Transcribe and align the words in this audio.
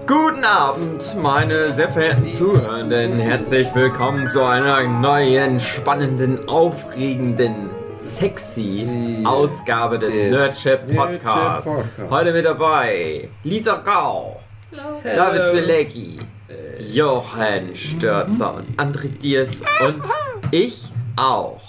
Guten 0.00 0.44
Abend, 0.44 1.16
meine 1.22 1.68
sehr 1.68 1.88
verehrten 1.88 2.26
Zuhörenden. 2.34 3.20
Herzlich 3.20 3.72
willkommen 3.72 4.26
zu 4.26 4.42
einer 4.42 4.82
neuen, 4.82 5.60
spannenden, 5.60 6.48
aufregenden, 6.48 7.70
sexy 8.00 9.22
Ausgabe 9.24 10.00
des 10.00 10.10
Des 10.12 10.30
Nerdship. 10.32 10.96
Podcasts. 10.96 11.70
Heute 12.10 12.32
mit 12.32 12.44
dabei 12.44 13.28
Lisa 13.44 13.74
Rau, 13.74 14.40
David 15.04 15.42
Filecki, 15.54 16.18
Johann 16.92 17.76
Störzer 17.76 18.54
und 18.54 18.76
André 18.80 19.06
Diers 19.06 19.60
und 19.86 20.02
ich 20.50 20.82
auch. 21.14 21.60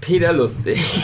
Peter 0.00 0.32
Lustig. 0.32 0.80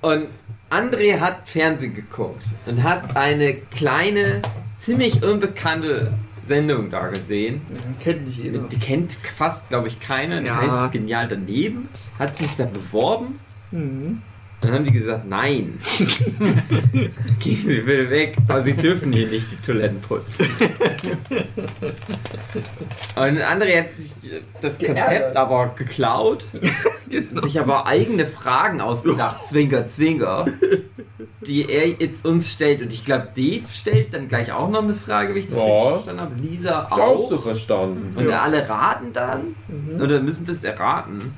Und 0.00 0.28
André 0.70 1.20
hat 1.20 1.48
Fernsehen 1.48 1.94
geguckt 1.94 2.42
und 2.66 2.82
hat 2.82 3.16
eine 3.16 3.54
kleine, 3.54 4.42
ziemlich 4.78 5.22
unbekannte 5.22 6.12
Sendung 6.46 6.90
da 6.90 7.08
gesehen. 7.08 7.62
Kennt 8.00 8.26
nicht 8.26 8.38
jeder. 8.42 8.60
Die 8.68 8.78
kennt 8.78 9.12
fast, 9.36 9.68
glaube 9.68 9.88
ich, 9.88 10.00
keiner. 10.00 10.40
Die 10.40 10.46
Ja. 10.46 10.60
heißt 10.82 10.92
Genial 10.92 11.28
daneben. 11.28 11.88
Hat 12.18 12.36
sich 12.38 12.50
da 12.56 12.66
beworben. 12.66 13.38
Mhm. 13.70 14.20
Dann 14.64 14.72
haben 14.72 14.84
die 14.84 14.92
gesagt, 14.92 15.26
nein. 15.28 15.78
Gehen 17.38 17.64
Sie 17.66 17.80
bitte 17.82 18.08
weg. 18.08 18.36
Aber 18.48 18.62
Sie 18.62 18.72
dürfen 18.72 19.12
hier 19.12 19.26
nicht 19.26 19.46
die 19.52 19.56
Toiletten 19.64 20.00
putzen. 20.00 20.46
Und 23.16 23.38
André 23.42 23.80
hat 23.80 23.94
sich 23.96 24.12
das 24.62 24.78
Konzept 24.78 25.36
aber 25.36 25.74
geklaut. 25.76 26.44
Sich 27.44 27.60
aber 27.60 27.86
eigene 27.86 28.26
Fragen 28.26 28.80
ausgedacht. 28.80 29.46
Zwinker, 29.48 29.86
zwinker. 29.86 30.46
Die 31.46 31.68
er 31.70 31.86
jetzt 31.88 32.24
uns 32.24 32.50
stellt. 32.50 32.80
Und 32.82 32.92
ich 32.92 33.04
glaube, 33.04 33.28
Dave 33.36 33.62
stellt 33.72 34.14
dann 34.14 34.26
gleich 34.26 34.50
auch 34.50 34.68
noch 34.70 34.82
eine 34.82 34.94
Frage, 34.94 35.34
wie 35.34 35.40
ich 35.40 35.46
das 35.48 35.56
Ja. 35.56 35.62
richtig 35.62 35.90
verstanden 36.04 36.20
habe. 36.22 36.34
Lisa 36.40 36.86
auch 36.90 36.98
auch. 36.98 37.28
so 37.28 37.38
verstanden. 37.38 38.10
Und 38.18 38.28
Ja. 38.28 38.40
alle 38.42 38.66
raten 38.68 39.12
dann. 39.12 39.54
Mhm. 39.68 40.00
Oder 40.00 40.20
müssen 40.20 40.44
das 40.46 40.64
erraten. 40.64 41.34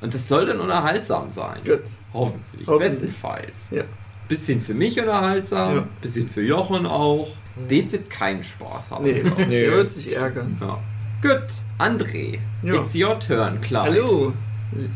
Und 0.00 0.14
das 0.14 0.28
soll 0.28 0.46
dann 0.46 0.60
unterhaltsam 0.60 1.30
sein. 1.30 1.58
Gut. 1.64 1.80
Hoffentlich. 2.12 2.66
Hoffentlich. 2.66 2.92
Bestenfalls. 3.00 3.70
Ja. 3.70 3.82
Bisschen 4.28 4.60
für 4.60 4.74
mich 4.74 4.98
unterhaltsam, 5.00 5.76
Ja. 5.76 5.84
bisschen 6.02 6.28
für 6.28 6.42
Jochen 6.42 6.84
auch. 6.86 7.28
Der 7.70 7.90
wird 7.92 8.10
keinen 8.10 8.44
Spaß 8.44 8.90
haben. 8.92 9.04
Nee, 9.04 9.22
Nee. 9.48 9.62
der 9.62 9.72
wird 9.72 9.90
sich 9.90 10.14
ärgern. 10.14 10.58
Ja. 10.60 10.78
Gut, 11.22 11.46
André, 11.78 12.38
Ja. 12.62 12.74
it's 12.74 12.94
your 12.94 13.18
turn, 13.18 13.60
klar. 13.60 13.86
Hallo, 13.86 14.32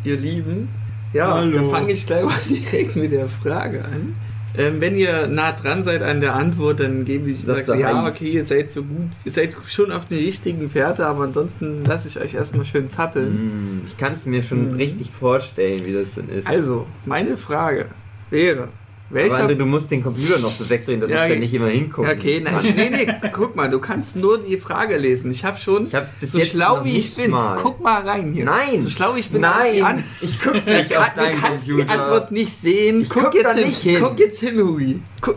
ihr 0.04 0.16
Lieben. 0.16 0.68
Ja, 1.12 1.34
Hallo. 1.34 1.52
dann 1.56 1.70
fange 1.70 1.92
ich 1.92 2.06
gleich 2.06 2.24
mal 2.24 2.34
direkt 2.48 2.94
mit 2.96 3.10
der 3.12 3.28
Frage 3.28 3.84
an. 3.84 4.14
Ähm, 4.58 4.80
wenn 4.80 4.96
ihr 4.96 5.28
nah 5.28 5.52
dran 5.52 5.82
seid 5.82 6.02
an 6.02 6.20
der 6.20 6.34
Antwort, 6.34 6.80
dann 6.80 7.04
gebe 7.06 7.30
ich 7.30 7.38
Das 7.44 7.64
sag, 7.66 7.74
ist 7.76 7.80
ja, 7.80 8.06
okay, 8.06 8.30
ihr 8.32 8.44
seid 8.44 8.70
so 8.70 8.82
gut, 8.82 9.08
ihr 9.24 9.32
seid 9.32 9.56
schon 9.68 9.90
auf 9.90 10.06
den 10.08 10.18
richtigen 10.18 10.68
Fährte, 10.68 11.06
aber 11.06 11.24
ansonsten 11.24 11.84
lasse 11.86 12.08
ich 12.08 12.20
euch 12.20 12.34
erstmal 12.34 12.64
schön 12.66 12.86
zappeln. 12.88 13.78
Mm, 13.80 13.82
Ich 13.86 13.96
kann 13.96 14.14
es 14.14 14.26
mir 14.26 14.42
schon 14.42 14.68
Mhm. 14.68 14.74
richtig 14.74 15.10
vorstellen, 15.10 15.80
wie 15.86 15.92
das 15.94 16.14
denn 16.16 16.28
ist. 16.28 16.46
Also, 16.46 16.86
meine 17.06 17.36
Frage 17.38 17.86
wäre, 18.30 18.68
Aber 19.12 19.20
welcher 19.20 19.46
André, 19.46 19.54
du 19.56 19.66
musst 19.66 19.90
den 19.90 20.02
Computer 20.02 20.38
noch 20.38 20.50
so 20.52 20.68
wegdrehen, 20.70 20.98
dass 21.00 21.10
Ja, 21.10 21.26
ich 21.26 21.34
da 21.34 21.38
nicht 21.38 21.52
immer 21.52 21.68
hingucke. 21.68 22.10
Okay, 22.10 22.40
nein, 22.40 22.54
nee, 22.74 22.90
nee, 22.90 23.14
guck 23.32 23.54
mal, 23.54 23.70
du 23.70 23.78
kannst 23.78 24.16
nur 24.16 24.38
die 24.42 24.56
Frage 24.56 24.96
lesen. 24.96 25.30
Ich 25.30 25.44
habe 25.44 25.60
schon, 25.60 25.86
Ich 25.86 25.94
hab's 25.94 26.12
bis 26.12 26.32
so 26.32 26.38
jetzt 26.38 26.52
schlau 26.52 26.82
wie 26.84 26.96
ich 26.96 27.14
bin, 27.14 27.30
mal. 27.30 27.58
guck 27.62 27.80
mal 27.80 28.00
rein 28.02 28.32
hier. 28.32 28.46
Nein. 28.46 28.80
So 28.80 28.88
schlau 28.88 29.14
ich 29.16 29.28
bin, 29.30 29.42
ich 29.42 29.72
die 29.74 29.82
An 29.82 29.96
Nein, 29.96 30.04
ich 30.22 30.40
guck 30.40 30.54
nicht 30.66 30.96
auf 30.96 31.04
kann, 31.04 31.14
du 31.14 31.20
deinen 31.20 31.40
kannst 31.40 31.66
die. 31.66 31.82
Antwort 31.82 32.32
nicht 32.32 32.58
sehen. 32.58 33.02
Ich 33.02 33.10
guck, 33.10 33.24
guck 33.24 33.34
jetzt 33.34 33.54
hin. 33.54 33.66
nicht 33.66 33.80
hin. 33.82 33.96
Guck 34.00 34.18
jetzt 34.18 34.40
hin, 34.40 34.56
Louis. 34.56 34.96
Guck, 35.20 35.36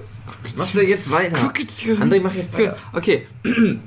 Mach 0.57 0.71
doch 0.71 0.81
jetzt 0.81 1.11
weiter. 1.11 1.37
guck 1.41 1.59
jetzt 1.59 1.79
hin. 1.79 1.97
André, 2.01 2.21
mach 2.21 2.33
jetzt 2.33 2.53
weiter. 2.57 2.77
Okay. 2.93 3.27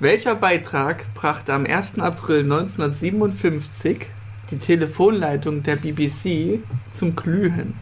Welcher 0.00 0.34
Beitrag 0.36 1.12
brachte 1.14 1.52
am 1.52 1.66
1. 1.66 1.98
April 1.98 2.40
1957 2.40 4.06
die 4.50 4.58
Telefonleitung 4.58 5.62
der 5.62 5.76
BBC 5.76 6.60
zum 6.92 7.14
Glühen? 7.16 7.74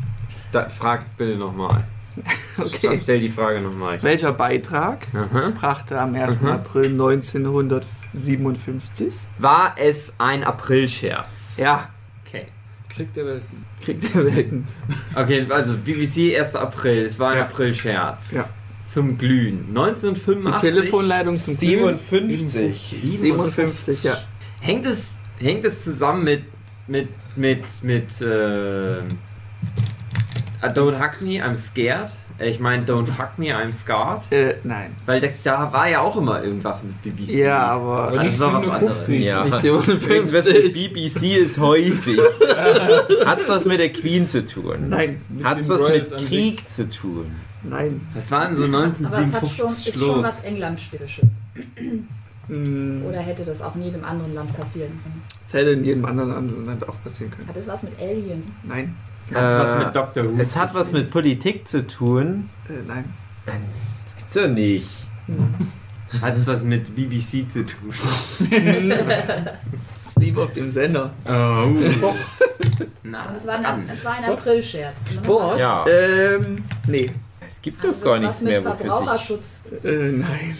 Da, 0.52 0.68
frag 0.68 1.16
bitte 1.16 1.36
nochmal. 1.36 1.84
Okay. 2.58 2.98
Stell 3.02 3.20
die 3.20 3.28
Frage 3.28 3.60
nochmal. 3.60 4.02
Welcher 4.02 4.32
Beitrag 4.32 5.06
Aha. 5.12 5.50
brachte 5.50 6.00
am 6.00 6.14
1. 6.14 6.40
Mhm. 6.40 6.48
April 6.48 6.86
1957? 6.92 9.12
War 9.38 9.74
es 9.76 10.14
ein 10.16 10.42
Aprilscherz? 10.42 11.56
Ja, 11.58 11.90
Okay. 12.26 12.46
Kriegt 12.88 13.14
er 13.18 13.42
kriegt 13.82 14.14
der 14.14 14.24
Welten. 14.24 14.64
Okay, 15.14 15.46
also 15.50 15.74
BBC 15.76 16.34
1. 16.38 16.54
April, 16.54 17.04
es 17.04 17.18
war 17.18 17.32
ein 17.32 17.36
Ja. 17.38 17.44
Aprilscherz. 17.44 18.32
Ja. 18.32 18.46
Zum 18.88 19.18
Glühen. 19.18 19.66
Die 19.66 19.78
1985. 19.78 20.60
Telefonleitung 20.60 21.36
zum 21.36 21.58
Glühen? 21.58 21.98
57. 21.98 22.96
57, 23.02 24.04
ja. 24.04 24.14
Hängt 24.60 24.86
es, 24.86 25.20
hängt 25.38 25.66
es 25.66 25.84
zusammen 25.84 26.24
mit, 26.24 26.44
mit, 26.86 27.08
mit, 27.36 27.64
mit, 27.82 28.20
äh, 28.22 29.02
Don't 30.68 30.98
Hug 31.00 31.20
Me, 31.20 31.42
I'm 31.42 31.54
Scared? 31.56 32.10
Äh, 32.38 32.48
Ich 32.50 32.60
meine, 32.60 32.84
Don't 32.84 33.06
Fuck 33.06 33.38
Me, 33.38 33.46
I'm 33.46 33.72
Scarred? 33.72 34.22
Äh, 34.30 34.56
nein. 34.64 34.94
Weil 35.06 35.20
da, 35.20 35.28
da 35.44 35.72
war 35.72 35.88
ja 35.88 36.00
auch 36.00 36.16
immer 36.16 36.42
irgendwas 36.42 36.82
mit 36.82 37.00
BBC. 37.02 37.38
Ja, 37.38 37.58
aber 37.58 38.08
Aber 38.08 38.24
das 38.24 38.38
war 38.40 38.54
was 38.54 38.68
anderes. 38.68 39.08
Ja. 39.08 39.44
nicht 39.44 39.64
Irgendwas 39.64 39.86
mit 39.88 40.02
57. 40.02 40.92
BBC 40.92 41.36
ist 41.38 41.58
häufig. 41.58 42.18
Hat's 43.26 43.48
was 43.48 43.64
mit 43.64 43.80
der 43.80 43.92
Queen 43.92 44.28
zu 44.28 44.44
tun? 44.44 44.88
Nein, 44.88 45.20
Hat's 45.42 45.68
was 45.68 45.80
Royals 45.80 46.10
mit 46.10 46.26
Krieg 46.28 46.68
zu 46.68 46.88
tun? 46.88 47.26
nein. 47.62 48.00
Das 48.14 48.30
waren 48.30 48.54
so 48.56 48.64
Aber 48.64 49.18
es 49.20 49.32
hat 49.32 49.48
schon, 49.48 49.66
1957 49.66 49.94
ist 49.94 50.00
schon 50.04 50.22
was 50.22 50.40
England-Spezifisches. 50.44 51.30
Hm, 52.48 53.02
Oder 53.08 53.18
hätte 53.20 53.44
das 53.44 53.60
auch 53.60 53.74
in 53.74 53.82
jedem 53.82 54.04
anderen 54.04 54.34
Land 54.34 54.56
passieren 54.56 54.90
können? 55.02 55.22
Das 55.42 55.52
hätte 55.52 55.70
in 55.70 55.84
jedem 55.84 56.04
anderen 56.04 56.32
anderen 56.32 56.66
Land 56.66 56.88
auch 56.88 56.94
passieren 57.02 57.32
können. 57.32 57.48
Hat 57.48 57.56
es 57.56 57.66
was 57.66 57.82
mit 57.82 57.98
Aliens? 57.98 58.48
Nein, 58.62 58.94
Hat's 59.34 59.56
was 59.56 59.72
Äh, 59.72 59.84
mit 59.84 59.96
Doctor 59.96 60.24
Who 60.24 60.36
Es 60.38 60.56
hat 60.56 60.74
was 60.74 60.92
mit 60.92 61.10
Politik 61.10 61.66
zu 61.66 61.86
tun. 61.86 62.48
äh, 62.68 62.72
nein. 62.86 63.04
Das 64.04 64.16
gibt's 64.16 64.34
ja 64.36 64.46
nicht. 64.48 64.90
Hat 66.22 66.36
es 66.36 66.46
was 66.46 66.62
mit 66.62 66.94
BBC 66.94 67.50
zu 67.50 67.64
tun? 67.66 67.92
Es 70.08 70.14
lief 70.22 70.36
auf 70.38 70.52
dem 70.52 70.70
Sender. 70.70 71.10
Oh. 71.24 71.30
Na, 73.02 73.32
es 73.36 73.44
war 73.46 73.56
ein, 73.56 73.62
dann. 73.64 73.88
es 73.92 74.04
war 74.04 74.12
ein 74.14 74.24
April-Scherz. 74.24 75.04
ne? 75.06 75.12
Sport? 75.22 75.58
Ja. 75.58 75.84
Ähm, 75.88 76.64
nee. 76.86 77.10
Es 77.44 77.60
gibt 77.60 77.82
Hat 77.82 77.90
doch 77.90 78.00
gar 78.02 78.12
was 78.14 78.20
nichts 78.20 78.42
mehr, 78.42 78.64
wofür 78.64 78.76
sich. 78.78 78.88
Verbraucherschutz. 78.92 79.62
Äh, 79.84 79.88
nein. 80.12 80.56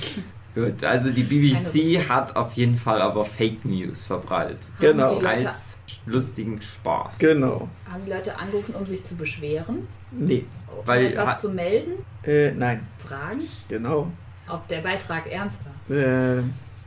Gut, 0.57 0.83
also 0.83 1.11
die 1.11 1.23
BBC 1.23 2.09
hat 2.09 2.35
auf 2.35 2.55
jeden 2.55 2.77
Fall 2.77 3.03
aber 3.03 3.25
Fake 3.27 3.65
News 3.67 4.05
verbreitet. 4.05 4.59
Genau. 4.81 5.19
Als 5.21 5.77
lustigen 6.07 6.61
Spaß. 6.63 7.19
Genau. 7.19 7.69
haben 7.93 8.03
die 8.07 8.11
Leute 8.11 8.37
angerufen, 8.39 8.75
um 8.75 8.87
sich 8.87 9.05
zu 9.05 9.15
beschweren? 9.17 9.87
Nee. 10.11 10.47
Um 10.81 10.87
Weil- 10.87 11.07
etwas 11.09 11.27
hat- 11.29 11.41
zu 11.41 11.51
melden? 11.51 11.93
Äh, 12.25 12.53
nein. 12.53 12.87
Fragen? 13.07 13.41
Genau. 13.69 14.11
Ob 14.49 14.67
der 14.69 14.81
Beitrag 14.81 15.31
ernst 15.31 15.59
war? 15.89 15.97
Äh, 15.97 16.43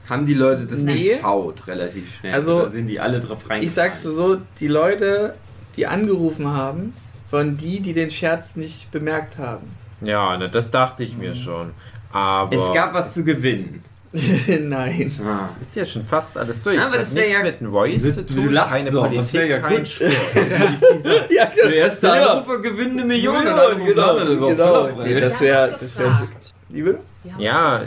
Haben 0.10 0.26
die 0.26 0.34
Leute 0.34 0.66
das 0.66 0.80
Nee. 0.82 1.10
geschaut 1.18 1.68
relativ 1.68 2.16
schnell? 2.18 2.34
Also, 2.34 2.62
Oder 2.64 2.72
sind 2.72 2.88
die 2.88 3.00
alle 3.00 3.20
drauf 3.20 3.42
reingefallen? 3.48 3.62
ich 3.64 3.72
sag's 3.72 4.04
nur 4.04 4.14
so, 4.14 4.38
die 4.60 4.68
Leute, 4.68 5.36
die 5.76 5.86
angerufen 5.86 6.48
haben, 6.48 6.94
waren 7.30 7.56
die, 7.58 7.80
die 7.82 7.94
den 7.94 8.10
Scherz 8.10 8.56
nicht 8.56 8.90
bemerkt 8.90 9.38
haben. 9.38 9.68
Ja, 10.02 10.36
ne, 10.38 10.50
das 10.50 10.72
dachte 10.72 11.04
ich 11.04 11.16
mir 11.16 11.36
schon. 11.36 11.74
Aber 12.12 12.56
Es 12.56 12.74
gab 12.74 12.94
was 12.94 13.14
zu 13.14 13.24
gewinnen. 13.24 13.84
nein. 14.62 15.12
Ah. 15.24 15.50
ist 15.62 15.76
ja 15.76 15.86
schon 15.86 16.04
fast 16.04 16.36
alles 16.36 16.64
durch. 16.64 16.76
Ja, 16.78 16.82
es 16.82 16.88
aber 16.88 16.96
hat 16.98 17.02
das 17.06 17.14
wär 17.14 17.22
nichts 17.26 17.38
ja- 17.38 17.44
mit 17.44 17.62
dem 17.62 17.72
Voice 17.72 18.14
zu 18.16 18.26
tun, 18.26 18.50
lachst 18.50 18.72
keine 18.74 18.92
so, 18.92 19.02
Politik, 19.02 19.20
das 19.22 19.34
wäre 19.34 19.48
ja 19.50 19.60
kein 19.60 19.78
gut. 19.78 19.88
Sport. 19.88 20.12
ja, 21.30 21.52
Der 21.64 21.76
erste 21.76 22.08
Ja. 22.08 22.14
Anrufer 22.34 22.58
gewinnt 22.60 22.92
eine 22.94 23.06
Million. 23.06 23.36
Million, 23.38 23.86
genau, 23.86 24.16
genau. 24.16 24.48
Genau. 24.48 24.90
Nee, 25.04 25.20
das 25.20 25.38
Die 25.38 25.44
wär- 25.46 25.62
haben 25.62 25.76
das 25.80 26.00
wär-. 26.00 26.28
Wie 26.70 26.82
bitte? 26.82 27.00
Die 27.24 27.32
haben 27.34 27.40
Ja. 27.40 27.82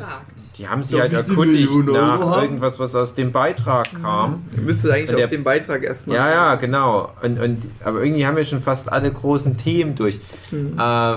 Die 0.58 0.68
haben 0.68 0.82
sich 0.84 0.92
Darf 0.96 1.10
halt 1.12 1.28
erkundigt 1.28 1.72
nach 1.86 2.20
haben? 2.20 2.42
irgendwas, 2.42 2.78
was 2.78 2.94
aus 2.94 3.14
dem 3.14 3.32
Beitrag 3.32 3.88
kam. 4.00 4.44
Ihr 4.54 4.62
müsstet 4.62 4.92
eigentlich 4.92 5.16
der- 5.16 5.24
auf 5.24 5.30
den 5.30 5.42
Beitrag 5.42 5.82
erstmal. 5.82 6.16
Ja, 6.18 6.30
ja, 6.30 6.54
genau. 6.54 7.10
Und, 7.22 7.40
und, 7.40 7.62
aber 7.82 8.00
irgendwie 8.04 8.26
haben 8.26 8.36
wir 8.36 8.44
schon 8.44 8.60
fast 8.60 8.92
alle 8.92 9.10
großen 9.10 9.56
Themen 9.56 9.96
durch. 9.96 10.20
Mhm. 10.52 10.78
Äh, 10.78 11.16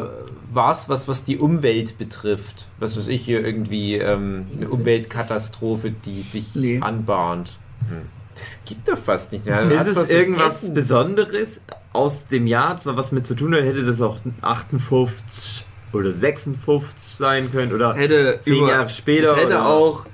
was, 0.55 0.89
was, 0.89 1.07
was 1.07 1.23
die 1.23 1.37
Umwelt 1.37 1.97
betrifft. 1.97 2.67
Was 2.79 2.97
weiß 2.97 3.07
ich 3.09 3.23
hier 3.25 3.45
irgendwie, 3.45 3.95
ähm, 3.95 4.45
eine 4.57 4.69
Umweltkatastrophe, 4.69 5.91
die 5.91 6.21
sich 6.21 6.55
Nee. 6.55 6.79
anbahnt. 6.81 7.57
Hm. 7.89 8.07
Das 8.33 8.59
gibt 8.65 8.87
doch 8.89 8.97
fast 8.97 9.31
nicht. 9.31 9.45
Ja, 9.47 9.61
Ist 9.61 9.95
es 9.97 10.09
irgendwas 10.09 10.63
Essen? 10.63 10.73
Besonderes 10.73 11.61
aus 11.93 12.27
dem 12.27 12.47
Jahr, 12.47 12.75
zwar 12.77 12.97
was 12.97 13.11
mit 13.13 13.25
zu 13.25 13.35
tun 13.35 13.53
hat, 13.55 13.63
hätte 13.63 13.83
das 13.83 14.01
auch 14.01 14.17
58 14.41 15.65
oder 15.93 16.11
56 16.11 17.15
sein 17.15 17.51
können 17.51 17.73
oder 17.73 17.93
Hätte 17.93 18.39
10 18.41 18.55
über- 18.57 18.69
Jahre 18.69 18.89
später 18.89 19.35
hätte 19.35 19.47
oder 19.47 19.65
auch, 19.67 20.05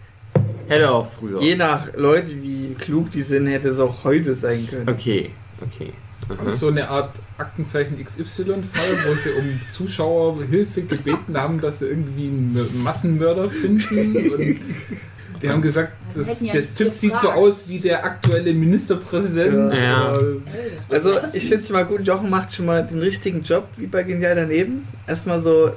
hätte 0.67 0.91
auch 0.91 1.11
früher. 1.11 1.41
je 1.41 1.55
nach 1.55 1.87
Leute, 1.95 2.41
wie 2.43 2.75
klug 2.77 3.09
die 3.11 3.21
sind, 3.21 3.47
hätte 3.47 3.69
es 3.69 3.79
auch 3.79 4.03
heute 4.03 4.35
sein 4.35 4.67
können. 4.69 4.87
Okay, 4.89 5.31
okay. 5.61 5.91
So 6.51 6.67
eine 6.67 6.89
Art 6.89 7.13
Aktenzeichen 7.37 8.03
XY-Fall, 8.03 8.63
wo 9.07 9.13
sie 9.15 9.29
um 9.39 9.59
Zuschauerhilfe 9.71 10.83
gebeten 10.83 11.37
haben, 11.37 11.61
dass 11.61 11.79
sie 11.79 11.87
irgendwie 11.87 12.27
einen 12.27 12.83
Massenmörder 12.83 13.49
finden. 13.49 14.31
Und 14.33 14.59
die 15.41 15.49
haben 15.49 15.61
gesagt, 15.61 15.93
das, 16.13 16.39
ja 16.41 16.53
der 16.53 16.73
Typ 16.73 16.91
sieht 16.91 17.17
so 17.17 17.29
aus 17.29 17.67
wie 17.67 17.79
der 17.79 18.05
aktuelle 18.05 18.53
Ministerpräsident. 18.53 19.73
Ja. 19.73 20.19
Also 20.89 21.13
ich 21.33 21.43
finde 21.47 21.63
es 21.63 21.69
mal 21.69 21.85
gut, 21.85 22.05
Jochen 22.05 22.29
macht 22.29 22.53
schon 22.53 22.65
mal 22.65 22.85
den 22.85 22.99
richtigen 22.99 23.41
Job, 23.41 23.67
wie 23.77 23.87
bei 23.87 24.03
Genial 24.03 24.35
daneben. 24.35 24.87
Erstmal 25.07 25.41
so 25.41 25.71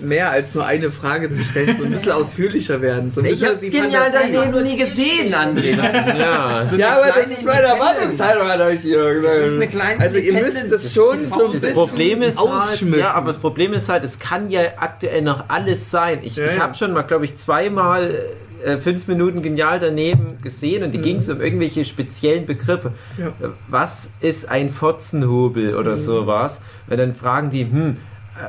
mehr 0.00 0.30
als 0.30 0.54
nur 0.54 0.64
eine 0.64 0.90
Frage 0.90 1.30
zu 1.32 1.42
stellen, 1.44 1.76
so 1.78 1.84
ein 1.84 1.90
bisschen 1.92 2.12
ausführlicher 2.12 2.80
werden. 2.80 3.10
So 3.10 3.22
Ich 3.22 3.44
habe 3.44 3.56
genial 3.56 4.10
Fantasie. 4.10 4.32
daneben 4.32 4.62
nie 4.62 4.76
gesehen, 4.76 5.34
André. 5.34 5.76
Das 5.76 6.08
ist, 6.08 6.18
Ja. 6.18 6.66
so 6.70 6.76
Ja, 6.76 6.88
aber 6.98 7.20
das 7.20 7.30
ist 7.30 7.44
meine 7.44 7.66
Erwartungshaltung 7.66 8.46
an 8.48 8.60
euch 8.62 8.80
hier. 8.80 9.20
Das 9.22 9.46
ist 9.48 9.54
eine 9.56 9.68
kleine 9.68 10.00
Also 10.00 10.16
ihr 10.18 10.32
müsst 10.42 10.72
das 10.72 10.94
schon 10.94 11.26
so 11.26 11.46
ein 11.46 11.52
Das 11.52 11.60
bisschen 11.62 11.74
Problem 11.74 12.22
ist 12.22 12.38
halt, 12.38 12.48
ausschmücken. 12.48 12.98
ja, 12.98 13.12
aber 13.12 13.26
das 13.26 13.38
Problem 13.38 13.72
ist 13.72 13.88
halt, 13.88 14.04
es 14.04 14.18
kann 14.18 14.48
ja 14.48 14.60
aktuell 14.78 15.22
noch 15.22 15.44
alles 15.48 15.90
sein. 15.90 16.20
Ich, 16.22 16.36
Ja, 16.36 16.46
ich 16.46 16.58
habe 16.58 16.74
schon 16.74 16.92
mal, 16.92 17.02
glaube 17.02 17.24
ich, 17.26 17.36
zweimal 17.36 18.14
äh, 18.64 18.76
fünf 18.78 19.06
Minuten 19.08 19.40
genial 19.42 19.78
daneben 19.78 20.38
gesehen 20.42 20.82
und 20.84 20.92
die 20.92 20.98
ging 21.00 21.16
es 21.16 21.28
um 21.30 21.40
irgendwelche 21.40 21.84
speziellen 21.84 22.44
Begriffe. 22.46 22.92
Ja. 23.18 23.32
Was 23.68 24.10
ist 24.20 24.48
ein 24.50 24.68
Fotzenhobel 24.68 25.74
oder 25.76 25.96
sowas? 25.96 26.62
Und 26.88 26.96
dann 26.98 27.14
fragen 27.14 27.50
die, 27.50 27.62
hm, 27.62 27.96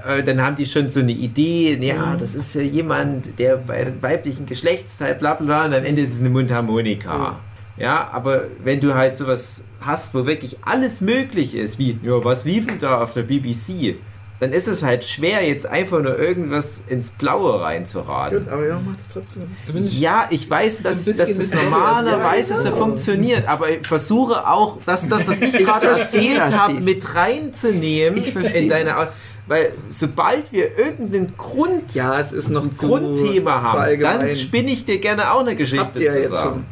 äh, 0.06 0.24
dann 0.24 0.42
haben 0.42 0.56
die 0.56 0.66
schon 0.66 0.90
so 0.90 1.00
eine 1.00 1.12
Idee, 1.12 1.78
ja, 1.82 2.16
das 2.16 2.36
ist 2.36 2.56
ja 2.56 2.62
jemand, 2.62 3.40
der 3.40 3.58
bei 3.58 3.94
weiblichen 4.02 4.46
Geschlechtsteil, 4.46 5.16
bla 5.16 5.36
bla 5.36 5.46
bla, 5.46 5.66
und 5.66 5.74
am 5.74 5.84
Ende 5.84 6.02
ist 6.02 6.14
es 6.14 6.20
eine 6.20 6.30
Mundharmonika. 6.30 7.40
Ja, 7.78 8.10
aber 8.12 8.44
wenn 8.64 8.80
du 8.80 8.94
halt 8.94 9.18
sowas 9.18 9.64
hast, 9.80 10.14
wo 10.14 10.26
wirklich 10.26 10.58
alles 10.62 11.02
möglich 11.02 11.56
ist, 11.56 11.80
wie, 11.80 12.00
ja, 12.04 12.24
was 12.24 12.46
lief 12.46 12.68
denn 12.68 12.80
da 12.80 13.02
auf 13.02 13.14
der 13.14 13.24
BBC? 13.24 13.96
Dann 14.40 14.54
ist 14.54 14.68
es 14.68 14.82
halt 14.82 15.04
schwer, 15.04 15.48
jetzt 15.48 15.68
einfach 15.68 16.02
nur 16.02 16.18
irgendwas 16.18 16.82
ins 16.88 17.12
Blaue 17.12 17.62
reinzuraten. 17.62 18.40
Gut, 18.40 18.50
aber 18.52 18.68
ja, 18.68 18.80
macht 18.80 19.00
es 19.00 19.08
trotzdem. 19.14 19.44
zumindest 19.64 19.94
Ja, 19.94 20.28
ich 20.32 20.50
weiß, 20.50 20.82
dass, 20.82 21.06
dass 21.06 21.30
es 21.30 21.54
normalerweise 21.54 22.56
Ja, 22.56 22.60
so 22.60 22.72
funktioniert, 22.76 23.48
aber 23.48 23.70
ich 23.70 23.86
versuche 23.86 24.48
auch, 24.48 24.80
dass 24.84 25.08
das, 25.08 25.28
was 25.28 25.40
ich 25.40 25.56
gerade 25.56 25.88
erzählt 25.88 26.58
habe, 26.58 26.74
mit 26.80 27.14
reinzunehmen 27.14 28.18
in 28.46 28.68
deine 28.68 29.10
weil 29.51 29.74
sobald 29.89 30.51
wir 30.53 30.77
irgendeinen 30.80 31.36
Grund, 31.38 31.94
Ja, 31.94 32.19
es 32.19 32.31
ist 32.31 32.50
noch 32.50 32.65
Grundthema 32.77 33.62
haben, 33.62 33.80
allgemein. 33.80 34.19
dann 34.21 34.30
spinne 34.36 34.71
ich 34.71 34.86
dir 34.86 34.98
gerne 35.00 35.31
auch 35.31 35.42
eine 35.42 35.56
Geschichte 35.56 35.83
Habt 35.86 35.95
ihr 35.98 36.06
ja 36.13 36.15
jetzt 36.18 36.30
zusammen. 36.30 36.65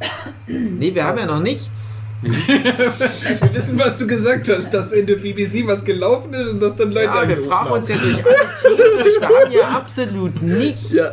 Nee, 0.48 0.96
wir 0.96 1.04
haben 1.04 1.18
ja 1.20 1.26
noch 1.26 1.42
nichts. 1.42 2.04
Wir 2.22 3.54
wissen, 3.54 3.80
was 3.80 3.98
du 3.98 4.06
gesagt 4.08 4.50
hast, 4.50 4.72
dass 4.74 4.92
in 4.92 5.06
der 5.08 5.16
BBC 5.18 5.66
was 5.68 5.86
gelaufen 5.86 6.34
ist 6.34 6.50
und 6.50 6.60
dass 6.62 6.76
dann 6.76 6.92
Leute 6.92 7.06
Ja, 7.06 7.28
wir 7.28 7.38
fragen 7.44 7.70
haben. 7.70 7.72
uns 7.80 7.88
ja 7.90 7.96
durch 7.98 8.16
alle 8.26 8.36
Themen 8.62 8.98
durch. 9.04 9.20
Wir 9.22 9.28
haben 9.28 9.52
ja 9.52 9.68
absolut 9.78 10.42
nichts. 10.42 10.92
Ja. 10.94 11.12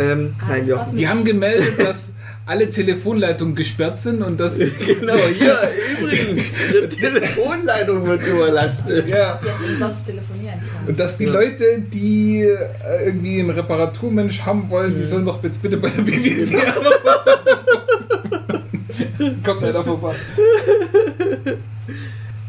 ähm, 0.00 0.34
Ah, 0.40 0.46
nein, 0.48 0.68
war's 0.70 0.90
Die 0.92 1.08
haben 1.08 1.24
gemeldet, 1.24 1.78
dass 1.78 2.14
alle 2.46 2.68
Telefonleitungen 2.70 3.54
gesperrt 3.54 3.96
sind 3.96 4.22
und 4.22 4.38
dass 4.38 4.58
Genau, 4.86 5.14
hier 5.32 5.58
übrigens, 5.98 6.44
Ihre 6.72 6.88
Telefonleitung 7.00 8.06
wird 8.06 8.26
überlastet. 8.26 9.08
ja, 9.08 9.40
jetzt 9.42 9.70
umsonst 9.70 10.06
telefonieren 10.06 10.58
kann. 10.60 10.88
und 10.88 10.98
dass 10.98 11.16
die 11.16 11.24
Leute, 11.24 11.80
die 11.80 12.42
äh, 12.42 13.06
irgendwie 13.06 13.40
einen 13.40 13.50
Reparaturmensch 13.50 14.42
haben 14.42 14.68
wollen, 14.68 14.94
die 14.94 15.04
sollen 15.04 15.24
doch 15.24 15.42
jetzt 15.42 15.62
bitte 15.62 15.78
bei 15.78 15.88
der 15.88 16.02
BBC 16.06 16.54
anrufen. 16.66 17.02
Kommt 19.42 19.62
leider 19.62 19.82
vorbei. 19.82 20.14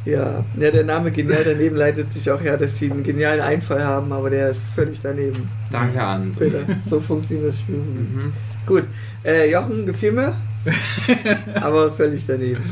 Ja. 0.05 0.43
ja, 0.59 0.71
der 0.71 0.83
Name 0.83 1.09
Genial 1.11 1.43
daneben 1.43 1.75
leitet 1.77 2.13
sich 2.13 2.29
auch 2.29 2.39
her, 2.41 2.57
dass 2.57 2.77
sie 2.77 2.91
einen 2.91 3.01
genialen 3.01 3.41
Einfall 3.41 3.83
haben, 3.83 4.11
aber 4.11 4.29
der 4.29 4.49
ist 4.49 4.71
völlig 4.75 4.99
daneben. 5.01 5.49
Danke, 5.71 5.99
André. 5.99 6.51
So 6.87 6.99
funktioniert 6.99 7.47
das 7.49 7.59
Spiel. 7.59 7.75
Mhm. 7.77 8.33
Gut, 8.65 8.83
äh, 9.23 9.51
Jochen, 9.51 9.85
gefiel 9.85 10.11
mir, 10.11 10.33
aber 11.61 11.91
völlig 11.91 12.25
daneben. 12.25 12.63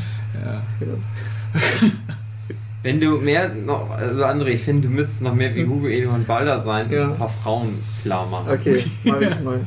Ja. 0.44 0.60
Genau. 0.80 0.98
Wenn 2.82 3.00
du 3.00 3.18
mehr 3.18 3.48
noch, 3.48 3.90
also 3.90 4.24
André, 4.24 4.48
ich 4.48 4.62
finde, 4.62 4.88
du 4.88 4.94
müsstest 4.94 5.22
noch 5.22 5.34
mehr 5.34 5.54
wie 5.54 5.64
Hugo 5.64 5.86
Egon 5.86 6.24
Balder 6.24 6.58
sein 6.60 6.90
Ja. 6.90 7.04
und 7.06 7.12
ein 7.12 7.18
paar 7.18 7.30
Frauen 7.42 7.68
klar 8.02 8.26
machen. 8.26 8.50
Okay, 8.52 8.84
mach 9.04 9.20
ich 9.20 9.40
mal. 9.44 9.60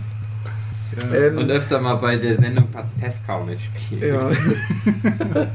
Ja. 1.11 1.17
Ähm, 1.17 1.37
Und 1.37 1.49
öfter 1.51 1.79
mal 1.79 1.95
bei 1.95 2.15
der 2.17 2.35
Sendung 2.35 2.67
Pastewka 2.71 3.39
mitspielen. 3.43 4.13
ja. 4.13 4.29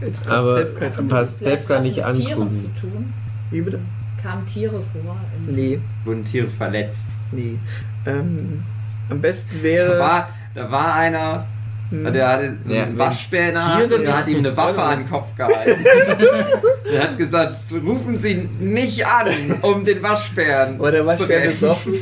Jetzt 0.00 0.24
passt 0.24 0.28
Aber 0.30 0.64
was 1.10 1.40
nicht 1.82 1.96
mit 2.04 2.14
Tieren 2.14 2.42
angucken. 2.42 2.52
zu 2.52 2.68
tun. 2.80 3.12
Wie 3.50 3.60
bitte? 3.60 3.80
Kamen 4.22 4.46
Tiere 4.46 4.80
vor? 4.92 5.16
im- 5.46 5.54
Nee, 5.54 5.80
Wurden 6.04 6.24
Tiere 6.24 6.48
verletzt. 6.48 7.04
nee. 7.32 7.56
Ähm, 8.06 8.62
am 9.10 9.20
besten 9.20 9.56
Da 9.58 9.62
wäre. 9.62 9.98
war, 9.98 10.28
da 10.54 10.70
war 10.70 10.94
einer, 10.94 11.46
Hm, 11.90 12.12
der 12.12 12.28
hatte 12.28 12.56
so 12.64 12.72
Ja, 12.72 12.82
einen 12.84 12.92
wenn 12.92 12.98
Waschbär 12.98 13.48
in 13.48 13.54
der 13.54 13.74
Hand 13.74 13.92
und 13.92 14.02
der 14.02 14.16
hat 14.18 14.28
ihm 14.28 14.38
eine 14.38 14.56
Waffe 14.56 14.80
an 14.82 14.98
den 15.00 15.10
Kopf 15.10 15.34
gehalten. 15.36 15.84
er 16.94 17.02
hat 17.02 17.18
gesagt, 17.18 17.54
rufen 17.72 18.20
Sie 18.20 18.48
mich 18.60 19.04
an, 19.04 19.26
um 19.62 19.84
den 19.84 20.00
Waschbären 20.02 20.78
war 20.78 20.92
der 20.92 21.00
zu 21.02 21.06
Waschbär 21.06 21.40
besoffen? 21.46 21.94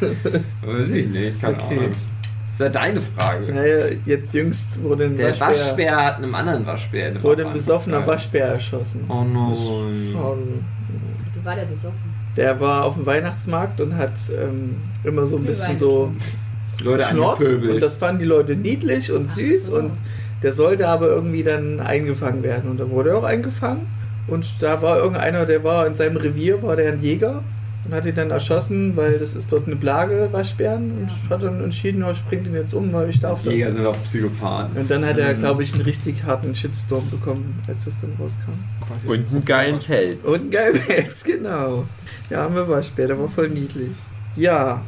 Weiß 0.64 0.90
ich 0.92 1.06
nicht, 1.08 1.40
keine 1.40 1.54
Okay. 1.56 1.64
Ahnung. 1.78 1.90
Das 1.90 2.68
ist 2.68 2.74
ja 2.74 2.80
deine 2.80 3.00
Frage. 3.00 3.52
Naja, 3.52 3.86
jetzt 4.06 4.32
jüngst 4.32 4.80
wurde 4.80 5.06
ein 5.06 5.16
Der 5.16 5.30
Waschbär, 5.30 5.48
Waschbär 5.48 5.96
hat 5.96 6.16
einem 6.18 6.34
anderen 6.36 6.64
Waschbär 6.64 7.08
eine 7.08 7.22
wurde 7.22 7.44
ein 7.46 7.52
besoffener 7.52 8.06
Waschbär 8.06 8.46
erschossen. 8.46 9.04
Oh 9.08 9.24
nein. 9.24 9.56
Schon. 10.12 10.64
Wieso 11.24 11.44
war 11.44 11.56
der 11.56 11.64
besoffen? 11.64 12.14
Der 12.36 12.60
war 12.60 12.84
auf 12.84 12.94
dem 12.94 13.06
Weihnachtsmarkt 13.06 13.80
und 13.80 13.96
hat 13.96 14.12
ähm, 14.40 14.76
immer 15.02 15.26
so 15.26 15.36
ein 15.36 15.44
bisschen 15.44 15.76
so 15.76 16.12
Leute 16.84 17.06
angepöbelt. 17.06 17.72
und 17.74 17.82
das 17.82 17.96
fanden 17.96 18.20
die 18.20 18.24
Leute 18.26 18.56
niedlich 18.56 19.10
und 19.12 19.26
Ach 19.28 19.34
süß 19.34 19.66
so. 19.68 19.76
und 19.78 19.92
der 20.42 20.52
sollte 20.52 20.88
aber 20.88 21.08
irgendwie 21.08 21.42
dann 21.42 21.80
eingefangen 21.80 22.42
werden 22.42 22.70
und 22.70 22.78
da 22.80 22.88
wurde 22.90 23.10
er 23.10 23.16
auch 23.18 23.24
eingefangen 23.24 23.86
und 24.26 24.62
da 24.62 24.80
war 24.82 24.98
irgendeiner, 24.98 25.46
der 25.46 25.64
war 25.64 25.86
in 25.86 25.94
seinem 25.94 26.16
Revier, 26.16 26.62
war 26.62 26.76
der 26.76 26.92
ein 26.92 27.00
Jäger 27.02 27.42
und 27.86 27.92
hat 27.94 28.06
ihn 28.06 28.14
dann 28.14 28.30
erschossen, 28.30 28.96
weil 28.96 29.18
das 29.18 29.34
ist 29.34 29.52
dort 29.52 29.66
eine 29.66 29.76
Plage, 29.76 30.28
Waschbären 30.32 30.90
und 31.02 31.08
Ja. 31.24 31.30
hat 31.36 31.42
dann 31.42 31.62
entschieden, 31.62 32.00
ja, 32.00 32.10
ich 32.10 32.24
bring 32.24 32.42
den 32.42 32.54
jetzt 32.54 32.72
um, 32.72 32.90
weil 32.94 33.10
ich 33.10 33.20
darf 33.20 33.42
das. 33.42 33.52
Jäger 33.52 33.72
sind 33.72 33.84
auch 33.86 34.02
Psychopathen. 34.04 34.76
Und 34.78 34.90
dann 34.90 35.04
hat 35.04 35.18
er, 35.18 35.34
Mhm. 35.34 35.38
glaube 35.40 35.62
ich, 35.64 35.74
einen 35.74 35.82
richtig 35.82 36.24
harten 36.24 36.54
Shitstorm 36.54 37.08
bekommen, 37.10 37.60
als 37.68 37.84
das 37.84 38.00
dann 38.00 38.12
rauskam. 38.18 39.06
Und 39.06 39.30
einen 39.30 39.44
geilen 39.44 39.78
Pelz. 39.80 40.24
Und 40.24 40.44
ein 40.44 40.50
Geilpelz, 40.50 41.24
genau. 41.24 41.84
Ja, 42.30 42.44
haben 42.44 42.54
wir 42.54 42.66
Waschbär, 42.66 43.06
der 43.08 43.18
war 43.18 43.28
voll 43.28 43.50
niedlich. 43.50 43.90
Ja. 44.36 44.80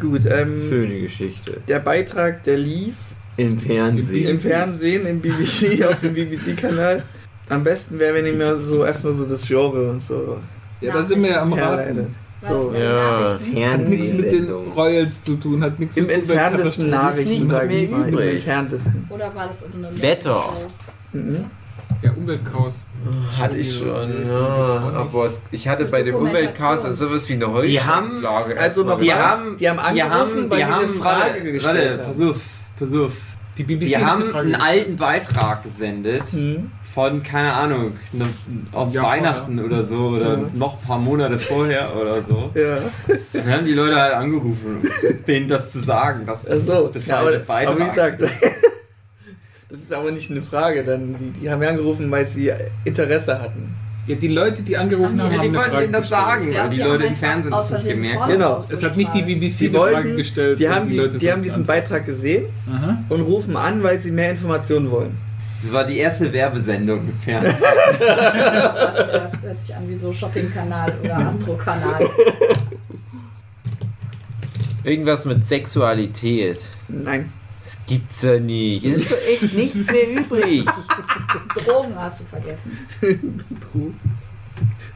Gut, 0.00 0.22
ähm, 0.26 0.60
Schöne 0.66 1.00
Geschichte. 1.00 1.60
der 1.68 1.78
Beitrag, 1.80 2.44
der 2.44 2.56
lief 2.58 2.94
Im 3.36 3.58
Fernsehen. 3.58 4.28
im 4.28 4.38
Fernsehen, 4.38 5.06
im 5.06 5.20
BBC, 5.20 5.84
auf 5.88 6.00
dem 6.00 6.14
BBC-Kanal. 6.14 7.02
Am 7.48 7.64
besten 7.64 7.98
wäre, 7.98 8.14
wenn 8.14 8.26
ich 8.26 8.34
mir 8.36 8.56
so 8.56 8.84
erstmal 8.84 9.12
so 9.14 9.24
das 9.24 9.46
Genre 9.46 9.98
so 10.00 10.38
Ja, 10.80 10.92
da 10.94 11.02
sind 11.02 11.22
wir 11.22 11.30
ja 11.30 11.42
am. 11.42 11.52
Raten. 11.52 12.14
Das 12.40 12.62
So. 12.62 12.72
Ja, 12.72 13.20
Nachrichten? 13.34 13.64
Hat 13.70 13.88
nichts 13.88 14.12
mit 14.12 14.30
den. 14.32 14.48
Royals 14.50 15.22
zu 15.22 15.36
tun, 15.36 15.62
hat 15.62 15.78
nichts 15.80 15.96
Im 15.96 16.06
mit 16.06 16.14
entferntesten. 16.14 16.88
Nachrichten, 16.88 17.28
nichts 17.32 17.48
sage 17.48 17.74
ich 17.74 17.88
mehr 17.90 17.98
mal. 17.98 18.08
Im 18.08 18.14
übrig. 18.14 18.34
entferntesten. 18.36 19.06
Oder 19.10 19.34
war 19.34 19.46
das 19.48 19.64
eine 19.74 20.02
Wetter. 20.02 20.44
Mhm. 21.12 21.44
Ja, 22.02 22.12
Umweltchaos. 22.12 22.80
Hatte 23.38 23.56
ich 23.56 23.76
schon, 23.78 24.28
ja. 24.28 24.36
Aber 24.94 25.24
es, 25.24 25.42
ich 25.50 25.66
hatte 25.66 25.84
bei 25.86 26.02
dem 26.02 26.14
Umweltcast 26.14 26.84
also 26.84 27.06
sowas 27.08 27.28
wie 27.28 27.32
eine 27.34 27.46
haben- 27.46 27.54
Holzschlage. 28.22 28.60
Also 28.60 28.84
noch 28.84 28.98
Die 28.98 29.08
mal, 29.08 29.16
haben, 29.18 29.56
die 29.56 29.68
haben 29.68 29.78
angerufen, 29.78 30.48
die, 30.50 30.62
eine 30.64 30.88
Frage 30.88 31.20
warte, 31.34 31.52
gestellt 31.52 31.76
warte, 31.76 31.98
haben. 32.02 32.08
pass 32.08 32.20
auf, 32.20 32.40
pass 32.78 32.94
auf. 32.94 33.12
Die 33.56 33.64
BBC 33.64 33.88
Die 33.88 33.96
hat 33.96 34.04
haben 34.04 34.22
einen 34.22 34.32
gestellt. 34.52 34.60
alten 34.60 34.96
Beitrag 34.96 35.62
gesendet 35.64 36.32
Mhm. 36.32 36.70
von, 36.94 37.22
keine 37.24 37.52
Ahnung, 37.52 37.92
ne, 38.12 38.26
aus 38.72 38.94
Ja, 38.94 39.02
Weihnachten 39.02 39.58
oder 39.58 39.82
so 39.82 39.96
oder 40.10 40.38
Ja. 40.38 40.44
noch 40.54 40.80
ein 40.80 40.86
paar 40.86 40.98
Monate 40.98 41.38
vorher 41.38 41.88
oder 42.00 42.22
so. 42.22 42.50
Ja. 42.54 42.78
Dann 43.32 43.52
haben 43.52 43.64
die 43.64 43.72
Leute 43.74 44.00
halt 44.00 44.14
angerufen, 44.14 44.76
um 44.82 45.24
denen 45.26 45.48
das 45.48 45.72
zu 45.72 45.80
sagen, 45.80 46.24
dass 46.26 46.42
das 46.44 46.68
Achso, 46.68 46.86
der 46.88 47.02
ja, 47.02 47.16
falsche 47.16 47.44
aber, 47.48 47.70
aber 47.70 47.80
wie 47.80 47.84
Beitrag 47.84 48.18
gesagt, 48.18 48.57
das 49.68 49.80
ist 49.80 49.92
aber 49.92 50.10
nicht 50.10 50.30
eine 50.30 50.42
Frage. 50.42 50.84
Dann, 50.84 51.14
die, 51.18 51.40
die 51.40 51.50
haben 51.50 51.62
ja 51.62 51.68
angerufen, 51.70 52.10
weil 52.10 52.26
sie 52.26 52.50
Interesse 52.84 53.40
hatten. 53.40 53.74
Ja, 54.06 54.16
die 54.16 54.28
Leute, 54.28 54.62
die 54.62 54.74
angerufen 54.74 55.20
haben, 55.20 55.32
Ja, 55.32 55.38
haben 55.38 55.42
die 55.42 55.48
eine 55.48 55.58
wollten 55.58 55.78
denen 55.78 55.92
das 55.92 56.08
sagen, 56.08 56.54
weil 56.54 56.70
die 56.70 56.76
die 56.76 56.82
Leute 56.82 57.04
haben 57.04 57.12
im 57.12 57.16
Fernsehen 57.16 57.50
das 57.50 57.60
nicht 57.70 57.80
Versehen 57.80 58.02
gemerkt 58.02 58.18
Pornos 58.18 58.32
haben. 58.32 58.62
Genau. 58.62 58.74
Es 58.74 58.82
hat 58.82 58.96
nicht 58.96 59.14
die. 59.14 59.22
BBC 59.22 59.58
Die 59.58 59.68
die 59.68 59.68
Frage 59.76 59.94
wollten, 59.94 60.16
gestellt. 60.16 60.58
die 60.58 60.68
haben, 60.70 60.88
die, 60.88 60.96
Leute 60.96 61.18
die 61.18 61.30
haben 61.30 61.42
diesen 61.42 61.66
Beitrag 61.66 62.06
gesehen 62.06 62.46
Aha. 62.72 62.98
und 63.10 63.20
rufen 63.20 63.56
an, 63.56 63.82
weil 63.82 63.98
sie 63.98 64.10
mehr 64.10 64.30
Informationen 64.30 64.90
wollen. 64.90 65.18
Das 65.62 65.72
war 65.72 65.84
die 65.84 65.98
erste 65.98 66.32
Werbesendung 66.32 67.00
im 67.00 67.18
Fernsehen. 67.18 67.54
Das, 67.98 67.98
das 69.32 69.42
hört 69.42 69.60
sich 69.60 69.74
an 69.74 69.86
wie 69.88 69.94
so 69.96 70.10
Shopping-Kanal 70.10 70.94
oder 71.02 71.18
Astro-Kanal. 71.26 72.08
Irgendwas 74.84 75.26
mit 75.26 75.44
Sexualität. 75.44 76.60
Nein. 76.88 77.30
Das 77.68 77.78
gibt's 77.86 78.22
ja 78.22 78.40
nicht. 78.40 78.82
Es 78.86 78.94
ist 79.02 79.10
doch 79.10 79.16
echt 79.18 79.54
nichts 79.54 79.90
mehr 79.90 80.10
übrig. 80.10 80.64
Drogen 81.54 81.94
hast 81.96 82.20
du 82.20 82.24
vergessen. 82.24 82.78
Du 83.72 83.92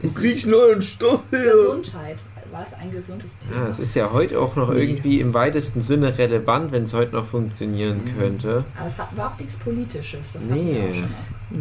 Es 0.01 0.15
kriegst 0.15 0.47
neuen 0.47 0.81
Stoff 0.81 1.21
her. 1.31 1.51
Gesundheit. 1.53 2.17
War 2.51 2.63
es 2.65 2.73
ein 2.73 2.91
gesundes 2.91 3.29
Thema? 3.39 3.61
Ja, 3.63 3.67
es 3.67 3.79
ist 3.79 3.95
ja 3.95 4.11
heute 4.11 4.39
auch 4.39 4.55
noch 4.55 4.69
irgendwie 4.71 5.19
im 5.19 5.33
weitesten 5.35 5.81
Sinne 5.81 6.17
relevant, 6.17 6.71
wenn 6.71 6.83
es 6.83 6.93
heute 6.95 7.13
noch 7.15 7.25
funktionieren 7.25 8.01
könnte. 8.17 8.65
Aber 8.77 8.87
es 8.87 8.97
hat, 8.97 9.15
war 9.15 9.33
auch 9.33 9.39
nichts 9.39 9.55
Politisches. 9.55 10.33
Das 10.33 10.43
Nee. 10.43 10.89
auch 10.89 10.93
schon 10.95 11.03
aus. 11.05 11.59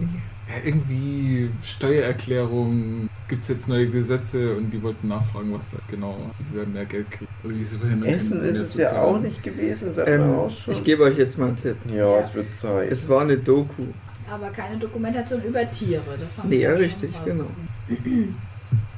Ja, 0.49 0.55
irgendwie 0.65 1.51
Steuererklärung, 1.63 3.09
gibt 3.29 3.43
es 3.43 3.49
jetzt 3.49 3.69
neue 3.69 3.89
Gesetze 3.89 4.57
und 4.57 4.71
die 4.71 4.83
wollten 4.83 5.09
nachfragen, 5.09 5.53
was 5.53 5.71
das 5.71 5.87
genau 5.87 6.17
ist. 6.39 6.49
Sie 6.51 6.57
werden 6.57 6.73
mehr 6.75 6.85
Geld 6.85 7.11
kriegen. 7.11 7.31
Oder 7.45 7.55
wie 7.55 7.65
sie 7.65 7.79
verhindern 7.79 8.09
Essen 8.09 8.41
ist 8.43 8.59
es 8.59 8.77
ja 8.77 9.01
auch 9.03 9.19
nicht 9.21 9.43
gewesen, 9.43 9.91
sagt 9.91 10.09
Ähm, 10.09 10.21
man 10.21 10.35
auch 10.35 10.51
schon. 10.51 10.75
ich 10.75 10.85
gebe 10.85 11.05
euch 11.05 11.17
jetzt 11.17 11.39
mal 11.39 11.49
einen 11.49 11.57
Tipp. 11.57 11.77
ja, 11.95 12.19
es 12.19 12.35
wird 12.35 12.53
Zeit. 12.53 12.91
Es 12.91 13.09
war 13.09 13.23
eine 13.23 13.39
Doku. 13.39 13.85
Aber 14.31 14.49
keine 14.51 14.77
Dokumentation 14.79 15.43
über 15.43 15.71
Tiere. 15.71 16.03
Das 16.19 16.39
haben 16.39 16.49
Nee, 16.49 16.57
wir 16.59 16.71
ja, 16.71 16.75
richtig, 16.75 17.11
rausgefunden. 17.17 18.37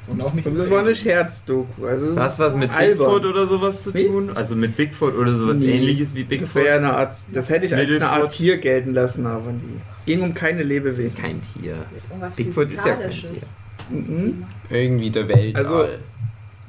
Und 0.06 0.20
auch 0.20 0.32
nicht 0.34 0.46
Und 0.46 0.54
das 0.56 0.64
mit 0.64 0.72
war 0.74 0.80
eine. 0.80 0.94
Scherzdoku. 0.94 1.86
Also 1.86 2.08
es 2.08 2.16
Was 2.38 2.54
mit 2.56 2.70
albern. 2.70 2.98
Bigfoot 2.98 3.24
oder 3.24 3.46
sowas 3.46 3.82
zu 3.82 3.94
Wie? 3.94 4.06
tun? 4.06 4.30
Also 4.34 4.54
mit 4.54 4.76
Bigfoot 4.76 5.14
oder 5.14 5.34
sowas 5.34 5.58
Nee. 5.58 5.76
ähnliches 5.78 6.14
wie 6.14 6.24
Bigfoot? 6.24 6.48
Das 6.48 6.54
wäre 6.54 6.76
eine 6.78 6.92
Art, 6.94 7.16
das 7.32 7.48
hätte 7.48 7.64
ich 7.66 7.74
als 7.74 7.90
eine 7.90 8.08
Art. 8.08 8.32
Tier 8.32 8.58
gelten 8.58 8.92
lassen, 8.92 9.26
aber 9.26 9.52
nie. 9.52 9.80
Ging 10.06 10.20
um 10.20 10.34
keine 10.34 10.62
Lebewesen. 10.62 11.20
kein 11.22 11.40
Tier. 11.40 11.76
Irgendwas 12.10 12.34
Bigfoot 12.36 12.70
ist 12.70 12.84
ja 12.84 12.94
kein 12.96 13.10
Physikalisches. 13.10 13.48
Mhm. 13.90 14.44
Irgendwie 14.70 15.10
der 15.10 15.28
Weltall. 15.28 15.64
Also- 15.66 15.88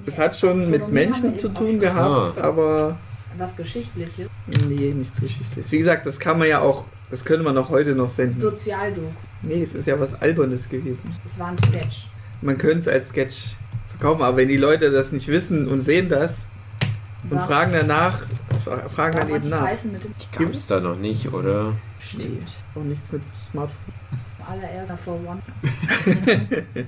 Es 0.05 0.17
hat 0.19 0.35
schon 0.37 0.57
mit 0.69 0.81
Astronomie 0.81 0.83
haben 0.83 0.93
Menschen 0.93 1.35
zu 1.35 1.49
tun 1.53 1.79
gehabt, 1.79 2.39
aber 2.39 2.97
Was 3.37 3.55
Geschichtliches. 3.55 4.27
nee, 4.67 4.93
nichts 4.93 5.19
Geschichtliches. 5.19 5.71
Wie 5.71 5.77
gesagt, 5.77 6.05
das 6.05 6.19
kann 6.19 6.37
man 6.37 6.47
ja 6.47 6.59
auch, 6.59 6.85
das 7.09 7.25
könnte 7.25 7.43
man 7.43 7.57
auch 7.57 7.69
heute 7.69 7.93
noch 7.95 8.09
senden. 8.09 8.39
Sozialdoku. 8.39 9.07
Nee, 9.41 9.61
es 9.63 9.73
ist 9.73 9.87
ja 9.87 9.99
was 9.99 10.21
Albernes 10.21 10.69
gewesen. 10.69 11.09
Es 11.27 11.37
war 11.39 11.47
ein 11.47 11.57
Sketch. 11.57 12.07
Man 12.41 12.57
könnte 12.57 12.79
es 12.79 12.87
als 12.87 13.09
Sketch 13.09 13.55
verkaufen, 13.89 14.21
aber 14.23 14.37
wenn 14.37 14.47
die 14.49 14.57
Leute 14.57 14.91
das 14.91 15.11
nicht 15.11 15.27
wissen 15.27 15.67
und 15.67 15.79
sehen 15.81 16.09
das 16.09 16.45
und 17.29 17.37
War- 17.37 17.47
fragen 17.47 17.73
danach, 17.73 18.19
fra- 18.63 18.87
fragen 18.89 19.19
dann 19.19 19.29
eben 19.29 19.49
nach. 19.49 19.67
Mit 19.83 20.03
dem 20.03 20.13
Gibt's 20.37 20.67
da 20.67 20.79
noch 20.79 20.95
nicht, 20.97 21.31
oder? 21.33 21.73
Stimmt. 21.99 22.47
Auch 22.75 22.83
nichts 22.83 23.11
mit 23.11 23.21
Smartphone. 23.51 23.93
Allererst 24.47 24.93
for 25.03 25.15
One. 25.25 25.41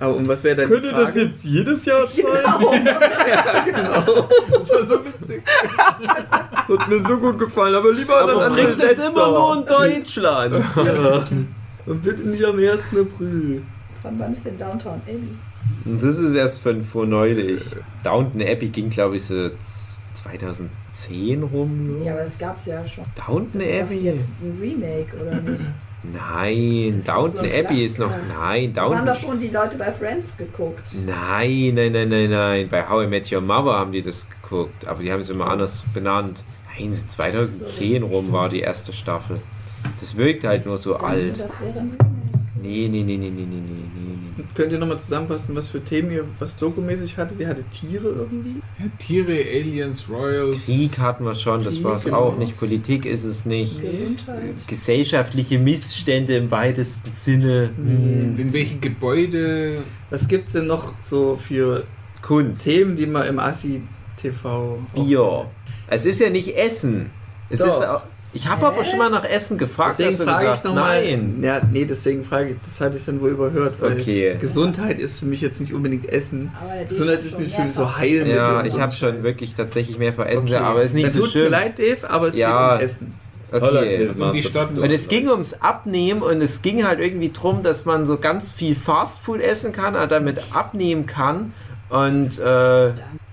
Aber 0.00 0.16
um 0.16 0.26
was 0.26 0.42
wäre 0.42 0.56
dann 0.66 0.82
die 0.82 0.88
Frage? 0.88 1.20
jetzt 1.20 1.44
jedes 1.44 1.84
Jahr 1.84 2.08
sein? 2.08 2.84
Das 4.50 4.70
war 4.70 4.86
so 4.86 4.98
witzig. 5.04 5.42
Das 6.50 6.68
hat 6.68 6.88
mir 6.88 7.06
so 7.06 7.16
gut 7.18 7.38
gefallen, 7.38 7.74
aber 7.76 7.92
lieber 7.92 8.20
Aber 8.22 8.50
bringt 8.50 8.82
das 8.82 8.98
immer 8.98 9.28
nur 9.28 9.56
in 9.58 9.66
Deutschland. 9.66 10.56
Ja. 10.76 11.22
Und 11.86 12.02
bitte 12.02 12.22
nicht 12.28 12.44
am 12.44 12.56
1. 12.58 12.70
April. 12.90 13.62
Wann 14.16 14.32
ist 14.32 14.44
denn 14.44 14.56
Downtown 14.58 15.00
Abbey? 15.06 15.98
Das 15.98 16.16
ist 16.18 16.34
erst 16.34 16.62
von 16.62 16.82
vor 16.82 17.06
neulich. 17.06 17.62
Downton 18.02 18.40
Abbey 18.42 18.68
ging, 18.68 18.88
glaube 18.90 19.16
ich, 19.16 19.24
so 19.24 19.48
z- 19.48 19.96
2010 20.12 21.42
rum. 21.42 22.02
Ja, 22.04 22.12
aber 22.12 22.24
das 22.24 22.38
gab 22.38 22.56
es 22.56 22.66
ja 22.66 22.86
schon. 22.86 23.04
Downton 23.26 23.60
ist 23.60 23.70
doch 23.70 23.80
Abbey? 23.86 23.98
jetzt 24.00 24.30
ein 24.42 24.58
Remake, 24.60 25.16
oder 25.20 25.40
nicht? 25.40 25.60
Nein, 26.12 26.86
Das 26.90 26.98
ist 26.98 27.08
Downton 27.08 27.50
ein 27.50 27.64
Abbey 27.66 27.84
ist 27.84 27.98
noch. 27.98 28.10
Nein, 28.38 28.72
Das 28.72 28.84
haben 28.84 28.90
Downton. 28.92 29.06
doch 29.06 29.16
schon 29.16 29.38
die 29.40 29.48
Leute 29.48 29.76
bei 29.76 29.92
Friends 29.92 30.36
geguckt. 30.36 30.92
Nein, 31.04 31.72
nein, 31.74 31.92
nein, 31.92 32.08
nein, 32.08 32.30
nein. 32.30 32.68
Bei 32.68 32.88
How 32.88 33.04
I 33.04 33.06
Met 33.08 33.30
Your 33.32 33.40
Mother 33.40 33.72
haben 33.72 33.92
die 33.92 34.02
das 34.02 34.28
geguckt, 34.42 34.86
aber 34.86 35.02
die 35.02 35.10
haben 35.12 35.20
es 35.20 35.30
immer 35.30 35.48
anders 35.50 35.82
benannt. 35.92 36.44
Nein, 36.78 36.92
2010 36.92 38.02
rum 38.02 38.30
war 38.32 38.48
die 38.48 38.60
erste 38.60 38.92
Staffel. 38.92 39.38
Das 39.98 40.16
wirkt 40.16 40.44
halt 40.44 40.66
nur 40.66 40.78
so 40.78 40.96
alt. 40.96 41.40
Das 41.40 41.60
wäre 41.60 41.80
ein. 41.80 41.96
Nee, 42.66 42.88
nee, 42.88 43.02
nee, 43.02 43.16
nee, 43.16 43.30
nee, 43.30 43.30
nee, 43.30 43.46
nee, 43.46 44.16
nee. 44.36 44.44
Könnt 44.54 44.72
ihr 44.72 44.78
nochmal 44.78 44.98
zusammenfassen, 44.98 45.54
was 45.54 45.68
für 45.68 45.82
Themen 45.82 46.10
ihr, 46.10 46.24
was 46.38 46.58
dokumäßig 46.58 47.16
hattet? 47.16 47.38
Ihr 47.38 47.48
hattet 47.48 47.70
Tiere 47.70 48.08
irgendwie? 48.08 48.60
Ja, 48.78 48.86
Tiere, 48.98 49.32
Aliens, 49.32 50.08
Royals. 50.10 50.64
Krieg 50.64 50.98
hatten 50.98 51.24
wir 51.24 51.34
schon, 51.34 51.62
das 51.62 51.82
war 51.84 51.96
es 51.96 52.04
genau. 52.04 52.18
auch 52.18 52.38
nicht. 52.38 52.58
Politik 52.58 53.06
ist 53.06 53.24
es 53.24 53.46
nicht. 53.46 53.80
Gesundheit. 53.80 54.54
Gesellschaftliche 54.66 55.58
Missstände 55.58 56.36
im 56.36 56.50
weitesten 56.50 57.12
Sinne. 57.12 57.70
Hm. 57.76 58.38
In 58.38 58.52
welche 58.52 58.78
Gebäude. 58.78 59.84
Was 60.10 60.26
gibt's 60.26 60.52
denn 60.52 60.66
noch 60.66 60.94
so 61.00 61.36
für 61.36 61.84
Kunst. 62.22 62.64
Themen, 62.64 62.96
die 62.96 63.06
man 63.06 63.26
im 63.26 63.38
Assi-TV... 63.38 64.78
Bier. 64.94 65.50
Es 65.86 66.04
ist 66.04 66.20
ja 66.20 66.30
nicht 66.30 66.56
Essen. 66.56 67.10
Es 67.48 67.60
Doch. 67.60 67.68
ist 67.68 67.86
auch, 67.86 68.02
ich 68.36 68.46
habe 68.48 68.66
aber 68.66 68.84
schon 68.84 68.98
mal 68.98 69.10
nach 69.10 69.24
Essen 69.24 69.58
gefragt. 69.58 69.96
Deswegen 69.98 70.28
frage 70.30 70.52
ich 70.54 70.62
nochmal. 70.62 71.02
Nein. 71.04 71.38
Ja, 71.42 71.60
nee, 71.72 71.84
deswegen 71.84 72.22
frage 72.22 72.50
ich, 72.50 72.56
das 72.62 72.80
hatte 72.80 72.98
ich 72.98 73.04
dann 73.04 73.20
wohl 73.20 73.30
überhört, 73.30 73.74
weil 73.80 73.92
Okay. 73.94 74.36
Gesundheit 74.40 74.98
ist 75.00 75.18
für 75.20 75.26
mich 75.26 75.40
jetzt 75.40 75.58
nicht 75.60 75.72
unbedingt 75.74 76.08
Essen. 76.08 76.52
Gesundheit 76.88 77.22
ist 77.22 77.38
mir 77.38 77.46
für 77.46 77.70
so 77.70 77.82
mehrfach- 77.84 77.98
Heilmittel. 77.98 78.36
Ja, 78.36 78.64
ich 78.64 78.74
so 78.74 78.80
habe 78.80 78.92
schon 78.92 79.22
wirklich 79.22 79.54
tatsächlich 79.54 79.98
mehr 79.98 80.12
vor 80.12 80.26
Essen, 80.26 80.46
Okay. 80.46 80.56
aber 80.56 80.82
ist 80.82 80.94
nicht 80.94 81.06
Dann 81.06 81.12
so 81.14 81.20
tut's 81.22 81.34
mir 81.34 81.40
schlimm. 81.40 81.52
leid, 81.52 81.78
Dave, 81.78 82.10
aber 82.10 82.28
es 82.28 82.36
Ja. 82.36 82.74
geht 82.76 82.78
um 82.78 82.84
Essen. 82.84 83.14
Okay. 83.52 84.32
Die 84.34 84.42
Stadt. 84.42 84.76
Und 84.76 84.90
es 84.90 85.08
ging 85.08 85.28
ums 85.28 85.54
Abnehmen 85.54 86.20
und 86.22 86.40
es 86.42 86.62
ging 86.62 86.84
halt 86.86 87.00
irgendwie 87.00 87.30
drum, 87.32 87.62
dass 87.62 87.84
man 87.84 88.04
so 88.04 88.18
ganz 88.18 88.52
viel 88.52 88.74
Fastfood 88.74 89.40
essen 89.40 89.72
kann, 89.72 89.94
damit 90.08 90.40
abnehmen 90.52 91.06
kann 91.06 91.52
und 91.88 92.38
äh, 92.40 92.90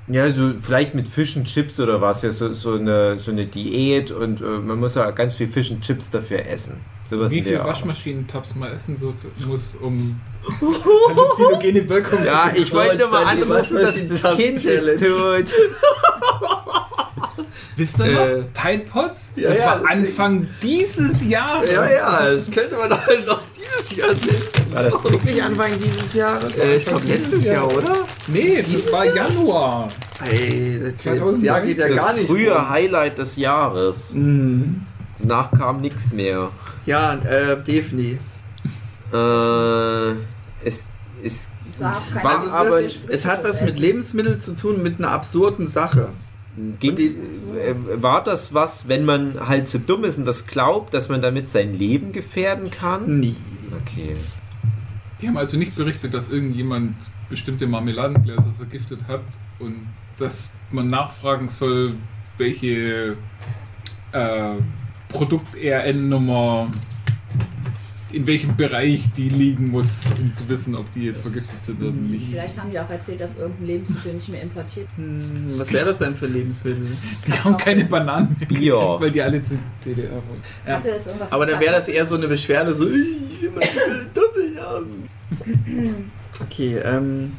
ja, 0.08 0.30
so 0.30 0.54
vielleicht 0.62 0.96
mit 0.96 1.08
Fish 1.08 1.36
und 1.38 1.46
Chips 1.46 1.80
oder 1.80 2.02
was, 2.02 2.22
ja, 2.24 2.32
so, 2.32 2.52
so, 2.52 2.74
eine, 2.74 3.18
so 3.18 3.32
eine 3.32 3.46
Diät 3.46 4.12
und 4.12 4.42
äh, 4.42 4.44
man 4.44 4.80
muss 4.80 4.96
ja 4.96 5.10
ganz 5.12 5.36
viel 5.36 5.48
Fish 5.48 5.72
und 5.72 5.82
Chips 5.82 6.10
dafür 6.10 6.46
essen. 6.46 6.82
Sowas 7.10 7.32
Wie 7.32 7.40
in 7.40 7.44
viel 7.44 7.54
der 7.54 7.62
Art. 7.62 7.70
Waschmaschinentabs 7.70 8.56
man 8.56 8.72
essen 8.74 8.98
so- 9.00 9.14
muss, 9.48 9.76
um 9.82 10.20
halluzinogene 11.10 11.88
Wirkung 11.88 12.24
Ja, 12.26 12.52
ich 12.54 12.74
wollte 12.74 12.98
jetzt 12.98 13.12
mal 13.12 13.26
anrufen, 13.26 13.76
dass 13.78 13.96
das 14.08 14.38
Kind 14.38 14.64
es 14.66 14.86
tut. 14.96 15.54
Wisst 17.76 18.00
ihr 18.00 18.06
noch? 18.06 18.20
Äh, 18.20 18.44
Tide 18.54 18.86
Pods? 18.90 19.32
ja, 19.36 19.50
das 19.50 19.60
ja, 19.60 19.66
war. 19.66 19.90
Anfang 19.90 20.48
dieses 20.62 21.28
Jahres. 21.28 21.72
Ja, 21.72 21.92
ja, 21.92 22.36
das 22.36 22.52
könnte 22.52 22.76
man 22.76 22.92
halt 22.92 23.26
noch 23.26 23.42
Jahr 23.98 24.16
sehen. 24.16 24.42
War 24.72 24.84
das 24.84 25.04
wirklich 25.04 25.44
Anfang 25.44 25.72
dieses 25.80 26.14
Jahres? 26.14 26.58
Äh, 26.58 26.76
ich 26.76 26.86
glaube 26.86 27.06
letztes 27.08 27.46
Jahr, 27.46 27.68
oder? 27.72 27.94
Nee, 28.28 28.64
das 28.72 28.92
war 28.92 29.06
Januar. 29.06 29.88
Ey, 30.30 30.80
das 30.92 31.02
2000 31.02 31.44
Jahr 31.44 31.62
geht 31.62 31.78
ja 31.78 31.88
das 31.88 31.98
gar 31.98 32.14
nicht. 32.14 32.28
frühe 32.28 32.52
rum. 32.54 32.70
Highlight 32.70 33.18
des 33.18 33.36
Jahres. 33.36 34.14
Mhm. 34.14 34.82
Danach 35.20 35.52
kam 35.52 35.78
nichts 35.78 36.14
mehr. 36.14 36.50
Ja, 36.86 37.14
äh, 37.16 37.62
Defni. 37.62 38.18
Äh, 39.12 40.12
es, 40.66 40.86
es 41.24 41.48
Es 41.72 41.80
war 41.80 42.02
War 42.22 42.36
Also 42.40 42.50
aber- 42.52 42.82
es 43.10 43.26
hat 43.26 43.44
was 43.44 43.62
mit 43.62 43.78
Lebensmitteln 43.80 44.40
zu 44.42 44.56
tun, 44.56 44.82
mit 44.82 44.98
einer 45.00 45.12
absurden 45.12 45.68
Sache. 45.68 46.10
Ging's, 46.80 47.16
äh, 47.16 47.76
war 48.02 48.24
das 48.24 48.54
was, 48.54 48.88
wenn 48.88 49.06
man 49.06 49.48
halt 49.48 49.68
so 49.68 49.80
dumm 49.80 50.04
ist 50.04 50.18
und 50.18 50.26
das 50.26 50.46
glaubt, 50.46 50.94
dass 50.94 51.10
man 51.10 51.22
damit 51.22 51.50
sein 51.50 51.74
Leben 51.74 52.12
gefährden 52.12 52.70
kann? 52.70 53.20
Nie. 53.20 53.36
Okay. 53.82 54.16
Die 55.22 55.28
haben 55.28 55.38
also 55.38 55.58
nicht 55.58 55.76
berichtet, 55.76 56.14
dass 56.14 56.30
irgendjemand 56.30 56.96
bestimmte 57.30 57.66
Marmeladengläser 57.66 58.54
vergiftet 58.58 59.08
hat 59.08 59.24
und 59.60 59.88
dass 60.20 60.52
man 60.72 60.90
nachfragen 60.90 61.50
soll, 61.50 61.96
welche 62.38 63.18
äh, 64.12 64.56
Produkt-RN-Nummer 65.10 66.68
in 68.14 68.28
welchem 68.28 68.56
Bereich 68.56 69.06
die 69.18 69.30
liegen 69.30 69.70
muss, 69.70 70.02
um 70.20 70.34
zu 70.34 70.48
wissen, 70.48 70.76
ob 70.76 70.92
die 70.94 71.06
jetzt 71.06 71.22
vergiftet 71.22 71.64
sind 71.64 71.82
oder 71.82 71.92
nicht. 71.92 72.30
Vielleicht 72.30 72.60
haben 72.60 72.72
die 72.72 72.80
auch 72.80 72.90
erzählt, 72.90 73.20
dass 73.20 73.38
irgendein 73.38 73.66
Lebensmittel 73.66 74.14
nicht 74.14 74.30
mehr 74.30 74.42
importiert 74.42 74.88
Hm, 74.96 75.54
was 75.58 75.72
wäre 75.72 75.86
das 75.86 75.98
denn 75.98 76.16
für 76.16 76.28
Lebensmittel? 76.28 76.86
Die 77.26 77.32
haben 77.32 77.58
keine 77.58 77.86
Bananen 77.86 78.36
mehr 78.38 78.48
gekriegt, 78.48 78.76
weil 79.00 79.12
die 79.12 79.22
alle 79.22 79.44
zu 79.44 79.58
DDR 79.84 80.12
waren. 80.12 80.42
Ja. 80.68 80.82
Aber 81.30 81.46
dann 81.46 81.60
wäre 81.60 81.74
das 81.74 81.88
eher 81.88 82.06
so 82.06 82.16
eine 82.16 82.28
Beschwerde, 82.28 82.74
so, 82.74 82.86
ich 82.86 83.42
will 83.42 83.52
meine 83.52 83.66
Kartoffeln 84.14 84.60
haben. 84.60 86.10
Okay, 86.42 86.78
ähm, 86.84 87.32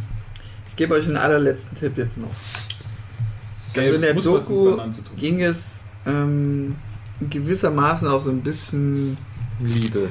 ich 0.68 0.76
gebe 0.76 0.94
euch 0.94 1.06
einen 1.06 1.16
allerletzten 1.16 1.78
Tipp 1.78 1.96
jetzt 1.96 2.18
noch. 2.18 2.30
Also 3.76 3.94
in 3.94 4.00
der 4.00 4.14
Doku 4.14 4.76
ging 5.16 5.42
es 5.42 5.84
ähm, 6.06 6.74
gewissermaßen 7.30 8.08
auch 8.08 8.20
so 8.20 8.30
ein 8.30 8.40
bisschen, 8.40 9.16
Liebe. 9.60 10.08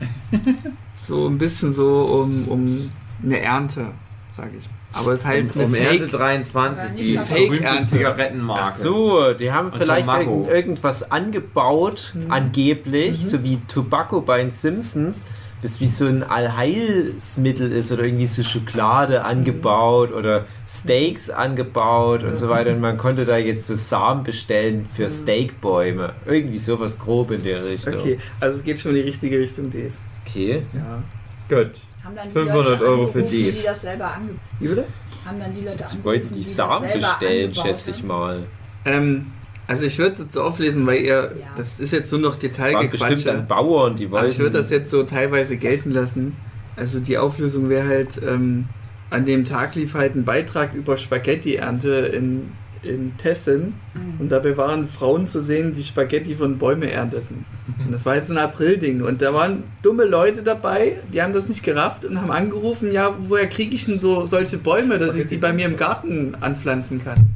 so 1.00 1.26
ein 1.28 1.38
bisschen 1.38 1.72
so 1.72 2.22
um, 2.22 2.48
um 2.48 2.90
eine 3.22 3.40
Ernte. 3.40 3.92
sage 4.32 4.52
ich. 4.58 4.68
Aber 4.92 5.12
es 5.12 5.20
ist 5.20 5.26
halt 5.26 5.56
um, 5.56 5.62
um 5.62 5.74
eine 5.74 5.78
Ernte 5.84 6.04
Fake. 6.04 6.10
23, 6.12 6.94
die 6.94 7.18
Fake-Ernte. 7.18 7.86
Zigarettenmarke. 7.86 8.64
Ach 8.68 8.72
so, 8.72 9.32
die 9.34 9.50
haben 9.52 9.70
Und 9.70 9.78
vielleicht 9.78 10.08
irgend, 10.08 10.48
irgendwas 10.48 11.10
angebaut, 11.10 12.12
Mhm. 12.14 12.30
angeblich, 12.30 13.26
so 13.28 13.42
wie 13.42 13.58
Tobacco 13.66 14.20
bei 14.20 14.38
den 14.38 14.50
Simpsons, 14.52 15.24
das 15.62 15.80
wie 15.80 15.86
so 15.86 16.06
ein 16.06 16.22
Allheilsmittel 16.22 17.72
ist 17.72 17.90
oder 17.92 18.04
irgendwie 18.04 18.26
so 18.26 18.42
Schokolade 18.42 19.24
angebaut 19.24 20.12
oder 20.12 20.44
Steaks 20.68 21.30
angebaut 21.30 22.22
und 22.22 22.36
so 22.38 22.48
weiter. 22.48 22.70
Und 22.70 22.80
man 22.80 22.98
konnte 22.98 23.24
da 23.24 23.36
jetzt 23.38 23.66
so 23.66 23.74
Samen 23.74 24.24
bestellen 24.24 24.86
für 24.92 25.08
Steakbäume. 25.08 26.12
Irgendwie 26.26 26.58
sowas 26.58 26.98
grob 26.98 27.30
in 27.30 27.42
der 27.44 27.64
Richtung. 27.64 27.94
Okay, 27.94 28.18
also 28.40 28.58
es 28.58 28.64
geht 28.64 28.80
schon 28.80 28.90
in 28.92 28.98
die 28.98 29.02
richtige 29.02 29.38
Richtung, 29.38 29.70
Dave. 29.70 29.92
Okay. 30.26 30.62
Ja. 30.74 31.02
Gut. 31.48 31.70
Haben 32.02 32.16
dann 32.16 32.28
die 32.28 32.32
500 32.32 32.66
Leute 32.66 32.84
Euro 32.84 33.06
für 33.06 33.22
die. 33.22 33.52
die 33.52 33.62
das 33.62 33.80
selber 33.80 34.12
angebaut 34.12 34.40
Wie 34.60 34.68
bitte? 34.68 34.84
haben. 35.24 35.40
dann 35.40 35.54
die 35.54 35.60
Leute 35.62 35.78
Sie 35.78 35.84
angerufen, 35.84 36.04
wollten 36.04 36.34
die 36.34 36.40
das 36.40 36.54
Samen 36.56 36.88
selber 36.88 36.98
bestellen, 36.98 37.54
schätze 37.54 37.90
ich 37.90 38.02
mal. 38.02 38.42
Ähm, 38.84 39.32
also 39.66 39.86
ich 39.86 39.98
würde 39.98 40.12
es 40.14 40.18
jetzt 40.20 40.32
so 40.34 40.42
auflesen, 40.42 40.86
weil 40.86 41.00
ihr, 41.02 41.32
Ja. 41.38 41.46
das 41.56 41.80
ist 41.80 41.92
jetzt 41.92 42.10
nur 42.12 42.20
noch 42.20 42.32
Waren 42.32 42.40
bestimmt 42.40 42.58
Detailgequatsche. 42.90 43.24
dann 43.24 43.46
Bauern, 43.46 43.96
die 43.96 44.06
Aber 44.06 44.18
wollten. 44.18 44.30
ich 44.30 44.38
würde 44.38 44.58
das 44.58 44.70
jetzt 44.70 44.90
so 44.90 45.02
teilweise 45.04 45.56
gelten 45.56 45.90
lassen. 45.92 46.36
Also 46.76 47.00
die 47.00 47.18
Auflösung 47.18 47.68
wäre 47.68 47.86
halt, 47.88 48.08
ähm, 48.26 48.66
an 49.10 49.26
dem 49.26 49.44
Tag 49.44 49.74
lief 49.76 49.94
halt 49.94 50.16
ein 50.16 50.24
Beitrag 50.24 50.74
über 50.74 50.96
Spaghetti-Ernte 50.96 52.10
in, 52.14 52.50
in 52.82 53.16
Tessen. 53.16 53.74
Mhm. 53.94 54.20
Und 54.20 54.32
dabei 54.32 54.56
waren 54.56 54.88
Frauen 54.88 55.26
zu 55.28 55.40
sehen, 55.40 55.72
die 55.72 55.84
Spaghetti 55.84 56.34
von 56.34 56.58
Bäume 56.58 56.90
ernteten. 56.90 57.44
Und 57.78 57.92
das 57.92 58.04
war 58.04 58.16
jetzt 58.16 58.28
so 58.28 58.34
ein 58.34 58.38
April-Ding. 58.38 59.02
Und 59.02 59.22
da 59.22 59.32
waren 59.32 59.62
dumme 59.82 60.04
Leute 60.04 60.42
dabei, 60.42 60.96
die 61.12 61.22
haben 61.22 61.32
das 61.32 61.48
nicht 61.48 61.62
gerafft 61.62 62.04
und 62.04 62.20
haben 62.20 62.30
angerufen, 62.30 62.92
ja, 62.92 63.14
woher 63.28 63.46
kriege 63.46 63.74
ich 63.74 63.84
denn 63.86 63.98
so 63.98 64.26
solche 64.26 64.58
Bäume, 64.58 64.98
dass 64.98 65.14
ich 65.14 65.28
die 65.28 65.38
bei 65.38 65.52
mir 65.52 65.66
im 65.66 65.76
Garten 65.76 66.34
anpflanzen 66.40 67.02
kann? 67.04 67.33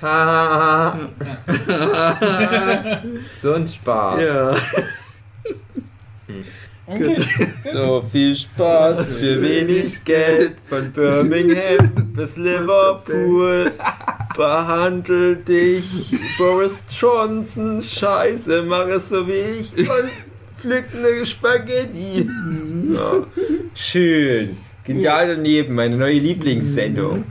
Hahaha. 0.00 0.98
so 3.40 3.54
ein 3.54 3.66
Spaß. 3.66 4.22
Ja. 4.22 4.54
Gut. 6.86 7.18
So 7.72 8.04
viel 8.12 8.36
Spaß 8.36 9.14
für 9.14 9.42
wenig 9.42 10.04
Geld 10.04 10.52
von 10.66 10.92
Birmingham 10.92 12.12
bis 12.14 12.36
Liverpool. 12.36 13.72
Behandel 14.36 15.36
dich, 15.36 16.14
Boris 16.38 16.84
Johnson. 16.96 17.82
Scheiße, 17.82 18.62
mach 18.62 18.86
es 18.86 19.08
so 19.08 19.26
wie 19.26 19.60
ich 19.60 19.76
und 19.76 20.10
pflück 20.54 20.84
eine 20.94 21.26
Spaghetti. 21.26 22.28
Ja. 22.92 23.26
Schön. 23.74 24.58
Genial 24.84 25.34
daneben, 25.34 25.74
meine 25.74 25.96
neue 25.96 26.20
Lieblingssendung. 26.20 27.24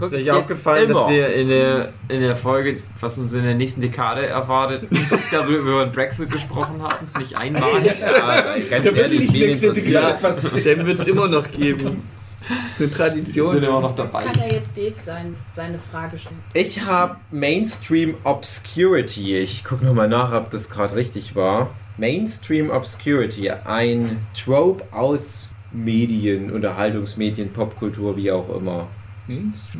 Guck 0.00 0.12
Ist 0.12 0.22
euch 0.22 0.30
aufgefallen, 0.30 0.90
immer. 0.90 1.00
dass 1.00 1.10
wir 1.10 1.34
in 1.34 1.48
der, 1.48 1.92
in 2.08 2.20
der 2.20 2.34
Folge, 2.34 2.78
was 2.98 3.18
uns 3.18 3.34
in 3.34 3.44
der 3.44 3.54
nächsten 3.54 3.80
Dekade 3.82 4.26
erwartet, 4.26 4.90
nicht 4.90 5.12
darüber 5.30 5.58
über 5.58 5.84
den 5.84 5.92
Brexit 5.92 6.30
gesprochen 6.30 6.82
haben? 6.82 7.06
Nicht 7.18 7.36
einmalig? 7.36 8.00
Ja, 8.00 8.56
ganz 8.70 8.86
ehrlich, 8.96 9.32
wen 9.32 9.50
interessiert 9.50 9.92
Ja, 9.92 10.12
den 10.12 10.86
wird 10.86 11.00
es 11.00 11.06
immer 11.06 11.28
noch 11.28 11.50
geben. 11.50 12.02
Das 12.48 12.72
ist 12.72 12.80
eine 12.80 12.90
Tradition. 12.90 13.54
sind 13.54 13.64
immer 13.64 13.80
noch 13.82 13.94
dabei. 13.94 14.24
Kann 14.24 14.48
ja 14.48 14.54
jetzt 14.54 14.76
Dave 14.76 14.94
sein, 14.94 15.36
seine 15.52 15.78
Frage 15.78 16.16
stellen. 16.16 16.40
Ich 16.54 16.80
habe 16.80 17.16
Mainstream 17.30 18.14
Obscurity. 18.24 19.36
Ich 19.36 19.62
gucke 19.62 19.84
nochmal 19.84 20.08
nach, 20.08 20.32
ob 20.32 20.48
das 20.48 20.70
gerade 20.70 20.96
richtig 20.96 21.36
war. 21.36 21.70
Mainstream 21.98 22.70
Obscurity, 22.70 23.50
ein 23.50 24.26
Trope 24.32 24.84
aus 24.90 25.50
Medien, 25.70 26.50
Unterhaltungsmedien, 26.50 27.52
Popkultur, 27.52 28.16
wie 28.16 28.32
auch 28.32 28.48
immer. 28.56 28.88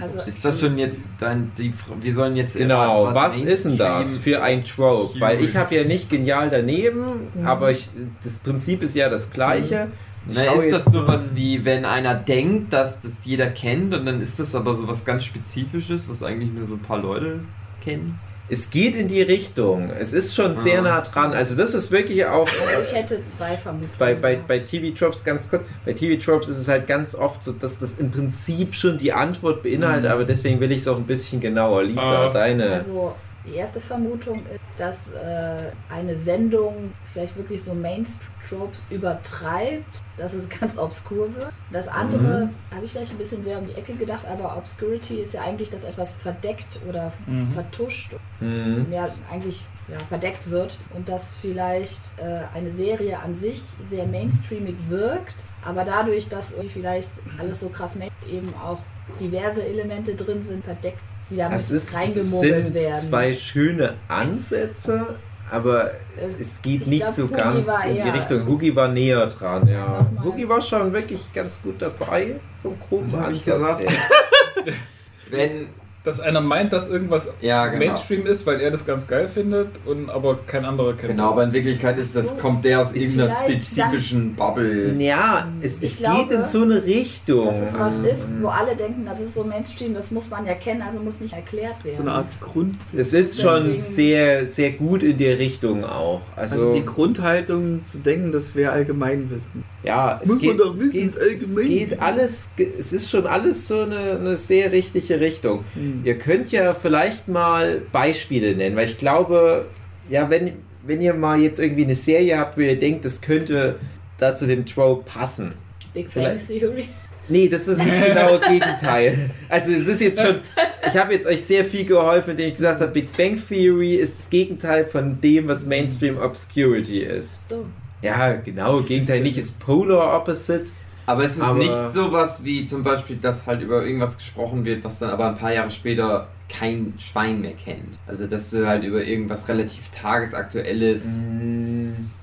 Also, 0.01 0.19
Ist 0.21 0.45
das 0.45 0.61
schon 0.61 0.79
jetzt 0.79 1.07
dann 1.19 1.53
die 1.59 1.73
Fra- 1.73 1.95
Wir 2.01 2.15
sollen 2.15 2.37
jetzt 2.37 2.57
Genau, 2.57 3.07
erraten, 3.07 3.15
was, 3.15 3.41
ist 3.41 3.65
denn 3.65 3.77
das 3.79 4.17
für 4.19 4.43
ein 4.43 4.63
Trope? 4.63 5.19
Weil 5.21 5.43
ich 5.43 5.57
habe 5.57 5.75
ja 5.75 5.85
nicht 5.85 6.09
genial 6.11 6.51
daneben, 6.51 7.29
Mhm. 7.35 7.47
aber 7.47 7.71
ich, 7.71 7.89
das 8.23 8.39
Prinzip 8.41 8.83
ist 8.83 8.95
ja 8.95 9.09
das 9.09 9.31
gleiche. 9.31 9.89
Ich 10.29 10.37
Na, 10.37 10.53
ist 10.53 10.71
das 10.71 10.85
sowas 10.85 11.31
wie, 11.35 11.65
wenn 11.65 11.85
einer 11.87 12.15
denkt, 12.15 12.73
dass 12.75 13.01
das 13.01 13.25
jeder 13.25 13.47
kennt 13.49 13.95
und 13.95 14.05
dann 14.05 14.21
ist 14.21 14.39
das 14.39 14.55
aber 14.55 14.75
sowas 14.75 15.05
ganz 15.05 15.25
Spezifisches, 15.25 16.09
was 16.11 16.23
eigentlich 16.23 16.53
nur 16.53 16.67
so 16.67 16.75
ein 16.75 16.81
paar 16.81 16.99
Leute 16.99 17.41
kennen? 17.83 18.19
Es 18.53 18.69
geht 18.71 18.97
in 18.97 19.07
die 19.07 19.23
Richtung. 19.23 19.91
Es 19.91 20.13
ist 20.13 20.35
schon 20.35 20.57
sehr 20.57 20.81
Ah. 20.81 20.83
nah 20.83 21.01
dran. 21.03 21.33
Also 21.33 21.57
das 21.57 21.73
ist 21.73 21.91
wirklich 21.93 22.27
auch 22.27 22.49
also 22.49 22.83
ich 22.83 22.95
hätte 22.95 23.23
zwei 23.23 23.57
Vermutungen. 23.57 23.93
bei, 23.99 24.15
bei, 24.15 24.37
bei 24.37 24.59
TV 24.59 24.93
Tropes 24.95 25.23
ganz 25.25 25.49
kurz. 25.49 25.63
Bei 25.87 25.93
TV 25.93 26.21
Tropes 26.23 26.49
ist 26.49 26.59
es 26.59 26.69
halt 26.69 26.87
ganz 26.89 27.15
oft 27.15 27.43
so, 27.43 27.53
dass 27.53 27.79
das 27.79 27.95
im 27.95 28.11
Prinzip 28.11 28.75
schon 28.75 28.99
die 28.99 29.13
Antwort 29.13 29.63
beinhaltet, 29.63 30.05
Mhm. 30.05 30.11
aber 30.15 30.25
deswegen 30.25 30.59
will 30.61 30.73
ich 30.73 30.79
es 30.79 30.89
auch 30.89 30.97
ein 30.97 31.07
bisschen 31.07 31.41
genauer. 31.41 31.85
Lisa, 31.85 32.01
Ah. 32.27 32.31
deine. 32.33 32.71
Also 32.73 33.15
die 33.47 33.55
erste 33.55 33.81
Vermutung 33.81 34.37
ist, 34.47 34.61
dass 34.77 35.13
äh, 35.13 35.73
eine 35.89 36.17
Sendung 36.17 36.93
vielleicht 37.13 37.37
wirklich 37.37 37.63
so 37.63 37.75
Mainstream-Tropes 37.75 38.83
übertreibt, 38.91 40.01
dass 40.17 40.33
es 40.33 40.49
ganz 40.61 40.77
obskur 40.79 41.35
wird. 41.35 41.51
Das 41.73 41.89
andere 41.89 42.51
habe 42.75 42.85
ich 42.85 42.93
vielleicht 42.93 43.13
ein 43.13 43.19
bisschen 43.19 43.43
sehr 43.43 43.59
um 43.59 43.67
die 43.67 43.75
Ecke 43.75 43.95
gedacht, 43.95 44.25
aber 44.27 44.57
Obscurity 44.57 45.21
ist 45.21 45.35
ja 45.35 45.43
eigentlich, 45.43 45.71
dass 45.71 45.85
etwas 45.85 46.15
verdeckt 46.17 46.81
oder 46.89 47.13
Mhm. 47.27 47.53
vertuscht, 47.53 48.15
Hm. 48.41 48.91
ja 48.93 49.09
eigentlich 49.31 49.65
ja, 49.89 49.99
verdeckt 50.09 50.49
wird 50.51 50.79
und 50.95 51.09
dass 51.09 51.35
vielleicht 51.35 52.01
äh, 52.19 52.41
eine 52.55 52.71
Serie 52.71 53.19
an 53.21 53.35
sich 53.35 53.63
sehr 53.89 54.07
mainstreamig 54.07 54.77
wirkt, 54.89 55.45
aber 55.65 55.85
dadurch, 55.85 56.29
dass 56.29 56.53
vielleicht 56.69 57.11
alles 57.39 57.61
so 57.61 57.69
krass 57.69 57.97
eben 58.29 58.55
auch 58.55 58.79
diverse 59.19 59.63
Elemente 59.65 60.15
drin 60.15 60.43
sind, 60.43 60.65
verdeckt, 60.65 61.01
die 61.31 61.37
damit 61.37 61.59
Es, 61.59 61.71
ist, 61.71 61.89
es 61.89 61.95
reingemogelt 61.95 62.65
sind 62.67 62.75
werden. 62.75 63.01
zwei 63.01 63.35
schöne 63.35 63.95
Ansätze, 64.09 65.17
aber 65.51 65.91
es 66.39 66.63
geht 66.63 66.83
ich 66.83 66.87
nicht 66.87 67.03
glaub, 67.03 67.15
so 67.15 67.23
Hugi 67.25 67.35
ganz 67.35 67.69
in 67.87 67.95
die 68.03 68.09
Richtung. 68.09 68.47
Hugi 68.47 68.77
war 68.77 68.89
näher 68.89 69.27
dran, 69.27 69.67
ja. 69.67 70.11
Hugi 70.23 70.49
war 70.49 70.61
schon 70.61 70.93
wirklich 70.93 71.33
ganz 71.33 71.63
gut 71.63 71.81
dabei 71.81 72.37
vom 72.63 72.79
groben 72.79 73.15
Ansatz. 73.15 73.81
Wenn, 75.31 75.69
Dass 76.03 76.19
einer 76.19 76.41
meint, 76.41 76.73
dass 76.73 76.89
irgendwas 76.89 77.31
ja 77.43 77.67
genau. 77.67 77.85
Mainstream 77.85 78.27
ist, 78.27 78.47
weil 78.47 78.59
er 78.63 78.71
das 78.71 78.87
ganz 78.87 79.07
geil 79.07 79.29
findet 79.29 79.69
und 79.85 80.09
aber 80.09 80.39
kein 80.47 80.65
anderer 80.65 80.95
kennt. 80.95 81.11
Genau, 81.13 81.33
aber 81.33 81.45
in 81.45 81.53
Wirklichkeit 81.53 81.99
ist 81.99 82.17
das, 82.17 82.39
kommt 82.39 82.65
der 82.65 82.81
aus 82.81 82.95
irgendeiner 82.95 83.35
spezifischen 83.35 84.35
Bubble. 84.35 84.95
Ja, 84.99 85.47
es, 85.61 85.77
Ich 85.83 85.93
es 85.93 85.99
glaube, 85.99 86.23
geht 86.29 86.39
in 86.39 86.45
so 86.45 86.63
eine 86.63 86.83
Richtung. 86.85 87.45
dass 87.47 87.57
es 87.57 87.79
was 87.79 87.93
ist, 87.99 88.43
wo 88.43 88.49
alle 88.49 88.75
denken, 88.77 89.05
das 89.05 89.21
ist 89.21 89.35
so 89.35 89.45
Mainstream, 89.45 89.93
das 89.93 90.11
muss 90.11 90.31
man 90.31 90.47
ja 90.47 90.55
kennen, 90.55 90.81
also 90.81 91.01
muss 91.01 91.21
nicht 91.21 91.35
erklärt 91.35 91.85
werden. 91.85 91.97
So 91.97 92.03
eine 92.03 92.13
Art 92.13 92.41
Grund. 92.41 92.77
Es 92.95 93.13
ist 93.13 93.41
schon 93.41 93.65
Deswegen- 93.65 93.81
sehr, 93.81 94.47
sehr 94.47 94.71
gut 94.73 95.03
in 95.03 95.19
der 95.19 95.39
Richtung 95.39 95.85
auch. 95.85 96.23
Also, 96.35 96.57
Also 96.57 96.73
die 96.73 96.85
Grundhaltung 96.85 97.85
zu 97.85 97.99
denken, 97.99 98.33
das 98.33 98.55
wäre 98.55 98.73
Allgemeinwissen. 98.73 99.65
Ja, 99.83 100.11
Das 100.11 100.29
es 100.29 100.39
geht, 100.39 100.61
doch 100.61 100.75
es 100.75 100.91
geht, 100.91 101.15
ist 101.17 101.17
es 101.17 101.57
geht 101.57 102.01
alles, 102.01 102.51
es 102.79 102.93
ist 102.93 103.11
schon 103.11 103.27
alles 103.27 103.67
so 103.67 103.83
eine, 103.83 104.19
eine 104.19 104.37
sehr 104.37 104.73
richtige 104.73 105.21
Richtung. 105.21 105.65
Hm. 105.75 106.03
Ihr 106.05 106.19
könnt 106.19 106.53
ja 106.53 106.75
vielleicht 106.75 107.29
mal 107.29 107.81
Beispiele 107.93 108.55
nennen, 108.55 108.77
weil 108.77 108.87
ich 108.87 108.99
glaube, 108.99 109.67
ja, 110.11 110.29
wenn, 110.29 110.53
wenn 110.85 111.01
ihr 111.01 111.15
mal 111.15 111.41
jetzt 111.41 111.61
irgendwie 111.61 111.85
eine 111.85 111.95
Serie 111.95 112.39
habt, 112.39 112.59
wo 112.59 112.61
ihr 112.61 112.79
denkt, 112.79 113.05
das 113.05 113.21
könnte 113.23 113.77
da 114.19 114.35
zu 114.35 114.47
dem 114.47 114.67
Trope 114.67 115.05
passen. 115.11 115.55
Big 115.95 116.13
Bang 116.13 116.39
Theory. 116.39 116.89
Nee, 117.29 117.49
das 117.49 117.69
ist 117.69 117.79
das 117.79 117.87
genaue 117.87 118.41
Gegenteil. 118.49 119.31
Also 119.49 119.73
es 119.73 119.87
ist 119.87 120.01
jetzt 120.01 120.21
schon, 120.21 120.41
ich 120.87 120.97
habe 120.97 121.15
jetzt 121.15 121.27
euch 121.27 121.43
sehr 121.43 121.65
viel 121.65 121.85
geholfen, 121.85 122.33
indem 122.33 122.49
ich 122.49 122.55
gesagt 122.55 122.81
habe, 122.81 122.93
Big 122.93 123.17
Bang 123.17 123.41
Theory 123.49 123.95
ist 123.95 124.19
das 124.19 124.31
Gegenteil 124.31 124.85
von 124.85 125.21
dem, 125.21 125.47
was 125.49 125.65
Mainstream 125.65 126.19
Obscurity 126.19 127.01
ist. 127.01 127.49
So. 127.49 127.65
Ja, 128.03 128.33
genau, 128.35 128.81
Gegenteil 128.81 129.21
nicht, 129.21 129.37
ist 129.39 129.59
Polar 129.59 130.17
Opposite. 130.17 130.73
Aber 131.07 131.25
es 131.25 131.33
ist 131.37 131.43
Aber- 131.43 131.59
nicht 131.59 131.93
sowas 131.93 132.45
wie 132.45 132.65
zum 132.65 132.83
Beispiel, 132.85 133.17
dass 133.17 133.45
halt 133.47 133.63
über 133.63 133.85
irgendwas 133.85 134.17
gesprochen 134.17 134.65
wird, 134.65 134.85
was 134.85 134.99
dann 135.01 135.11
aber 135.11 135.29
ein 135.29 135.35
paar 135.35 135.53
Jahre 135.53 135.71
später 135.71 136.29
kein 136.49 136.95
Schwein 136.99 137.41
mehr 137.41 137.53
kennt. 137.53 137.99
Also 138.07 138.27
dass 138.27 138.51
du 138.51 138.67
halt 138.67 138.85
über 138.85 139.03
irgendwas 139.05 139.49
relativ 139.49 139.89
tagesaktuelles 139.91 141.23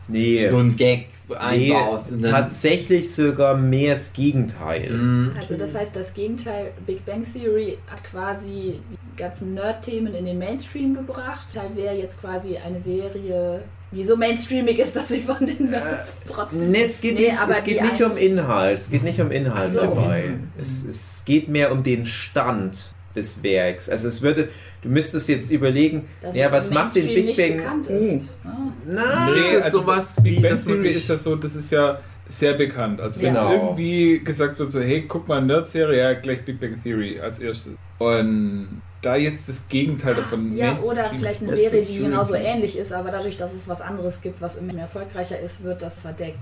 Nee, 0.09 0.47
so 0.47 0.57
ein 0.57 0.75
Gag 0.75 1.07
nee 1.29 1.35
einbaust. 1.73 2.13
und 2.13 2.21
dann- 2.23 2.31
tatsächlich 2.31 3.13
sogar 3.13 3.55
mehr 3.57 3.95
das 3.95 4.13
Gegenteil. 4.13 4.89
Mhm. 4.93 5.31
Also 5.37 5.57
das 5.57 5.75
heißt, 5.75 5.95
das 5.95 6.13
Gegenteil, 6.13 6.71
Big 6.85 7.05
Bang 7.05 7.23
Theory 7.23 7.77
hat 7.91 8.03
quasi 8.05 8.79
die 8.91 9.17
ganzen 9.17 9.53
Nerd-Themen 9.53 10.13
in 10.13 10.25
den 10.25 10.37
Mainstream 10.39 10.93
gebracht. 10.95 11.47
Halt 11.57 11.75
wäre 11.75 11.95
jetzt 11.95 12.21
quasi 12.21 12.55
eine 12.57 12.79
Serie, 12.79 13.63
die 13.91 14.05
so 14.05 14.17
mainstreamig 14.17 14.79
ist, 14.79 14.95
dass 14.95 15.07
sie 15.07 15.21
von 15.21 15.45
den 15.45 15.69
Nerds 15.69 16.19
trotzdem... 16.27 16.71
Nee, 16.71 16.83
es 16.83 16.99
geht, 16.99 17.15
Nee, 17.15 17.21
nicht, 17.21 17.39
aber 17.39 17.51
es 17.51 17.63
geht 17.63 17.81
nicht 17.81 18.03
um 18.03 18.17
Inhalt. 18.17 18.79
Es 18.79 18.89
geht 18.89 19.03
nicht 19.03 19.21
um 19.21 19.31
Inhalt 19.31 19.73
so. 19.73 19.81
dabei. 19.81 20.33
Es, 20.59 20.83
es 20.83 21.23
geht 21.25 21.47
mehr 21.47 21.71
um 21.71 21.83
den 21.83 22.05
Stand 22.05 22.91
des 23.15 23.41
Werks. 23.43 23.89
Also 23.89 24.09
es 24.09 24.21
würde, 24.21 24.49
du 24.81 24.89
müsstest 24.89 25.29
jetzt 25.29 25.51
überlegen, 25.51 26.07
dass 26.21 26.35
ja, 26.35 26.51
was 26.51 26.69
macht 26.71 26.95
den 26.95 27.07
Big 27.07 27.35
Bang? 27.35 27.57
bekannt 27.57 27.87
ist. 27.87 28.33
Ah. 28.43 28.57
Na, 28.85 29.29
Nee, 29.31 29.57
ist 29.57 29.71
sowas 29.71 30.15
Big 30.21 30.37
wie, 30.37 30.41
Bang 30.41 30.51
man 30.53 30.63
Theory 30.63 30.89
ist 30.89 31.09
ja 31.09 31.17
so, 31.17 31.35
das 31.35 31.55
ist 31.55 31.71
ja 31.71 31.99
sehr 32.27 32.53
bekannt. 32.53 32.99
Also 33.01 33.21
wenn 33.21 33.33
Genau. 33.35 33.51
irgendwie 33.53 34.21
gesagt 34.23 34.59
wird 34.59 34.71
so, 34.71 34.81
hey, 34.81 35.05
guck 35.07 35.27
mal, 35.27 35.41
Nerd-Serie, 35.41 35.97
ja, 35.97 36.13
gleich 36.13 36.43
Big 36.43 36.59
Bang 36.59 36.75
Theory 36.83 37.19
als 37.19 37.39
erstes. 37.39 37.73
Und 37.99 38.81
da 39.07 39.15
jetzt 39.15 39.47
das 39.47 39.67
Gegenteil 39.69 40.15
davon. 40.15 40.55
Ja, 40.55 40.67
Mainstream- 40.73 40.91
oder 40.91 41.09
vielleicht 41.15 41.41
eine 41.41 41.55
Serie, 41.55 41.85
die 41.85 41.99
genauso 41.99 42.33
ähnlich 42.33 42.77
ist, 42.77 42.91
aber 42.91 43.09
dadurch, 43.09 43.37
dass 43.37 43.53
es 43.53 43.67
was 43.67 43.79
anderes 43.79 44.21
gibt, 44.21 44.41
was 44.41 44.57
immer 44.57 44.73
erfolgreicher 44.77 45.39
ist, 45.39 45.63
wird 45.63 45.81
das 45.81 45.97
verdeckt. 45.97 46.39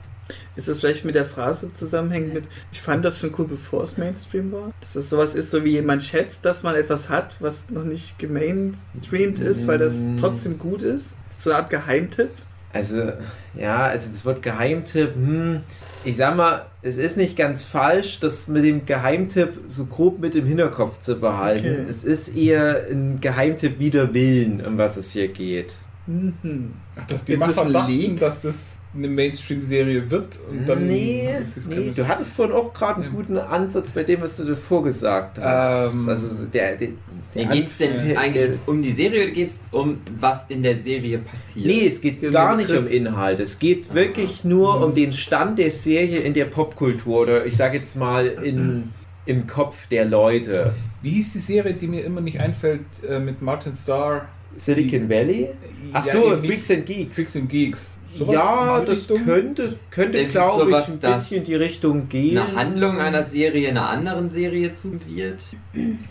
Ist 0.55 0.67
das 0.67 0.79
vielleicht 0.79 1.05
mit 1.05 1.13
der 1.13 1.25
Phrase 1.27 1.71
zusammenhängend 1.71 2.33
mit, 2.33 2.43
ich 2.71 2.81
fand 2.81 3.05
das 3.05 3.19
schon 3.19 3.31
cool, 3.37 3.45
bevor 3.47 3.83
es 3.83 3.97
Mainstream 3.97 4.51
war? 4.51 4.71
Dass 4.81 4.95
es 4.95 5.11
sowas 5.11 5.35
ist, 5.35 5.51
so 5.51 5.63
wie 5.63 5.71
jemand 5.73 6.03
schätzt, 6.03 6.43
dass 6.43 6.63
man 6.63 6.75
etwas 6.75 7.09
hat, 7.09 7.35
was 7.39 7.69
noch 7.69 7.83
nicht 7.83 8.17
gemainstreamt 8.17 9.39
ist, 9.39 9.67
weil 9.67 9.77
das 9.77 9.93
Mm. 9.93 10.17
trotzdem 10.17 10.57
gut 10.57 10.81
ist? 10.81 11.15
So 11.37 11.51
eine 11.51 11.59
Art 11.59 11.69
Geheimtipp? 11.69 12.31
Also, 12.75 13.13
ja, 13.57 13.85
also 13.85 14.09
das 14.09 14.25
Wort 14.25 14.41
Geheimtipp, 14.41 15.15
hm, 15.15 15.61
ich 16.03 16.17
sag 16.17 16.35
mal, 16.35 16.65
es 16.81 16.97
ist 16.97 17.15
nicht 17.15 17.37
ganz 17.37 17.63
falsch, 17.63 18.19
das 18.19 18.49
mit 18.49 18.65
dem 18.65 18.85
Geheimtipp 18.85 19.61
so 19.69 19.85
grob 19.85 20.19
mit 20.19 20.35
im 20.35 20.45
Hinterkopf 20.45 20.99
zu 20.99 21.15
behalten. 21.15 21.67
Okay. 21.67 21.85
Es 21.87 22.03
ist 22.03 22.35
eher 22.35 22.87
ein 22.91 23.21
Geheimtipp 23.21 23.79
wider 23.79 24.13
Willen, 24.13 24.63
um 24.65 24.77
was 24.77 24.97
es 24.97 25.11
hier 25.11 25.29
geht. 25.29 25.77
Mhm. 26.05 26.73
Ach, 26.97 27.05
dass 27.05 27.23
die 27.23 27.33
Ist 27.33 27.47
es 27.47 27.55
Macher 27.55 27.71
dachten, 27.71 28.17
dass 28.17 28.41
das 28.41 28.79
eine 28.95 29.07
Mainstream-Serie 29.07 30.09
wird 30.09 30.39
und 30.49 30.67
dann 30.67 30.87
nee, 30.87 31.29
nee, 31.67 31.75
keine- 31.75 31.91
du 31.91 32.07
hattest 32.07 32.33
vorhin 32.33 32.55
auch 32.55 32.73
gerade 32.73 33.01
einen 33.01 33.11
Ja. 33.13 33.19
guten 33.19 33.37
Ansatz 33.37 33.91
bei 33.91 34.03
dem, 34.03 34.21
was 34.21 34.37
du 34.37 34.45
davor 34.45 34.83
gesagt 34.83 35.39
hast. 35.39 35.93
Ähm, 36.03 36.09
also 36.09 36.47
der, 36.47 36.75
der, 36.77 36.89
der 37.35 37.45
Geht 37.47 37.67
es 37.67 37.77
denn 37.77 38.17
eigentlich 38.17 38.33
der- 38.33 38.45
jetzt 38.47 38.67
um 38.67 38.81
die 38.81 38.91
Serie 38.91 39.23
oder 39.25 39.31
geht 39.31 39.49
es 39.49 39.59
um 39.71 39.99
was 40.19 40.41
in 40.49 40.63
der 40.63 40.77
Serie 40.77 41.17
passiert? 41.17 41.65
Nee, 41.65 41.85
es 41.87 41.99
geht 41.99 42.21
gar 42.31 42.55
nicht 42.55 42.69
Begriff. 42.69 42.85
um 42.85 42.91
Inhalt. 42.91 43.39
Es 43.41 43.59
geht 43.59 43.93
wirklich 43.93 44.43
nur 44.45 44.83
um 44.85 44.93
den 44.93 45.11
Stand 45.11 45.59
der 45.59 45.71
Serie 45.71 46.19
in 46.19 46.33
der 46.33 46.45
Popkultur 46.45 47.19
oder 47.21 47.45
ich 47.45 47.57
sage 47.57 47.77
jetzt 47.77 47.95
mal 47.97 48.25
in, 48.27 48.91
im 49.25 49.45
Kopf 49.47 49.87
der 49.87 50.05
Leute. 50.05 50.73
Wie 51.01 51.09
hieß 51.09 51.33
die 51.33 51.39
Serie, 51.39 51.73
die 51.73 51.87
mir 51.87 52.03
immer 52.05 52.21
nicht 52.21 52.39
einfällt, 52.39 52.81
äh, 53.07 53.19
mit 53.19 53.41
Martin 53.41 53.73
Starr? 53.73 54.29
Silicon 54.57 55.09
Valley? 55.09 55.49
Ach 55.91 56.05
Ja, 56.05 56.11
so, 56.13 56.37
Freaks 56.37 56.71
and 56.71 56.85
Geeks. 56.85 57.15
Freaks 57.15 57.35
and 57.35 57.49
Geeks. 57.49 57.99
Sowas 58.17 58.33
ja, 58.33 58.81
das 58.81 58.97
Richtung? 59.09 59.25
könnte, 59.25 59.75
könnte 59.91 60.25
glaube 60.25 60.69
ich, 60.71 60.87
ein 60.87 60.99
bisschen 60.99 61.43
die 61.43 61.55
Richtung 61.55 62.07
gehen. 62.09 62.37
Eine 62.37 62.55
Handlung 62.55 62.99
einer 62.99 63.23
Serie 63.23 63.69
einer 63.69 63.89
anderen 63.89 64.29
Serie 64.29 64.73
zu 64.73 64.93
wird, 65.07 65.41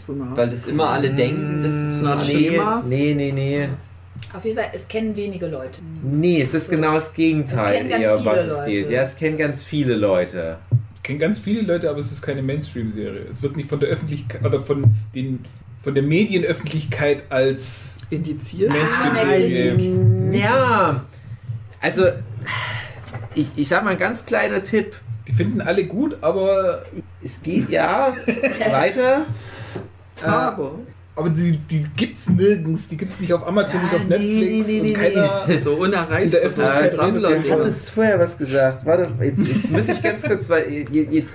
So 0.07 0.15
weil 0.37 0.49
das 0.49 0.67
immer 0.67 0.91
alle 0.91 1.15
denken, 1.15 1.61
das 1.63 1.73
ist 1.73 1.99
so 2.01 2.07
eine 2.07 2.13
eine 2.13 2.21
Art 2.21 2.21
Art 2.23 2.29
nee, 2.29 2.49
Schema? 2.51 2.83
nee, 2.89 3.15
nee, 3.15 3.33
nee. 3.33 3.69
Auf 4.33 4.45
jeden 4.45 4.57
Fall, 4.57 4.71
es 4.75 4.87
kennen 4.89 5.17
wenige 5.17 5.47
Leute. 5.47 5.81
Nee, 6.03 6.43
es 6.43 6.55
ist 6.55 6.71
genau 6.71 6.95
das 6.95 7.09
Es 7.09 7.15
Gegenteil, 7.15 7.77
kennen 7.77 7.89
ganz 7.91 8.05
eher, 8.05 8.19
viele 8.19 8.31
was 8.31 8.41
es 8.47 8.59
Leute. 8.59 8.71
geht. 8.71 8.91
Ja, 8.91 9.03
es 9.03 9.17
kennen 9.17 9.37
ganz 9.39 9.65
viele 9.65 9.95
Leute. 9.97 10.59
Ich 10.97 11.03
kenne 11.03 11.19
ganz 11.19 11.39
viele 11.39 11.63
Leute, 11.63 11.91
aber 11.91 11.99
es 11.99 12.11
ist 12.13 12.23
keine 12.23 12.43
Mainstream-Serie. 12.43 13.27
Es 13.31 13.43
wird 13.43 13.57
nicht 13.57 13.69
von 13.69 13.81
der 13.81 13.89
Öffentlichkeit 13.91 14.45
oder 14.45 14.61
von 14.61 14.95
den 15.15 15.45
von 15.83 15.95
der 15.95 16.03
Medienöffentlichkeit 16.03 17.25
als 17.29 17.99
Indiziert? 18.09 18.71
Mainstream-Serie. 18.71 20.33
Ja, 20.33 21.05
also 21.85 22.05
ich, 23.35 23.51
ich 23.57 23.69
sag 23.69 23.85
mal 23.85 23.91
ein 23.91 23.99
ganz 23.99 24.25
kleiner 24.27 24.63
Tipp. 24.63 24.95
Die 25.29 25.33
finden 25.33 25.61
alle 25.61 25.85
gut, 25.85 26.17
aber, 26.21 26.83
Es 27.23 27.41
geht 27.43 27.71
ja 27.71 28.15
weiter. 28.71 29.27
äh, 30.23 30.27
Aber. 30.27 30.79
aber 31.17 31.31
die, 31.31 31.59
die 31.59 31.87
gibt's 31.97 32.29
nirgends. 32.29 32.89
Die 32.89 32.97
gibt's 32.97 33.21
nicht 33.21 33.33
auf 33.33 33.47
Amazon, 33.47 33.81
Ja, 33.81 33.85
nicht 33.87 33.95
auf 33.95 34.05
nee, 34.09 34.17
Netflix 34.19 34.67
nee, 34.67 34.73
nee, 34.73 34.81
und 34.81 34.87
nee, 34.87 34.93
keiner. 34.93 35.47
So 35.61 35.75
unerreichbar. 35.75 36.21
In 36.21 36.31
der 36.31 36.51
so 36.51 36.63
Öffentlichkeit 36.63 36.93
Äh, 36.93 36.97
Sammler- 36.97 37.39
du 37.43 37.51
hattest 37.53 37.91
vorher 37.91 38.19
was 38.19 38.37
gesagt. 38.39 38.85
Warte, 38.87 39.11
jetzt, 39.21 39.41
jetzt 39.41 39.71
muss 39.73 39.89
ich 39.89 40.03
ganz 40.03 40.23
kurz, 40.23 40.49
weil 40.49 40.71
jetzt, 40.71 40.93
jetzt 41.13 41.35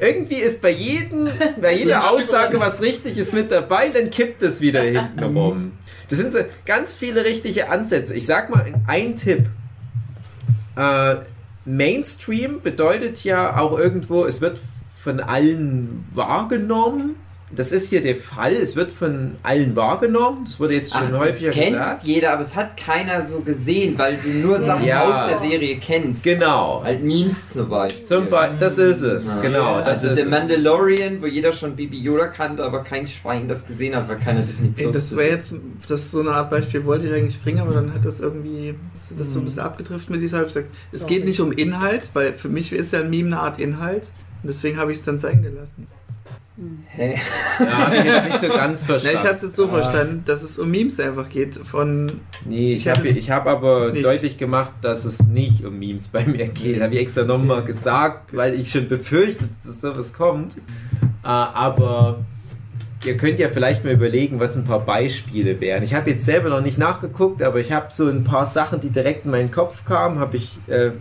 irgendwie 0.00 0.36
ist 0.36 0.60
bei 0.62 0.70
jedem, 0.70 1.28
bei 1.60 1.74
jeder 1.76 2.10
Aussage 2.10 2.58
was 2.60 2.80
Richtiges 2.82 3.32
mit 3.32 3.50
dabei, 3.50 3.88
dann 3.90 4.10
kippt 4.10 4.42
es 4.42 4.60
wieder 4.60 4.82
hinten 4.82 5.22
rum. 5.36 5.72
Das 6.08 6.18
sind 6.18 6.32
so 6.32 6.40
ganz 6.64 6.96
viele 6.96 7.24
richtige 7.24 7.68
Ansätze. 7.68 8.14
Ich 8.14 8.26
sag 8.26 8.50
mal 8.50 8.64
ein 8.86 9.14
Tipp. 9.14 9.48
Äh, 10.76 11.16
Mainstream 11.64 12.62
bedeutet 12.62 13.24
ja 13.24 13.58
auch 13.58 13.78
irgendwo, 13.78 14.24
es 14.24 14.40
wird 14.40 14.60
von 14.96 15.20
allen 15.20 16.06
wahrgenommen. 16.14 17.16
Das 17.54 17.72
ist 17.72 17.88
hier 17.88 18.02
der 18.02 18.16
Fall. 18.16 18.52
Es 18.52 18.76
wird 18.76 18.90
von 18.90 19.36
allen 19.42 19.74
wahrgenommen. 19.74 20.44
Das 20.44 20.60
wurde 20.60 20.74
jetzt 20.74 20.92
schon 20.92 21.02
Ach, 21.06 21.10
das 21.10 21.18
häufiger 21.20 21.50
kennt 21.50 21.72
gesagt. 21.72 22.04
jeder, 22.04 22.32
aber 22.32 22.42
es 22.42 22.54
hat 22.54 22.76
keiner 22.76 23.26
so 23.26 23.40
gesehen, 23.40 23.96
weil 23.98 24.18
du 24.22 24.28
nur 24.28 24.60
Sachen 24.60 24.84
Ja. 24.84 25.04
aus 25.08 25.30
der 25.30 25.40
Serie 25.48 25.78
kennst. 25.80 26.22
Genau. 26.24 26.82
Halt 26.84 27.02
Memes 27.02 27.50
zum 27.50 27.70
Beispiel. 27.70 28.04
Zum 28.04 28.26
Be 28.28 28.50
das 28.60 28.76
ist 28.76 29.00
es, 29.02 29.36
Ja. 29.36 29.40
genau. 29.40 29.78
Das 29.78 29.88
also 30.04 30.08
ist 30.08 30.16
der 30.18 30.24
es. 30.26 30.30
Mandalorian, 30.30 31.22
wo 31.22 31.26
jeder 31.26 31.52
schon 31.52 31.74
Baby 31.74 31.98
Yoda 31.98 32.26
kannte, 32.26 32.62
aber 32.64 32.84
kein 32.84 33.08
Schwein 33.08 33.48
das 33.48 33.66
gesehen 33.66 33.96
hat, 33.96 34.08
weil 34.08 34.18
keiner 34.18 34.42
Disney 34.42 34.72
Ey, 34.76 34.84
Plus 34.84 34.94
das 34.96 35.16
wäre 35.16 35.30
jetzt, 35.30 35.54
das 35.88 36.02
ist 36.02 36.10
so 36.10 36.20
eine 36.20 36.32
Art 36.32 36.50
Beispiel, 36.50 36.84
wollte 36.84 37.06
ich 37.06 37.12
eigentlich 37.14 37.42
bringen, 37.42 37.60
aber 37.60 37.72
dann 37.72 37.94
hat 37.94 38.04
das 38.04 38.20
irgendwie, 38.20 38.74
das 39.16 39.32
so 39.32 39.38
ein 39.40 39.44
bisschen 39.44 39.60
abgetrifft 39.60 40.10
mit 40.10 40.20
dieser, 40.20 40.44
gesagt, 40.44 40.66
es 40.92 41.00
Sorry. 41.00 41.14
geht 41.14 41.24
nicht 41.24 41.40
um 41.40 41.52
Inhalt, 41.52 42.10
weil 42.12 42.34
für 42.34 42.48
mich 42.48 42.72
ist 42.72 42.92
ja 42.92 43.00
ein 43.00 43.08
Meme 43.10 43.28
eine 43.28 43.40
Art 43.40 43.58
Inhalt 43.58 44.02
und 44.42 44.48
deswegen 44.48 44.76
habe 44.76 44.92
ich 44.92 44.98
es 44.98 45.04
dann 45.04 45.16
sein 45.18 45.40
gelassen. 45.42 45.86
Hä? 46.88 47.14
Ja, 47.60 47.66
hab 47.86 47.92
ich 47.94 48.04
jetzt 48.04 48.24
nicht 48.26 48.40
so 48.40 48.48
ganz 48.48 48.80
Na, 48.82 48.86
verstanden. 48.86 49.16
ich 49.18 49.24
habe 49.24 49.34
es 49.36 49.42
jetzt 49.42 49.56
so 49.56 49.66
Ah. 49.66 49.68
verstanden, 49.68 50.22
dass 50.26 50.42
es 50.42 50.58
um 50.58 50.70
Memes 50.70 50.98
einfach 50.98 51.28
geht, 51.28 51.54
von, 51.56 52.10
Nee, 52.46 52.74
ich 52.74 52.80
Ich 52.86 52.88
habe 52.88 53.00
hab 53.08 53.16
ich 53.16 53.32
aber 53.32 53.92
nicht. 53.92 54.04
deutlich 54.04 54.36
gemacht, 54.38 54.72
dass 54.82 55.04
es 55.04 55.28
nicht 55.28 55.64
um 55.64 55.78
Memes 55.78 56.08
bei 56.08 56.24
mir 56.26 56.48
geht. 56.48 56.80
Habe 56.82 56.94
ich 56.94 57.00
extra 57.00 57.22
nochmal 57.24 57.62
gesagt, 57.64 58.34
weil 58.36 58.54
ich 58.54 58.70
schon 58.72 58.88
befürchtet, 58.88 59.48
dass 59.64 59.80
sowas 59.82 60.12
kommt. 60.12 60.56
Äh, 60.56 61.28
aber 61.28 62.20
ihr 63.04 63.16
könnt 63.16 63.38
ja 63.38 63.48
vielleicht 63.48 63.84
mal 63.84 63.92
überlegen, 63.92 64.40
was 64.40 64.56
ein 64.56 64.64
paar 64.64 64.80
Beispiele 64.80 65.60
wären. 65.60 65.82
Ich 65.82 65.94
habe 65.94 66.10
jetzt 66.10 66.24
selber 66.24 66.48
noch 66.48 66.60
nicht 66.60 66.78
nachgeguckt, 66.78 67.42
aber 67.42 67.60
ich 67.60 67.72
habe 67.72 67.86
so 67.90 68.08
ein 68.08 68.24
paar 68.24 68.46
Sachen, 68.46 68.80
die 68.80 68.90
direkt 68.90 69.24
in 69.24 69.30
meinen 69.30 69.50
Kopf 69.50 69.84
kamen, 69.84 70.18
habe 70.18 70.36
ich 70.36 70.58
äh, 70.68 70.86
äh, 70.86 70.92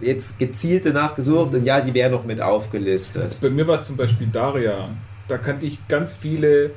jetzt 0.00 0.38
gezielte 0.38 0.92
nachgesucht 0.92 1.54
und 1.54 1.64
ja, 1.64 1.80
die 1.80 1.94
wären 1.94 2.12
noch 2.12 2.24
mit 2.24 2.40
aufgelistet. 2.40 3.22
Also 3.22 3.38
bei 3.40 3.50
mir 3.50 3.66
war 3.66 3.76
es 3.76 3.84
zum 3.84 3.96
Beispiel 3.96 4.28
Daria. 4.28 4.90
Da 5.28 5.38
kannte 5.38 5.66
ich 5.66 5.86
ganz 5.88 6.12
viele 6.12 6.70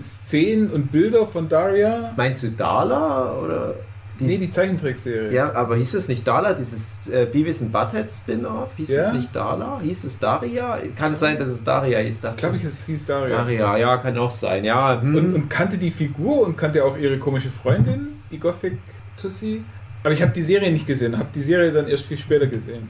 Szenen 0.00 0.70
und 0.70 0.92
Bilder 0.92 1.26
von 1.26 1.48
Daria. 1.48 2.12
Meinst 2.16 2.42
du 2.42 2.50
Dala 2.50 3.38
oder? 3.38 3.74
Die- 4.18 4.24
nee, 4.24 4.38
die 4.38 4.50
Zeichentrickserie. 4.50 5.32
Ja, 5.32 5.54
aber 5.54 5.76
hieß 5.76 5.94
es 5.94 6.08
nicht 6.08 6.26
Dala, 6.26 6.54
dieses 6.54 7.08
äh, 7.08 7.26
Beavis 7.30 7.60
and 7.62 7.72
Butthead 7.72 8.10
Spin-Off? 8.10 8.72
Hieß 8.76 8.88
Ja. 8.90 9.00
es 9.02 9.12
nicht 9.12 9.34
Dala? 9.36 9.80
Hieß 9.82 10.04
es 10.04 10.18
Daria? 10.18 10.78
Kann 10.96 11.16
sein, 11.16 11.36
dass 11.36 11.48
es 11.50 11.62
Daria 11.64 11.98
hieß. 11.98 12.20
dachte 12.22 12.34
Ich 12.36 12.40
glaube, 12.42 12.56
ich, 12.56 12.64
es 12.64 12.86
hieß 12.86 13.04
Daria. 13.06 13.28
Daria, 13.36 13.76
ja, 13.76 13.96
kann 13.98 14.16
auch 14.18 14.30
sein. 14.30 14.64
Ja, 14.64 15.00
hm. 15.00 15.14
Und, 15.14 15.34
und 15.34 15.48
kannte 15.50 15.76
die 15.78 15.90
Figur 15.90 16.42
und 16.46 16.56
kannte 16.56 16.84
auch 16.84 16.96
ihre 16.96 17.18
komische 17.18 17.50
Freundin, 17.50 18.08
die 18.30 18.38
Gothic 18.38 18.78
Tussi. 19.20 19.62
Aber 20.02 20.12
ich 20.14 20.22
habe 20.22 20.32
die 20.32 20.42
Serie 20.42 20.72
nicht 20.72 20.86
gesehen, 20.86 21.18
habe 21.18 21.28
die 21.34 21.42
Serie 21.42 21.72
dann 21.72 21.88
erst 21.88 22.04
viel 22.04 22.18
später 22.18 22.46
gesehen. 22.46 22.88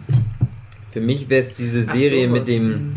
Für 0.91 1.01
mich 1.01 1.29
wäre 1.29 1.47
es 1.49 1.55
diese 1.55 1.85
Serie 1.85 2.27
sowas. 2.29 2.39
mit 2.41 2.49
dem, 2.49 2.93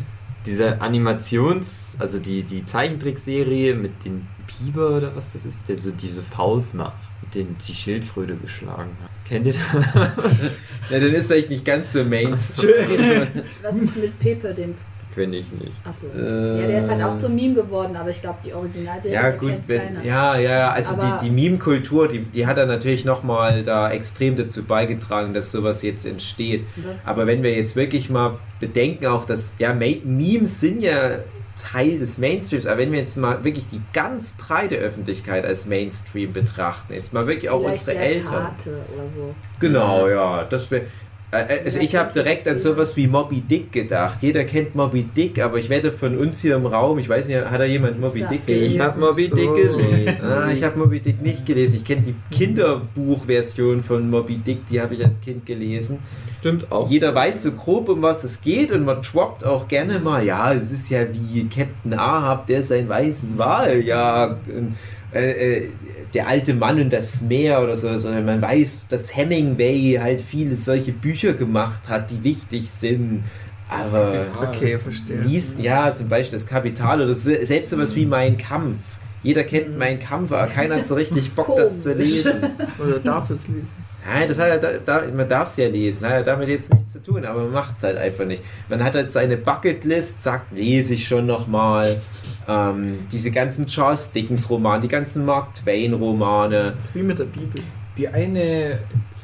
dieser 0.46 0.82
Animations-, 0.82 1.96
also 2.00 2.20
die, 2.20 2.44
die 2.44 2.66
Zeichentrickserie 2.66 3.74
mit 3.76 4.06
dem 4.06 4.28
Biber 4.48 4.98
oder 4.98 5.16
was 5.16 5.34
das 5.34 5.46
ist, 5.46 5.68
der 5.70 5.78
so 5.78 5.92
diese 5.92 6.22
Faust 6.22 6.74
macht, 6.76 6.94
dem 7.36 7.56
die 7.68 7.74
Schildkröte 7.74 8.36
geschlagen 8.36 8.92
hat. 9.04 9.10
Kennt 9.28 9.48
ihr 9.48 9.54
das? 9.54 9.96
ja, 10.90 11.00
dann 11.00 11.14
ist 11.14 11.28
vielleicht 11.28 11.50
nicht 11.50 11.64
ganz 11.66 11.94
so 11.94 12.04
Mainstream. 12.04 13.28
Was 13.62 13.76
ist 13.76 13.98
mit 13.98 14.18
Pepe, 14.20 14.54
dem. 14.54 14.76
Kenn 15.16 15.34
ich 15.34 15.46
nicht. 15.52 15.72
Achso. 15.84 16.06
Äh, 16.16 16.62
ja, 16.62 16.68
der 16.68 16.80
ist 16.82 16.90
halt 16.90 17.02
auch 17.02 17.18
zum 17.18 17.36
Meme 17.36 17.56
geworden, 17.56 17.96
aber 17.96 18.12
ich 18.12 18.22
glaube, 18.22 18.38
die 18.46 18.54
Originalserie 18.54 19.16
Ja, 19.16 19.32
gut, 19.32 19.50
kennt 19.50 19.68
wenn, 19.68 19.82
keiner. 19.82 20.04
ja, 20.06 20.38
ja, 20.38 20.52
ja, 20.60 20.70
also 20.72 20.96
Aber- 20.96 21.18
die, 21.22 21.26
die 21.26 21.32
Meme-Kultur, 21.32 22.08
die, 22.08 22.20
die 22.20 22.46
hat 22.46 22.60
er 22.60 22.68
natürlich 22.68 23.06
nochmal 23.06 23.64
da 23.64 23.90
extrem 23.90 24.36
dazu 24.36 24.64
beigetragen, 24.64 25.34
dass 25.34 25.52
sowas 25.52 25.82
jetzt 25.82 26.06
entsteht. 26.06 26.64
Aber 27.08 27.26
wenn 27.26 27.42
wir 27.42 27.54
jetzt 27.56 27.76
wirklich 27.76 28.10
mal 28.12 28.38
bedenken, 28.60 29.08
auch 29.08 29.26
dass 29.26 29.56
ja, 29.58 29.74
Memes 29.74 30.62
sind 30.62 30.80
ja 30.80 31.20
Teil 31.62 32.00
des 32.00 32.18
Mainstreams, 32.18 32.66
aber 32.66 32.80
wenn 32.80 32.92
wir 32.92 33.00
jetzt 33.00 33.18
mal 33.18 33.44
wirklich 33.44 33.68
die 33.68 33.82
ganz 33.94 34.34
breite 34.34 34.76
Öffentlichkeit 34.76 35.46
als 35.46 35.66
Mainstream 35.66 36.34
betrachten, 36.34 36.94
jetzt 36.94 37.14
mal 37.14 37.28
wirklich 37.28 37.50
auch 37.50 37.60
Vielleicht 37.60 37.88
unsere 37.88 37.98
Eltern. 37.98 38.56
Pate 38.56 38.78
oder 38.96 39.10
so. 39.10 39.36
Genau, 39.60 40.08
ja, 40.08 40.44
das 40.44 40.70
wär, 40.72 40.82
äh, 40.82 40.86
also 41.32 41.80
ich 41.80 41.96
habe 41.96 42.12
direkt 42.12 42.48
an 42.48 42.58
sowas 42.58 42.98
wie 42.98 43.08
Moby 43.08 43.42
Dick 43.42 43.72
gedacht. 43.72 44.24
Jeder 44.24 44.46
kennt 44.46 44.76
Moby 44.76 45.04
Dick, 45.04 45.44
aber 45.44 45.58
ich 45.60 45.70
wette 45.70 45.92
von 45.92 46.18
uns 46.18 46.42
hier 46.42 46.56
im 46.56 46.66
Raum, 46.66 46.98
ich 46.98 47.08
weiß 47.08 47.28
nicht, 47.28 47.38
hat 47.38 47.60
da 47.60 47.66
jemand 47.66 48.00
Moby 48.00 48.24
Dick 48.30 48.46
gelesen? 48.48 48.76
Ich 48.76 48.80
habe 48.80 49.00
Moby. 49.00 49.30
Dick 49.30 49.54
gelesen. 49.54 50.26
Ah, 50.26 50.52
ich 50.52 50.64
habe 50.64 50.80
Moby 50.80 51.00
Dick 51.00 51.22
nicht 51.22 51.46
gelesen. 51.46 51.78
Ich 51.78 51.86
kenne 51.86 52.02
die 52.02 52.16
Kinderbuchversion 52.32 53.84
von 53.84 54.10
Moby 54.10 54.38
Dick, 54.38 54.66
die 54.66 54.82
habe 54.82 54.96
ich 54.96 55.04
als 55.04 55.22
Kind 55.22 55.46
gelesen. 55.46 56.00
Stimmt 56.40 56.72
auch. 56.72 56.90
Jeder 56.90 57.14
weiß 57.14 57.44
so 57.44 57.52
grob, 57.52 57.90
um 57.90 58.02
was 58.02 58.24
es 58.24 58.42
geht 58.42 58.72
und 58.72 58.86
man 58.86 59.02
droppt 59.02 59.46
auch 59.46 59.68
gerne 59.68 60.00
mal, 60.00 60.26
ja, 60.26 60.54
es 60.54 60.72
ist 60.72 60.90
ja 60.90 61.02
wie 61.12 61.48
Captain 61.48 61.94
Ahab, 61.94 62.48
der 62.48 62.64
seinen 62.64 62.90
weißen 62.90 63.38
Wal 63.38 63.82
jagt. 63.82 64.48
Und, 64.48 64.76
äh, 65.14 65.58
äh, 65.58 65.70
der 66.14 66.28
alte 66.28 66.54
Mann 66.54 66.80
und 66.80 66.92
das 66.92 67.22
Meer 67.22 67.62
oder 67.64 67.76
so, 67.76 67.96
sondern 67.98 68.26
man 68.26 68.42
weiß, 68.42 68.86
dass 68.90 69.16
Hemingway 69.16 70.00
halt 70.02 70.22
viele 70.22 70.56
solche 70.56 70.92
Bücher 70.92 71.34
gemacht 71.34 71.88
hat, 71.90 72.10
die 72.12 72.24
wichtig 72.24 72.70
sind. 72.70 73.24
Aber 73.70 74.26
Okay, 74.42 74.78
verstehe. 74.80 75.22
liest, 75.22 75.60
ja, 75.60 75.94
zum 75.94 76.10
Beispiel 76.10 76.40
das 76.40 76.48
Kapital 76.48 77.02
oder 77.02 77.14
se- 77.14 77.46
selbst 77.46 77.70
sowas 77.70 77.96
wie 77.96 78.06
Mein 78.06 78.38
Kampf. 78.38 78.80
Jeder 79.22 79.44
kennt 79.44 79.78
Mein 79.78 80.00
Kampf, 80.00 80.32
aber 80.32 80.48
keiner 80.48 80.76
hat 80.78 80.88
so 80.88 80.96
richtig 80.96 81.34
Bock, 81.34 81.56
das 81.58 81.84
zu 81.84 81.94
lesen. 81.94 82.40
Oder 82.80 83.00
darf 83.00 83.30
es 83.30 83.50
lesen? 83.50 83.68
Nein, 84.08 84.30
das 84.30 84.40
hat 84.40 84.48
ja 84.48 84.58
da, 84.58 84.70
da, 84.84 85.04
man 85.14 85.28
darf 85.28 85.50
es 85.50 85.58
ja 85.58 85.68
lesen, 85.68 86.06
hat 86.08 86.14
ja 86.14 86.24
damit 86.24 86.48
jetzt 86.48 86.74
nichts 86.74 86.94
zu 86.94 87.04
tun, 87.04 87.26
aber 87.26 87.44
man 87.44 87.52
macht 87.52 87.76
es 87.78 87.84
halt 87.84 87.98
einfach 87.98 88.24
nicht. 88.26 88.42
Man 88.70 88.82
hat 88.82 88.96
halt 88.96 89.12
seine 89.12 89.36
Bucketlist, 89.36 90.24
sagt, 90.24 90.54
lese 90.54 90.94
ich 90.94 91.06
schon 91.06 91.26
nochmal. 91.26 92.00
Ähm, 92.50 93.00
diese 93.12 93.30
ganzen 93.32 93.68
Charles 93.68 94.12
Dickens 94.12 94.50
Romane, 94.50 94.82
die 94.82 94.88
ganzen 94.88 95.24
Mark 95.26 95.54
Twain 95.54 95.94
Romane. 95.94 96.74
Das 96.80 96.90
ist 96.90 96.96
wie 96.96 97.04
mit 97.04 97.20
der 97.20 97.26
Bibel. 97.26 97.62
Die 97.98 98.08
eine 98.08 98.80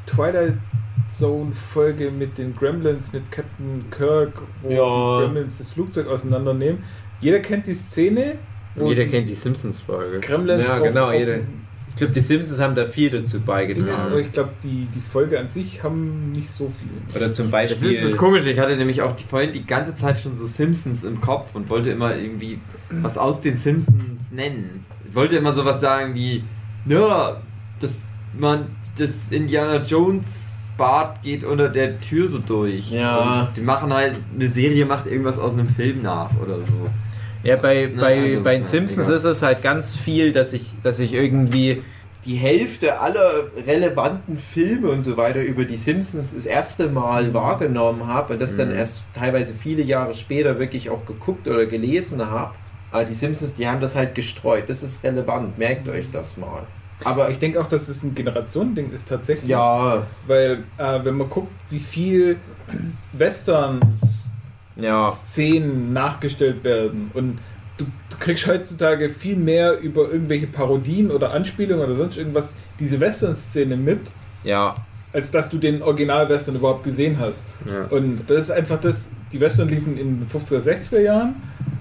Twilight 0.05 0.53
Zone 1.09 1.51
Folge 1.53 2.11
mit 2.11 2.37
den 2.37 2.53
Gremlins, 2.53 3.11
mit 3.13 3.31
Captain 3.31 3.85
Kirk, 3.89 4.33
wo 4.61 4.69
Ja. 4.69 5.19
die 5.21 5.25
Gremlins 5.25 5.57
das 5.57 5.69
Flugzeug 5.69 6.07
auseinandernehmen. 6.07 6.83
Jeder 7.21 7.39
kennt 7.39 7.67
die 7.67 7.73
Szene, 7.75 8.37
wo 8.75 8.89
Jeder 8.89 9.05
die 9.05 9.09
kennt 9.09 9.29
die 9.29 9.33
Simpsons-Folge. 9.35 10.19
Gremlins 10.19 10.63
Ja, 10.67 10.77
auf, 10.77 10.83
genau, 10.83 11.07
auf 11.07 11.13
jeder. 11.13 11.39
Ich 11.95 11.99
glaube, 11.99 12.13
die 12.13 12.19
Simpsons 12.19 12.59
haben 12.59 12.75
da 12.75 12.85
viel 12.85 13.09
dazu 13.09 13.39
beigetragen. 13.39 13.89
aber 13.89 14.19
ich 14.19 14.29
glaube, 14.33 14.49
die, 14.61 14.85
die 14.93 14.99
Folge 14.99 15.39
an 15.39 15.47
sich 15.47 15.81
haben 15.81 16.31
nicht 16.33 16.51
so 16.51 16.69
viel. 16.77 17.15
Oder 17.15 17.31
zum 17.31 17.45
Das 17.45 17.51
Beispiel. 17.51 17.89
ist 17.89 18.03
das 18.03 18.17
Komische. 18.17 18.49
Ich 18.51 18.59
hatte 18.59 18.75
nämlich 18.75 19.01
auch 19.01 19.13
die, 19.13 19.23
vorhin 19.23 19.53
die 19.53 19.65
ganze 19.65 19.95
Zeit 19.95 20.19
schon 20.19 20.35
so 20.35 20.45
Simpsons 20.45 21.05
im 21.05 21.21
Kopf 21.21 21.55
und 21.55 21.69
wollte 21.69 21.91
immer 21.91 22.13
irgendwie 22.13 22.59
was 22.89 23.17
aus 23.17 23.39
den 23.39 23.55
Simpsons 23.55 24.29
nennen. 24.31 24.85
Ich 25.07 25.15
wollte 25.15 25.37
immer 25.37 25.53
sowas 25.53 25.79
sagen 25.79 26.13
wie, 26.15 26.43
ja, 26.85 27.41
das, 27.79 28.09
man, 28.37 28.67
das 28.97 29.31
Indiana 29.31 29.81
Jones 29.81 30.69
Bart 30.77 31.21
geht 31.21 31.45
unter 31.45 31.69
der 31.69 32.01
Tür 32.01 32.27
so 32.27 32.39
durch. 32.39 32.91
Ja. 32.91 33.43
Und 33.47 33.55
die 33.55 33.61
machen 33.61 33.93
halt, 33.93 34.17
eine 34.33 34.49
Serie 34.49 34.85
macht 34.85 35.07
irgendwas 35.07 35.39
aus 35.39 35.53
einem 35.53 35.69
Film 35.69 36.01
nach 36.01 36.29
oder 36.43 36.57
so. 36.61 36.89
Ja, 37.45 37.55
bei, 37.55 37.89
Na, 37.93 38.01
bei, 38.01 38.21
also, 38.21 38.41
bei 38.41 38.53
den 38.53 38.63
ja, 38.63 38.67
Simpsons 38.67 39.07
egal. 39.07 39.17
ist 39.17 39.23
es 39.23 39.41
halt 39.41 39.61
ganz 39.61 39.95
viel, 39.95 40.33
dass 40.33 40.51
ich, 40.53 40.71
dass 40.83 40.99
ich 40.99 41.13
irgendwie 41.13 41.83
die 42.25 42.35
Hälfte 42.35 42.99
aller 42.99 43.29
relevanten 43.67 44.37
Filme 44.37 44.89
und 44.89 45.03
so 45.03 45.15
weiter 45.15 45.41
über 45.43 45.63
die 45.63 45.77
Simpsons 45.77 46.33
das 46.33 46.47
erste 46.47 46.87
Mal 46.89 47.33
wahrgenommen 47.35 48.07
habe 48.07 48.33
und 48.33 48.41
das 48.41 48.57
dann 48.57 48.69
Mhm. 48.69 48.77
erst 48.79 49.03
teilweise 49.13 49.53
viele 49.53 49.83
Jahre 49.83 50.15
später 50.15 50.57
wirklich 50.57 50.89
auch 50.89 51.05
geguckt 51.05 51.47
oder 51.47 51.67
gelesen 51.67 52.27
habe. 52.29 52.55
Aber 52.91 53.03
die 53.05 53.13
Simpsons, 53.13 53.53
die 53.53 53.67
haben 53.67 53.79
das 53.79 53.95
halt 53.95 54.15
gestreut. 54.15 54.69
Das 54.69 54.81
ist 54.81 55.03
relevant, 55.03 55.57
merkt 55.59 55.87
euch 55.87 56.09
das 56.09 56.37
mal. 56.37 56.63
Aber 57.03 57.29
Ich 57.29 57.37
denke 57.39 57.61
auch, 57.61 57.67
dass 57.67 57.89
es 57.89 58.01
ein 58.03 58.15
Generationending 58.15 58.91
ist 58.91 59.07
tatsächlich. 59.09 59.49
ja, 59.49 60.01
Weil, 60.27 60.63
äh, 60.77 60.99
wenn 61.03 61.15
man 61.17 61.29
guckt, 61.29 61.51
wie 61.69 61.79
viel 61.79 62.37
Western-Szenen 63.13 64.14
ja, 64.75 65.11
nachgestellt 65.93 66.63
werden 66.63 67.11
und 67.13 67.39
du, 67.77 67.85
du 68.09 68.17
kriegst 68.17 68.47
heutzutage 68.47 69.09
viel 69.09 69.35
mehr 69.35 69.79
über 69.79 70.11
irgendwelche 70.11 70.47
Parodien 70.47 71.11
oder 71.11 71.31
Anspielungen 71.31 71.85
oder 71.85 71.95
sonst 71.95 72.17
irgendwas 72.17 72.53
diese 72.79 72.99
Western-Szene 72.99 73.77
mit, 73.77 73.99
ja, 74.43 74.75
als 75.13 75.31
dass 75.31 75.49
du 75.49 75.57
den 75.57 75.81
Original-Western 75.81 76.55
überhaupt 76.55 76.83
gesehen 76.83 77.17
hast. 77.19 77.45
Ja. 77.65 77.83
Und 77.85 78.23
das 78.27 78.41
ist 78.41 78.51
einfach 78.51 78.81
das, 78.81 79.09
die 79.31 79.39
Western 79.39 79.69
liefen 79.69 79.97
in 79.97 80.19
den 80.19 80.27
50er, 80.27 80.59
60er 80.59 80.99
Jahren 80.99 81.35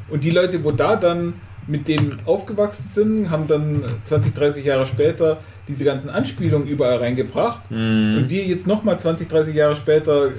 und 0.09 0.22
die 0.22 0.30
Leute, 0.30 0.62
wo 0.62 0.70
da 0.70 0.96
dann 0.96 1.35
mit 1.66 1.88
dem 1.88 2.18
aufgewachsen 2.26 2.88
sind, 2.88 3.30
haben 3.30 3.48
dann 3.48 3.83
20, 4.04 4.35
30 4.35 4.64
Jahre 4.64 4.87
später 4.87 5.38
diese 5.66 5.85
ganzen 5.85 6.11
Anspielungen 6.11 6.68
überall 6.68 6.98
reingebracht. 6.98 7.70
Mhm. 7.70 8.18
Und 8.18 8.30
wir 8.30 8.44
jetzt 8.44 8.66
nochmal 8.66 9.00
20, 9.00 9.28
30 9.28 9.54
Jahre 9.54 9.74
später 9.74 10.30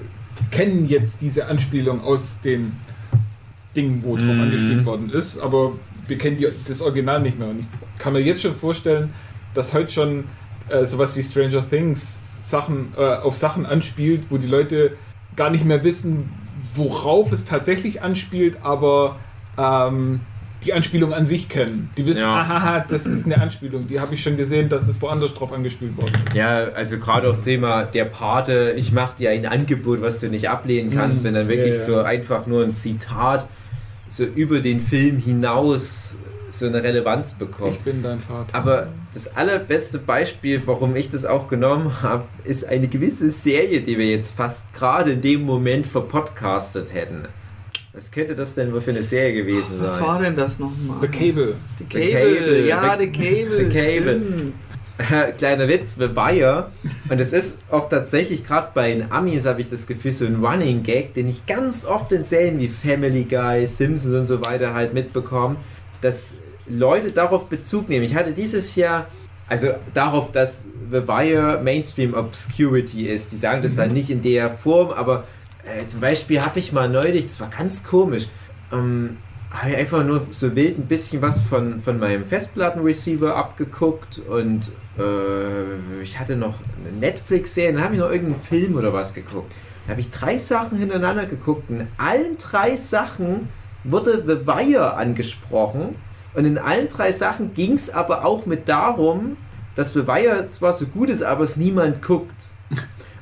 kennen 0.52 0.88
jetzt 0.88 1.22
diese 1.22 1.48
Anspielung 1.48 2.04
aus 2.04 2.42
den 2.42 2.76
Dingen, 3.76 4.02
wo 4.04 4.16
drauf 4.16 4.36
Mhm. 4.36 4.42
angespielt 4.42 4.86
worden 4.86 5.10
ist, 5.10 5.38
aber 5.40 5.74
wir 6.08 6.18
kennen 6.18 6.38
die, 6.38 6.48
das 6.68 6.82
Original 6.82 7.22
nicht 7.22 7.38
mehr. 7.40 7.50
Und 7.50 7.60
ich 7.62 8.00
kann 8.02 8.14
mir 8.14 8.20
jetzt 8.20 8.42
schon 8.42 8.56
vorstellen, 8.56 9.14
dass 9.54 9.74
heute 9.74 9.92
schon 9.92 10.24
äh, 10.70 10.86
sowas 10.86 11.16
wie 11.16 11.24
Stranger 11.24 11.68
Things 11.70 12.20
Sachen, 12.44 12.94
äh, 12.98 13.02
auf 13.02 13.36
Sachen 13.36 13.66
anspielt, 13.66 14.26
wo 14.30 14.38
die 14.38 14.48
Leute 14.48 14.94
gar 15.36 15.50
nicht 15.50 15.66
mehr 15.66 15.84
wissen, 15.84 16.30
worauf 16.76 17.32
es 17.32 17.46
tatsächlich 17.46 18.02
anspielt, 18.02 18.58
aber 18.62 19.18
ähm, 19.58 20.22
die 20.66 20.74
Anspielung 20.74 21.14
an 21.14 21.28
sich 21.28 21.48
kennen. 21.50 21.90
Die 21.98 22.06
wissen, 22.06 22.22
Ja. 22.22 22.42
aha, 22.42 22.86
das 22.88 23.06
ist 23.06 23.26
eine 23.26 23.40
Anspielung, 23.40 23.88
die 23.88 24.00
habe 24.00 24.14
ich 24.16 24.22
schon 24.24 24.36
gesehen, 24.38 24.68
dass 24.70 24.88
es 24.88 25.02
woanders 25.02 25.34
drauf 25.34 25.54
angespielt 25.54 25.96
worden 25.98 26.12
ist. 26.28 26.36
Ja, 26.36 26.66
also 26.76 26.98
gerade 26.98 27.30
auch 27.30 27.40
Thema 27.40 27.84
der 27.84 28.06
Pate, 28.06 28.74
ich 28.78 28.92
mache 28.92 29.18
dir 29.18 29.30
ein 29.32 29.46
Angebot, 29.46 30.02
was 30.02 30.20
du 30.20 30.28
nicht 30.30 30.50
ablehnen 30.50 30.92
kannst, 30.92 31.22
Mhm. 31.24 31.28
wenn 31.28 31.34
dann 31.36 31.48
wirklich 31.50 31.74
Ja, 31.74 31.80
ja. 31.80 31.86
so 31.86 32.00
einfach 32.02 32.48
nur 32.48 32.64
ein 32.64 32.74
Zitat 32.74 33.48
so 34.10 34.24
über 34.24 34.60
den 34.60 34.80
Film 34.82 35.18
hinaus 35.18 36.18
so 36.52 36.68
eine 36.68 36.82
Relevanz 36.84 37.34
bekommt. 37.34 37.76
Ich 37.76 37.82
bin 37.82 38.02
dein 38.02 38.22
Vater. 38.22 38.56
Aber 38.58 38.88
das 39.14 39.36
allerbeste 39.36 40.00
Beispiel, 40.00 40.62
warum 40.66 40.96
ich 40.96 41.10
das 41.10 41.26
auch 41.26 41.50
genommen 41.50 42.02
habe, 42.02 42.24
ist 42.46 42.66
eine 42.66 42.88
gewisse 42.88 43.30
Serie, 43.30 43.82
die 43.82 43.98
wir 43.98 44.06
jetzt 44.08 44.38
fast 44.38 44.74
gerade 44.74 45.12
in 45.14 45.22
dem 45.22 45.42
Moment 45.44 45.86
verpodcastet 45.86 46.94
hätten. 46.94 47.28
Was 47.96 48.12
könnte 48.12 48.36
das 48.36 48.56
denn 48.56 48.74
wohl 48.74 48.82
für 48.82 48.92
eine 48.92 49.04
Serie 49.04 49.34
gewesen 49.34 49.76
Was 49.80 49.96
sein? 49.96 50.04
war 50.04 50.22
denn 50.22 50.36
das 50.36 50.60
nochmal? 50.60 50.98
The 51.02 51.08
Cable. 51.08 51.56
The 51.80 51.86
The 51.90 52.12
Cable. 52.12 52.36
Cable. 52.36 52.68
Ja, 52.68 52.98
The- 53.00 53.06
The 53.06 53.12
Cable. 53.12 53.58
The 53.58 53.78
Cable. 53.80 54.22
stimmt. 54.22 54.54
Kleiner 55.38 55.68
Witz, 55.68 55.96
The 55.96 56.16
Wire. 56.16 56.72
Und 57.10 57.20
es 57.20 57.34
ist 57.34 57.60
auch 57.70 57.90
tatsächlich, 57.90 58.44
gerade 58.46 58.70
bei 58.74 58.94
den 58.94 59.12
Amis 59.12 59.46
habe 59.46 59.60
ich 59.62 59.68
das 59.70 59.88
Gefühl, 59.88 60.12
so 60.12 60.26
ein 60.26 60.44
Running 60.44 60.84
Gag, 60.84 61.14
den 61.14 61.28
ich 61.28 61.46
ganz 61.46 61.86
oft 61.86 62.12
in 62.14 62.24
Serien 62.26 62.60
wie 62.60 62.68
Family 62.70 63.24
Guy, 63.26 63.66
Simpsons 63.68 64.14
und 64.14 64.26
so 64.26 64.46
weiter 64.46 64.74
halt 64.74 64.94
mitbekomme, 64.94 65.58
dass 66.02 66.38
Leute 66.68 67.12
darauf 67.12 67.48
Bezug 67.50 67.90
nehmen. 67.90 68.04
Ich 68.06 68.16
hatte 68.16 68.32
dieses 68.32 68.76
Jahr, 68.76 69.08
also 69.48 69.68
darauf, 69.94 70.32
dass 70.32 70.66
The 70.92 71.08
Wire 71.08 71.60
Mainstream 71.64 72.14
Obscurity 72.14 73.08
ist. 73.08 73.32
Die 73.34 73.38
sagen 73.38 73.62
das 73.62 73.76
dann 73.76 73.92
nicht 73.92 74.10
in 74.10 74.22
der 74.22 74.50
Form, 74.50 74.92
aber 74.92 75.26
äh, 75.66 75.86
zum 75.88 76.02
Beispiel 76.02 76.42
habe 76.42 76.60
ich 76.60 76.72
mal 76.72 76.90
neulich, 76.90 77.26
das 77.26 77.40
war 77.40 77.50
ganz 77.50 77.84
komisch, 77.84 78.28
ähm, 78.72 79.18
habe 79.52 79.72
ich 79.72 79.78
einfach 79.78 80.04
nur 80.04 80.28
so 80.32 80.56
wild 80.56 80.78
ein 80.78 80.88
bisschen 80.88 81.22
was 81.22 81.42
von, 81.42 81.82
von 81.82 82.00
meinem 82.00 82.26
Festplattenreceiver 82.26 83.36
abgeguckt 83.36 84.20
und 84.20 84.72
äh, 84.98 86.02
ich 86.02 86.20
hatte 86.20 86.36
noch 86.36 86.56
eine 86.80 86.96
Netflix-Serie, 86.98 87.74
dann 87.74 87.84
habe 87.84 87.94
ich 87.96 88.00
noch 88.00 88.12
irgendeinen 88.12 88.42
Film 88.42 88.76
oder 88.76 88.92
was 88.94 89.14
geguckt. 89.14 89.54
Da 89.86 89.92
habe 89.92 90.02
ich 90.02 90.10
drei 90.10 90.38
Sachen 90.38 90.78
hintereinander 90.78 91.26
geguckt 91.26 91.70
und 91.70 91.82
in 91.82 91.88
allen 91.98 92.38
drei 92.38 92.76
Sachen 92.76 93.50
wurde 93.84 94.24
The 94.26 94.46
Wire 94.48 94.96
angesprochen 94.96 95.96
und 96.34 96.46
in 96.46 96.58
allen 96.58 96.90
drei 96.90 97.12
Sachen 97.12 97.54
ging 97.54 97.74
es 97.74 97.90
aber 97.90 98.26
auch 98.26 98.46
mit 98.46 98.68
darum, 98.68 99.38
dass 99.76 99.94
The 99.94 100.08
Wire 100.08 100.50
zwar 100.52 100.74
so 100.74 100.86
gut 100.88 101.10
ist, 101.10 101.24
aber 101.24 101.44
es 101.44 101.56
niemand 101.56 102.02
guckt. 102.02 102.50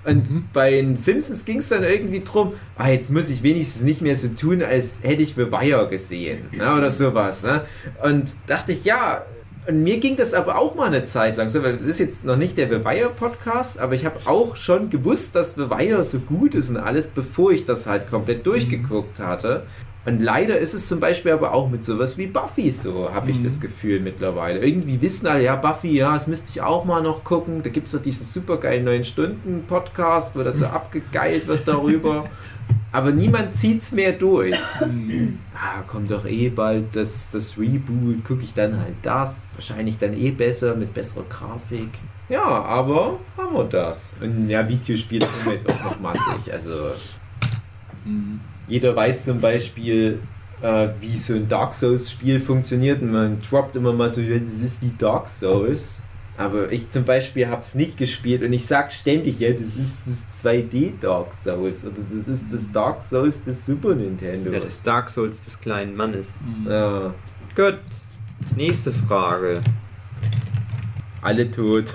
Und 0.06 0.52
bei 0.52 0.72
den 0.72 0.98
Simpsons 0.98 1.46
ging 1.46 1.60
es 1.60 1.70
dann 1.70 1.84
irgendwie 1.84 2.22
drum, 2.22 2.54
ah, 2.78 2.90
jetzt 2.90 3.12
muss 3.12 3.30
ich 3.30 3.42
wenigstens 3.42 3.84
nicht 3.84 4.02
mehr 4.02 4.18
so 4.18 4.28
tun, 4.30 4.62
als 4.62 5.00
hätte 5.02 5.22
ich 5.22 5.36
The 5.36 5.52
Wire 5.52 5.88
gesehen. 5.88 6.50
Ne, 6.52 6.76
oder 6.76 6.92
sowas. 6.92 7.44
Ne? 7.44 7.62
Und 8.04 8.34
dachte 8.48 8.74
ich, 8.74 8.84
ja, 8.84 9.24
und 9.66 9.82
mir 9.82 10.00
ging 10.00 10.18
das 10.18 10.34
aber 10.34 10.58
auch 10.58 10.76
mal 10.76 10.88
eine 10.88 11.06
Zeit 11.06 11.38
lang 11.38 11.48
so, 11.48 11.64
weil 11.64 11.78
das 11.78 11.88
ist 11.88 12.00
jetzt 12.00 12.26
noch 12.26 12.36
nicht 12.36 12.58
der 12.58 12.68
The 12.68 12.84
Wire 12.84 13.12
Podcast, 13.18 13.80
aber 13.80 13.96
ich 13.96 14.06
habe 14.06 14.20
auch 14.26 14.58
schon 14.58 14.90
gewusst, 14.90 15.36
dass 15.36 15.56
The 15.56 15.70
Wire 15.70 16.04
so 16.04 16.20
gut 16.20 16.54
ist 16.54 16.70
und 16.70 16.78
alles, 16.78 17.08
bevor 17.08 17.52
ich 17.52 17.64
das 17.64 17.88
halt 17.88 18.08
komplett 18.10 18.46
durchgeguckt 18.46 19.22
hatte. 19.22 19.64
Und 20.06 20.22
leider 20.22 20.58
ist 20.58 20.74
es 20.74 20.88
zum 20.90 21.00
Beispiel 21.00 21.32
aber 21.32 21.54
auch 21.54 21.70
mit 21.70 21.84
sowas 21.86 22.18
wie 22.18 22.28
Buffy 22.28 22.70
so, 22.72 23.10
habe 23.14 23.32
ich 23.32 23.38
Mhm. 23.40 23.44
das 23.44 23.60
Gefühl 23.62 24.02
mittlerweile. 24.02 24.60
Irgendwie 24.60 25.02
wissen 25.02 25.28
alle, 25.28 25.44
ja, 25.44 25.56
Buffy, 25.56 25.96
ja, 25.98 26.14
das 26.14 26.28
müsste 26.28 26.50
ich 26.50 26.62
auch 26.62 26.84
mal 26.84 27.02
noch 27.02 27.24
gucken. 27.24 27.64
Da 27.64 27.70
gibt 27.70 27.88
es 27.88 27.94
doch 27.94 28.02
diesen 28.02 28.26
supergeilen 28.26 28.86
9-Stunden-Podcast, 28.86 30.36
wo 30.36 30.44
das 30.44 30.58
so 30.58 30.66
abgegeilt 30.66 31.48
wird 31.48 31.68
darüber. 31.68 32.26
Aber 32.92 33.12
niemand 33.12 33.56
zieht 33.56 33.82
es 33.82 33.92
mehr 33.92 34.12
durch. 34.12 34.56
Ah, 35.56 35.82
kommt 35.88 36.12
doch 36.12 36.26
eh 36.26 36.50
bald 36.50 36.96
das, 36.96 37.30
das 37.32 37.58
Reboot, 37.58 38.24
gucke 38.24 38.44
ich 38.44 38.54
dann 38.54 38.80
halt 38.80 38.96
das. 39.02 39.54
Wahrscheinlich 39.56 39.98
dann 39.98 40.14
eh 40.14 40.32
besser, 40.32 40.76
mit 40.76 40.94
besserer 40.94 41.24
Grafik. 41.30 41.90
Ja, 42.30 42.44
aber 42.44 43.20
haben 43.38 43.54
wir 43.56 43.64
das. 43.66 44.16
Und 44.22 44.48
ja, 44.50 44.68
Videospiele 44.68 45.26
sind 45.26 45.46
wir 45.46 45.54
jetzt 45.54 45.70
auch 45.70 45.84
noch 45.84 46.00
massig. 46.00 46.52
Also 46.54 46.92
jeder 48.68 48.96
weiß 48.96 49.26
zum 49.26 49.40
Beispiel, 49.40 50.20
äh, 50.62 50.90
wie 51.00 51.18
so 51.18 51.36
ein 51.36 51.48
Dark 51.48 51.74
Souls-Spiel 51.74 52.40
funktioniert 52.40 53.02
und 53.02 53.12
man 53.12 53.40
droppt 53.42 53.76
immer 53.76 53.94
mal 53.94 54.10
so, 54.10 54.22
ja, 54.22 54.40
das 54.40 54.60
ist 54.64 54.82
wie 54.82 54.92
Dark 54.98 55.28
Souls. 55.28 56.02
Aber 56.36 56.72
ich 56.72 56.90
zum 56.90 57.04
Beispiel 57.06 57.48
habe 57.48 57.62
es 57.62 57.76
nicht 57.76 57.98
gespielt 57.98 58.42
und 58.42 58.52
ich 58.54 58.66
sag 58.66 58.92
ständig, 58.92 59.40
ja, 59.40 59.52
das 59.52 59.78
ist 59.78 59.98
das 60.04 60.44
2D 60.44 60.94
Dark 61.00 61.32
Souls 61.32 61.86
oder 61.86 61.98
das 62.10 62.28
ist 62.28 62.46
das 62.52 62.72
Dark 62.72 63.02
Souls 63.02 63.44
des 63.44 63.66
Super 63.66 63.94
Nintendo. 63.94 64.52
Ja, 64.52 64.60
das 64.60 64.82
Dark 64.82 65.10
Souls 65.10 65.44
des 65.46 65.60
kleinen 65.60 65.96
Mannes. 65.96 66.34
Ja. 66.68 67.14
Gut. 67.56 67.80
Nächste 68.56 68.92
Frage. 68.92 69.62
Alle 71.22 71.50
tot. 71.50 71.94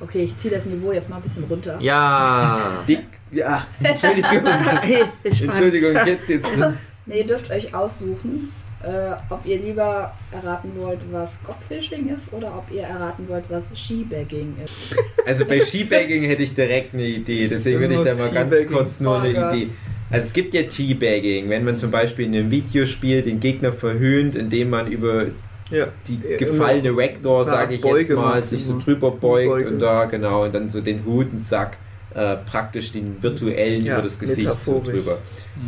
Okay, 0.00 0.22
ich 0.22 0.36
ziehe 0.36 0.54
das 0.54 0.66
Niveau 0.66 0.92
jetzt 0.92 1.10
mal 1.10 1.16
ein 1.16 1.22
bisschen 1.22 1.44
runter. 1.44 1.78
Ja. 1.80 2.84
Dick. 2.86 3.04
Ja, 3.32 3.66
Entschuldigung. 3.82 4.42
Hey, 4.82 5.02
ich 5.24 5.42
Entschuldigung, 5.42 5.94
jetzt, 6.06 6.28
jetzt. 6.28 6.58
Ne, 6.58 6.74
ihr 7.18 7.26
dürft 7.26 7.50
euch 7.50 7.74
aussuchen, 7.74 8.52
äh, 8.82 9.12
ob 9.30 9.44
ihr 9.44 9.58
lieber 9.58 10.12
erraten 10.30 10.72
wollt, 10.76 11.00
was 11.10 11.42
Cockfishing 11.42 12.08
ist 12.14 12.32
oder 12.32 12.56
ob 12.56 12.70
ihr 12.70 12.82
erraten 12.82 13.28
wollt, 13.28 13.44
was 13.48 13.72
Skibagging 13.76 14.56
ist. 14.64 14.96
Also 15.24 15.44
bei 15.44 15.60
Skibagging 15.60 16.24
hätte 16.24 16.42
ich 16.42 16.54
direkt 16.54 16.94
eine 16.94 17.04
Idee, 17.04 17.48
deswegen 17.48 17.80
würde 17.80 17.94
ich 17.94 18.00
da 18.02 18.14
mal 18.14 18.30
ganz 18.30 18.54
kurz 18.66 19.00
nur 19.00 19.16
Oh 19.16 19.20
eine 19.20 19.34
Gott. 19.34 19.54
Idee. 19.54 19.70
Also 20.08 20.26
es 20.28 20.32
gibt 20.32 20.54
ja 20.54 20.62
Teabagging, 20.62 21.48
wenn 21.48 21.64
man 21.64 21.78
zum 21.78 21.90
Beispiel 21.90 22.26
in 22.26 22.36
einem 22.36 22.50
Videospiel 22.52 23.22
den 23.22 23.40
Gegner 23.40 23.72
verhöhnt, 23.72 24.36
indem 24.36 24.70
man 24.70 24.86
über 24.86 25.26
Ja. 25.68 25.88
die 26.06 26.20
gefallene 26.38 26.92
Ja, 26.92 27.44
sage 27.44 27.74
ich 27.74 27.82
jetzt 27.84 28.10
mal, 28.10 28.40
sich 28.40 28.64
so 28.64 28.78
drüber 28.78 29.10
beugt 29.10 29.20
Beuge. 29.48 29.68
und 29.68 29.80
da 29.80 30.04
genau 30.04 30.44
und 30.44 30.54
dann 30.54 30.68
so 30.70 30.80
den 30.80 31.04
Hodensack 31.04 31.78
äh, 32.16 32.36
praktisch 32.38 32.92
den 32.92 33.22
virtuellen 33.22 33.84
Ja, 33.84 33.94
über 33.94 34.02
das 34.02 34.18
Gesicht 34.18 34.64
so 34.64 34.82
drüber. 34.82 35.18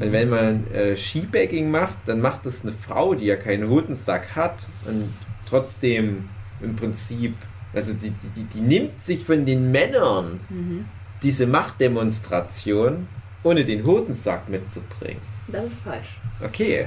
Und 0.01 0.13
wenn 0.13 0.31
man 0.31 0.67
äh, 0.73 0.97
Skibagging 0.97 1.71
macht, 1.71 1.99
dann 2.07 2.21
macht 2.23 2.47
das 2.47 2.63
eine 2.63 2.73
Frau, 2.73 3.15
die 3.15 3.27
ja 3.27 3.37
keinen 3.37 3.69
Hodensack 3.69 4.35
hat 4.35 4.67
und 4.87 5.05
trotzdem 5.47 6.29
im 6.63 6.75
Prinzip, 6.75 7.35
also 7.75 7.93
die, 7.93 8.11
die, 8.11 8.29
die, 8.37 8.45
die 8.45 8.61
nimmt 8.63 8.99
sich 9.05 9.25
von 9.25 9.45
den 9.45 9.71
Männern 9.71 10.41
Mhm. 10.49 10.87
diese 11.23 11.47
Machtdemonstration, 11.47 13.07
ohne 13.43 13.65
den 13.65 13.85
Hodensack 13.85 14.49
mitzubringen. 14.49 15.21
Das 15.49 15.67
ist 15.67 15.81
falsch. 15.81 16.19
Okay. 16.43 16.87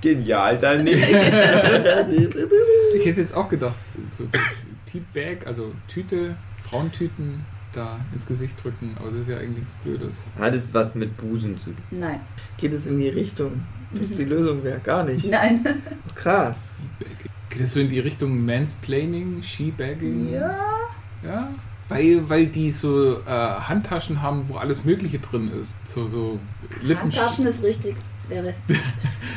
Genial, 0.00 0.58
dann 0.58 0.86
Ich 0.86 0.94
hätte 3.06 3.20
jetzt 3.20 3.34
auch 3.34 3.48
gedacht, 3.48 3.74
so, 4.08 4.24
so 4.24 4.30
Teabag, 4.86 5.46
also 5.46 5.72
Tüte, 5.88 6.36
Frauentüten 6.68 7.44
da 7.72 8.00
ins 8.12 8.26
Gesicht 8.26 8.62
drücken, 8.62 8.96
aber 8.98 9.10
das 9.10 9.20
ist 9.20 9.28
ja 9.28 9.38
eigentlich 9.38 9.58
nichts 9.58 9.76
Blödes. 9.76 10.14
Hat 10.38 10.54
es 10.54 10.72
was 10.74 10.94
mit 10.94 11.16
Busen 11.16 11.58
zu 11.58 11.70
tun? 11.70 11.76
Nein. 11.90 12.20
Geht 12.56 12.72
es 12.72 12.86
in 12.86 12.98
die 12.98 13.08
Richtung, 13.08 13.62
dass 13.92 14.10
die 14.10 14.24
Lösung 14.24 14.62
wäre? 14.64 14.80
Gar 14.80 15.04
nicht. 15.04 15.26
Nein. 15.26 15.64
Krass. 16.14 16.70
Geht 17.48 17.62
das 17.62 17.72
so 17.72 17.80
in 17.80 17.88
die 17.88 18.00
Richtung 18.00 18.44
Mansplaining, 18.44 19.42
Skibagging? 19.42 20.32
Ja. 20.32 20.58
Ja. 21.24 21.48
Weil, 21.88 22.28
weil 22.28 22.46
die 22.46 22.70
so 22.70 23.18
äh, 23.20 23.28
Handtaschen 23.28 24.22
haben, 24.22 24.48
wo 24.48 24.56
alles 24.56 24.84
Mögliche 24.84 25.18
drin 25.18 25.50
ist. 25.60 25.74
So, 25.88 26.06
so 26.06 26.38
Lippen 26.82 27.02
Handtaschen 27.02 27.46
ist 27.46 27.62
richtig, 27.64 27.96
der 28.30 28.44
Rest 28.44 28.60
nicht. 28.68 28.80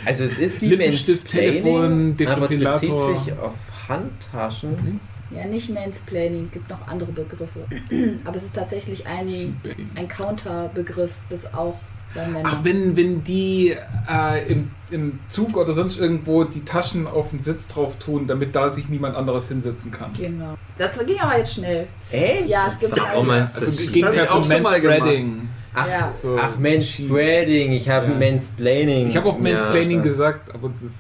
Also 0.06 0.24
es 0.24 0.38
ist 0.38 0.62
wie 0.62 0.68
Lippenstift, 0.68 1.34
Mansplaining, 1.34 2.18
Telefon, 2.18 2.36
aber 2.36 2.46
es 2.46 2.52
bezieht 2.52 2.92
Defibrillator. 2.92 3.20
sich 3.20 3.34
auf 3.34 3.56
Handtaschen. 3.90 5.00
Ja, 5.36 5.46
nicht 5.46 5.70
Mansplaining, 5.70 6.50
gibt 6.52 6.70
noch 6.70 6.88
andere 6.88 7.12
Begriffe. 7.12 7.66
Aber 8.26 8.36
es 8.36 8.44
ist 8.44 8.56
tatsächlich 8.56 9.06
ein, 9.08 9.58
ein 9.96 10.08
Counterbegriff, 10.08 11.12
das 11.30 11.54
auch 11.54 11.76
bei 12.16 12.28
Männern. 12.28 12.44
Ach, 12.46 12.60
wenn, 12.64 12.96
wenn 12.96 13.24
die 13.24 13.76
äh, 14.10 14.52
im, 14.52 14.70
im 14.92 15.20
Zug 15.30 15.58
oder 15.58 15.74
sonst 15.74 15.98
irgendwo 16.00 16.44
die 16.44 16.64
Taschen 16.64 17.08
auf 17.08 17.32
den 17.32 17.40
Sitz 17.40 17.68
drauf 17.68 17.98
tun, 17.98 18.28
damit 18.28 18.56
da 18.56 18.70
sich 18.70 18.88
niemand 18.90 19.16
anderes 19.16 19.48
hinsetzen 19.48 19.90
kann. 19.92 20.14
Genau. 20.14 20.56
Das 20.78 20.98
ging 21.06 21.20
aber 21.20 21.38
jetzt 21.40 21.56
schnell. 21.56 21.88
Echt? 22.12 22.48
Ja, 22.50 22.68
es 22.68 22.78
gibt 22.80 22.96
meinst 23.24 23.56
du 23.58 23.62
Also 23.62 23.72
das? 23.84 23.92
gegen 23.92 24.14
ich 24.14 24.22
auch 24.30 24.44
schon 24.44 24.62
mal 24.62 24.80
Manspreading. 24.80 25.50
Ach, 25.74 25.88
Ja. 25.88 26.14
So. 26.22 26.38
ach 26.40 26.60
Manspreading, 26.60 27.72
ich 27.72 27.90
habe 27.90 28.12
Ja. 28.12 28.14
Mansplaining. 28.32 29.08
Ich 29.08 29.18
habe 29.18 29.30
auch 29.30 29.40
Mansplaining 29.40 29.98
Ja, 29.98 30.04
gesagt, 30.04 30.54
aber 30.54 30.70
das 30.70 30.92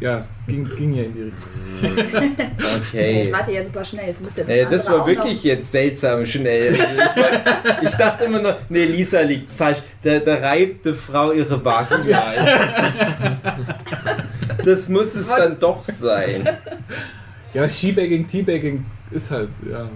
ja, 0.00 0.26
ging, 0.46 0.68
ging 0.76 0.94
ja 0.94 1.02
in 1.04 1.14
die 1.14 1.22
Richtung. 1.22 2.04
Okay. 2.80 3.24
Jetzt 3.24 3.32
wart 3.32 3.48
ihr 3.48 3.54
ja 3.54 3.64
super 3.64 3.84
schnell. 3.84 4.06
Jetzt 4.06 4.20
müsst 4.22 4.38
ihr 4.38 4.44
das, 4.44 4.50
Äh, 4.52 4.66
das 4.66 4.90
war 4.90 5.06
wirklich 5.06 5.42
jetzt 5.44 5.72
seltsam 5.72 6.24
schnell. 6.24 6.68
Also 6.78 6.82
ich, 6.82 7.16
war, 7.22 7.82
ich 7.82 7.94
dachte 7.94 8.24
immer 8.24 8.40
noch, 8.40 8.56
nee, 8.68 8.84
Lisa 8.84 9.20
liegt 9.20 9.50
falsch. 9.50 9.78
Da, 10.02 10.18
da 10.18 10.34
reibt 10.36 10.86
eine 10.86 10.94
Frau 10.94 11.32
ihre 11.32 11.64
Vagina. 11.64 12.22
Das 14.64 14.88
muss 14.88 15.14
es 15.14 15.28
Was? 15.30 15.36
dann 15.36 15.60
doch 15.60 15.84
sein. 15.84 16.48
Ja, 17.54 17.68
Skibagging, 17.68 18.26
Teabagging 18.26 18.84
ist 19.12 19.30
halt, 19.30 19.48
ja. 19.70 19.88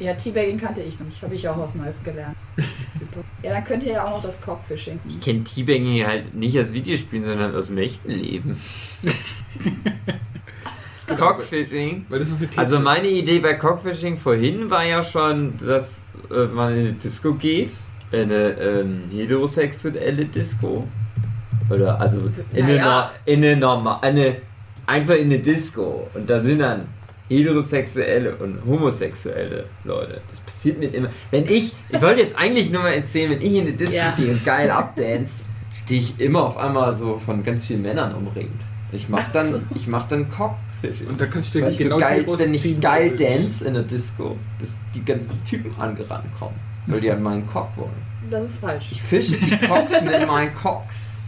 Ja, 0.00 0.14
Teabagging 0.14 0.60
kannte 0.60 0.80
ich 0.82 0.98
noch 1.00 1.06
nicht. 1.06 1.20
Habe 1.22 1.34
ich 1.34 1.48
auch 1.48 1.58
was 1.58 1.74
Neues 1.74 2.02
gelernt. 2.04 2.36
Super. 2.92 3.24
Ja, 3.42 3.50
dann 3.54 3.64
könnt 3.64 3.82
ihr 3.84 3.94
ja 3.94 4.04
auch 4.04 4.10
noch 4.10 4.22
das 4.22 4.40
Cockfishing. 4.40 5.00
Ich 5.08 5.18
kenne 5.20 5.42
Teabagging 5.42 6.06
halt 6.06 6.34
nicht 6.34 6.56
als 6.56 6.72
Videospiel, 6.72 7.24
sondern 7.24 7.54
aus 7.54 7.66
dem 7.66 7.78
echten 7.78 8.10
Leben. 8.10 8.56
Cockfishing. 11.16 12.04
Weil 12.08 12.18
das 12.20 12.28
so 12.28 12.36
viel 12.36 12.48
Also 12.56 12.78
meine 12.80 13.08
Idee 13.08 13.38
bei 13.38 13.54
Cockfishing 13.54 14.18
vorhin 14.18 14.70
war 14.70 14.84
ja 14.84 15.02
schon, 15.02 15.56
dass 15.56 16.02
äh, 16.30 16.44
man 16.46 16.74
in 16.74 16.78
eine 16.80 16.92
Disco 16.92 17.34
geht, 17.34 17.70
in 18.12 18.20
eine 18.30 18.50
ähm, 18.60 19.02
heterosexuelle 19.10 20.26
Disco. 20.26 20.86
Oder 21.70 22.00
also 22.00 22.20
in 22.52 22.64
eine, 22.64 22.76
Naja. 22.76 22.84
Nor- 22.84 23.10
in 23.34 23.44
eine 23.44 23.56
normal, 23.56 23.98
eine, 24.02 24.36
einfach 24.86 25.14
in 25.14 25.24
eine 25.26 25.38
Disco. 25.38 26.08
Und 26.14 26.28
da 26.28 26.40
sind 26.40 26.60
dann 26.60 26.86
heterosexuelle 27.28 28.34
und 28.36 28.58
homosexuelle 28.66 29.64
Leute. 29.84 30.20
Das 30.30 30.40
passiert 30.40 30.78
mir 30.78 30.86
immer. 30.92 31.08
Wenn 31.30 31.44
ich, 31.44 31.74
ich 31.88 32.02
wollte 32.02 32.22
jetzt 32.22 32.36
eigentlich 32.36 32.70
nur 32.70 32.82
mal 32.82 32.92
erzählen, 32.94 33.30
wenn 33.32 33.40
ich 33.42 33.54
in 33.54 33.62
eine 33.62 33.72
Disco 33.72 33.96
Ja. 33.96 34.14
gehe 34.16 34.30
und 34.32 34.44
geil 34.44 34.70
abdance, 34.70 35.44
stehe 35.74 36.00
ich 36.00 36.18
immer 36.20 36.44
auf 36.44 36.56
einmal 36.56 36.92
so 36.92 37.18
von 37.18 37.44
ganz 37.44 37.66
vielen 37.66 37.82
Männern 37.82 38.14
umringt. 38.14 38.60
Ich 38.92 39.08
mach 39.08 39.30
dann, 39.32 39.66
ich 39.74 39.86
mach 39.86 40.08
dann 40.08 40.30
Cockfishing. 40.30 41.08
Und 41.08 41.20
da 41.20 41.26
kannst 41.26 41.54
du 41.54 41.60
genau 41.60 41.96
so 41.96 42.00
geil, 42.00 42.24
wenn 42.26 42.54
ich 42.54 42.80
geil 42.80 43.14
dance 43.14 43.64
in 43.64 43.74
der 43.74 43.82
Disco, 43.82 44.36
dass 44.58 44.74
die 44.94 45.04
ganzen 45.04 45.28
Typen 45.44 45.70
angerannt 45.78 46.24
kommen, 46.38 46.54
weil 46.86 47.00
die 47.00 47.10
an 47.10 47.22
meinen 47.22 47.46
Cock 47.46 47.68
wollen. 47.76 48.08
Das 48.30 48.44
ist 48.50 48.58
falsch. 48.58 48.88
Ich 48.92 49.02
fische 49.02 49.36
die 49.36 49.56
Cocks 49.66 49.92
mit 50.02 50.26
meinen 50.26 50.54
Cocks. 50.54 51.18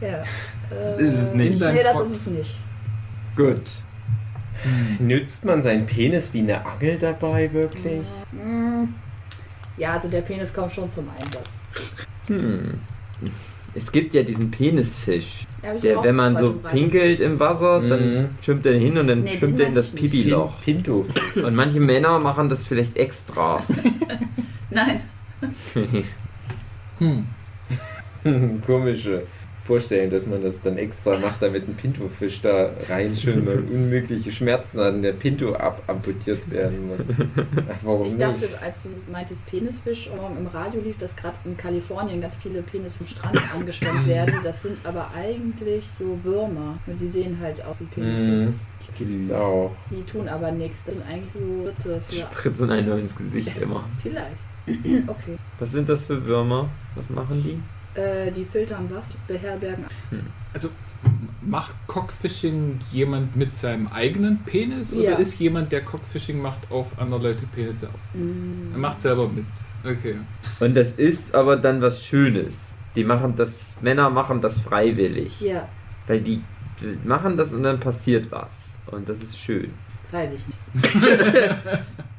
Ja. 0.00 0.22
Das 0.70 0.98
Äh, 0.98 1.02
ist 1.02 1.14
es 1.14 1.34
nicht. 1.34 1.60
Nee, 1.60 1.82
das 1.82 2.00
ist 2.10 2.16
es 2.16 2.26
nicht. 2.28 2.54
Gut. 3.36 3.62
Nützt 4.98 5.44
man 5.44 5.62
seinen 5.62 5.86
Penis 5.86 6.32
wie 6.34 6.40
eine 6.40 6.64
Angel 6.66 6.98
dabei 6.98 7.52
wirklich? 7.52 8.06
Mm. 8.32 8.84
Ja, 9.76 9.92
also 9.92 10.08
der 10.08 10.22
Penis 10.22 10.52
kommt 10.52 10.72
schon 10.72 10.90
zum 10.90 11.08
Einsatz. 11.18 11.48
Hm. 12.26 12.74
Es 13.74 13.92
gibt 13.92 14.14
ja 14.14 14.22
diesen 14.22 14.50
Penisfisch, 14.50 15.44
der, 15.82 16.02
wenn 16.02 16.16
man 16.16 16.36
so 16.36 16.54
pinkelt 16.54 17.20
im 17.20 17.38
Wasser, 17.38 17.80
Mhm. 17.80 17.88
dann 17.88 18.28
schwimmt 18.42 18.66
er 18.66 18.74
hin 18.78 18.96
und 18.98 19.06
dann 19.06 19.22
Nee, 19.22 19.36
schwimmt 19.36 19.60
er 19.60 19.68
in 19.68 19.74
das. 19.74 19.88
Pipi-Loch. 19.90 20.60
Pin 20.62 20.82
Pinto. 20.82 21.06
Und 21.44 21.54
manche 21.54 21.78
Männer 21.78 22.18
machen 22.18 22.48
das 22.48 22.66
vielleicht 22.66 22.96
extra. 22.96 23.62
Nein. 24.70 25.02
Hm. 26.98 27.26
Komische 28.66 29.22
Vorstellung, 29.68 30.08
dass 30.10 30.26
man 30.26 30.42
das 30.42 30.60
dann 30.62 30.78
extra 30.78 31.18
macht, 31.18 31.42
damit 31.42 31.68
ein 31.68 31.74
Pinto-Fisch 31.74 32.40
da 32.40 32.70
reinschwimmt 32.88 33.46
und 33.46 33.70
unmögliche 33.70 34.32
Schmerzen 34.32 34.80
an 34.80 35.02
der 35.02 35.12
Pinto 35.12 35.54
abamputiert 35.54 36.50
werden 36.50 36.88
muss. 36.88 37.08
Warum 37.82 38.06
Ich 38.06 38.14
nicht? 38.14 38.22
dachte, 38.22 38.48
als 38.62 38.82
du 38.82 38.88
meintest 39.12 39.44
Penisfisch, 39.46 40.10
morgen 40.16 40.38
im 40.38 40.46
Radio 40.46 40.80
lief, 40.80 40.96
dass 40.96 41.14
gerade 41.14 41.36
in 41.44 41.54
Kalifornien 41.56 42.20
ganz 42.20 42.36
viele 42.36 42.62
Penis 42.62 42.96
vom 42.96 43.06
Strand 43.06 43.38
angeschwemmt 43.54 44.06
werden. 44.06 44.36
Das 44.42 44.62
sind 44.62 44.78
aber 44.84 45.10
eigentlich 45.14 45.84
so 45.86 46.18
Würmer. 46.24 46.78
Und 46.86 46.98
die 46.98 47.08
sehen 47.08 47.38
halt 47.40 47.62
aus 47.64 47.78
wie 47.78 47.84
Penisse. 47.84 48.26
Mhm. 48.26 48.54
Süß. 48.94 49.32
auch. 49.32 49.72
Die 49.90 50.02
tun 50.04 50.28
aber 50.28 50.50
nichts. 50.50 50.84
Das 50.84 50.94
sind 50.94 51.06
eigentlich 51.06 51.32
so 51.32 51.40
Schritte 51.40 52.00
für. 52.08 52.14
Spritzen 52.16 52.70
einen 52.70 52.86
nur 52.88 52.98
ins 52.98 53.14
Gesicht 53.14 53.56
immer. 53.60 53.84
Vielleicht. 54.02 54.46
Okay. 55.08 55.38
Was 55.58 55.72
sind 55.72 55.88
das 55.88 56.02
für 56.04 56.24
Würmer? 56.26 56.68
Was 56.94 57.08
machen 57.10 57.42
die? 57.42 57.58
Äh, 57.98 58.30
die 58.30 58.44
filtern 58.44 58.88
was, 58.90 59.12
beherbergen. 59.26 59.84
Also 60.52 60.68
macht 61.42 61.74
Cockfishing 61.86 62.78
jemand 62.92 63.34
mit 63.34 63.52
seinem 63.52 63.88
eigenen 63.88 64.38
Penis 64.44 64.92
oder 64.92 65.10
Ja. 65.10 65.16
ist 65.16 65.38
jemand, 65.40 65.72
der 65.72 65.82
Cockfishing 65.84 66.40
macht, 66.40 66.70
auf 66.70 66.86
andere 66.98 67.22
Leute 67.30 67.46
Penisse 67.46 67.88
aus? 67.92 68.14
Mm. 68.14 68.72
Er 68.72 68.78
macht 68.78 69.00
selber 69.00 69.28
mit. 69.28 69.46
Okay. 69.84 70.16
Und 70.60 70.76
das 70.76 70.92
ist 70.92 71.34
aber 71.34 71.56
dann 71.56 71.80
was 71.80 72.04
Schönes. 72.04 72.74
Die 72.94 73.04
machen 73.04 73.34
das, 73.36 73.78
Männer 73.80 74.10
machen 74.10 74.40
das 74.40 74.60
freiwillig. 74.60 75.40
Ja, 75.40 75.68
Weil 76.06 76.20
die 76.20 76.42
die 76.80 76.96
machen 77.04 77.36
das 77.36 77.52
und 77.52 77.64
dann 77.64 77.80
passiert 77.80 78.30
was. 78.30 78.76
Und 78.86 79.08
das 79.08 79.20
ist 79.20 79.38
schön. 79.38 79.70
weiß 80.12 80.32
ich 80.34 80.46
nicht. 80.46 80.92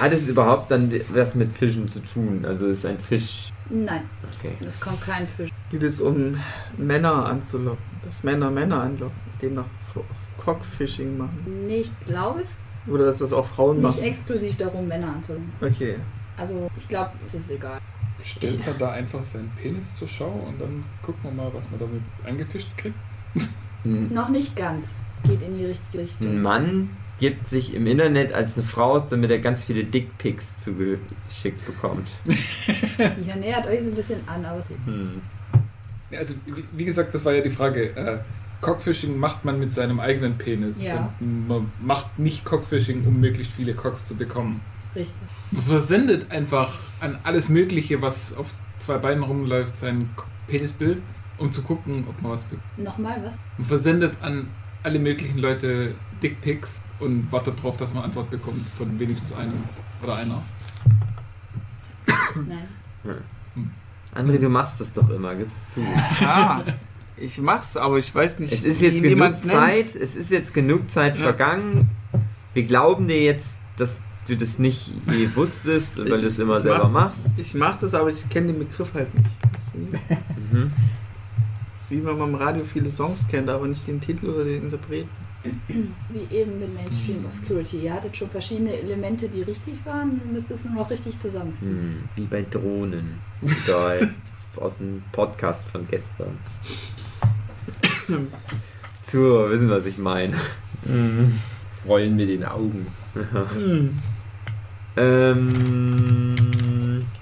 Hat 0.00 0.12
es 0.12 0.26
überhaupt 0.28 0.70
dann 0.70 0.92
was 1.10 1.34
mit 1.34 1.52
Fischen 1.52 1.86
zu 1.88 2.00
tun? 2.00 2.44
Also 2.44 2.68
ist 2.68 2.84
ein 2.86 2.98
Fisch. 2.98 3.50
Nein, 3.70 4.02
Okay. 4.38 4.54
es 4.66 4.80
kommt 4.80 5.00
kein 5.02 5.26
Fisch. 5.26 5.50
Geht 5.70 5.82
es 5.82 6.00
um 6.00 6.36
Männer 6.76 7.26
anzulocken, 7.26 7.82
dass 8.04 8.22
Männer 8.22 8.50
Männer 8.50 8.82
anlocken, 8.82 9.16
demnach 9.40 9.64
Cockfishing 10.38 11.16
machen. 11.18 11.64
Nee, 11.66 11.80
ich 11.80 11.90
glaube 12.06 12.40
es 12.40 12.60
Oder 12.86 13.04
dass 13.06 13.18
das 13.18 13.32
auch 13.32 13.46
Frauen 13.46 13.76
nicht 13.80 13.84
machen. 13.96 14.02
exklusiv 14.02 14.56
darum, 14.56 14.88
Männer 14.88 15.14
anzulocken. 15.14 15.52
Okay. 15.60 15.96
Also, 16.36 16.70
ich 16.76 16.88
glaube, 16.88 17.12
es 17.26 17.34
ist 17.34 17.50
egal. 17.50 17.78
Stellt 18.24 18.64
man 18.66 18.78
da 18.78 18.90
einfach 18.92 19.22
seinen 19.22 19.50
Penis 19.60 19.94
zur 19.94 20.08
Schau 20.08 20.30
und 20.48 20.60
dann 20.60 20.84
guckt 21.02 21.22
man 21.24 21.36
mal, 21.36 21.50
was 21.52 21.70
man 21.70 21.78
damit 21.80 22.02
eingefischt 22.24 22.70
kriegt? 22.76 22.96
Hm. 23.82 24.12
Noch 24.12 24.28
nicht 24.28 24.54
ganz. 24.56 24.86
geht 25.24 25.42
in 25.42 25.56
die 25.58 25.66
richtige 25.66 25.98
Ein 25.98 26.04
Richtung. 26.04 26.42
Mann 26.42 26.90
gibt 27.22 27.48
sich 27.48 27.72
im 27.72 27.86
Internet 27.86 28.32
als 28.32 28.56
eine 28.56 28.66
Frau 28.66 28.94
aus, 28.94 29.06
damit 29.06 29.30
er 29.30 29.38
ganz 29.38 29.64
viele 29.64 29.84
Dickpics 29.84 30.56
zugeschickt 30.58 31.64
bekommt. 31.64 32.10
Ihr 32.98 33.36
nähert 33.36 33.64
euch 33.64 33.82
so 33.82 33.90
ein 33.90 33.94
bisschen 33.94 34.18
an, 34.26 34.44
aber 34.44 34.60
Hm. 34.86 35.22
Ja, 36.10 36.18
Also, 36.18 36.34
wie, 36.72 36.84
gesagt, 36.84 37.14
das 37.14 37.24
war 37.24 37.32
ja 37.32 37.40
die 37.40 37.50
Frage. 37.50 37.94
Äh, 37.94 38.18
Cockfishing 38.60 39.16
macht 39.16 39.44
man 39.44 39.60
mit 39.60 39.72
seinem 39.72 40.00
eigenen 40.00 40.36
Penis. 40.36 40.82
Ja. 40.82 41.14
Und 41.20 41.46
man 41.46 41.72
macht 41.80 42.18
nicht 42.18 42.44
Cockfishing, 42.44 43.06
um 43.06 43.20
möglichst 43.20 43.52
viele 43.52 43.74
Cocks 43.74 44.04
zu 44.04 44.16
bekommen. 44.16 44.60
richtig. 44.96 45.14
Man 45.52 45.62
versendet 45.62 46.28
einfach 46.32 46.74
an 46.98 47.20
alles 47.22 47.48
Mögliche, 47.48 48.02
was 48.02 48.36
auf 48.36 48.52
zwei 48.80 48.98
Beinen 48.98 49.22
rumläuft, 49.22 49.78
sein 49.78 50.10
Penisbild, 50.48 51.00
um 51.38 51.52
zu 51.52 51.62
gucken, 51.62 52.04
ob 52.08 52.20
man 52.20 52.32
was 52.32 52.42
bekommt. 52.46 52.78
Nochmal 52.78 53.22
was? 53.24 53.36
Man 53.58 53.66
versendet 53.68 54.16
an 54.22 54.48
alle 54.82 54.98
möglichen 54.98 55.38
Leute 55.38 55.94
Dickpics 56.22 56.80
und 57.00 57.30
wartet 57.32 57.58
darauf, 57.58 57.76
dass 57.76 57.92
man 57.92 58.04
Antwort 58.04 58.30
bekommt 58.30 58.68
von 58.70 58.98
wenigstens 58.98 59.32
einem 59.32 59.54
oder 60.02 60.16
einer. 60.16 60.42
Nein. 62.46 62.68
André, 64.14 64.38
du 64.38 64.48
machst 64.48 64.80
das 64.80 64.92
doch 64.92 65.08
immer, 65.10 65.34
gib's 65.34 65.70
zu. 65.70 65.80
Ja, 66.20 66.62
ich 67.16 67.40
mach's, 67.40 67.76
aber 67.76 67.98
ich 67.98 68.14
weiß 68.14 68.38
nicht, 68.40 68.52
Es 68.52 68.62
ist 68.64 68.80
jetzt 68.82 68.96
wie 68.96 69.00
genug 69.00 69.18
man's 69.18 69.40
nennt. 69.40 69.52
Zeit, 69.52 69.94
es 69.94 70.16
ist 70.16 70.30
jetzt 70.30 70.52
genug 70.54 70.90
Zeit 70.90 71.16
Ja. 71.16 71.22
vergangen. 71.22 71.88
Wir 72.54 72.64
glauben 72.64 73.08
dir 73.08 73.22
jetzt, 73.22 73.58
dass 73.76 74.00
du 74.28 74.36
das 74.36 74.58
nicht 74.58 74.94
je 75.10 75.28
wusstest, 75.34 75.96
weil 75.98 76.06
Ich- 76.12 76.20
du 76.20 76.26
es 76.26 76.38
immer 76.38 76.60
selber 76.60 76.88
mach's- 76.88 77.24
machst. 77.26 77.38
Ich 77.40 77.54
mach 77.54 77.78
das, 77.78 77.94
aber 77.94 78.10
ich 78.10 78.28
kenne 78.28 78.48
den 78.48 78.58
Begriff 78.60 78.92
halt 78.94 79.14
nicht. 79.14 79.30
Weißt 79.54 79.68
du 79.74 79.78
nicht? 79.78 80.02
Das 80.10 80.18
Mhm. 80.52 80.72
ist 81.80 81.90
wie 81.90 82.04
wenn 82.04 82.18
man 82.18 82.28
im 82.30 82.34
Radio 82.34 82.64
viele 82.64 82.90
Songs 82.90 83.26
kennt, 83.28 83.48
aber 83.48 83.66
nicht 83.66 83.86
den 83.86 84.00
Titel 84.00 84.26
oder 84.26 84.44
den 84.44 84.64
Interpreten. 84.64 85.08
Wie 86.08 86.34
eben 86.34 86.58
mit 86.60 86.72
Mainstream 86.74 87.24
Obscurity. 87.24 87.78
Ihr 87.78 87.94
hattet 87.94 88.16
schon 88.16 88.30
verschiedene 88.30 88.72
Elemente, 88.72 89.28
die 89.28 89.42
richtig 89.42 89.74
waren, 89.84 90.20
ihr 90.24 90.32
müsst 90.32 90.50
es 90.50 90.64
nur 90.64 90.74
noch 90.74 90.90
richtig 90.90 91.18
zusammenfügen. 91.18 91.74
Hm, 91.74 92.08
wie 92.14 92.26
bei 92.26 92.42
Drohnen. 92.48 93.18
Egal. 93.42 94.14
Aus 94.56 94.78
dem 94.78 95.02
Podcast 95.12 95.66
von 95.68 95.88
gestern. 95.88 96.38
Zu, 99.02 99.50
wissen, 99.50 99.70
was 99.70 99.86
ich 99.86 99.98
meine. 99.98 100.36
Mhm. 100.84 101.38
Rollen 101.86 102.16
mit 102.16 102.28
den 102.28 102.44
Augen. 102.44 102.86
Ähm, 104.94 106.34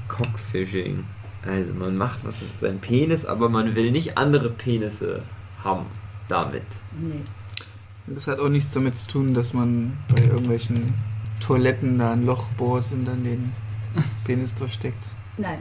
Cockfishing. 0.09 1.05
Also 1.47 1.73
man 1.75 1.97
macht 1.97 2.25
was 2.25 2.41
mit 2.41 2.59
seinem 2.59 2.81
Penis, 2.81 3.25
aber 3.25 3.49
man 3.49 3.77
will 3.77 3.93
nicht 3.93 4.19
andere 4.19 4.51
Penisse 4.51 5.23
haben 5.63 5.87
damit. 6.29 6.65
Nee. 7.01 7.21
Das 8.13 8.27
hat 8.27 8.41
auch 8.41 8.49
nichts 8.49 8.73
damit 8.73 8.97
zu 8.97 9.07
tun, 9.07 9.35
dass 9.35 9.53
man 9.53 9.97
bei 10.15 10.25
irgendwelchen 10.25 10.95
Toiletten 11.41 11.99
da 11.99 12.13
ein 12.13 12.27
Loch 12.27 12.45
bohrt 12.59 12.85
und 12.93 13.05
dann 13.05 13.23
den 13.23 13.53
Penis 14.25 14.55
durchsteckt. 14.55 15.05
Nein. 15.39 15.59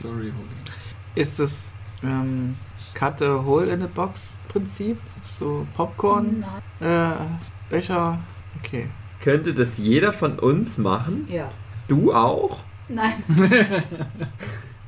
Glory 0.00 0.32
Hole. 0.32 0.48
Ist 1.14 1.38
das 1.38 1.72
ähm, 2.02 2.56
Cut 2.94 3.20
a 3.20 3.42
Hole 3.44 3.66
in 3.66 3.82
a 3.82 3.86
Box 3.86 4.40
Prinzip? 4.48 4.98
So 5.20 5.66
Popcorn, 5.76 6.44
Nein. 6.80 7.12
äh, 7.12 7.70
Becher? 7.70 8.18
Okay. 8.62 8.88
Könnte 9.20 9.52
das 9.52 9.76
jeder 9.78 10.12
von 10.12 10.38
uns 10.38 10.78
machen? 10.78 11.26
Ja. 11.28 11.50
Du 11.88 12.12
auch? 12.12 12.58
Nein. 12.88 13.22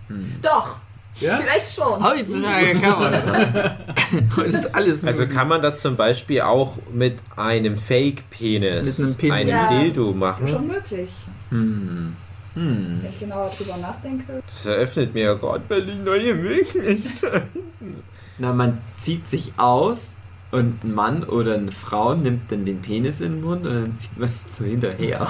Hm. 0.08 0.36
Doch. 0.40 0.80
Ja? 1.20 1.38
Vielleicht 1.38 1.74
schon. 1.74 2.02
Heutzutage 2.02 2.78
kann 2.80 3.00
man 3.00 3.12
das. 3.12 3.24
Heute 4.36 4.48
ist 4.50 4.74
alles 4.74 5.04
Also 5.04 5.26
kann 5.26 5.48
man 5.48 5.62
das 5.62 5.80
zum 5.80 5.96
Beispiel 5.96 6.40
auch 6.42 6.74
mit 6.92 7.16
einem 7.36 7.76
Fake-Penis, 7.76 8.98
Mit 8.98 9.06
einem 9.06 9.16
Penis. 9.16 9.32
einem 9.34 9.48
Ja. 9.48 9.68
Dildo 9.68 10.12
machen? 10.12 10.48
Schon 10.48 10.66
möglich. 10.68 11.10
Hm. 11.50 12.16
Hm. 12.54 12.98
Wenn 13.02 13.10
ich 13.10 13.20
genauer 13.20 13.50
drüber 13.56 13.76
nachdenke. 13.76 14.42
Das 14.44 14.66
eröffnet 14.66 15.14
mir 15.14 15.24
ja 15.24 15.34
gerade 15.34 15.64
völlig 15.64 15.96
neue 16.04 16.34
Möglichkeiten. 16.34 17.48
Na, 18.38 18.52
man 18.52 18.78
zieht 18.98 19.28
sich 19.28 19.52
aus 19.56 20.16
und 20.52 20.84
ein 20.84 20.94
Mann 20.94 21.24
oder 21.24 21.54
eine 21.54 21.72
Frau 21.72 22.14
nimmt 22.14 22.50
dann 22.52 22.64
den 22.64 22.80
Penis 22.80 23.20
in 23.20 23.32
den 23.36 23.40
Mund 23.42 23.66
und 23.66 23.74
dann 23.74 23.98
zieht 23.98 24.18
man 24.18 24.30
so 24.46 24.64
hinterher. 24.64 25.26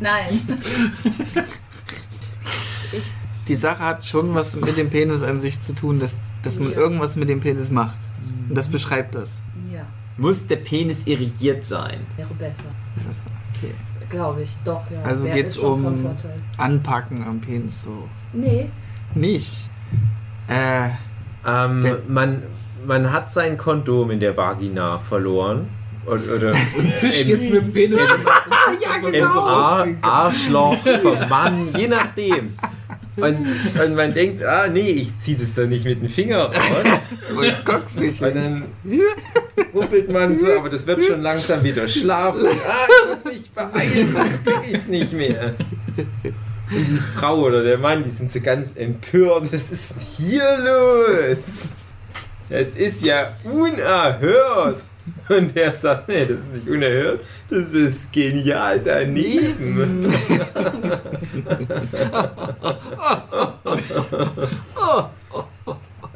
Nein. 0.00 0.40
Die 3.50 3.56
Sache 3.56 3.80
hat 3.80 4.04
schon 4.06 4.32
was 4.34 4.54
mit 4.54 4.76
dem 4.76 4.90
Penis 4.90 5.22
an 5.24 5.40
sich 5.40 5.60
zu 5.60 5.74
tun, 5.74 5.98
dass, 5.98 6.16
dass 6.44 6.58
man 6.60 6.70
Ja. 6.70 6.78
irgendwas 6.78 7.16
mit 7.16 7.28
dem 7.28 7.40
Penis 7.40 7.68
macht. 7.70 7.98
Und 8.48 8.56
das 8.56 8.68
beschreibt 8.68 9.14
das. 9.16 9.42
Ja. 9.72 9.82
Muss 10.16 10.46
der 10.46 10.56
Penis 10.56 11.04
irrigiert 11.06 11.64
sein? 11.64 12.00
Wäre 12.16 12.32
besser. 12.38 12.62
das 13.08 13.24
okay. 13.56 13.74
Glaube 14.08 14.42
ich. 14.42 14.56
Doch, 14.64 14.82
ja. 14.90 15.02
Also 15.02 15.24
Wäre- 15.24 15.34
geht's 15.36 15.56
ist 15.56 15.60
schon 15.60 15.82
von 15.82 15.94
um-. 16.06 16.16
Anpacken 16.58 17.24
am 17.24 17.40
Penis 17.40 17.82
so. 17.82 18.08
Nee. 18.32 18.70
Nicht. 19.14 19.68
Äh, 20.46 20.90
Ähm, 21.46 21.86
man, 22.06 22.42
man 22.86 23.10
hat 23.12 23.30
sein 23.32 23.56
Kondom 23.56 24.10
in 24.10 24.20
der 24.20 24.36
Vagina 24.36 24.98
verloren. 24.98 25.68
Oder, 26.06 26.20
oder 26.36 26.54
Fisch 26.54 27.22
im, 27.22 27.28
jetzt 27.30 27.50
mit 27.50 27.62
dem 27.62 27.72
Penis. 27.72 28.00
im 29.12 29.26
Ar 29.38 29.86
Arschloch 30.02 30.76
vom 31.02 31.28
Mann, 31.28 31.68
je 31.76 31.88
nachdem. 31.88 32.50
Und, 33.22 33.46
und 33.82 33.94
man 33.94 34.14
denkt, 34.14 34.44
ah 34.44 34.66
nee, 34.68 34.90
ich 34.90 35.18
zieh 35.20 35.36
das 35.36 35.52
doch 35.54 35.66
nicht 35.66 35.84
mit 35.84 36.00
dem 36.00 36.08
Finger 36.08 36.46
raus. 36.46 37.08
und 38.20 38.34
dann 38.34 38.64
ruppelt 39.74 40.10
man 40.10 40.36
so, 40.36 40.52
aber 40.52 40.68
das 40.68 40.86
wird 40.86 41.04
schon 41.04 41.20
langsam 41.20 41.62
wieder 41.62 41.86
schlafen. 41.86 42.46
Ah, 42.46 42.86
ich 42.88 43.14
muss 43.14 43.24
mich 43.24 43.50
beeilen, 43.50 44.12
sonst 44.12 44.44
krieg 44.44 44.72
ich's 44.72 44.86
nicht 44.86 45.12
mehr. 45.12 45.54
Und 46.70 46.86
die 46.88 47.00
Frau 47.16 47.40
oder 47.40 47.62
der 47.62 47.78
Mann, 47.78 48.04
die 48.04 48.10
sind 48.10 48.30
so 48.30 48.40
ganz 48.40 48.76
empört. 48.76 49.52
Was 49.52 49.70
ist 49.70 49.90
denn 49.90 50.28
hier 50.28 50.58
los? 50.58 51.68
Das 52.48 52.68
ist 52.68 53.02
ja 53.02 53.32
unerhört. 53.44 54.84
Und 55.28 55.56
er 55.56 55.74
sagt, 55.74 56.08
nee, 56.08 56.24
das 56.26 56.40
ist 56.42 56.54
nicht 56.54 56.68
unerhört, 56.68 57.22
das 57.48 57.72
ist 57.72 58.12
genial 58.12 58.80
daneben. 58.80 60.12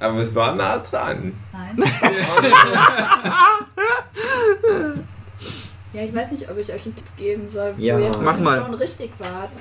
Aber 0.00 0.20
es 0.20 0.34
war 0.34 0.54
nah 0.54 0.78
dran. 0.78 1.32
Nein. 1.52 1.76
ja, 5.92 6.02
ich 6.02 6.14
weiß 6.14 6.30
nicht, 6.32 6.50
ob 6.50 6.58
ich 6.58 6.72
euch 6.72 6.84
einen 6.86 6.96
Tipp 6.96 7.16
geben 7.16 7.48
soll, 7.48 7.74
wo 7.76 7.82
Ja. 7.82 7.98
ihr 7.98 8.10
Mach 8.18 8.38
mal. 8.38 8.60
schon 8.64 8.74
richtig 8.74 9.12
wart. 9.18 9.52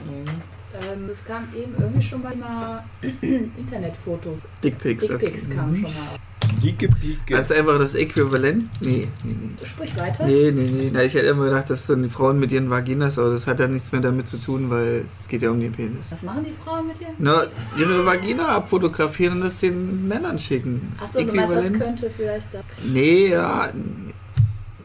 Ähm, 0.91 1.07
es 1.09 1.23
kam 1.23 1.47
eben 1.55 1.75
irgendwie 1.79 2.01
schon 2.01 2.21
mal, 2.23 2.35
mal 2.35 2.83
Internetfotos. 3.21 4.47
Dickpics. 4.63 5.05
Dickpics 5.07 5.45
okay. 5.45 5.55
kamen 5.55 5.71
Mhm. 5.73 5.75
schon 5.75 5.83
mal. 5.93 6.17
Dicke 6.61 6.87
Pike. 6.87 7.35
Das 7.35 7.49
ist 7.49 7.57
einfach 7.57 7.77
das 7.77 7.95
Äquivalent? 7.95 8.65
Nee, 8.81 9.07
nee, 9.23 9.35
nee. 9.41 9.65
Sprich 9.65 9.97
weiter. 9.97 10.25
Nee, 10.25 10.51
nee, 10.51 10.69
nee. 10.69 10.91
Na, 10.93 11.03
ich 11.03 11.13
hätte 11.13 11.27
immer 11.27 11.45
gedacht, 11.45 11.69
dass 11.69 11.85
dann 11.87 12.03
die 12.03 12.09
Frauen 12.09 12.39
mit 12.39 12.51
ihren 12.51 12.69
Vaginas, 12.69 13.19
aber 13.19 13.31
das 13.31 13.47
hat 13.47 13.59
ja 13.59 13.67
nichts 13.67 13.91
mehr 13.91 14.01
damit 14.01 14.27
zu 14.27 14.37
tun, 14.37 14.69
weil 14.69 15.05
es 15.19 15.27
geht 15.27 15.41
ja 15.41 15.51
um 15.51 15.59
den 15.59 15.71
Penis. 15.71 16.11
Was 16.11 16.23
machen 16.23 16.45
die 16.45 16.51
Frauen 16.51 16.87
mit 16.87 16.99
dir? 16.99 17.07
Na, 17.17 17.47
ihre 17.77 18.05
Vagina 18.05 18.47
abfotografieren 18.49 19.35
und 19.35 19.41
das 19.41 19.59
den 19.59 20.07
Männern 20.07 20.39
schicken. 20.39 20.91
Das 20.95 21.09
Achso, 21.09 21.23
du 21.23 21.33
meinst, 21.33 21.55
das 21.55 21.73
könnte 21.73 22.09
vielleicht 22.09 22.53
das. 22.53 22.67
Nee, 22.85 23.29
ja. 23.29 23.69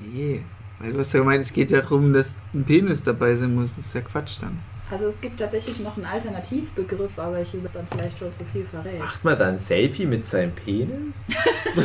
Nee. 0.00 0.42
Weil 0.80 0.92
du 0.92 0.98
hast 1.00 1.12
ja 1.12 1.20
gemeint, 1.20 1.44
es 1.44 1.52
geht 1.52 1.70
ja 1.70 1.80
darum, 1.80 2.12
dass 2.12 2.34
ein 2.54 2.64
Penis 2.64 3.02
dabei 3.02 3.34
sein 3.34 3.54
muss. 3.54 3.74
Das 3.76 3.86
ist 3.86 3.94
ja 3.94 4.00
Quatsch 4.00 4.36
dann. 4.40 4.58
Also 4.90 5.08
es 5.08 5.20
gibt 5.20 5.38
tatsächlich 5.38 5.80
noch 5.80 5.96
einen 5.96 6.06
Alternativbegriff, 6.06 7.18
aber 7.18 7.40
ich 7.42 7.52
will 7.52 7.60
dann 7.72 7.86
vielleicht 7.90 8.18
schon 8.18 8.32
zu 8.32 8.44
viel 8.52 8.64
verrät. 8.64 8.98
Macht 8.98 9.22
man 9.24 9.38
da 9.38 9.48
ein 9.48 9.58
Selfie 9.58 10.06
mit 10.06 10.24
seinem 10.26 10.52
Penis? 10.52 11.28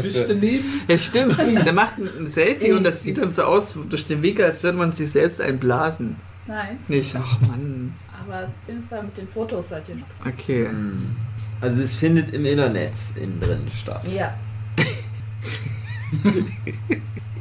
Fisch 0.00 0.24
daneben. 0.26 0.64
Ja, 0.88 0.98
stimmt. 0.98 1.38
Der 1.38 1.72
macht 1.72 1.98
ein 1.98 2.08
ein 2.20 2.26
Selfie 2.26 2.72
und 2.72 2.84
das 2.84 3.02
sieht 3.02 3.18
dann 3.18 3.30
so 3.30 3.42
aus 3.42 3.76
durch 3.88 4.06
den 4.06 4.22
Winkel, 4.22 4.44
als 4.46 4.62
würde 4.62 4.78
man 4.78 4.92
sich 4.92 5.10
selbst 5.10 5.40
einblasen. 5.40 6.16
Nein, 6.46 6.78
Nicht, 6.88 7.14
ach 7.16 7.40
Mann. 7.40 7.92
aber 8.22 8.44
auf 8.44 8.50
jeden 8.68 8.86
Fall 8.88 9.02
mit 9.02 9.16
den 9.16 9.26
Fotos 9.28 9.68
seid 9.70 9.88
ihr 9.88 9.96
noch. 9.96 10.06
Okay. 10.26 10.66
Hm. 10.68 11.16
Also 11.60 11.82
es 11.82 11.94
findet 11.96 12.32
im 12.32 12.44
Internet 12.44 12.92
innen 13.16 13.40
drin 13.40 13.66
statt. 13.74 14.06
Ja, 14.08 14.34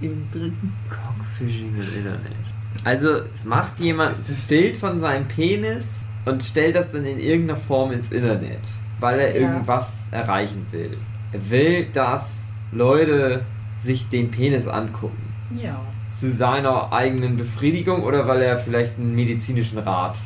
Innen 0.02 0.28
drin. 0.32 0.74
Cockfishing 0.90 1.76
im 1.76 1.82
Internet. 1.82 2.45
Also 2.84 3.22
es 3.34 3.44
macht 3.46 3.80
jemand 3.80 4.18
das 4.18 4.48
Bild 4.48 4.78
von 4.78 5.00
seinem 5.00 5.28
Penis 5.28 6.04
und 6.26 6.44
stellt 6.44 6.76
das 6.76 6.92
dann 6.92 7.06
in 7.06 7.20
irgendeiner 7.20 7.60
Form 7.60 7.92
ins 7.92 8.12
Internet, 8.12 8.60
weil 9.00 9.20
er 9.20 9.30
Ja. 9.40 9.42
irgendwas 9.48 10.08
erreichen 10.12 10.66
will. 10.72 10.96
Er 11.32 11.50
will, 11.50 11.88
dass 11.94 12.52
Leute 12.72 13.42
sich 13.78 14.08
den 14.10 14.32
Penis 14.32 14.68
angucken. 14.68 15.34
ja. 15.62 15.80
zu 16.12 16.32
seiner 16.32 16.94
eigenen 16.94 17.36
Befriedigung 17.36 18.02
oder 18.04 18.26
weil 18.26 18.42
er 18.42 18.58
vielleicht 18.58 18.98
einen 18.98 19.16
medizinischen 19.16 19.78
Rat 19.80 20.18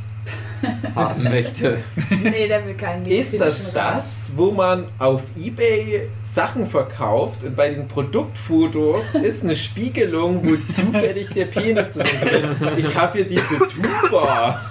haben 0.95 1.23
möchte? 1.23 1.77
Nee, 2.09 2.47
der 2.47 2.65
will 2.65 2.75
keinen 2.75 3.05
Ist 3.05 3.39
das 3.39 3.71
das, 3.73 4.31
wo 4.35 4.51
man 4.51 4.85
auf 4.97 5.23
Ebay 5.37 6.09
Sachen 6.23 6.65
verkauft 6.65 7.43
und 7.43 7.55
bei 7.55 7.69
den 7.69 7.87
Produktfotos 7.87 9.15
ist 9.15 9.43
eine 9.43 9.55
Spiegelung, 9.55 10.41
wo 10.43 10.55
zufällig 10.57 11.29
der 11.33 11.45
Penis 11.45 11.93
zu 11.93 11.99
sehen 11.99 12.51
ist? 12.51 12.77
Ich 12.77 12.95
habe 12.95 13.17
hier 13.17 13.27
diese 13.27 13.59
Tuba 13.59 14.61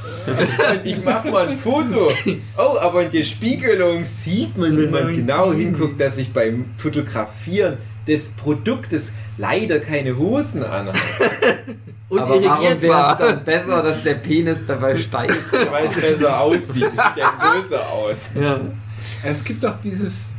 und 0.72 0.84
ich 0.84 1.04
mache 1.04 1.30
mal 1.30 1.48
ein 1.48 1.58
Foto. 1.58 2.10
Oh, 2.56 2.78
aber 2.78 3.04
in 3.04 3.10
der 3.10 3.22
Spiegelung 3.22 4.04
sieht 4.04 4.56
man, 4.56 4.76
wenn 4.76 4.90
man 4.90 5.14
genau 5.14 5.52
hinguckt, 5.52 6.00
dass 6.00 6.18
ich 6.18 6.32
beim 6.32 6.66
Fotografieren 6.76 7.78
des 8.08 8.30
Produktes 8.30 9.12
leider 9.36 9.78
keine 9.78 10.16
Hosen 10.16 10.64
anhat. 10.64 10.96
Und 12.08 12.20
Aber 12.20 12.42
warum 12.42 12.80
wäre 12.80 13.12
es 13.12 13.18
dann 13.18 13.44
besser, 13.44 13.82
dass 13.82 14.02
der 14.02 14.14
Penis 14.14 14.64
dabei 14.66 14.96
steigt? 14.96 15.36
Weil 15.80 15.86
es 15.86 16.00
besser 16.00 16.40
aussieht. 16.40 16.66
Es 16.66 16.90
sieht 16.90 17.16
ja 17.16 17.32
größer 17.40 17.88
aus. 17.88 18.30
Ja. 18.40 18.60
Es 19.24 19.42
gibt 19.44 19.64
doch 19.64 19.74
dieses, 19.82 20.34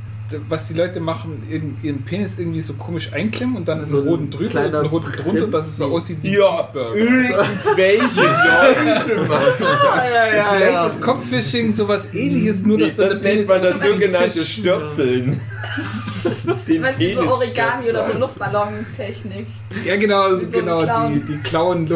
was 0.48 0.68
die 0.68 0.74
Leute 0.74 1.00
machen, 1.00 1.42
ihren, 1.50 1.76
ihren 1.82 2.04
Penis 2.04 2.38
irgendwie 2.38 2.62
so 2.62 2.74
komisch 2.74 3.12
einklemmen 3.14 3.56
und 3.58 3.68
dann 3.68 3.86
so 3.86 3.98
einen 4.00 4.08
roten 4.08 4.30
drüber 4.30 4.66
und 4.66 4.76
einen 4.76 4.86
roten 4.86 5.12
drunter, 5.12 5.48
dass 5.48 5.68
es 5.68 5.78
so 5.78 5.86
aussieht 5.86 6.20
wie 6.22 6.30
ein 6.30 6.34
Ja, 6.36 6.58
Cheeseburger. 6.58 6.96
irgendwelche 6.96 8.22
Leute 9.16 9.28
machen 9.28 9.54
das. 9.60 10.56
Vielleicht 10.58 10.88
ist 10.96 11.02
Cockfishing 11.02 11.74
sowas 11.74 12.14
ähnliches, 12.14 12.62
nur 12.64 12.78
dass 12.78 12.96
Das 12.96 13.10
dann 13.10 13.22
der 13.22 13.36
nennt 13.36 13.48
man 13.48 13.62
das 13.64 13.82
sogenannte 13.82 14.46
Stürzeln. 14.46 15.42
Den 16.68 16.84
Weißt 16.84 17.00
du, 17.00 17.14
so 17.16 17.30
Origami 17.30 17.90
oder 17.90 18.06
so. 18.06 18.18
Luftballontechnik. 18.18 19.48
Ja, 19.86 19.96
genau, 19.96 20.36
so 20.36 20.48
genau, 20.48 21.10
die, 21.10 21.22
die 21.22 21.38
klauen 21.38 21.88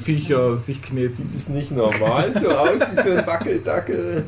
Luftballon-Viecher 0.00 0.56
sich 0.56 0.82
kneten. 0.82 1.28
Sieht 1.30 1.34
es 1.34 1.48
nicht 1.48 1.70
normal 1.70 2.32
so 2.32 2.48
aus 2.50 2.80
wie 2.90 2.96
so 3.02 3.10
ein 3.10 3.26
Wackeldackel? 3.26 4.24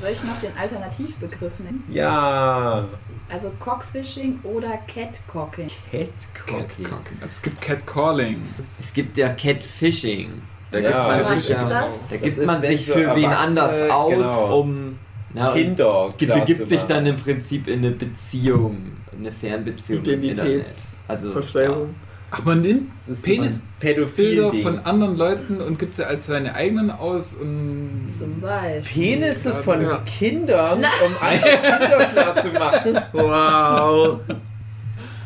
Soll 0.00 0.10
ich 0.10 0.22
noch 0.24 0.38
den 0.40 0.56
Alternativbegriff 0.56 1.58
nennen? 1.60 1.84
Ja. 1.90 2.86
Also 3.28 3.50
Cockfishing 3.58 4.38
oder 4.44 4.78
Catcocking. 4.86 5.66
Catcocking. 5.90 6.86
Also 7.20 7.26
es 7.26 7.42
gibt 7.42 7.60
Catcalling. 7.60 8.42
Es 8.58 8.92
gibt 8.92 9.18
ja 9.18 9.30
Catfishing. 9.30 10.42
Da 10.70 10.78
Ja, 10.78 11.16
gibt 11.16 11.28
man 11.28 11.40
sich 11.40 11.48
ja, 11.48 11.64
da 11.68 11.88
Das 12.10 12.22
gibt 12.22 12.46
man 12.46 12.60
sich 12.62 12.86
so 12.86 12.92
für 12.92 13.16
wen 13.16 13.26
anders 13.26 13.90
aus, 13.90 14.12
genau. 14.14 14.60
um 14.60 14.98
na, 15.32 15.52
Kinder. 15.52 16.10
begibt 16.18 16.56
zu 16.56 16.66
sich 16.66 16.82
dann 16.82 17.06
im 17.06 17.16
Prinzip 17.16 17.68
in 17.68 17.78
eine 17.80 17.90
Beziehung, 17.92 18.92
eine 19.16 19.32
Fernbeziehung 19.32 20.04
im 20.04 20.22
Internet. 20.22 20.66
Also 21.08 21.28
Identitätsverschwörung. 21.30 21.94
Ach, 22.38 22.44
man 22.44 22.60
nimmt 22.62 22.92
Das 22.94 23.08
ist 23.08 23.24
Penis- 23.24 23.56
so 23.56 23.60
ein 23.62 23.68
Pädophil-Ding. 23.80 24.50
Bilder 24.50 24.62
von 24.70 24.78
anderen 24.84 25.16
Leuten 25.16 25.60
und 25.60 25.78
gibt 25.78 25.96
sie 25.96 26.06
als 26.06 26.26
seine 26.26 26.54
eigenen 26.54 26.90
aus 26.90 27.34
und. 27.34 28.10
Zum 28.18 28.40
Beispiel. 28.40 29.18
Penisse 29.18 29.54
von 29.62 29.80
Ja. 29.82 29.98
Kindern, 30.04 30.78
Na. 30.82 30.88
um 31.06 31.12
andere 31.20 31.50
Kinder 31.78 32.04
klar 32.06 32.36
zu 32.40 32.48
machen. 32.50 32.98
Wow. 33.12 34.20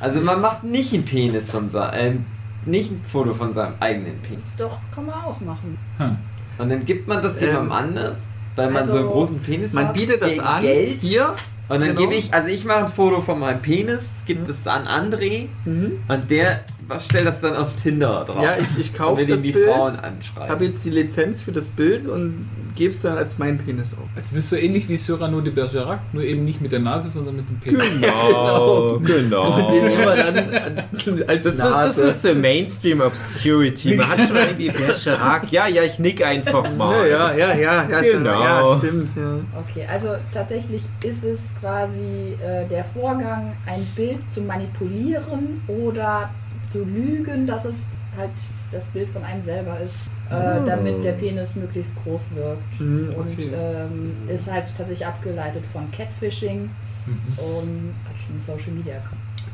Also 0.01 0.21
man 0.21 0.41
macht 0.41 0.65
nicht 0.65 0.93
ein 0.95 1.05
Penis 1.05 1.51
von 1.51 1.69
seinem, 1.69 2.25
nicht 2.65 2.91
ein 2.91 3.03
Foto 3.05 3.35
von 3.35 3.53
seinem 3.53 3.75
eigenen 3.81 4.19
Penis. 4.23 4.45
Doch, 4.57 4.79
kann 4.95 5.07
man 5.07 5.17
auch 5.23 5.41
machen. 5.41 5.77
Hm. 5.99 6.17
Und 6.59 6.69
dann 6.71 6.85
gibt 6.87 7.07
man 7.09 7.21
das 7.23 7.37
Ähm, 7.41 7.49
jemandem 7.49 7.73
anders, 7.73 8.17
weil 8.57 8.71
man 8.71 8.83
also 8.83 8.93
so 8.93 8.99
einen 8.99 9.09
großen 9.09 9.39
Penis 9.41 9.73
Man 9.73 9.89
hat. 9.89 9.95
bietet 9.95 10.23
das 10.23 10.39
an. 10.39 10.63
Geld. 10.63 11.01
Hier. 11.03 11.35
Und 11.69 11.81
dann 11.81 11.89
Genau. 11.91 12.01
gebe 12.01 12.15
ich, 12.15 12.33
also 12.35 12.49
ich 12.49 12.65
mache 12.65 12.81
ein 12.81 12.89
Foto 12.89 13.21
von 13.21 13.39
meinem 13.39 13.63
Penis, 13.63 14.23
gibt 14.27 14.49
es 14.49 14.67
an 14.67 14.87
André 14.89 15.47
Mhm. 15.65 16.01
und 16.09 16.31
der 16.31 16.65
was 16.91 17.07
stellt 17.07 17.25
das 17.27 17.41
dann 17.41 17.57
auf 17.57 17.75
Tinder 17.75 18.25
drauf. 18.27 18.43
Ja, 18.43 18.57
ich, 18.59 18.79
ich 18.79 18.95
kaufe 18.95 19.25
das 19.25 19.41
die 19.41 19.53
Bild, 19.53 19.67
Frauen 19.67 19.97
habe 19.97 20.07
anschreiben. 20.09 20.63
jetzt 20.67 20.85
die 20.85 20.91
Lizenz 20.91 21.41
für 21.41 21.53
das 21.53 21.69
Bild 21.69 22.07
und 22.07 22.47
gebe 22.77 22.91
es 22.91 23.01
dann 23.01 23.17
als 23.17 23.39
mein 23.39 23.59
Penis 23.59 23.93
auf. 23.93 23.99
Also 24.17 24.29
das 24.31 24.33
ist 24.33 24.51
so 24.51 24.57
ähnlich 24.57 24.89
wie 24.89 24.97
Cyrano 24.97 25.41
de 25.41 25.53
Bergerac, 25.53 26.01
nur 26.13 26.23
eben 26.23 26.45
nicht 26.45 26.61
mit 26.61 26.73
der 26.73 26.79
Nase, 26.81 27.09
sondern 27.11 27.37
mit 27.37 27.49
dem 27.49 27.61
Penis. 27.61 27.87
Genau, 28.01 28.99
genau. 29.05 29.71
Den 29.71 29.87
immer 29.91 30.17
dann 30.17 30.37
an- 30.39 30.79
als 31.27 31.45
Das 31.45 31.55
ist, 31.55 31.59
das 31.59 31.59
Nase. 31.59 32.03
ist 32.09 32.23
so 32.23 32.35
Mainstream 32.35 33.01
Obscurity. 33.01 33.95
Man 33.97 34.09
hat 34.09 34.27
schon 34.27 34.37
irgendwie 34.37 34.71
Bergerac. 34.71 35.51
Ja, 35.53 35.67
ja, 35.67 35.83
ich 35.83 35.99
nick 35.99 36.25
einfach 36.25 36.71
mal. 36.77 37.09
ja, 37.09 37.33
ja, 37.35 37.55
ja, 37.55 37.89
ja, 37.89 38.01
Genau. 38.01 38.43
ja, 38.43 38.79
stimmt. 38.79 39.11
Ja. 39.17 39.35
Okay, 39.69 39.87
also 39.91 40.09
tatsächlich 40.33 40.83
ist 41.05 41.23
es 41.25 41.41
quasi 41.61 42.37
äh, 42.43 42.67
der 42.69 42.85
Vorgang, 42.85 43.53
ein 43.67 43.85
Bild 43.97 44.19
zu 44.33 44.41
manipulieren 44.43 45.63
oder 45.69 46.31
zu 46.71 46.85
lügen, 46.85 47.47
dass 47.47 47.65
es 47.65 47.77
halt 48.17 48.31
das 48.73 48.85
Bild 48.87 49.09
von 49.11 49.25
einem 49.25 49.43
selber 49.43 49.79
ist, 49.81 50.09
äh, 50.31 50.35
Oh. 50.61 50.65
damit 50.65 51.03
der 51.05 51.13
Penis 51.13 51.57
möglichst 51.57 51.93
groß 52.05 52.31
wirkt. 52.37 52.81
Mhm, 52.81 53.15
Und 53.17 53.33
okay. 53.33 53.51
ähm, 53.55 54.13
ist 54.29 54.51
halt 54.51 54.67
tatsächlich 54.77 55.07
abgeleitet 55.07 55.65
von 55.73 55.91
Catfishing 55.91 56.71
Mhm. 57.07 57.39
und 57.39 57.95
hat 58.07 58.23
schon 58.27 58.39
Social 58.39 58.73
Media. 58.73 58.95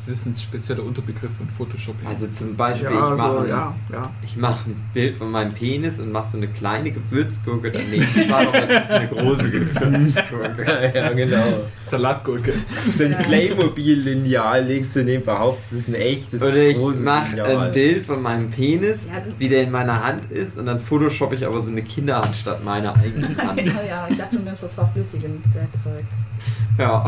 Das 0.07 0.19
ist 0.19 0.27
ein 0.27 0.37
spezieller 0.37 0.85
Unterbegriff 0.85 1.33
von 1.37 1.49
Photoshopping. 1.49 2.07
Also 2.07 2.29
zum 2.29 2.55
Beispiel, 2.55 2.91
Ja, 2.91 3.13
ich 3.13 3.19
mache 3.19 3.37
so, 3.39 3.45
ja, 3.47 3.75
ja. 3.93 4.11
ich 4.23 4.37
mach 4.37 4.67
ein 4.67 4.85
Bild 4.95 5.17
von 5.17 5.31
meinem 5.31 5.53
Penis 5.53 5.99
und 5.99 6.13
mache 6.13 6.29
so 6.29 6.37
eine 6.37 6.49
kleine 6.49 6.93
Gewürzgurke 6.93 7.73
daneben. 7.73 8.07
Ich 8.15 8.29
sage 8.29 8.47
doch, 8.47 8.53
das 8.53 8.85
ist 8.85 8.91
eine 8.91 9.09
große 9.09 9.51
Gewürzgurke. 9.51 10.67
Ja, 10.95 11.13
genau. 11.13 11.45
Salatgurke. 11.89 12.53
So 12.93 13.05
ein 13.05 13.17
Playmobil-Lineal 13.19 14.65
legst 14.65 14.95
du 14.97 15.05
neben 15.05 15.25
behauptet, 15.25 15.65
das 15.71 15.81
ist 15.81 15.89
ein 15.89 15.95
echtes 15.95 16.41
Oder 16.43 16.57
ich 16.57 16.79
mache 17.05 17.43
ein 17.45 17.73
Bild 17.73 18.05
von 18.05 18.23
meinem 18.23 18.51
Penis, 18.51 19.09
wie 19.39 19.49
der 19.49 19.63
in 19.65 19.71
meiner 19.71 20.03
Hand 20.05 20.31
ist, 20.31 20.57
und 20.59 20.67
dann 20.67 20.79
photoshoppe 20.79 21.35
ich 21.35 21.47
aber 21.47 21.61
so 21.61 21.71
eine 21.71 21.83
Kinderhand 21.83 22.37
statt 22.37 22.65
meiner 22.65 22.95
eigenen 22.97 23.37
Hand. 23.43 23.61
ja, 23.61 24.07
ich 24.09 24.17
dachte, 24.17 24.37
du 24.37 24.43
nimmst 24.43 24.63
das 24.63 24.75
verflüssigende 24.75 25.41
Werkzeug. 25.55 26.05
Ja. 26.79 27.05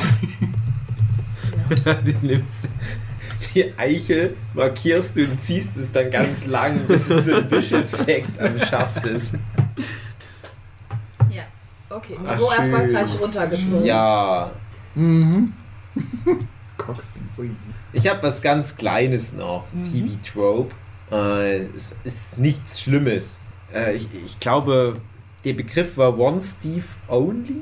Du 2.05 2.27
nimmst 2.27 2.69
die 3.55 3.73
Eichel, 3.79 4.37
markierst 4.55 5.17
du 5.17 5.25
und 5.25 5.41
ziehst 5.41 5.77
es 5.77 5.91
dann 5.93 6.11
ganz 6.11 6.47
lang, 6.47 6.79
bis 6.87 7.09
es 7.09 7.27
so 7.27 7.35
ein 7.35 7.51
Wischeffekt 7.51 8.39
am 8.41 8.59
Schaft 8.59 9.05
ist. 9.07 9.35
Ja. 11.31 11.45
Okay, 11.91 12.17
Ach, 12.27 12.37
Niveau 12.37 12.51
schön. 12.51 12.73
erfolgreich 12.73 13.21
runtergezogen. 13.21 13.85
Ja. 13.85 14.51
Mhm. 14.95 15.53
Ich 17.93 18.07
habe 18.09 18.23
was 18.23 18.41
ganz 18.41 18.77
Kleines 18.77 19.33
noch. 19.33 19.65
Mhm. 19.73 19.83
TV-Trope. 19.83 20.75
Äh, 21.11 21.57
es 21.59 21.95
ist 22.05 22.39
nichts 22.39 22.81
Schlimmes. 22.81 23.41
Äh, 23.75 23.95
ich, 23.95 24.09
ich 24.25 24.39
glaube, 24.41 25.01
der 25.45 25.55
Begriff 25.55 25.97
war 25.97 26.17
One 26.19 26.41
Steve 26.41 26.85
Only? 27.09 27.55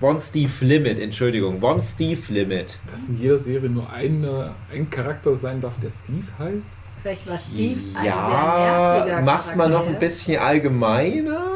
One 0.00 0.20
Steve 0.20 0.50
Limit, 0.60 0.98
Entschuldigung. 0.98 1.62
One 1.62 1.80
Steve 1.80 2.20
Limit. 2.28 2.78
Dass 2.90 3.08
in 3.08 3.18
jeder 3.20 3.38
Serie 3.38 3.70
nur 3.70 3.90
eine, 3.90 4.54
ein 4.72 4.90
Charakter 4.90 5.36
sein 5.36 5.60
darf, 5.60 5.74
der 5.82 5.90
Steve 5.90 6.26
heißt. 6.38 6.66
Vielleicht 7.02 7.26
war 7.28 7.38
Steve 7.38 7.78
ein 7.80 7.92
sehr 7.94 8.04
Ja, 8.04 8.94
nerviger 8.98 9.22
mach's 9.22 9.54
mal 9.56 9.68
noch 9.70 9.80
ein 9.80 9.84
Charakter. 9.86 10.00
bisschen 10.06 10.38
allgemeiner. 10.38 11.46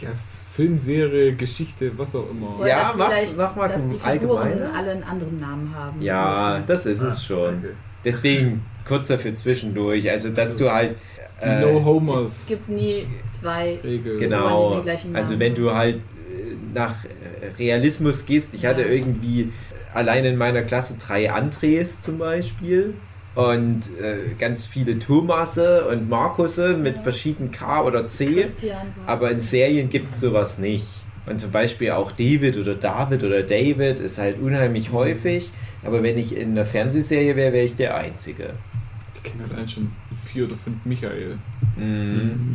Ja, 0.00 0.08
Filmserie, 0.54 1.34
Geschichte, 1.34 1.92
was 1.98 2.14
auch 2.14 2.30
immer. 2.30 2.58
Oder 2.58 2.68
Ja, 2.68 2.94
mach's 2.96 3.16
vielleicht, 3.18 3.36
noch 3.38 3.56
mal 3.56 3.68
dass 3.68 3.86
die 3.86 4.00
allgemeiner. 4.00 4.50
Figuren 4.50 4.70
alle 4.74 4.90
einen 4.92 5.02
anderen 5.02 5.40
Namen 5.40 5.74
haben. 5.74 6.00
Ja, 6.00 6.54
müssen. 6.56 6.66
das 6.68 6.86
ist 6.86 7.00
es 7.00 7.24
schon. 7.24 7.58
Okay. 7.58 7.68
Deswegen 8.04 8.64
kurzer 8.86 9.18
für 9.18 9.34
zwischendurch. 9.34 10.08
Also, 10.10 10.30
dass 10.30 10.56
du 10.56 10.70
halt. 10.72 10.94
Die 11.42 11.46
äh, 11.48 11.60
Es 11.60 11.66
No-Homers 11.72 12.44
gibt 12.46 12.68
nie 12.68 13.06
zwei. 13.30 13.78
Regel. 13.82 14.12
Oder 14.12 14.18
die 14.20 14.24
Genau. 14.24 14.74
den 14.76 14.82
gleichen 14.82 15.16
Also 15.16 15.38
wenn 15.40 15.54
du 15.54 15.72
halt 15.74 15.96
äh, 15.96 16.00
nach 16.72 16.94
Realismus 17.58 18.26
gehst, 18.26 18.54
ich 18.54 18.66
hatte 18.66 18.82
irgendwie 18.82 19.52
allein 19.92 20.24
in 20.24 20.36
meiner 20.36 20.62
Klasse 20.62 20.96
drei 20.98 21.32
Andres 21.32 22.00
zum 22.00 22.18
Beispiel 22.18 22.94
und 23.34 23.82
äh, 24.00 24.34
ganz 24.38 24.66
viele 24.66 24.98
Thomasse 24.98 25.88
und 25.88 26.08
Markusse 26.08 26.76
mit 26.76 26.98
verschiedenen 26.98 27.50
K 27.50 27.82
oder 27.82 28.06
C, 28.06 28.44
aber 29.06 29.30
in 29.30 29.40
Serien 29.40 29.88
gibt 29.88 30.12
es 30.12 30.20
sowas 30.20 30.58
nicht. 30.58 30.86
Und 31.26 31.40
zum 31.40 31.50
Beispiel 31.50 31.92
auch 31.92 32.12
David 32.12 32.58
oder 32.58 32.74
David 32.74 33.24
oder 33.24 33.42
David 33.42 33.98
ist 33.98 34.18
halt 34.18 34.38
unheimlich 34.38 34.92
häufig, 34.92 35.50
aber 35.82 36.02
wenn 36.02 36.18
ich 36.18 36.36
in 36.36 36.50
einer 36.50 36.66
Fernsehserie 36.66 37.34
wäre, 37.34 37.52
wäre 37.52 37.64
ich 37.64 37.76
der 37.76 37.96
Einzige. 37.96 38.50
Ich 39.14 39.22
kenne 39.22 39.44
halt 39.44 39.58
einen 39.58 39.68
schon 39.68 39.92
vier 40.16 40.44
oder 40.44 40.56
fünf 40.56 40.84
Michael. 40.84 41.38
Mhm. 41.76 41.80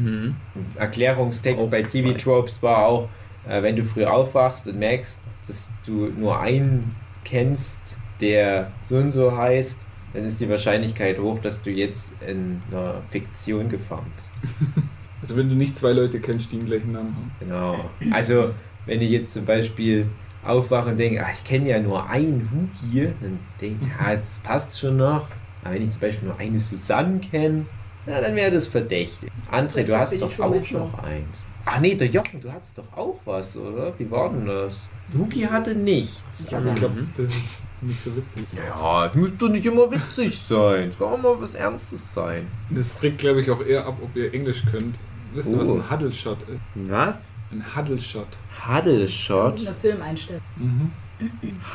Mhm. 0.03 0.35
Erklärungstext 0.75 1.63
Auch 1.63 1.69
bei 1.69 1.81
TV 1.81 2.13
Tropes 2.13 2.61
war 2.61 2.85
auch, 2.85 3.09
äh, 3.47 3.61
wenn 3.61 3.75
du 3.75 3.83
früh 3.83 4.05
aufwachst 4.05 4.67
und 4.67 4.79
merkst, 4.79 5.21
dass 5.45 5.73
du 5.85 6.07
nur 6.07 6.39
einen 6.39 6.95
kennst, 7.23 7.99
der 8.21 8.71
so 8.83 8.97
und 8.97 9.09
so 9.09 9.35
heißt, 9.35 9.85
dann 10.13 10.23
ist 10.23 10.39
die 10.39 10.49
Wahrscheinlichkeit 10.49 11.19
hoch, 11.19 11.39
dass 11.39 11.61
du 11.61 11.71
jetzt 11.71 12.21
in 12.21 12.61
einer 12.71 13.01
Fiktion 13.09 13.69
gefangen 13.69 14.11
bist. 14.15 14.33
Also 15.21 15.35
wenn 15.35 15.49
du 15.49 15.55
nicht 15.55 15.77
zwei 15.77 15.91
Leute 15.91 16.21
kennst, 16.21 16.49
die 16.49 16.57
den 16.57 16.65
gleichen 16.65 16.93
Namen 16.93 17.13
haben. 17.13 17.31
Genau. 17.41 17.89
Also, 18.09 18.51
wenn 18.85 19.01
ich 19.01 19.11
jetzt 19.11 19.33
zum 19.33 19.43
Beispiel 19.43 20.07
aufwache 20.45 20.91
und 20.91 20.97
denke, 20.97 21.25
ah, 21.25 21.29
ich 21.33 21.43
kenne 21.43 21.69
ja 21.69 21.79
nur 21.79 22.09
einen 22.09 22.49
Hugi, 22.49 23.09
dann 23.19 23.37
denke 23.59 23.85
ich, 23.85 23.91
ja, 23.99 24.15
das 24.15 24.39
passt 24.39 24.79
schon 24.79 24.95
noch. 24.95 25.27
Aber 25.61 25.73
wenn 25.73 25.83
ich 25.83 25.89
zum 25.89 25.99
Beispiel 25.99 26.29
nur 26.29 26.39
eine 26.39 26.57
Susanne 26.57 27.19
kenne, 27.19 27.65
na, 28.05 28.21
dann 28.21 28.35
wäre 28.35 28.51
das 28.51 28.67
verdächtig. 28.67 29.31
André, 29.51 29.83
du 29.83 29.97
hast 29.97 30.19
doch 30.21 30.27
auch 30.27 30.31
Schulmensch 30.31 30.71
noch 30.71 30.93
eins. 31.03 31.45
Ach 31.65 31.79
nee, 31.79 31.95
der 31.95 32.07
Jochen, 32.07 32.41
du 32.41 32.51
hattest 32.51 32.77
doch 32.77 32.91
auch 32.95 33.19
was, 33.25 33.55
oder? 33.57 33.93
Wie 33.99 34.09
war 34.09 34.29
denn 34.29 34.45
das? 34.45 34.87
Luki 35.13 35.41
hatte 35.41 35.75
nichts. 35.75 36.41
Ich 36.43 36.47
glaube, 36.49 36.73
das 37.17 37.25
ist 37.29 37.67
nicht 37.81 38.03
so 38.03 38.15
witzig. 38.15 38.45
Ja, 38.55 39.05
es 39.07 39.15
muss 39.15 39.35
doch 39.37 39.49
nicht 39.49 39.65
immer 39.65 39.89
witzig 39.91 40.37
sein. 40.39 40.89
Es 40.89 40.97
kann 40.97 41.07
auch 41.07 41.17
mal 41.17 41.39
was 41.39 41.53
Ernstes 41.55 42.13
sein. 42.13 42.47
Das 42.69 42.91
fragt, 42.91 43.17
glaube 43.19 43.41
ich, 43.41 43.49
auch 43.51 43.61
eher 43.63 43.85
ab, 43.85 43.97
ob 44.01 44.15
ihr 44.15 44.33
Englisch 44.33 44.63
könnt. 44.71 44.97
Wisst 45.33 45.49
ihr, 45.51 45.59
was 45.59 45.67
Oh. 45.69 45.75
ein 45.75 45.89
Huddle 45.91 46.13
Shot 46.13 46.37
ist? 46.43 46.59
Was? 46.89 47.17
Ein 47.51 47.63
Huddle 47.75 47.99
Shot. 48.01 48.27
Huddle 48.67 49.07
Shot. 49.07 49.59
Eine 49.61 49.73
Filmeinstellung. 49.75 50.41
Mhm. 50.57 50.91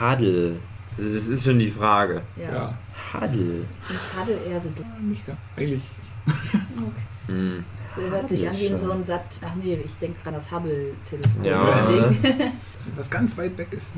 Huddle. 0.00 0.56
Das 0.96 1.26
ist 1.26 1.44
schon 1.44 1.58
die 1.58 1.70
Frage. 1.70 2.22
Ja. 2.36 2.52
Ja. 2.54 2.78
Huddle. 3.12 3.40
Ist 3.60 3.90
nicht 3.90 4.00
Huddle 4.18 4.36
eher 4.48 4.60
so 4.60 4.70
dumm. 4.70 5.10
Nicht 5.10 5.26
ganz. 5.26 5.38
Eigentlich. 5.56 5.82
Okay. 6.26 7.04
Hm. 7.26 7.64
Das 7.96 8.04
hört 8.10 8.28
sich 8.28 8.48
an 8.48 8.56
wie 8.56 8.66
in 8.66 8.78
so 8.78 8.90
ein 8.90 9.04
Sat. 9.04 9.24
Ach 9.42 9.54
nee, 9.54 9.78
ich 9.84 9.94
denke 9.96 10.20
gerade 10.22 10.36
das 10.36 10.50
Hubble-Teleskop. 10.50 11.44
Ja. 11.44 11.64
Deswegen. 11.64 12.52
Was 12.96 13.10
ganz 13.10 13.36
weit 13.38 13.56
weg 13.56 13.68
ist. 13.72 13.92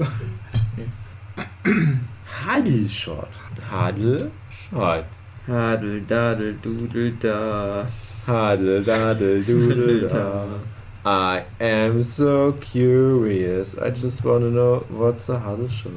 Huddle 2.47 2.89
Shot. 2.89 3.29
Huddle 3.71 4.31
Shot. 4.51 5.05
Hadel, 5.47 6.01
dadel, 6.07 6.59
dudel, 6.61 7.13
da. 7.21 7.87
Huddle, 8.27 8.83
daddle, 8.83 9.41
doodle, 9.41 10.09
da. 10.09 10.47
I 11.05 11.45
am 11.61 12.03
so 12.03 12.53
curious. 12.61 13.79
I 13.79 13.91
just 13.91 14.25
wanna 14.25 14.51
know 14.51 14.85
what's 14.89 15.29
a 15.29 15.39
Huddle 15.39 15.69
Shot. 15.69 15.93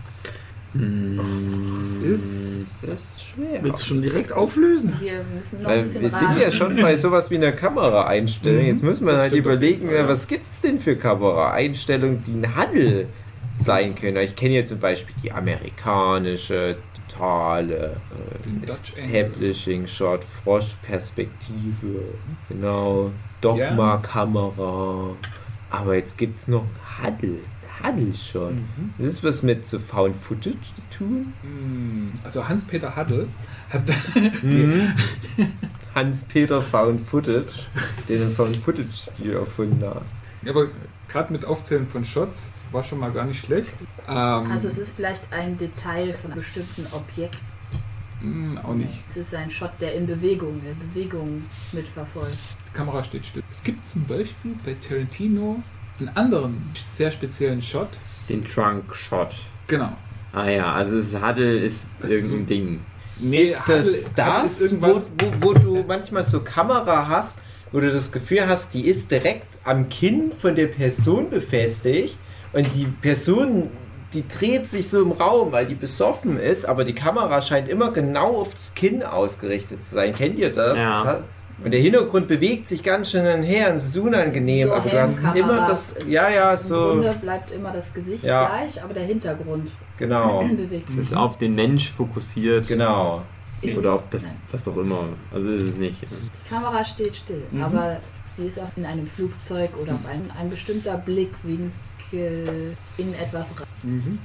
Das 0.74 2.04
ist. 2.04 2.76
Das 2.82 2.94
ist 2.94 3.24
schwer. 3.26 3.64
Willst 3.64 3.82
du 3.82 3.86
schon 3.88 4.02
direkt 4.02 4.32
auflösen? 4.32 4.94
Wir 5.00 5.24
müssen 5.34 5.64
noch 5.64 5.70
ein 5.70 5.82
bisschen 5.82 6.02
wir 6.02 6.10
sind 6.12 6.28
raten. 6.28 6.42
ja 6.42 6.52
schon 6.52 6.76
bei 6.78 6.96
sowas 6.96 7.30
wie 7.32 7.36
einer 7.36 7.52
Kameraeinstellung. 7.52 8.62
Mhm. 8.62 8.68
Jetzt 8.68 8.84
müssen 8.84 9.06
wir 9.06 9.14
Das 9.14 9.22
halt 9.22 9.34
überlegen, 9.34 9.90
ja. 9.92 10.08
was 10.08 10.28
gibt's 10.28 10.62
denn 10.62 10.80
für 10.80 10.96
Kameraeinstellungen, 10.96 12.24
die 12.24 12.34
ein 12.34 12.56
Huddle 12.56 13.08
sein 13.56 13.96
können. 13.96 14.18
Ich 14.18 14.36
kenne 14.36 14.56
ja 14.56 14.66
zum 14.66 14.80
Beispiel 14.80 15.16
die 15.24 15.32
amerikanische, 15.32 16.78
totale 17.10 17.96
äh, 18.62 18.66
Establishing 18.66 19.88
Shot, 19.88 20.24
Froschperspektive, 20.24 22.04
genau, 22.48 23.12
Dogma-Kamera. 23.42 25.16
Aber 25.72 25.96
jetzt 25.96 26.18
gibt's 26.18 26.48
noch 26.48 26.66
Huddle, 27.04 27.40
Huddle 27.84 28.14
Shot. 28.16 28.54
Mhm. 28.54 28.94
Das 28.98 29.08
ist 29.08 29.24
was 29.24 29.44
mit 29.44 29.66
so 29.68 29.80
Found 29.80 30.16
Footage 30.16 30.74
zu 30.76 30.98
tun? 30.98 31.34
Mm, 31.44 32.10
Also 32.24 32.48
Hans-Peter 32.48 32.96
Huddle 32.96 33.28
hat 33.70 33.84
Mhm. 34.44 34.94
Hans-Peter 35.96 36.62
Found 36.62 37.02
Footage, 37.02 37.68
den 38.08 38.32
Found 38.32 38.58
Footage-Stil 38.58 39.34
erfunden 39.34 39.84
hat. 39.88 40.04
Ja, 40.44 40.52
aber 40.52 40.68
gerade 41.08 41.32
mit 41.34 41.46
Aufzählen 41.46 41.88
von 41.88 42.06
Shots 42.06 42.52
war 42.72 42.84
schon 42.84 43.00
mal 43.00 43.12
gar 43.12 43.26
nicht 43.26 43.46
schlecht. 43.46 43.74
Ähm, 44.08 44.16
Also 44.52 44.68
es 44.68 44.78
ist 44.78 44.94
vielleicht 44.96 45.22
ein 45.34 45.58
Detail 45.58 46.14
von 46.14 46.32
einem 46.32 46.40
bestimmten 46.42 46.86
Objekt. 46.94 47.38
mh, 48.22 48.62
auch 48.64 48.76
nicht. 48.76 49.04
Es 49.10 49.18
ist 49.18 49.34
ein 49.36 49.50
Shot, 49.50 49.72
der 49.82 49.96
in 49.96 50.06
Bewegung, 50.06 50.62
der 50.64 50.74
Bewegung 50.74 51.44
mitverfolgt. 51.72 52.38
Die 52.72 52.78
Kamera 52.78 53.04
steht 53.04 53.26
still. 53.26 53.44
Es 53.52 53.64
gibt 53.64 53.88
zum 53.88 54.04
Beispiel 54.06 54.56
bei 54.64 54.76
Tarantino 54.88 55.62
einen 56.00 56.10
anderen 56.16 56.70
sehr 56.96 57.12
speziellen 57.12 57.62
Shot. 57.62 57.90
Den 58.30 58.44
Trunk 58.46 58.96
Shot. 58.96 59.30
Genau. 59.68 59.90
Ah 60.34 60.48
ja, 60.50 60.74
also 60.74 61.00
das 61.00 61.16
Huddle 61.22 61.58
ist 61.60 61.94
Das 62.00 62.10
ist 62.12 62.16
irgendein 62.32 62.46
Ding. 62.46 62.82
Nee, 63.20 63.44
ist 63.44 63.64
das 63.68 63.86
Huddle- 63.86 63.92
ist 63.92 64.12
das, 64.16 64.82
wo, 64.82 64.88
wo, 64.88 65.34
wo 65.40 65.54
du 65.54 65.84
manchmal 65.88 66.24
so 66.24 66.42
Kamera 66.42 67.08
hast, 67.08 67.40
wo 67.72 67.80
du 67.80 67.92
das 67.92 68.12
Gefühl 68.12 68.48
hast, 68.48 68.74
die 68.74 68.86
ist 68.88 69.12
direkt 69.12 69.58
am 69.64 69.90
Kinn 69.90 70.32
von 70.38 70.56
der 70.56 70.68
Person 70.68 71.30
befestigt 71.30 72.18
und 72.54 72.68
die 72.76 72.86
Person, 72.86 73.70
die 74.14 74.28
dreht 74.28 74.66
sich 74.68 74.88
so 74.88 75.02
im 75.02 75.12
Raum, 75.12 75.52
weil 75.52 75.66
die 75.68 75.76
besoffen 75.76 76.40
ist, 76.40 76.66
aber 76.66 76.84
die 76.84 76.96
Kamera 76.96 77.42
scheint 77.42 77.68
immer 77.68 77.92
genau 77.92 78.38
auf 78.38 78.54
das 78.54 78.74
Kinn 78.74 79.04
ausgerichtet 79.04 79.84
zu 79.86 79.96
sein. 79.96 80.16
Kennt 80.16 80.40
ihr 80.40 80.52
das? 80.52 80.78
Ja. 80.80 81.04
das 81.04 81.06
hat, 81.14 81.24
und 81.64 81.72
der 81.72 81.80
Hintergrund 81.80 82.28
bewegt 82.28 82.68
sich 82.68 82.84
ganz 82.84 83.12
schön 83.12 83.26
hin 83.26 83.40
und 83.40 83.44
her 83.44 83.70
und 83.70 83.76
es 83.76 83.86
ist 83.88 83.98
unangenehm, 83.98 84.68
So 84.70 84.74
aber 84.76 84.90
du 84.90 85.02
hast 85.02 85.20
immer 85.36 85.66
das, 85.68 85.96
ja, 86.08 86.30
ja, 86.30 86.52
Im 86.52 86.58
so, 86.58 86.76
Grunde 86.88 87.16
bleibt 87.22 87.52
immer 87.52 87.72
das 87.72 87.94
Gesicht 87.94 88.24
Ja. 88.24 88.48
gleich, 88.48 88.82
aber 88.84 88.94
der 88.94 89.04
Hintergrund 89.04 89.72
genau, 89.98 90.42
bewegt 90.58 90.88
Es 90.90 90.96
sich. 90.96 91.04
ist 91.06 91.14
auf 91.18 91.38
den 91.38 91.56
Mensch 91.56 91.92
fokussiert. 91.92 92.68
genau. 92.68 93.24
Ist- 93.62 93.78
Oder 93.78 93.94
auf 93.94 94.04
das, 94.10 94.24
Nein. 94.24 94.34
was 94.52 94.68
auch 94.70 94.78
immer. 94.78 95.04
Also 95.34 95.52
ist 95.52 95.64
es 95.64 95.76
nicht. 95.76 96.02
Die 96.04 96.50
Kamera 96.50 96.84
steht 96.86 97.14
still, 97.18 97.44
Mhm. 97.52 97.64
aber 97.64 97.98
sie 98.38 98.48
ist 98.48 98.58
auch 98.58 98.70
in 98.78 98.86
einem 98.86 99.06
Flugzeug 99.06 99.70
oder 99.82 99.96
auf 99.96 100.06
ein, 100.10 100.22
ein 100.40 100.50
bestimmter 100.50 100.96
Blickwinkel 100.98 102.74
in 102.98 103.14
etwas 103.16 103.48
ra- 103.60 103.66
Mhm. 103.84 104.20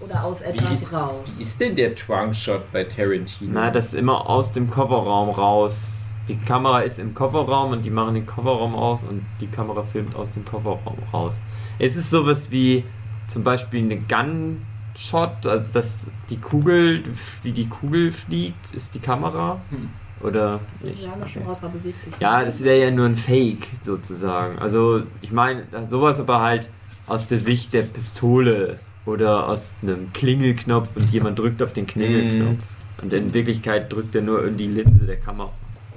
oder 0.00 0.22
aus 0.24 0.40
Wie 0.40 0.44
etwas 0.44 0.82
ist, 0.82 0.92
raus. 0.92 1.20
wie 1.36 1.42
ist 1.42 1.60
denn 1.60 1.74
der 1.76 1.94
Trunk-Shot 1.94 2.70
bei 2.72 2.84
Tarantino? 2.84 3.52
Na, 3.54 3.70
das 3.70 3.86
ist 3.86 3.94
immer 3.94 4.28
aus 4.28 4.52
dem 4.52 4.68
Kofferraum 4.70 5.30
raus. 5.30 6.09
Die 6.30 6.36
Kamera 6.36 6.80
ist 6.82 7.00
im 7.00 7.12
Kofferraum 7.12 7.72
und 7.72 7.84
die 7.84 7.90
machen 7.90 8.14
den 8.14 8.24
Kofferraum 8.24 8.76
aus 8.76 9.02
und 9.02 9.26
die 9.40 9.48
Kamera 9.48 9.82
filmt 9.82 10.14
aus 10.14 10.30
dem 10.30 10.44
Kofferraum 10.44 10.96
raus. 11.12 11.40
Es 11.80 11.96
ist 11.96 12.08
sowas 12.10 12.52
wie 12.52 12.84
zum 13.26 13.42
Beispiel 13.42 13.80
eine 13.82 13.96
Gun-Shot, 13.98 15.44
also 15.46 15.72
dass 15.72 16.06
die 16.28 16.36
Kugel, 16.36 17.02
wie 17.42 17.50
die 17.50 17.68
Kugel 17.68 18.12
fliegt, 18.12 18.72
ist 18.72 18.94
die 18.94 19.00
Kamera. 19.00 19.60
Hm. 19.70 19.90
Oder 20.22 20.60
So, 20.76 20.86
nicht? 20.86 21.02
wir 21.02 21.10
haben 21.10 21.20
ja 21.20 21.26
Okay. 21.26 21.40
aber 21.62 21.68
bewegt 21.70 22.04
sich. 22.04 22.14
Ja, 22.20 22.44
das 22.44 22.62
wäre 22.62 22.78
ja 22.84 22.90
nur 22.92 23.06
ein 23.06 23.16
Fake 23.16 23.66
sozusagen. 23.82 24.58
Also 24.60 25.02
ich 25.22 25.32
meine, 25.32 25.64
sowas 25.88 26.20
aber 26.20 26.40
halt 26.42 26.68
aus 27.08 27.26
der 27.26 27.38
Sicht 27.38 27.72
der 27.72 27.82
Pistole 27.82 28.78
oder 29.04 29.48
aus 29.48 29.74
einem 29.82 30.12
Klingelknopf 30.12 30.90
und 30.94 31.10
jemand 31.10 31.40
drückt 31.40 31.60
auf 31.60 31.72
den 31.72 31.88
Klingelknopf. 31.88 32.62
Und 33.02 33.12
in 33.14 33.34
Wirklichkeit 33.34 33.92
drückt 33.92 34.14
er 34.14 34.22
nur 34.22 34.46
in 34.46 34.56
die 34.58 34.68
Linse 34.68 35.06
der 35.06 35.16
Kamera. 35.16 35.50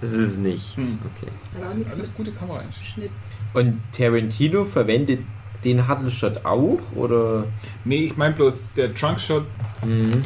Das 0.04 0.12
ist 0.12 0.32
es 0.34 0.38
nicht. 0.38 0.76
Hm. 0.76 1.00
Okay. 1.16 1.32
Hat 1.56 1.64
Das 1.64 1.76
nichts 1.76 1.94
alles 1.94 2.14
gute 2.14 2.32
Kameraeinstellungen. 2.32 3.10
Schnitt. 3.10 3.12
Und 3.54 3.82
Tarantino 3.92 4.66
verwendet 4.66 5.22
den 5.64 5.88
Huddle 5.88 6.12
Shot 6.12 6.46
auch 6.46 6.80
oder? 6.96 7.46
Nee, 7.86 8.06
ich 8.08 8.18
meine 8.18 8.36
bloß, 8.36 8.68
der 8.76 8.94
Trunkshot 8.94 9.46
Mhm. 9.86 10.24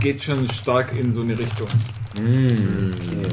geht 0.00 0.22
schon 0.24 0.48
stark 0.50 0.96
in 0.96 1.12
so 1.12 1.20
eine 1.20 1.38
Richtung. 1.38 1.68
Mhm. 2.18 2.90
Okay. 2.94 3.32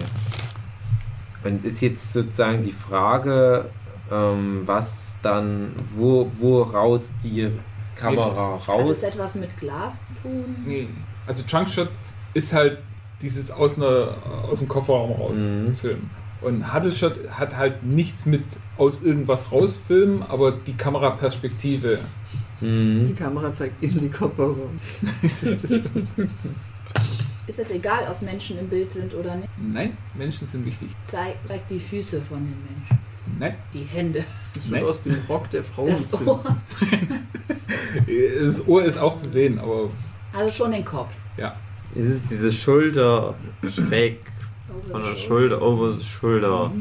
Und 1.45 1.63
ist 1.63 1.81
jetzt 1.81 2.11
sozusagen 2.11 2.61
die 2.61 2.71
Frage, 2.73 3.69
ähm, 4.11 4.63
was 4.65 5.19
dann, 5.21 5.71
wo, 5.95 6.29
woraus 6.39 7.13
die 7.23 7.49
Kamera 7.95 8.59
Hat 8.59 8.67
raus. 8.67 8.89
es 9.03 9.13
etwas 9.13 9.35
mit 9.35 9.57
Glas 9.59 9.93
zu 10.07 10.13
tun? 10.23 10.55
Nee. 10.65 10.87
Also 11.27 11.43
Trunkshot 11.43 11.89
ist 12.33 12.51
halt 12.51 12.79
dieses 13.25 13.51
aus, 13.51 13.77
einer, 13.77 14.13
aus 14.49 14.59
dem 14.59 14.67
Kofferraum 14.67 15.11
raus 15.11 15.35
Mhm. 15.37 15.75
filmen. 15.75 16.09
Und 16.41 16.73
Huddleshot 16.73 17.15
hat 17.31 17.55
halt 17.57 17.83
nichts 17.83 18.25
mit 18.25 18.43
aus 18.77 19.01
irgendwas 19.03 19.51
rausfilmen, 19.51 20.21
aber 20.23 20.51
die 20.51 20.73
Kameraperspektive. 20.73 21.97
Die 22.61 22.65
Mhm. 22.65 23.15
Kamera 23.17 23.53
zeigt 23.53 23.81
in 23.83 23.99
die 23.99 24.09
Kofferraum. 24.09 24.79
Ist 27.47 27.59
es 27.59 27.69
egal, 27.69 27.99
ob 28.09 28.21
Menschen 28.21 28.57
im 28.57 28.67
Bild 28.67 28.91
sind 28.91 29.13
oder 29.13 29.35
nicht? 29.35 29.49
Nein, 29.61 29.95
Menschen 30.15 30.47
sind 30.47 30.65
wichtig. 30.65 30.89
Zeig, 31.01 31.35
zeig 31.45 31.67
die 31.67 31.79
Füße 31.79 32.21
von 32.21 32.37
den 32.39 32.55
Menschen. 32.63 32.97
Nein. 33.39 33.55
Die 33.73 33.83
Hände. 33.83 34.23
Das 34.53 34.69
wird 34.69 34.83
aus 34.83 35.03
dem 35.03 35.17
Rock 35.29 35.49
der 35.51 35.63
Frau 35.63 35.87
Das. 35.87 36.13
Ohr. 36.25 36.43
Das 38.43 38.67
Ohr 38.67 38.83
ist 38.83 38.97
auch 38.97 39.15
zu 39.17 39.27
sehen, 39.27 39.57
aber 39.59 39.89
Also 40.33 40.51
schon 40.51 40.71
den 40.71 40.83
Kopf. 40.85 41.13
ja. 41.37 41.55
Es 41.95 42.05
ist 42.07 42.29
diese 42.29 42.51
Schulter 42.51 43.35
schräg 43.69 44.19
von 44.91 45.01
der 45.03 45.15
Schulter, 45.15 45.61
over 45.61 45.97
the 45.97 46.03
Schulter. 46.03 46.71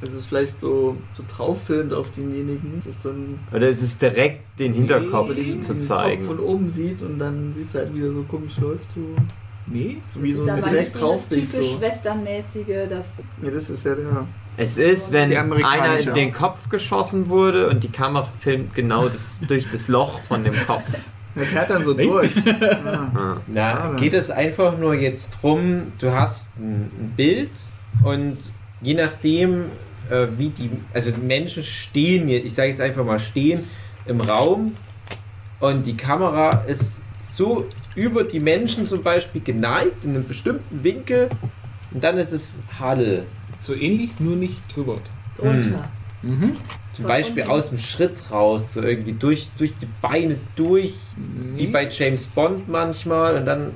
Es 0.00 0.12
ist 0.12 0.26
vielleicht 0.26 0.60
so, 0.60 0.96
so 1.14 1.22
drauffilmt 1.28 1.92
auf 1.92 2.10
denjenigen. 2.10 2.74
Es 2.78 2.86
ist 2.86 3.04
dann 3.04 3.38
Oder 3.52 3.68
es 3.68 3.82
ist 3.82 4.02
direkt 4.02 4.58
den 4.58 4.72
Hinterkopf 4.72 5.28
wenn 5.28 5.36
man 5.36 5.46
den 5.52 5.62
zu 5.62 5.74
Kopf 5.74 5.82
zeigen. 5.86 6.24
von 6.24 6.38
oben 6.40 6.68
sieht 6.68 7.02
und 7.02 7.18
dann 7.20 7.52
siehst 7.52 7.74
du 7.74 7.78
halt 7.78 7.94
wieder 7.94 8.10
so 8.10 8.22
komisch 8.24 8.56
läuft. 8.58 8.90
So, 8.94 9.00
Nee. 9.68 9.98
so 10.08 10.20
wie 10.22 10.32
das 10.32 10.44
so 10.44 10.50
aber 10.50 10.68
dieses 10.70 10.92
draufsicht. 10.94 11.52
typisch 11.52 11.70
So. 11.70 11.80
westernmäßige, 11.80 12.88
das 12.88 13.06
Ja, 13.42 13.50
das 13.50 13.70
ist 13.70 13.84
ja 13.86 13.94
der. 13.94 14.26
Es 14.56 14.76
ist, 14.76 15.12
wenn 15.12 15.32
einer 15.32 15.98
in 16.00 16.14
den. 16.14 16.32
Kopf 16.32 16.68
geschossen 16.68 17.28
wurde 17.28 17.68
und 17.70 17.84
die 17.84 17.88
Kamera 17.90 18.28
filmt 18.40 18.74
genau 18.74 19.08
das, 19.08 19.40
durch 19.46 19.68
das 19.70 19.86
Loch 19.86 20.20
von 20.22 20.42
dem 20.42 20.54
Kopf. 20.66 20.82
Der 21.34 21.46
fährt 21.46 21.70
dann 21.70 21.84
so 21.84 21.94
durch. 21.94 22.32
Ah. 22.84 23.10
Ah. 23.14 23.36
Na, 23.46 23.76
Schade. 23.76 23.96
geht 23.96 24.14
es 24.14 24.30
einfach 24.30 24.76
nur 24.78 24.94
jetzt 24.94 25.38
drum, 25.40 25.92
du 25.98 26.12
hast 26.12 26.56
ein, 26.58 27.12
Bild 27.16 27.50
und 28.04 28.38
je 28.80 28.94
nachdem, 28.94 29.64
äh, 30.10 30.26
wie 30.36 30.48
die, 30.48 30.70
also 30.92 31.10
die 31.10 31.20
Menschen 31.20 31.62
stehen, 31.62 32.28
ich 32.28 32.54
sage 32.54 32.70
jetzt 32.70 32.80
einfach 32.80 33.04
mal 33.04 33.18
stehen 33.18 33.64
im 34.06 34.20
Raum 34.20 34.76
und 35.60 35.86
die 35.86 35.96
Kamera 35.96 36.64
ist 36.66 37.00
so 37.22 37.68
über 37.94 38.24
die 38.24 38.40
Menschen 38.40 38.86
zum 38.86 39.02
Beispiel 39.02 39.40
geneigt, 39.40 40.04
in 40.04 40.10
einem 40.10 40.26
bestimmten 40.26 40.82
Winkel. 40.82 41.28
Und 41.92 42.02
dann 42.02 42.18
ist 42.18 42.32
es 42.32 42.58
Huddle. 42.80 43.24
So 43.60 43.74
ähnlich, 43.74 44.10
nur 44.18 44.36
nicht 44.36 44.60
drüber. 44.74 44.98
Drunter. 45.36 45.88
Mhm. 46.22 46.56
Zum 46.92 47.06
Beispiel 47.06 47.44
aus 47.44 47.70
dem 47.70 47.78
Schritt 47.78 48.30
raus, 48.30 48.74
so 48.74 48.82
irgendwie 48.82 49.12
durch, 49.12 49.48
durch 49.58 49.76
die 49.78 49.88
Beine 50.02 50.36
durch, 50.56 50.94
wie 51.56 51.66
bei 51.66 51.88
James 51.88 52.26
Bond 52.26 52.68
manchmal. 52.68 53.36
Und 53.36 53.46
dann, 53.46 53.70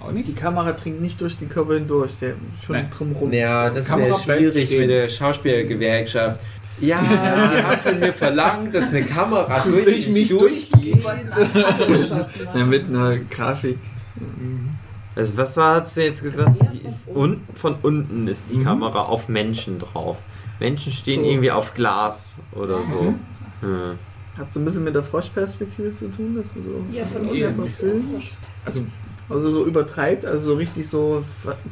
Auch 0.00 0.10
nicht? 0.12 0.26
Die 0.28 0.34
Kamera 0.34 0.72
dringt 0.72 1.00
nicht 1.02 1.20
durch 1.20 1.36
den 1.36 1.48
Körper 1.50 1.74
hindurch, 1.74 2.12
der 2.20 2.34
schon 2.64 2.76
Nein. 2.76 2.90
drumherum. 2.96 3.32
ja, 3.32 3.68
das 3.70 3.88
wäre 3.94 4.18
schwierig 4.18 4.70
mit 4.70 4.88
der 4.90 5.08
Schauspielergewerkschaft. 5.08 6.40
Ja, 6.80 7.00
die 7.02 7.62
haben 7.62 7.78
von 7.80 7.98
mir 8.00 8.12
verlangt, 8.12 8.74
dass 8.74 8.88
eine 8.90 9.02
Kamera 9.04 9.62
durch 9.68 9.84
Durch 9.84 10.08
mich 10.08 10.28
durchgeht. 10.28 11.04
Ja, 12.54 12.64
mit 12.64 12.88
einer 12.88 13.18
Grafik. 13.18 13.78
Also 15.14 15.36
was 15.36 15.56
war, 15.56 15.80
hast 15.80 15.96
du 15.96 16.04
jetzt 16.04 16.22
gesagt? 16.22 16.56
Die 16.72 16.78
von 16.78 16.86
ist 16.86 17.08
unten. 17.08 17.18
unten, 17.20 17.56
von 17.56 17.74
unten 17.82 18.28
ist 18.28 18.44
die 18.50 18.58
Mhm. 18.58 18.64
Kamera 18.64 19.02
auf 19.02 19.28
Menschen 19.28 19.78
drauf. 19.80 20.18
Menschen 20.60 20.92
stehen 20.92 21.22
So. 21.22 21.30
irgendwie 21.30 21.50
auf 21.50 21.74
Glas 21.74 22.40
oder 22.54 22.82
so. 22.82 23.02
Mhm. 23.02 23.18
Hm. 23.60 23.98
Hat 24.36 24.52
so 24.52 24.60
ein 24.60 24.64
bisschen 24.64 24.84
mit 24.84 24.94
der 24.94 25.02
Froschperspektive 25.02 25.94
zu 25.94 26.08
tun, 26.08 26.36
dass 26.36 26.54
man 26.54 26.64
so. 26.64 26.96
Ja, 26.96 27.04
von 27.06 27.34
Ja, 27.34 27.48
unten. 27.48 28.22
Also, 28.64 28.82
Also 29.28 29.50
so 29.50 29.66
übertreibt, 29.66 30.24
also 30.24 30.46
so 30.46 30.54
richtig 30.54 30.88
so. 30.88 31.22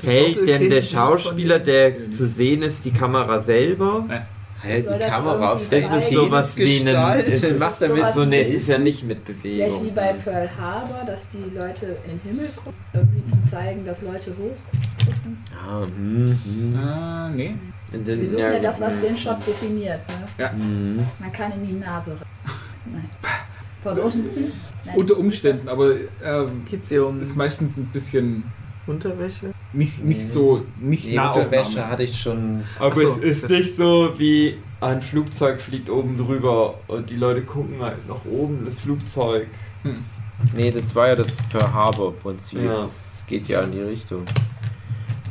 Hält 0.02 0.46
denn 0.46 0.68
der 0.68 0.82
Schauspieler, 0.82 1.58
der 1.58 2.10
zu 2.10 2.26
sehen 2.26 2.62
ist, 2.62 2.84
die 2.84 2.90
Kamera 2.90 3.38
selber? 3.38 4.04
Hält 4.60 4.84
Soll 4.86 4.98
die 4.98 5.04
Kamera 5.06 5.52
auf 5.52 5.60
Es 5.60 5.70
seine 5.70 5.96
ist 5.98 6.10
sowas 6.10 6.58
wie 6.58 6.88
ein. 6.88 7.20
Es 7.26 7.44
ist 7.44 7.60
macht 7.60 7.80
damit 7.82 8.08
so, 8.08 8.24
ne, 8.24 8.40
es 8.40 8.52
ist 8.52 8.68
ja 8.68 8.78
nicht 8.78 9.04
mit 9.04 9.18
Vielleicht 9.24 9.74
wie 9.82 9.90
Bewegung. 9.90 9.94
bei 9.94 10.12
Pearl 10.14 10.50
Harbor, 10.58 11.02
dass 11.06 11.28
die 11.30 11.44
Leute 11.56 11.96
in 12.04 12.18
den 12.18 12.20
Himmel 12.24 12.48
gucken, 12.56 12.74
irgendwie 12.92 13.24
zu 13.26 13.44
zeigen, 13.50 13.84
dass 13.84 14.02
Leute 14.02 14.30
hoch 14.32 14.56
gucken. 15.06 15.38
Ah, 15.54 15.82
hm, 15.82 16.38
hm, 16.44 16.76
ah, 16.78 17.30
nee. 17.34 17.54
Und 17.92 18.06
dann- 18.08 18.20
Wir 18.20 18.26
suchen 18.26 18.38
ja, 18.38 18.58
das, 18.58 18.80
was 18.80 18.98
den 19.00 19.16
Shot 19.16 19.46
definiert. 19.46 20.00
Ne? 20.38 20.50
hm. 20.50 20.96
Man 21.18 21.32
kann 21.32 21.52
in 21.52 21.66
die 21.66 21.72
Nase 21.74 22.12
rein. 22.12 22.52
Nein. 22.92 23.10
Von 23.82 23.98
unten. 23.98 24.52
Nein, 24.84 24.96
Unter 24.96 25.16
Umständen, 25.16 25.68
aber 25.68 25.94
ähm, 26.22 26.64
Geht's 26.68 26.88
hier 26.88 27.06
um 27.06 27.20
ist 27.22 27.36
meistens 27.36 27.76
ein 27.76 27.86
bisschen 27.86 28.44
Unterwäsche? 28.86 29.52
nicht, 29.72 30.04
nicht 30.04 30.28
so, 30.28 30.64
nicht 30.80 31.12
nah 31.12 31.32
Unterwäsche 31.32 31.86
hatte 31.88 32.04
ich 32.04 32.20
schon. 32.20 32.62
Aber 32.78 32.94
so. 32.94 33.02
es 33.02 33.16
ist 33.18 33.48
nicht 33.48 33.74
so 33.74 34.12
wie 34.16 34.58
ein 34.80 35.02
Flugzeug 35.02 35.60
fliegt 35.60 35.90
oben 35.90 36.16
drüber 36.16 36.78
und 36.86 37.10
die 37.10 37.16
Leute 37.16 37.42
gucken 37.42 37.80
halt 37.82 38.08
nach 38.08 38.24
oben 38.24 38.64
das 38.64 38.80
Flugzeug. 38.80 39.48
Hm. 39.82 40.04
Nee, 40.54 40.70
das 40.70 40.94
war 40.94 41.08
ja 41.08 41.16
das 41.16 41.38
Pearl 41.48 41.72
Harbor 41.72 42.14
Prinzip. 42.14 42.62
Ja. 42.62 42.80
Das 42.80 43.24
geht 43.28 43.48
ja 43.48 43.62
in 43.62 43.72
die 43.72 43.80
Richtung. 43.80 44.24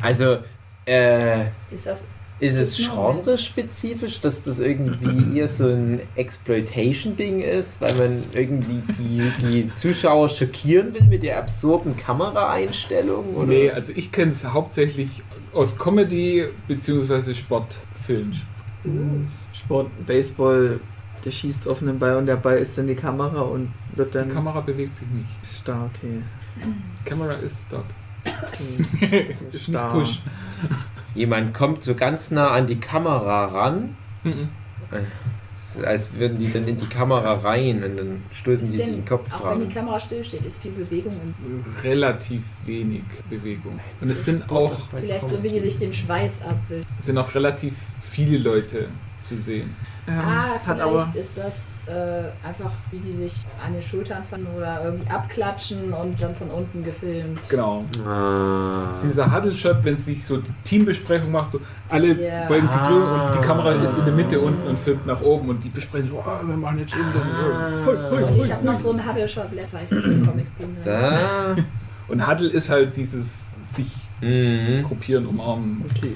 Also, 0.01 0.37
äh, 0.85 1.45
Ist 1.71 1.85
das 1.85 2.07
ist 2.39 2.57
es 2.57 2.77
genre-spezifisch, 2.77 4.19
dass 4.19 4.43
das 4.43 4.59
irgendwie 4.59 5.38
eher 5.38 5.47
so 5.47 5.69
ein 5.69 6.01
Exploitation-Ding 6.15 7.39
ist, 7.39 7.79
weil 7.79 7.93
man 7.95 8.23
irgendwie 8.33 8.81
die, 8.99 9.31
die 9.41 9.73
Zuschauer 9.73 10.27
schockieren 10.29 10.93
will 10.93 11.03
mit 11.03 11.23
der 11.23 11.39
absurden 11.39 11.95
Kameraeinstellung? 11.95 13.36
Oder? 13.36 13.47
Nee, 13.47 13.71
also 13.71 13.93
ich 13.95 14.11
kenne 14.11 14.31
es 14.31 14.45
hauptsächlich 14.45 15.23
aus 15.53 15.77
Comedy 15.77 16.45
bzw. 16.67 17.33
Sportfilmen. 17.33 18.41
Sport, 19.53 19.88
Baseball, 20.05 20.79
der 21.23 21.31
schießt 21.31 21.67
auf 21.67 21.81
einen 21.81 21.97
Ball 21.97 22.17
und 22.17 22.25
der 22.27 22.36
Ball 22.36 22.57
ist 22.57 22.77
dann 22.77 22.88
die 22.88 22.95
Kamera 22.95 23.41
und 23.41 23.69
wird 23.95 24.13
Die 24.13 24.17
dann 24.19 24.29
Kamera 24.29 24.59
bewegt 24.59 24.95
sich 24.95 25.07
nicht. 25.07 25.59
stark. 25.59 25.89
Okay. 25.95 26.21
Die 26.99 27.09
Kamera 27.09 27.33
ist 27.33 27.67
stop. 27.67 27.86
Ist 29.51 29.67
nicht 29.69 29.89
push. 29.89 30.21
Jemand 31.13 31.53
kommt 31.53 31.84
so 31.84 31.95
ganz 31.95 32.32
nah 32.32 32.49
an 32.49 32.67
die 32.67 32.80
Kamera 32.80 33.45
ran, 33.45 33.95
Mhm. 34.23 34.49
als 35.86 36.13
würden 36.13 36.38
die 36.38 36.51
dann 36.51 36.67
in 36.67 36.78
die 36.78 36.88
Kamera 36.88 37.34
rein 37.36 37.84
und 37.84 37.97
dann 37.97 38.23
stoßen 38.34 38.65
ist 38.65 38.73
die 38.73 38.78
sich 38.78 38.95
den 38.95 39.05
Kopf 39.05 39.32
auch 39.34 39.51
wenn 39.51 39.59
die 39.59 39.65
dran. 39.65 39.73
Kamera 39.86 39.99
stillsteht, 39.99 40.43
ist 40.45 40.61
viel 40.61 40.71
Bewegung 40.71 41.13
im 41.45 41.63
Relativ 41.84 42.41
wenig 42.65 43.03
Bewegung. 43.30 43.80
Und 44.01 44.09
es 44.09 44.26
sind 44.26 44.49
auch, 44.49 44.73
Vielleicht 44.89 45.30
so, 45.30 45.41
wie 45.43 45.49
die 45.49 45.59
sich 45.59 45.78
den 45.78 45.93
Schweiß 45.93 46.41
abwischt. 46.41 46.88
es 46.99 47.05
sind 47.05 47.17
auch 47.17 47.34
relativ 47.36 47.76
viele 48.01 48.38
Leute 48.39 48.88
zu 49.21 49.38
sehen. 49.38 49.76
Ähm, 50.07 50.19
ah, 50.19 50.49
hat 50.53 50.61
vielleicht 50.63 50.82
aber 50.82 51.13
ist 51.15 51.38
das 51.38 51.55
äh, 51.88 52.23
einfach, 52.47 52.71
wie 52.91 52.97
die 52.99 53.11
sich 53.11 53.33
an 53.63 53.73
den 53.73 53.81
Schultern 53.81 54.23
fangen 54.23 54.47
oder 54.57 54.83
irgendwie 54.86 55.09
abklatschen 55.09 55.93
und 55.93 56.21
dann 56.21 56.36
von 56.36 56.49
unten 56.49 56.83
gefilmt. 56.83 57.39
Genau. 57.49 57.83
Ah. 58.05 58.86
Das 58.86 58.95
ist 58.97 59.11
dieser 59.11 59.31
Huddle-Shot, 59.36 59.77
wenn 59.83 59.95
es 59.95 60.05
sich 60.05 60.25
so 60.25 60.38
die 60.38 60.51
Teambesprechung 60.63 61.31
macht, 61.31 61.51
so 61.51 61.59
alle 61.89 62.13
Ja. 62.13 62.47
beugen 62.47 62.67
sich 62.67 62.77
drüber 62.81 63.13
und 63.13 63.33
die 63.36 63.43
Ah. 63.43 63.45
Kamera 63.47 63.71
ist 63.73 63.97
in 63.99 64.05
der 64.05 64.13
Mitte 64.13 64.39
unten 64.39 64.67
und 64.67 64.79
filmt 64.79 65.05
nach 65.05 65.21
oben 65.21 65.49
und 65.49 65.63
die 65.63 65.69
besprechen 65.69 66.09
so, 66.09 66.15
oh, 66.25 66.47
wir 66.47 66.57
machen 66.57 66.79
jetzt 66.79 66.95
irgendeinen. 66.95 67.86
Hoi, 67.86 67.95
hoi, 68.09 68.23
Und 68.23 68.36
ich 68.38 68.51
habe 68.51 68.65
noch 68.65 68.79
so 68.79 68.89
einen 68.91 69.07
Huddle-Shot 69.07 69.51
letztens 69.53 69.91
in 69.91 70.25
Comics. 70.25 70.53
Da. 70.83 71.55
Und 72.07 72.27
Huddle 72.27 72.49
ist 72.49 72.69
halt 72.69 72.95
dieses 72.97 73.47
sich 73.63 73.91
Mhm. 74.21 74.83
gruppieren, 74.83 75.25
umarmen. 75.25 75.83
Okay. 75.89 76.13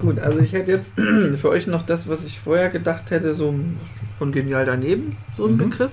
Gut, 0.00 0.18
also 0.18 0.40
ich 0.40 0.52
hätte 0.52 0.72
jetzt 0.72 0.92
für 1.36 1.48
euch 1.50 1.66
noch 1.66 1.82
das, 1.82 2.08
was 2.08 2.24
ich 2.24 2.38
vorher 2.40 2.68
gedacht 2.68 3.10
hätte, 3.10 3.32
so 3.34 3.54
von 4.20 4.32
genial 4.32 4.66
daneben, 4.66 5.16
so 5.36 5.46
ein 5.46 5.52
Mhm. 5.54 5.56
Begriff. 5.70 5.92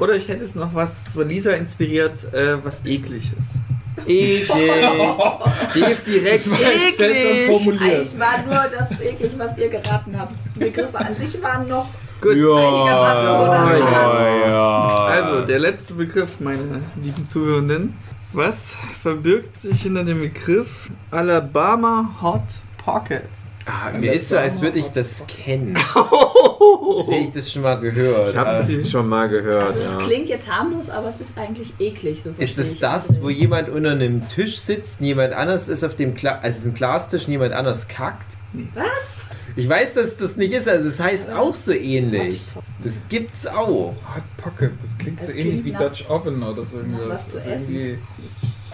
Oder 0.00 0.14
ich 0.16 0.26
hätte 0.26 0.42
es 0.44 0.56
noch 0.56 0.74
was 0.74 1.06
von 1.06 1.28
Lisa 1.28 1.52
inspiriert, 1.52 2.34
äh, 2.34 2.62
was 2.64 2.84
eklig 2.84 3.30
ist. 3.38 3.60
Eklig. 4.08 4.48
Dave 4.48 5.96
direkt 6.04 6.46
Das 6.46 6.50
war 6.50 6.58
eklig. 6.60 7.46
formuliert. 7.46 7.82
Eigentlich 7.82 8.18
war 8.18 8.42
nur 8.44 8.70
das 8.76 9.00
eklig, 9.00 9.32
was 9.38 9.56
ihr 9.56 9.68
geraten 9.68 10.18
habt. 10.18 10.34
Die 10.56 10.58
Begriffe 10.58 10.98
an 10.98 11.14
sich 11.14 11.40
waren 11.40 11.68
noch 11.68 11.86
Gut. 12.20 12.32
einigermaßen 12.32 13.38
moderat. 13.38 14.48
ja. 14.48 15.04
Also, 15.06 15.42
der 15.46 15.60
letzte 15.60 15.94
Begriff, 15.94 16.40
meine 16.40 16.80
lieben 17.00 17.24
Zuhörenden. 17.28 17.94
Was 18.32 18.74
verbirgt 19.00 19.60
sich 19.60 19.82
hinter 19.82 20.02
dem 20.02 20.18
Begriff 20.18 20.90
Alabama 21.12 22.16
Hot 22.20 22.42
Pocket? 22.84 23.22
Ah, 23.66 23.92
mir 23.92 24.12
ist 24.12 24.28
so, 24.28 24.36
als 24.36 24.60
würde 24.60 24.78
ich 24.78 24.88
das 24.88 25.24
kennen. 25.28 25.74
Als 25.76 27.08
hätte 27.08 27.24
ich 27.24 27.30
das 27.30 27.50
schon 27.50 27.62
mal 27.62 27.76
gehört. 27.76 28.30
Ich 28.30 28.36
habe 28.36 28.58
das 28.58 28.90
schon 28.90 29.08
mal 29.08 29.28
gehört. 29.28 29.68
Also 29.68 29.80
es 29.80 29.90
ja. 29.92 29.96
klingt 29.98 30.28
jetzt 30.28 30.52
harmlos, 30.52 30.90
aber 30.90 31.08
es 31.08 31.18
ist 31.20 31.36
eigentlich 31.36 31.72
eklig. 31.78 32.22
So 32.22 32.30
ist 32.36 32.58
es 32.58 32.74
ich 32.74 32.80
das, 32.80 33.22
wo 33.22 33.30
jemand 33.30 33.70
unter 33.70 33.92
einem 33.92 34.28
Tisch 34.28 34.58
sitzt, 34.58 35.00
jemand 35.00 35.32
anders 35.32 35.68
ist 35.68 35.82
auf 35.82 35.96
dem 35.96 36.14
Gla 36.14 36.32
also 36.32 36.48
es 36.48 36.56
ist 36.58 36.66
ein 36.66 36.74
Glastisch, 36.74 37.26
jemand 37.26 37.54
anders 37.54 37.88
kackt? 37.88 38.36
Was? 38.74 39.28
Ich 39.56 39.68
weiß, 39.68 39.94
dass 39.94 40.16
das 40.16 40.36
nicht 40.36 40.52
ist, 40.52 40.68
also 40.68 40.88
es 40.88 41.00
heißt 41.00 41.32
auch 41.32 41.54
so 41.54 41.72
ähnlich. 41.72 42.40
Das 42.82 43.00
gibt's 43.08 43.46
auch. 43.46 43.94
Hot 44.14 44.24
Pocket, 44.36 44.72
das 44.82 44.98
klingt 44.98 45.20
so 45.20 45.28
Das 45.28 45.36
ähnlich 45.36 45.62
klingt 45.62 45.64
wie 45.64 45.72
Dutch 45.72 46.10
Oven 46.10 46.42
oder 46.42 46.64
so 46.66 46.78
irgendwas. 46.78 47.08
was 47.08 47.28
zu 47.28 47.38
Also 47.38 47.50
essen. 47.50 47.98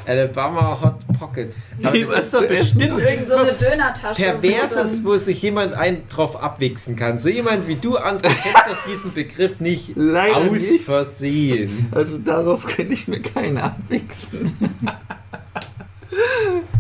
Alabama 0.07 0.79
Hot 0.83 1.19
Pocket. 1.19 1.53
Aber 1.83 1.93
Nee, 1.93 2.05
das 2.11 2.25
ist 2.27 2.35
doch 2.35 2.47
bestimmt 2.49 2.83
Irgend 2.99 3.27
so 3.27 3.35
eine 3.37 3.53
Dönertasche. 3.53 4.23
Perverses, 4.23 5.05
wo 5.05 5.17
sich 5.17 5.43
jemand 5.43 5.75
einen 5.75 6.09
drauf 6.09 6.43
abwichsen 6.43 6.97
kann. 6.97 7.19
So 7.19 7.29
jemand 7.29 7.69
wie 7.69 7.77
du, 7.77 7.97
André, 7.99 8.23
kennt 8.23 8.57
doch 8.69 8.85
diesen 8.91 9.13
Begriff 9.13 9.61
nicht 9.61 9.93
Leider 9.97 10.37
aus 10.37 10.51
nicht. 10.53 10.85
Versehen. 10.85 11.89
Also 11.93 12.19
darauf 12.19 12.67
kann 12.67 12.91
ich 12.91 13.09
mir 13.09 13.21
keiner 13.23 13.65
abwichsen. 13.65 14.57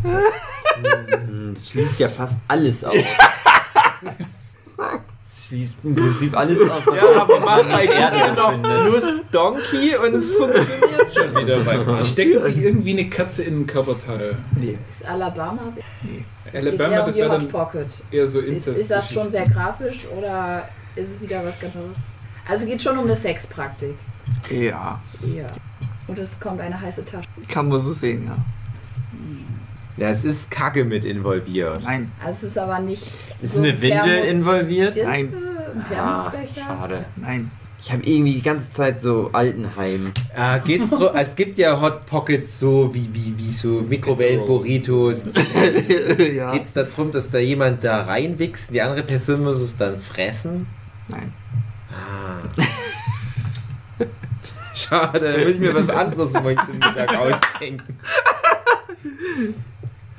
Hm, 0.02 1.54
Das 1.54 1.68
schließt 1.70 1.98
ja 2.00 2.08
fast 2.08 2.38
alles 2.48 2.84
aus. 2.84 2.94
Das 4.76 5.46
schließt 5.46 5.76
im 5.84 5.94
Prinzip 5.94 6.36
alles 6.36 6.58
aus, 6.70 6.86
was 6.86 6.96
Ja, 6.96 7.22
aber 7.22 7.40
mach 7.40 7.56
man 7.58 7.68
bei 7.70 7.86
Google 7.86 8.00
Erde 8.00 8.32
noch 8.34 8.62
plus 8.62 9.22
Donkey 9.30 9.96
und 9.96 10.14
es 10.14 10.32
funktioniert 10.32 10.99
schon 11.12 11.34
wieder 11.36 11.58
bei 11.60 12.04
stecken 12.04 12.40
sich 12.42 12.58
irgendwie 12.58 12.92
eine 12.98 13.08
Katze 13.10 13.42
in 13.44 13.60
ein 13.62 13.66
Körperteil. 13.66 14.36
Nee. 14.58 14.78
Ist 14.88 15.04
Alabama? 15.04 15.72
Eher 16.52 16.60
Alabama, 16.60 17.00
um 17.00 17.06
das 17.06 17.14
die 17.14 17.20
wäre 17.20 17.32
Hot 17.32 17.42
dann 17.42 17.48
Pocket. 17.48 17.86
eher 18.10 18.28
so 18.28 18.40
Ist, 18.40 18.48
Inzest. 18.66 18.78
ist 18.82 18.90
das 18.90 19.12
schon 19.12 19.30
sehr 19.30 19.46
grafisch 19.48 20.06
oder 20.16 20.68
ist 20.96 21.10
es 21.10 21.20
wieder 21.20 21.44
was 21.44 21.58
ganz 21.60 21.74
anderes? 21.76 21.96
Also 22.48 22.66
geht 22.66 22.82
schon 22.82 22.96
um 22.98 23.04
eine 23.04 23.14
Sexpraktik. 23.16 23.94
Ja, 24.50 25.00
Ja. 25.22 25.46
Und 26.06 26.18
es 26.18 26.40
kommt 26.40 26.60
eine 26.60 26.80
heiße 26.80 27.04
Tasche. 27.04 27.28
kann 27.48 27.68
man 27.68 27.78
so 27.78 27.92
sehen, 27.92 28.26
ja. 28.26 28.36
Ja, 29.96 30.08
es 30.08 30.24
ist 30.24 30.50
Kacke 30.50 30.84
mit 30.84 31.04
involviert. 31.04 31.82
Nein, 31.84 32.10
Also 32.24 32.46
es 32.46 32.52
ist 32.52 32.58
aber 32.58 32.78
nicht. 32.80 33.02
Ist 33.42 33.52
so 33.54 33.58
eine 33.60 33.68
ein 33.68 33.82
Windel 33.82 34.18
involviert? 34.24 34.96
Nein. 35.04 35.32
Ein 35.32 35.84
Ah, 35.98 36.30
Thermosbecher. 36.32 36.66
schade. 36.66 37.04
nein. 37.16 37.50
Ich 37.82 37.90
habe 37.90 38.02
irgendwie 38.04 38.34
die 38.34 38.42
ganze 38.42 38.70
Zeit 38.72 39.00
so 39.00 39.30
Altenheim. 39.32 40.12
Äh, 40.36 40.60
geht's 40.60 40.90
so, 40.90 41.12
es 41.14 41.34
gibt 41.34 41.56
ja 41.56 41.80
Hot 41.80 42.04
Pockets 42.04 42.60
so 42.60 42.94
wie, 42.94 43.08
wie, 43.12 43.34
wie 43.38 43.50
so 43.50 43.80
Mikrowellen-Burritos. 43.82 45.34
ja. 46.36 46.52
Geht's 46.52 46.74
darum, 46.74 47.10
dass 47.10 47.30
da 47.30 47.38
jemand 47.38 47.82
da 47.82 48.02
reinwichst, 48.02 48.72
die 48.74 48.82
andere 48.82 49.02
Person 49.02 49.42
muss 49.44 49.60
es 49.60 49.76
dann 49.76 49.98
fressen? 49.98 50.66
Nein. 51.08 51.32
Ah. 51.90 52.40
schade. 54.74 55.32
Dann 55.32 55.40
muss 55.44 55.52
ich 55.54 55.60
mir 55.60 55.74
was 55.74 55.88
anderes 55.88 56.32
morgen 56.34 56.60
zum 56.66 56.74
Mittag 56.78 57.16
ausdenken. 57.16 57.98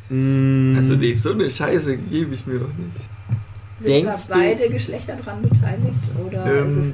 Mm, 0.09 0.75
Also 0.77 0.95
nee, 0.95 1.13
so 1.13 1.31
eine 1.31 1.49
Scheiße 1.49 1.95
gebe 1.97 2.33
ich 2.33 2.45
mir 2.45 2.59
doch 2.59 2.67
nicht. 2.73 3.05
Sind 3.77 3.87
Denkst 3.87 4.27
da 4.27 4.33
du- 4.33 4.39
beide 4.39 4.69
Geschlechter 4.69 5.15
dran 5.15 5.41
beteiligt? 5.43 5.93
Oder 6.25 6.45
Ähm, 6.45 6.67
ist 6.67 6.75
es. 6.75 6.93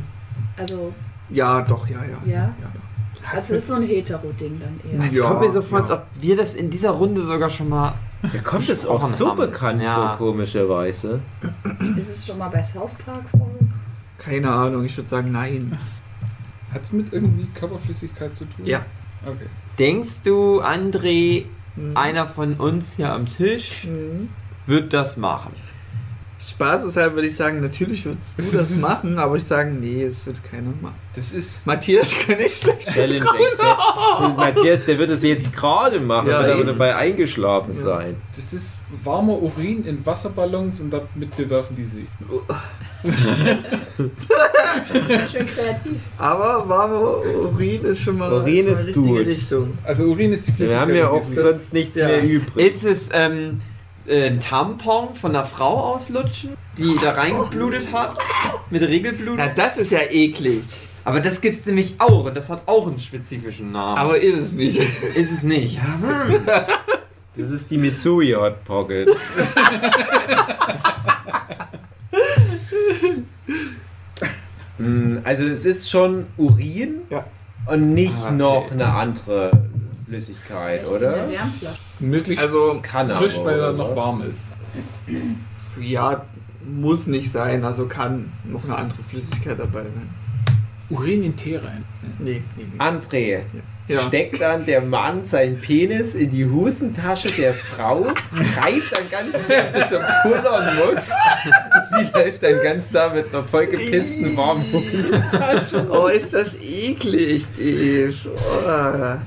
Also, 0.58 0.94
Ja, 1.30 1.62
doch, 1.62 1.88
ja, 1.88 1.98
ja. 2.04 2.18
ja. 2.26 2.36
ja, 2.36 2.54
Also 3.34 3.56
es 3.56 3.62
ist 3.64 3.68
so 3.68 3.76
ein 3.76 3.84
Hetero-Ding 3.84 4.60
dann 4.60 4.80
eher. 4.92 5.06
Es 5.06 5.16
Ja, 5.16 5.24
kommt 5.28 5.42
mir 5.42 5.52
so 5.52 5.62
vor, 5.62 5.80
ja. 5.80 5.84
als 5.84 5.92
ob 5.92 6.04
wir 6.20 6.36
das 6.38 6.54
in 6.56 6.70
dieser 6.70 6.92
Runde 6.92 7.22
sogar 7.24 7.50
schon 7.50 7.70
mal. 7.70 7.94
Mir 8.22 8.42
kommt 8.42 8.68
es 8.70 8.86
auch 8.86 9.02
so 9.08 9.30
haben. 9.30 9.38
bekannt 9.38 9.82
Ja. 9.84 10.16
vor, 10.18 10.28
komischerweise. 10.32 11.20
Ist 11.98 12.10
es 12.10 12.26
schon 12.28 12.38
mal 12.40 12.50
bei 12.50 12.64
South 12.64 12.94
Park 12.96 13.24
vorgekommen? 13.30 13.74
Keine 14.18 14.50
Ahnung, 14.52 14.84
ich 14.84 14.98
würde 14.98 15.10
sagen 15.10 15.32
nein. 15.32 15.78
Hat 16.74 16.82
es 16.82 16.92
mit 16.92 17.14
irgendwie 17.14 17.46
Körperflüssigkeit 17.54 18.36
zu 18.36 18.46
tun? 18.46 18.66
Ja. 18.66 18.84
Okay. 19.26 19.46
Denkst 19.78 20.22
du, 20.24 20.62
André, 20.62 21.46
Mhm. 21.76 21.96
einer 21.96 22.26
von 22.28 22.56
uns 22.56 22.96
hier 22.96 23.14
am 23.14 23.28
Tisch, 23.28 23.86
Mhm. 23.86 24.30
wird 24.66 24.94
das 24.94 25.16
machen? 25.18 25.52
Spaßeshalber 26.50 27.16
würde 27.16 27.28
ich 27.28 27.36
sagen, 27.36 27.60
natürlich 27.60 28.06
würdest 28.06 28.40
du 28.40 28.44
das 28.58 28.70
machen, 28.78 29.20
aber 29.20 29.36
ich 29.36 29.44
sage, 29.44 29.70
nee, 29.72 30.04
es 30.04 30.26
wird 30.26 30.42
keiner 30.50 30.72
machen. 30.82 30.96
Das 31.14 31.34
ist. 31.34 31.68
Matthias 31.68 32.14
kann 32.26 32.38
nicht 32.38 32.56
schlecht. 32.62 32.88
Challenge 32.94 33.22
accept. 33.22 34.38
Matthias, 34.38 34.86
der 34.86 34.98
wird 34.98 35.10
es 35.10 35.24
jetzt 35.24 35.52
gerade 35.54 36.00
machen, 36.00 36.30
Ja, 36.30 36.40
wird 36.46 36.52
aber 36.54 36.64
dabei 36.64 36.96
eingeschlafen 36.96 37.74
Ja. 37.74 37.80
sein. 37.82 38.16
Das 38.36 38.54
ist 38.54 38.78
warmer 39.04 39.42
Urin 39.42 39.84
in 39.86 40.06
Wasserballons 40.06 40.80
und 40.80 40.92
damit 40.92 41.36
bewerfen 41.36 41.76
die 41.76 41.86
sich. 41.86 42.06
Schön 45.32 45.46
kreativ. 45.48 45.96
Aber 46.18 46.68
warmer 46.70 47.18
Urin 47.44 47.84
ist 47.86 48.00
schon 48.00 48.18
mal 48.18 48.32
Urin 48.32 48.58
schon 48.58 48.66
mal 48.66 48.72
ist 48.72 48.88
richtige 48.88 49.06
gut. 49.08 49.26
Richtung. 49.28 49.78
Also 49.84 50.04
Urin 50.06 50.34
ist 50.34 50.48
die 50.48 50.52
Flüssigkeit. 50.52 50.70
Wir 50.70 50.80
haben 50.80 50.96
ja 50.96 51.10
auch 51.10 51.24
sonst 51.30 51.74
nichts 51.74 52.00
Ja. 52.00 52.08
mehr 52.08 52.24
übrig. 52.24 52.68
Ist 52.74 52.86
es 52.86 53.10
ähm, 53.12 53.60
ein 54.10 54.40
Tampon 54.40 55.16
von 55.16 55.36
einer 55.36 55.46
Frau 55.46 55.94
auslutschen, 55.94 56.52
die 56.78 56.96
da 57.02 57.12
reingeblutet 57.12 57.92
hat? 57.92 58.18
Mit 58.70 58.82
Regelblut? 58.82 59.36
Na, 59.38 59.48
das 59.48 59.78
ist 59.78 59.92
ja 59.92 60.00
eklig. 60.10 60.64
Aber 61.04 61.20
das 61.22 61.40
gibt's 61.42 61.66
nämlich 61.66 61.96
auch 62.00 62.26
und 62.26 62.36
das 62.36 62.50
hat 62.50 62.64
auch 62.68 62.88
einen 62.88 63.00
spezifischen 63.00 63.72
Namen. 63.72 63.98
Aber 63.98 64.18
ist 64.18 64.38
es 64.38 64.52
nicht. 64.54 64.78
ist 65.16 65.32
es 65.32 65.44
nicht. 65.44 65.76
Ja, 65.78 65.98
Mann. 66.02 66.36
Das 67.36 67.50
ist 67.52 67.70
die 67.72 67.78
Missouri 67.78 68.32
Hot 68.32 68.64
Pocket. 68.66 69.10
Hm, 74.78 75.22
also 75.24 75.44
es 75.44 75.66
ist 75.66 75.90
schon 75.90 76.28
Urin 76.38 77.02
Ja. 77.10 77.26
und 77.66 77.94
nicht 77.94 78.14
Ah, 78.24 78.26
okay. 78.28 78.36
noch 78.36 78.72
eine 78.72 78.86
andere 78.88 79.52
Flüssigkeit, 80.08 80.82
Vielleicht 80.88 80.90
in 80.92 80.96
oder? 81.08 81.12
der 81.16 81.30
Wärmflasche. 81.30 81.78
Möglichst 82.00 82.44
Also, 82.44 82.80
Kann 82.82 83.10
frisch, 83.10 83.36
aber, 83.36 83.46
weil 83.46 83.60
er 83.60 83.70
oder 83.70 83.74
noch 83.78 83.90
was? 83.92 83.98
warm 83.98 84.22
ist. 84.24 84.56
ja, 85.82 86.26
muss 86.66 87.08
nicht 87.08 87.32
sein. 87.32 87.64
Also 87.66 87.88
kann 87.88 88.32
noch 88.46 88.64
eine 88.66 88.76
andere 88.78 89.04
Flüssigkeit 89.04 89.60
dabei 89.60 89.84
sein. 89.84 90.10
Urin 90.90 91.24
in 91.24 91.36
Tee 91.36 91.58
rein. 91.58 91.84
Nee, 92.20 92.42
nee, 92.56 92.66
nee. 92.74 92.80
André, 92.80 93.42
Ja. 93.90 94.02
steckt 94.02 94.40
dann 94.40 94.66
der 94.66 94.82
Mann 94.82 95.26
seinen 95.26 95.60
Penis 95.60 96.16
in 96.16 96.30
die 96.30 96.46
Hosentasche 96.50 97.30
der 97.30 97.54
Frau, 97.54 98.04
reibt 98.04 98.92
dann 98.92 99.10
ganz 99.12 99.48
sehr, 99.48 99.64
bis 99.64 99.92
er 99.92 100.00
pullern 100.24 100.78
muss. 100.78 101.10
Die 102.00 102.18
läuft 102.18 102.42
dann 102.44 102.62
ganz 102.64 102.90
da 102.92 103.14
mit 103.14 103.34
einer 103.34 103.44
vollgepissten 103.44 104.36
warmen 104.38 104.64
Hosentasche. 104.74 105.88
Oh, 105.90 106.08
ist 106.08 106.34
das 106.34 106.56
eklig, 106.62 107.46
Dave. 107.58 108.14
Oh. 108.36 109.18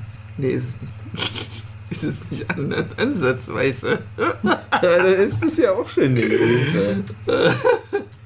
Nee, 0.41 0.53
ist 0.53 0.69
es 0.69 0.81
nicht. 0.81 1.51
Ist 1.91 2.03
es 2.03 2.31
nicht 2.31 2.49
an, 2.49 2.73
ansatzweise. 2.95 3.99
Ja, 4.17 4.61
dann 4.81 5.05
ist 5.07 5.43
es 5.43 5.57
ja 5.57 5.73
auch 5.73 5.89
schon 5.89 6.05
eine 6.05 6.21
Hilfe. 6.21 7.03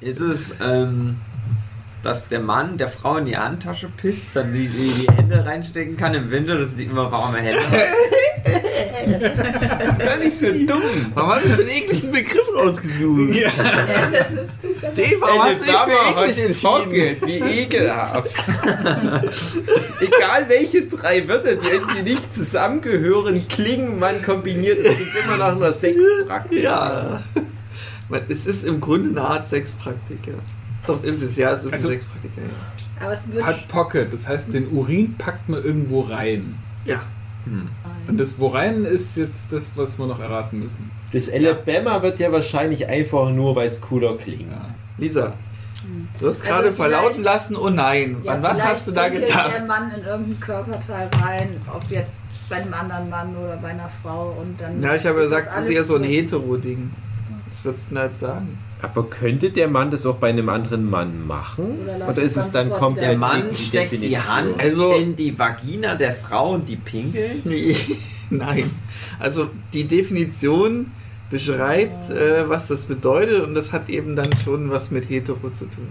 Ist 0.02 0.20
es, 0.20 0.54
ähm, 0.62 1.18
dass 2.06 2.28
der 2.28 2.40
Mann 2.40 2.78
der 2.78 2.88
Frau 2.88 3.18
in 3.18 3.26
die 3.26 3.36
Handtasche 3.36 3.90
pisst, 3.98 4.28
dann 4.36 4.54
die, 4.54 4.68
die, 4.68 4.92
die 4.92 5.08
Hände 5.12 5.44
reinstecken 5.44 5.98
kann 5.98 6.14
im 6.14 6.30
Winter, 6.30 6.56
dass 6.56 6.76
die 6.76 6.84
immer 6.84 7.12
warme 7.12 7.40
Hände 7.40 7.64
hat? 7.68 7.80
Das 9.80 9.98
ist 9.98 10.06
gar 10.06 10.18
nicht 10.18 10.34
so 10.34 10.48
dumm. 10.68 11.12
Warum 11.16 11.32
habe 11.32 11.48
ich 11.48 11.56
den 11.56 11.68
ekligen 11.68 12.12
Begriff 12.12 12.48
rausgesucht? 12.56 13.36
Ja. 13.36 13.50
Dave, 14.96 15.16
warum 15.20 15.44
hast 15.44 15.62
du 15.62 15.66
dich 15.66 15.76
für 15.76 16.22
eklig 16.22 16.46
entschieden? 16.46 16.84
Pocket, 16.84 17.22
wie 17.26 17.62
ekelhaft. 17.62 18.50
Egal 20.00 20.46
welche 20.48 20.86
drei 20.86 21.28
Wörter, 21.28 21.56
die 21.56 21.68
irgendwie 21.68 22.04
nicht 22.04 22.34
zusammengehören, 22.34 23.48
klingen, 23.48 23.98
man 23.98 24.22
kombiniert, 24.22 24.78
es 24.78 24.96
immer 25.24 25.38
nach 25.38 25.56
einer 25.56 25.72
Sexpraktik. 25.72 26.62
Ja. 26.62 27.24
Es 28.30 28.46
ist 28.46 28.64
im 28.64 28.80
Grunde 28.80 29.10
eine 29.10 29.28
Art 29.28 29.48
Sexpraktik, 29.48 30.20
ja. 30.28 30.34
Doch 30.88 31.04
ist 31.04 31.22
es, 31.22 31.36
ja, 31.38 31.52
es 31.52 31.64
ist 31.64 31.74
Also- 31.74 31.88
eine 31.90 31.98
Sexpraktik, 32.00 32.32
ja. 32.38 33.04
Aber 33.06 33.14
es 33.14 33.30
wird. 33.32 33.46
Hat 33.46 33.68
Pocket, 33.68 34.14
das 34.14 34.28
heißt, 34.28 34.54
den 34.54 34.70
Urin 34.72 35.16
packt 35.18 35.50
man 35.50 35.64
irgendwo 35.64 36.02
rein. 36.02 36.56
Ja. 36.86 37.02
Und 38.08 38.18
das 38.20 38.40
wo 38.40 38.48
rein 38.48 38.86
ist 38.86 39.18
jetzt 39.18 39.52
das, 39.54 39.70
was 39.76 40.00
wir 40.00 40.08
noch 40.08 40.20
erraten 40.20 40.60
müssen. 40.60 40.90
Das 41.12 41.32
Alabama 41.32 42.02
wird 42.02 42.20
ja 42.20 42.32
wahrscheinlich 42.32 42.88
einfach 42.88 43.30
nur, 43.32 43.56
weil 43.56 43.68
es 43.68 43.80
cooler 43.82 44.18
klingt. 44.18 44.52
Ja. 44.52 44.64
Lisa, 44.98 45.34
du 46.20 46.26
hast 46.28 46.42
Also 46.42 46.44
gerade 46.48 46.72
vielleicht- 46.74 46.76
verlauten 46.78 47.24
lassen, 47.24 47.56
oh 47.56 47.70
nein. 47.70 48.18
Ja, 48.24 48.34
An 48.34 48.44
was 48.44 48.64
hast 48.64 48.88
du 48.88 48.92
da 48.94 49.10
gedacht? 49.10 49.52
der 49.60 49.66
Mann 49.68 49.92
in 49.92 50.04
irgendein 50.04 50.40
Körperteil 50.40 51.10
rein, 51.22 51.62
ob 51.72 51.84
jetzt 51.92 52.24
bei 52.50 52.56
einem 52.56 52.74
anderen 52.74 53.10
Mann 53.10 53.36
oder 53.36 53.58
bei 53.58 53.70
einer 53.70 53.90
Frau 54.02 54.36
und 54.42 54.60
dann. 54.60 54.82
Ja, 54.82 54.96
ich 54.96 55.06
habe 55.06 55.20
gesagt, 55.22 55.50
es 55.56 55.66
ist 55.66 55.70
eher 55.70 55.84
so 55.84 55.96
ein 55.98 56.04
Hetero-Ding. 56.04 56.92
Was 57.52 57.64
würdest 57.64 57.86
du 57.86 57.90
denn 57.90 57.96
da 57.98 58.06
jetzt 58.06 58.20
sagen? 58.22 58.58
Aber 58.82 59.10
könnte 59.10 59.50
der 59.52 59.68
Mann 59.68 59.90
das 59.90 60.06
auch 60.06 60.18
bei 60.18 60.30
einem 60.30 60.50
anderen 60.50 60.90
Mann 60.90 61.26
machen? 61.26 61.66
Oder 61.86 62.10
Oder 62.10 62.22
ist 62.22 62.36
es 62.38 62.52
dann 62.52 62.70
komplett 62.70 63.12
Der 63.12 63.18
Mann 63.18 63.56
steckt 63.56 63.94
die 63.94 63.98
Definition? 63.98 64.28
Hand 64.36 64.60
Also- 64.60 64.94
in 64.94 65.16
die 65.16 65.38
Vagina 65.38 65.96
der 65.96 66.14
Frau 66.14 66.54
und 66.54 66.68
die 66.70 66.76
pinkelt. 66.76 67.46
Nee, 67.46 67.76
nein. 68.30 68.70
Also 69.20 69.50
die 69.74 69.86
Definition 69.86 70.92
beschreibt, 71.32 72.10
äh, 72.12 72.48
was 72.50 72.68
das 72.68 72.86
bedeutet 72.86 73.42
und 73.44 73.56
das 73.56 73.72
hat 73.74 73.90
eben 73.90 74.16
dann 74.16 74.30
schon 74.44 74.70
was 74.70 74.92
mit 74.92 75.10
Hetero 75.10 75.50
zu 75.52 75.66
tun. 75.66 75.88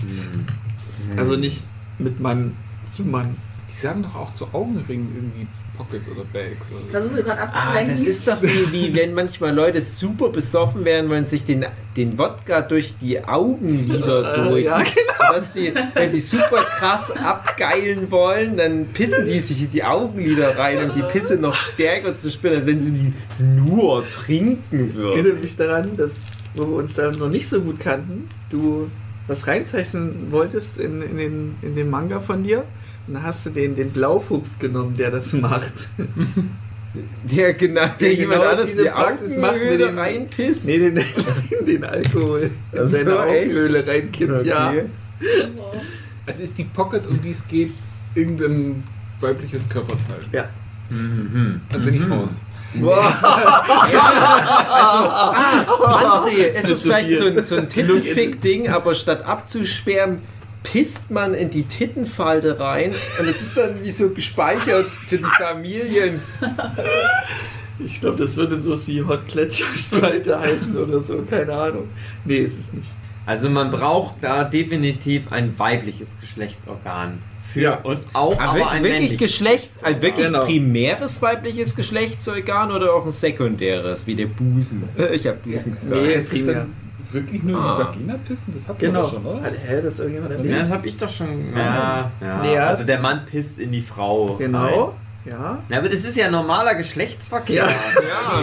Hm. 0.00 1.18
Also 1.18 1.36
nicht 1.36 1.64
mit 1.98 2.20
Mann 2.20 2.56
zu 2.86 3.02
Mann. 3.04 3.36
Die 3.74 3.80
sagen 3.80 4.04
doch 4.04 4.14
auch 4.14 4.32
zu 4.34 4.46
Augenringen 4.52 5.10
irgendwie 5.16 5.46
Pocket 5.76 6.02
oder 6.08 6.22
Bags. 6.32 6.70
Oder 6.70 6.88
Versuche 6.90 7.24
gerade 7.24 7.40
Ah, 7.42 7.44
abzulenken. 7.46 7.90
das 7.96 8.04
ist 8.04 8.28
doch 8.28 8.40
wie, 8.40 8.70
wie 8.72 8.94
wenn 8.94 9.14
manchmal 9.14 9.52
Leute 9.52 9.80
super 9.80 10.28
besoffen 10.28 10.84
werden, 10.84 11.10
weil 11.10 11.26
sich 11.26 11.44
den, 11.44 11.66
den 11.96 12.16
Wodka 12.16 12.62
durch 12.62 12.94
die 12.98 13.24
Augenlider 13.24 14.46
Äh, 14.46 14.48
durch. 14.48 14.64
ja, 14.64 14.84
Dass 15.32 15.52
die, 15.52 15.72
wenn 15.94 16.12
die 16.12 16.20
super 16.20 16.58
krass 16.62 17.10
abgeilen 17.10 18.10
wollen, 18.12 18.56
dann 18.56 18.86
pissen 18.86 19.26
die 19.26 19.40
sich 19.40 19.62
in 19.64 19.70
die 19.72 19.82
Augenlider 19.82 20.56
rein 20.56 20.78
und 20.88 20.94
die 20.94 21.02
Pisse 21.02 21.36
noch 21.36 21.54
stärker 21.54 22.16
zu 22.16 22.30
spüren, 22.30 22.54
als 22.54 22.66
wenn 22.66 22.80
sie 22.80 22.92
die 22.92 23.12
nur 23.42 24.08
trinken 24.08 24.90
Ich 24.90 24.94
würden. 24.94 25.12
erinnere 25.18 25.42
mich 25.42 25.56
daran, 25.56 25.96
dass 25.96 26.16
wo 26.54 26.62
wir 26.68 26.76
uns 26.76 26.94
da 26.94 27.10
noch 27.10 27.28
nicht 27.28 27.48
so 27.48 27.60
gut 27.60 27.80
kannten, 27.80 28.28
du 28.50 28.88
was 29.26 29.48
reinzeichnen 29.48 30.30
wolltest 30.30 30.78
in, 30.78 31.02
in, 31.02 31.16
den, 31.16 31.56
in 31.62 31.74
den 31.74 31.90
Manga 31.90 32.20
von 32.20 32.44
dir. 32.44 32.62
Und 33.06 33.14
dann 33.14 33.22
hast 33.22 33.44
du 33.46 33.50
den, 33.50 33.74
den 33.74 33.90
Blaufuchs 33.90 34.58
genommen, 34.58 34.96
der 34.96 35.10
das 35.10 35.32
macht. 35.32 35.72
Der 37.24 37.54
genau, 37.54 37.80
der 37.80 37.90
Der 37.98 38.14
jemand 38.14 38.38
genau 38.42 38.50
anderes 38.52 38.70
diese 38.70 38.84
die 38.84 38.88
Praxis 38.88 39.36
macht 39.36 39.54
mit 39.54 39.62
Augenhöhle 39.62 39.86
dem- 39.88 39.98
reinpisst. 39.98 40.66
Nee, 40.66 40.78
den, 40.78 41.04
den 41.66 41.84
Alkohol 41.84 42.50
in 42.70 42.88
seine? 42.88 43.18
Augenhöhle 43.18 43.84
reinkippt. 43.84 44.44
Ja. 44.46 44.70
Okay. 44.70 44.84
Also 46.26 46.42
ist 46.44 46.56
die 46.56 46.64
Pocket, 46.64 47.04
um 47.08 47.20
die 47.20 47.32
es 47.32 47.46
geht, 47.48 47.72
irgendein 48.14 48.82
weibliches 49.20 49.68
Körperteil. 49.68 50.20
Ja. 50.32 50.48
Mhm. 50.88 51.60
Dann 51.68 51.82
bin 51.82 51.94
ich 51.94 52.08
raus. 52.08 52.30
André, 55.22 56.46
es 56.54 56.62
Das 56.62 56.64
ist 56.64 56.70
ist 56.70 56.82
vielleicht 56.82 57.16
so 57.18 57.26
ein, 57.26 57.42
so 57.42 57.56
ein 57.56 57.68
Tittenfick-Ding, 57.68 58.68
aber 58.68 58.94
statt 58.94 59.24
abzusperren, 59.26 60.22
pisst 60.64 61.10
man 61.12 61.34
in 61.34 61.50
die 61.50 61.62
Tittenfalte 61.64 62.58
rein 62.58 62.92
und 63.20 63.28
es 63.28 63.40
ist 63.40 63.56
dann 63.56 63.84
wie 63.84 63.90
so 63.92 64.10
gespeichert 64.10 64.86
für 65.06 65.18
die 65.18 65.24
Familien. 65.38 66.20
Ich 67.78 68.00
glaube, 68.00 68.16
das 68.16 68.36
würde 68.36 68.60
so 68.60 68.74
wie 68.86 69.02
Hot 69.02 69.26
Gletscherspalte 69.28 70.38
heißen 70.40 70.76
oder 70.76 71.00
so, 71.00 71.22
keine 71.28 71.52
Ahnung. 71.52 71.88
Nee, 72.24 72.38
ist 72.38 72.58
es 72.58 72.72
nicht. 72.72 72.88
Also 73.26 73.48
man 73.50 73.70
braucht 73.70 74.16
da 74.22 74.44
definitiv 74.44 75.32
ein 75.32 75.58
weibliches 75.58 76.16
Geschlechtsorgan. 76.20 77.20
Für 77.52 77.60
Ja. 77.60 77.74
und 77.82 78.00
auch 78.14 78.38
aber, 78.40 78.62
Aber 78.62 78.70
ein 78.70 78.84
wirklich. 78.84 79.18
Geschlechts, 79.18 79.82
ein 79.84 80.00
wirklich 80.02 80.26
Genau. 80.26 80.44
primäres 80.44 81.20
weibliches 81.22 81.76
Geschlechtsorgan 81.76 82.70
oder 82.72 82.94
auch 82.94 83.04
ein 83.04 83.10
sekundäres, 83.10 84.06
wie 84.06 84.14
der 84.16 84.26
Busen? 84.26 84.84
Ich 85.12 85.26
habe 85.26 85.38
Busen 85.44 85.72
gesagt. 85.72 85.90
Nee, 86.02 86.12
Es 86.14 86.32
ist 86.32 86.48
dann 86.48 86.72
wirklich 87.14 87.42
nur 87.42 87.58
Ah. 87.60 87.70
in 87.70 87.76
die 87.78 87.84
Vagina 88.08 88.14
pissen? 88.26 88.54
Das 88.54 88.68
hatten 88.68 88.80
wir 88.80 88.88
Genau. 88.88 89.02
doch 89.02 89.12
schon, 89.12 89.24
oder? 89.26 89.42
Hat, 89.42 89.52
hä, 89.66 89.80
das 89.82 89.94
ist 89.94 89.98
irgendjemand 90.00 90.32
Ja, 90.32 90.38
erwähnt? 90.38 90.60
das 90.62 90.70
hab 90.70 90.84
ich 90.86 90.96
doch 90.96 91.08
schon. 91.08 91.56
Ja, 91.56 92.10
ja. 92.20 92.40
Nee, 92.42 92.54
ja, 92.54 92.66
also 92.66 92.84
der 92.84 93.00
Mann 93.00 93.24
pisst 93.24 93.58
in 93.58 93.72
die 93.72 93.80
Frau. 93.82 94.34
Genau. 94.36 94.94
Ja. 95.24 95.36
Rein. 95.52 95.58
Ja, 95.70 95.78
aber 95.78 95.88
das 95.88 96.04
ist 96.04 96.16
ja 96.18 96.30
normaler 96.30 96.74
Geschlechtsverkehr. 96.74 97.64
Ja. 97.64 97.70
Ja, 97.70 98.42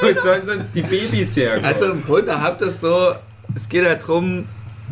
wo 0.00 0.12
sollen, 0.20 0.46
sonst 0.46 0.70
die 0.74 0.82
Babys 0.82 1.36
herkommen? 1.36 1.64
Also 1.64 1.86
im 1.90 2.04
Grunde 2.04 2.40
habt 2.40 2.62
es 2.62 2.80
so, 2.80 3.12
es 3.54 3.68
geht 3.68 3.84
halt 3.84 4.06
drum, 4.06 4.46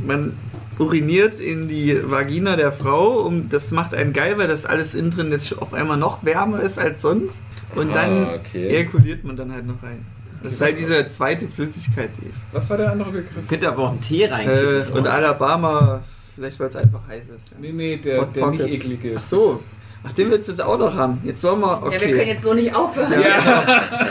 man 0.04 0.36
uriniert 0.78 1.38
in 1.38 1.68
die 1.68 1.96
Vagina 2.10 2.56
der 2.56 2.72
Frau 2.72 3.20
und 3.20 3.50
das 3.52 3.70
macht 3.70 3.94
einen 3.94 4.12
geil, 4.12 4.34
weil 4.38 4.48
das 4.48 4.66
alles 4.66 4.94
innen 4.96 5.10
drin 5.12 5.30
jetzt 5.30 5.56
auf 5.60 5.74
einmal 5.74 5.96
noch 5.96 6.24
wärmer 6.24 6.60
ist 6.60 6.78
als 6.78 7.02
sonst 7.02 7.38
und 7.76 7.94
dann 7.94 8.24
Ah, 8.26 8.34
okay. 8.34 8.66
ejakuliert 8.68 9.22
man 9.22 9.36
dann 9.36 9.52
halt 9.52 9.66
noch 9.66 9.80
rein. 9.82 10.04
Das 10.42 10.52
ist 10.54 10.60
halt 10.60 10.78
diese 10.78 11.06
zweite 11.08 11.48
Flüssigkeit, 11.48 12.10
die. 12.20 12.30
Was 12.52 12.68
war 12.70 12.76
der 12.76 12.90
andere 12.92 13.10
Begriff? 13.12 13.46
Könnte 13.48 13.68
aber 13.68 13.82
auch 13.84 13.90
einen 13.90 14.00
Tee 14.00 14.22
Äh, 14.22 14.32
reinkippen. 14.32 14.92
und 14.98 15.06
Alabama, 15.06 16.00
vielleicht 16.34 16.58
weil 16.60 16.68
es 16.68 16.76
einfach 16.76 17.00
heiß 17.08 17.28
ist. 17.28 17.50
Ja. 17.50 17.56
Nee, 17.60 17.72
nee, 17.72 17.96
der, 17.96 18.24
der 18.26 18.46
nicht 18.48 18.64
eklige. 18.66 19.14
Ach 19.18 19.22
so. 19.22 19.62
Ach, 20.04 20.12
den 20.14 20.32
willst 20.32 20.48
du 20.48 20.52
jetzt 20.52 20.60
auch 20.64 20.76
noch 20.80 20.96
haben. 20.96 21.20
Jetzt 21.22 21.40
sollen 21.42 21.60
wir. 21.60 21.80
Okay. 21.80 21.94
Ja, 21.94 22.00
wir 22.08 22.16
können 22.16 22.26
jetzt 22.26 22.42
so 22.42 22.54
nicht 22.54 22.74
aufhören. 22.74 23.12
Ja, 23.12 23.18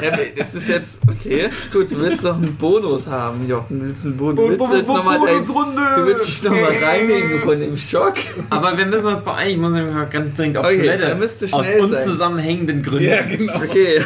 ja, 0.02 0.18
es 0.38 0.56
ist 0.56 0.70
jetzt 0.70 1.00
okay. 1.06 1.50
Gut, 1.74 1.92
du 1.92 2.00
willst 2.00 2.24
noch 2.24 2.38
einen 2.38 2.56
Bonus 2.56 3.08
haben, 3.08 3.46
Jochen. 3.46 3.78
Du 3.82 3.86
willst 3.88 4.06
einen 4.06 4.16
Bonus. 4.16 4.36
Bo- 4.38 4.48
willst 4.48 4.58
Bo- 4.60 4.68
du 4.68 4.76
jetzt 4.78 4.88
Bo- 4.88 4.94
noch 4.96 5.04
mal 5.04 5.20
dein, 5.20 5.36
Bonusrunde! 5.40 5.82
du 5.98 6.06
willst 6.06 6.28
dich 6.30 6.44
nochmal 6.44 6.72
reinigen 6.82 7.40
von 7.42 7.60
dem 7.60 7.76
Schock. 7.76 8.14
Aber 8.50 8.78
wir 8.78 8.86
müssen 8.86 9.06
uns 9.08 9.20
beeilen. 9.20 9.50
Ich 9.52 9.58
muss 9.58 9.74
nämlich 9.74 9.94
mal 9.94 10.06
ganz 10.08 10.34
dringend 10.34 10.60
auf 10.60 10.66
Okay, 10.66 10.78
Toilette. 10.78 11.08
dann 11.08 11.20
müsst 11.20 11.42
ihr 11.42 11.54
Aus 11.54 11.66
schnell 11.66 11.84
sein. 11.86 12.04
unzusammenhängenden 12.04 12.84
Gründen. 12.84 13.04
Ja, 13.10 13.22
genau. 13.24 13.56
Okay. 13.58 14.02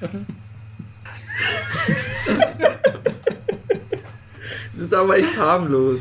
Das 4.74 4.86
ist 4.86 4.94
aber 4.94 5.18
echt 5.18 5.36
harmlos. 5.36 6.00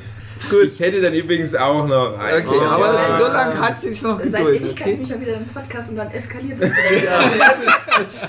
Gut. 0.50 0.72
Ich 0.74 0.80
hätte 0.80 1.02
dann 1.02 1.14
übrigens 1.14 1.54
auch 1.54 1.86
noch 1.86 2.18
einen. 2.18 2.48
Okay, 2.48 2.58
Oh, 2.60 2.66
aber 2.66 2.94
ja. 2.94 3.18
so 3.18 3.26
lange 3.28 3.60
hat 3.60 3.80
sie 3.80 3.90
dich 3.90 4.02
noch 4.02 4.18
Seit 4.20 4.32
geduldet. 4.32 4.62
Ewigkeit 4.62 4.82
Okay? 4.88 4.94
bin 4.96 5.04
ich 5.04 5.10
ja 5.10 5.22
wieder 5.22 5.34
im 5.36 5.46
Podcast 5.46 5.90
und 5.90 5.96
dann 5.98 6.12
eskaliert 6.12 6.60
es. 6.62 6.72
Ja. 7.04 7.32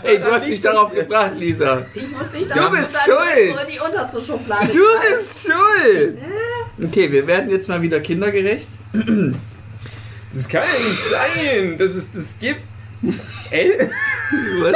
Ey, 0.03 0.19
du 0.19 0.25
hast 0.33 0.49
mich 0.49 0.61
darauf 0.61 0.93
gebracht, 0.93 1.33
Lisa. 1.37 1.87
Ich 1.95 2.09
muss 2.11 2.29
dich 2.31 2.49
Du 2.49 2.55
da 2.55 2.69
bist 2.69 2.97
schuld. 3.05 3.55
so 3.55 3.59
in 3.61 3.73
die 3.73 3.79
unterste 3.79 4.21
Schublade. 4.21 4.67
Du 4.73 4.81
bist 5.17 5.43
schuld. 5.47 6.19
Okay, 6.83 7.13
wir 7.13 7.27
werden 7.29 7.49
jetzt 7.51 7.69
mal 7.69 7.81
wieder 7.81 8.01
kindergerecht. 8.01 8.69
Das 10.33 10.49
kann 10.49 10.63
ja 10.65 10.89
nicht 10.89 11.05
sein, 11.11 11.79
dass 11.79 11.93
es 11.95 12.11
das 12.11 12.37
gibt. 12.41 12.63
Ey, 13.51 13.73
Was? 14.63 14.73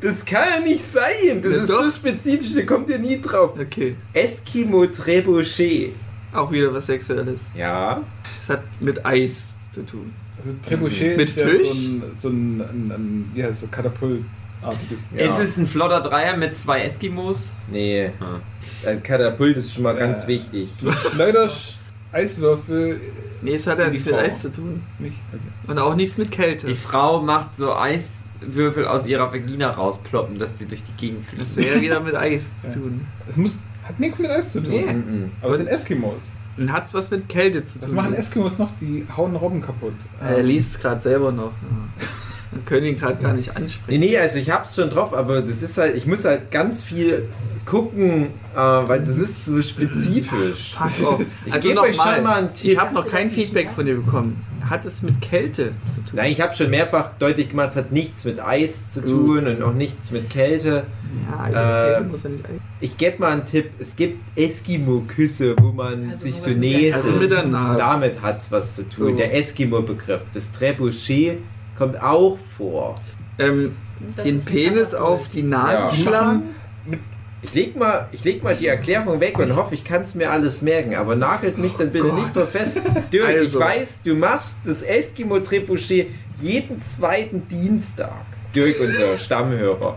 Das 0.00 0.24
kann 0.24 0.48
ja 0.56 0.60
nicht 0.60 0.84
sein. 0.84 1.40
Das 1.42 1.54
Ja, 1.56 1.60
ist 1.62 1.70
doch. 1.70 1.82
so 1.84 1.90
spezifisch, 1.90 2.54
da 2.54 2.62
kommt 2.62 2.88
ihr 2.90 2.98
nie 2.98 3.20
drauf. 3.20 3.52
Okay, 3.60 3.96
Eskimo 4.12 4.86
Trebuchet. 4.86 5.92
auch 6.32 6.50
wieder 6.50 6.72
was 6.72 6.86
Sexuelles. 6.86 7.40
Ja. 7.54 8.02
Es 8.40 8.48
hat 8.48 8.62
mit 8.80 9.04
Eis 9.04 9.54
zu 9.72 9.84
tun. 9.84 10.12
Also 10.38 10.50
Trebuchet 10.66 11.16
Mit 11.16 11.28
ist 11.28 11.36
ja 11.36 11.48
Fisch? 11.48 11.68
so 11.68 11.78
ein, 11.78 12.02
so 12.14 12.28
ein, 12.28 12.60
ein, 12.60 13.32
ein 13.36 13.42
heißt 13.42 13.60
so 13.60 13.66
Katapultartiges. 13.68 15.10
Ja. 15.16 15.26
Ist 15.26 15.38
es 15.40 15.56
ein 15.56 15.66
flotter 15.66 16.00
Dreier 16.00 16.36
mit 16.36 16.56
zwei 16.56 16.82
Eskimos? 16.82 17.54
Nee. 17.70 18.12
Ah. 18.20 18.40
Also 18.86 19.00
Katapult 19.02 19.56
ist 19.56 19.74
schon 19.74 19.82
mal 19.82 19.96
Äh. 19.96 20.00
ganz 20.00 20.26
wichtig. 20.26 20.70
Du 20.80 20.92
schleuderst 20.92 21.78
Eiswürfel 22.12 23.00
Nee, 23.42 23.54
es 23.54 23.66
hat 23.68 23.78
ja 23.78 23.88
nichts 23.88 24.06
mit. 24.06 24.14
Eis 24.14 24.42
zu 24.42 24.50
tun. 24.50 24.82
nicht. 24.98 25.16
Okay. 25.32 25.42
Und 25.70 25.78
auch 25.78 25.94
nichts 25.94 26.18
mit 26.18 26.30
Kälte. 26.32 26.66
Die 26.66 26.74
Frau 26.74 27.20
macht 27.22 27.56
so 27.56 27.72
Eiswürfel 28.42 28.86
aus 28.86 29.06
ihrer 29.06 29.32
Vagina 29.32 29.70
rausploppen, 29.70 30.38
dass 30.38 30.58
sie 30.58 30.66
durch 30.66 30.82
die 30.82 30.92
Gegend 30.92 31.24
Das 31.38 31.54
fliegen. 31.54 31.68
wäre 31.70 31.80
wieder 31.80 32.00
mit 32.00 32.14
Eis 32.14 32.62
zu 32.62 32.70
tun. 32.72 33.06
Es 33.28 33.36
muss, 33.36 33.56
hat 33.84 33.98
nichts 33.98 34.18
mit 34.18 34.30
Eis 34.30 34.52
zu 34.52 34.60
tun. 34.60 34.70
Nee. 34.72 34.92
Mhm. 34.92 35.30
Aber 35.42 35.52
es 35.52 35.58
sind 35.58 35.66
Eskimos. 35.68 36.32
Und 36.56 36.72
hat's 36.72 36.92
was 36.92 37.10
mit 37.10 37.28
Kälte 37.28 37.64
zu 37.64 37.74
tun. 37.78 37.82
Was 37.82 37.92
machen 37.92 38.14
Eskimos 38.14 38.58
noch? 38.58 38.70
Die 38.80 39.06
hauen 39.16 39.36
Robben 39.36 39.60
kaputt. 39.60 39.94
Er 40.20 40.42
liest 40.42 40.72
es 40.76 40.80
gerade 40.80 41.00
selber 41.00 41.30
noch. 41.32 41.52
Ja. 41.52 42.06
Wir 42.50 42.62
können 42.64 42.86
ihn 42.86 42.98
gerade 42.98 43.22
gar 43.22 43.32
nicht 43.34 43.50
Nee, 43.56 43.64
ansprechen. 43.64 44.00
nee, 44.00 44.16
also 44.18 44.38
ich 44.38 44.50
hab's 44.50 44.74
schon 44.74 44.88
drauf, 44.90 45.12
aber 45.14 45.42
das 45.42 45.60
ist 45.62 45.76
halt, 45.76 45.94
ich 45.94 46.06
muss 46.06 46.24
halt 46.24 46.50
ganz 46.50 46.82
viel 46.82 47.28
gucken, 47.66 48.28
äh, 48.54 48.58
weil 48.58 49.00
das 49.04 49.18
ist 49.18 49.44
so 49.44 49.60
spezifisch. 49.60 50.74
Pass 50.76 51.04
auf. 51.04 51.20
Ich 51.44 51.52
Also 51.52 51.68
gebe 51.68 51.80
euch 51.82 51.96
schon 51.96 52.22
mal 52.22 52.36
einen 52.38 52.50
Ich 52.54 52.60
Tipp. 52.62 52.78
habe 52.78 52.94
noch 52.94 53.06
kein 53.06 53.30
Feedback 53.30 53.70
von 53.74 53.84
dir 53.84 53.96
bekommen. 53.96 54.42
Hat 54.68 54.84
es 54.84 55.02
mit 55.02 55.20
Kälte 55.20 55.72
zu 55.94 56.00
tun? 56.04 56.14
Nein, 56.14 56.32
ich 56.32 56.40
habe 56.40 56.54
schon 56.54 56.68
mehrfach 56.70 57.10
deutlich 57.18 57.48
gemacht, 57.50 57.70
es 57.70 57.76
hat 57.76 57.92
nichts 57.92 58.24
mit 58.24 58.40
Eis 58.42 58.92
zu 58.92 59.00
Gut. 59.02 59.10
tun 59.10 59.46
und 59.46 59.62
auch 59.62 59.72
nichts 59.72 60.10
mit 60.10 60.28
Kälte. 60.30 60.84
Ja, 61.30 61.48
Äh, 61.48 61.92
Kälte 61.94 62.08
muss 62.10 62.22
ja 62.22 62.30
nicht 62.30 62.44
Eis. 62.44 62.50
Ich 62.80 62.96
gebe 62.96 63.18
mal 63.18 63.32
einen 63.32 63.44
Tipp. 63.44 63.70
Es 63.78 63.94
gibt 63.96 64.20
Eskimo-Küsse, 64.36 65.54
wo 65.60 65.72
man 65.72 66.10
Also 66.10 66.22
sich 66.22 66.34
nur 66.36 66.42
so 66.42 66.50
näselt. 66.50 66.94
Also 66.94 67.12
mit 67.14 67.30
der 67.30 67.44
Nase. 67.46 67.78
Damit 67.78 68.22
hat's 68.22 68.50
was 68.52 68.76
zu 68.76 68.82
tun. 68.88 69.10
So. 69.12 69.16
Der 69.16 69.34
Eskimo-Begriff. 69.34 70.22
Das 70.32 70.52
Trebuchet 70.52 71.38
kommt 71.78 72.02
auch 72.02 72.36
vor. 72.56 73.00
Ähm, 73.38 73.76
den 74.24 74.44
Penis 74.44 74.94
auf 74.94 75.28
die 75.28 75.42
Nase 75.42 75.96
Ja. 75.96 76.02
schlagen? 76.08 76.42
Ich 77.40 77.54
leg, 77.54 77.76
mal, 77.76 78.08
ich 78.10 78.24
leg 78.24 78.42
mal 78.42 78.56
die 78.56 78.66
Erklärung 78.66 79.20
weg 79.20 79.38
und 79.38 79.54
hoffe, 79.54 79.72
ich 79.72 79.84
kann 79.84 80.02
es 80.02 80.16
mir 80.16 80.32
alles 80.32 80.60
merken. 80.60 80.96
Aber 80.96 81.14
nagelt 81.14 81.56
mich 81.56 81.74
dann 81.74 81.90
bitte 81.92 82.08
Gott. 82.08 82.18
nicht 82.18 82.34
drauf 82.36 82.50
fest. 82.50 82.80
Dirk, 83.12 83.28
ich 83.30 83.36
Also. 83.38 83.60
weiß, 83.60 84.00
du 84.04 84.14
machst 84.16 84.56
das 84.64 84.82
Eskimo-Trebuchet 84.82 86.08
jeden 86.40 86.82
zweiten 86.82 87.46
Dienstag. 87.46 88.10
Dirk, 88.56 88.80
unser 88.80 89.16
Stammhörer. 89.18 89.96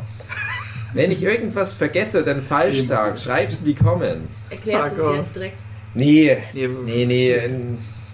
Wenn 0.93 1.09
ich 1.09 1.23
irgendwas 1.23 1.73
vergesse, 1.73 2.21
dann 2.23 2.43
falsch 2.43 2.81
sage, 2.81 3.17
schreib's 3.17 3.59
in 3.59 3.65
die 3.65 3.75
Comments. 3.75 4.51
Erklärst 4.51 4.97
du 4.99 5.09
es 5.09 5.17
jetzt 5.17 5.35
direkt? 5.35 5.59
Nee, 5.95 6.37
Nee, 6.53 6.67
nee, 6.85 7.05
nee. 7.05 7.41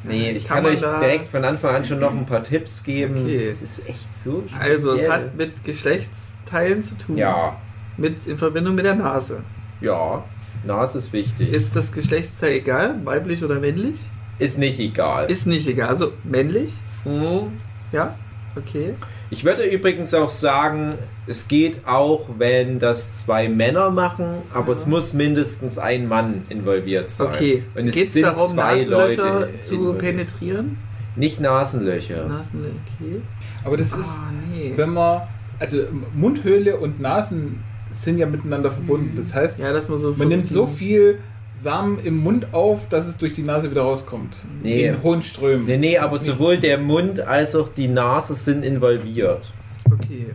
Nee, 0.07 0.31
ich 0.31 0.47
Kann 0.47 0.63
kann, 0.63 0.73
euch 0.73 0.79
direkt 0.79 1.27
von 1.27 1.43
Anfang 1.43 1.75
an 1.75 1.85
schon 1.85 1.99
noch 1.99 2.11
ein 2.11 2.25
paar 2.25 2.43
Tipps 2.43 2.83
geben. 2.83 3.23
Okay. 3.23 3.47
Es 3.47 3.61
ist 3.61 3.87
echt 3.87 4.13
so 4.13 4.43
speziell. 4.47 4.71
Also, 4.71 4.93
es 4.95 5.09
hat 5.09 5.35
mit 5.35 5.63
Geschlechtsteilen 5.63 6.81
zu 6.83 6.97
tun. 6.97 7.17
Ja, 7.17 7.57
Mit, 7.97 8.25
in 8.27 8.37
Verbindung 8.37 8.75
mit 8.75 8.85
der 8.85 8.95
Nase. 8.95 9.41
ja. 9.81 10.23
Nase 10.63 10.97
ist 10.97 11.13
wichtig. 11.13 11.51
Ist, 11.53 11.75
das 11.75 11.91
Geschlechtsteil 11.91 12.53
egal? 12.53 12.99
Weiblich 13.05 13.43
oder 13.43 13.59
männlich? 13.59 13.99
ist 14.39 14.57
nicht 14.57 14.79
egal. 14.79 15.29
Ist 15.29 15.45
nicht 15.45 15.67
egal. 15.67 15.89
Also, 15.89 16.13
männlich? 16.23 16.73
Hm. 17.03 17.59
Ja? 17.91 18.15
Okay. 18.55 18.95
Ich 19.29 19.43
würde 19.43 19.63
übrigens 19.65 20.13
auch 20.13 20.29
sagen, 20.29 20.93
es 21.27 21.47
geht 21.49 21.85
auch, 21.85 22.29
wenn 22.37 22.79
das 22.79 23.19
zwei 23.19 23.49
Männer 23.49 23.89
machen, 23.89 24.25
aber 24.53 24.71
es 24.71 24.83
Ja. 24.83 24.89
muss 24.89 25.13
mindestens 25.13 25.77
ein 25.77 26.07
Mann 26.07 26.43
involviert 26.49 27.09
sein. 27.09 27.27
Okay. 27.27 27.63
Und 27.75 27.87
es 27.87 27.95
Geht 27.95 28.07
es 28.07 28.13
sind 28.13 28.23
darum, 28.23 28.47
zwei 28.53 28.85
Nasenlöcher 28.85 29.39
Leute 29.41 29.59
zu 29.59 29.93
penetrieren? 29.95 30.77
Nicht 31.17 31.41
Nasenlöcher. 31.41 32.25
Nasenlöcher, 32.27 32.75
okay. 33.01 33.21
Aber 33.65 33.75
das 33.75 33.91
ist, 33.93 34.07
Ah, 34.09 34.31
nee. 34.53 34.71
wenn 34.75 34.91
man, 34.91 35.23
also 35.59 35.77
Mundhöhle 36.15 36.77
und 36.77 37.01
Nasen 37.01 37.63
sind 37.91 38.17
ja 38.19 38.27
miteinander 38.27 38.71
verbunden. 38.71 39.13
Das 39.17 39.33
heißt, 39.33 39.59
Ja, 39.59 39.73
dass 39.73 39.89
man 39.89 39.97
so. 39.97 40.13
man 40.15 40.27
nimmt 40.27 40.47
so 40.47 40.67
viel 40.67 41.19
Samen 41.57 41.99
im 41.99 42.17
Mund 42.17 42.53
auf, 42.53 42.87
dass 42.89 43.07
es 43.07 43.17
durch 43.17 43.33
die 43.33 43.41
Nase 43.41 43.71
wieder 43.71 43.81
rauskommt. 43.81 44.37
Nee. 44.61 44.87
In 44.87 45.01
hohen 45.01 45.23
Strömen. 45.23 45.65
Nee, 45.65 45.77
nee, 45.77 45.97
aber 45.97 46.17
sowohl 46.19 46.57
der 46.57 46.77
Mund 46.77 47.19
als 47.19 47.55
auch 47.55 47.69
die 47.69 47.87
Nase 47.87 48.35
sind 48.35 48.63
involviert. 48.63 49.51
Okay. 49.91 50.27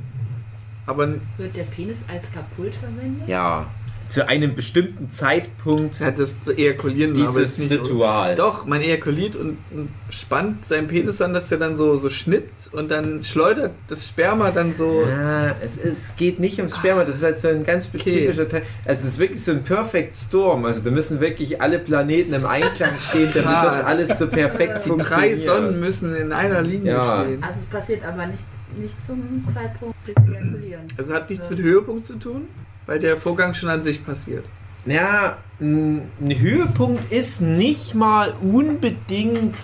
Aber 0.86 1.08
Wird 1.36 1.56
der 1.56 1.62
Penis 1.62 1.98
als 2.08 2.24
Kapult 2.32 2.74
verwendet? 2.74 3.28
Ja. 3.28 3.66
Zu 4.12 4.28
einem 4.28 4.54
bestimmten 4.54 5.10
Zeitpunkt 5.10 6.00
ja, 6.00 6.10
das 6.10 6.42
zu 6.42 6.52
ejakulieren, 6.52 7.14
dieses 7.14 7.56
nicht. 7.56 7.72
Rituals. 7.72 8.36
Doch, 8.36 8.66
man 8.66 8.82
ejakuliert 8.82 9.36
und, 9.36 9.56
und 9.70 9.88
spannt 10.10 10.66
seinen 10.66 10.86
Penis 10.86 11.22
an, 11.22 11.32
dass 11.32 11.48
der 11.48 11.56
dann 11.56 11.76
so, 11.76 11.96
so 11.96 12.10
schnippt 12.10 12.68
und 12.72 12.90
dann 12.90 13.24
schleudert 13.24 13.72
das 13.88 14.06
Sperma 14.06 14.50
dann 14.50 14.74
so. 14.74 15.02
Ah, 15.06 15.56
es, 15.62 15.78
ist, 15.78 16.18
geht 16.18 16.40
nicht 16.40 16.58
ums 16.58 16.76
Sperma, 16.76 17.04
das 17.04 17.16
ist 17.16 17.22
halt 17.24 17.40
so 17.40 17.48
ein 17.48 17.64
ganz 17.64 17.86
spezifischer 17.86 18.46
Teil. 18.46 18.62
Also 18.84 19.00
es 19.00 19.08
ist 19.14 19.18
wirklich 19.18 19.42
so 19.42 19.52
ein 19.52 19.62
Perfect 19.62 20.14
Storm. 20.14 20.66
Also 20.66 20.82
da 20.82 20.90
müssen 20.90 21.20
wirklich 21.22 21.62
alle 21.62 21.78
Planeten 21.78 22.34
im 22.34 22.44
Einklang 22.44 22.98
stehen, 22.98 23.30
damit 23.32 23.46
das 23.48 23.84
alles 23.84 24.18
so 24.18 24.26
perfekt 24.26 24.82
Die 24.84 24.90
drei 24.90 25.36
funktioniert. 25.36 25.44
Sonnen 25.46 25.80
müssen 25.80 26.14
in 26.14 26.32
einer 26.32 26.60
Linie 26.60 26.92
Ja. 26.92 27.24
stehen. 27.24 27.42
Also 27.42 27.60
es 27.60 27.64
passiert 27.66 28.04
aber 28.04 28.26
nicht, 28.26 28.44
nicht 28.78 29.02
zum 29.02 29.42
Zeitpunkt 29.52 29.96
des 30.06 30.16
Ejakulierens. 30.16 30.92
Also 30.98 31.14
hat 31.14 31.30
nichts 31.30 31.48
mit 31.48 31.60
Höhepunkt 31.60 32.04
zu 32.04 32.18
tun, 32.18 32.48
weil 32.86 32.98
der 32.98 33.16
Vorgang 33.16 33.54
schon 33.54 33.68
an 33.68 33.82
sich 33.82 34.04
passiert. 34.04 34.44
Ja, 34.84 35.38
ein 35.60 36.10
Höhepunkt 36.20 37.12
ist 37.12 37.40
nicht 37.40 37.94
mal 37.94 38.32
unbedingt 38.42 39.54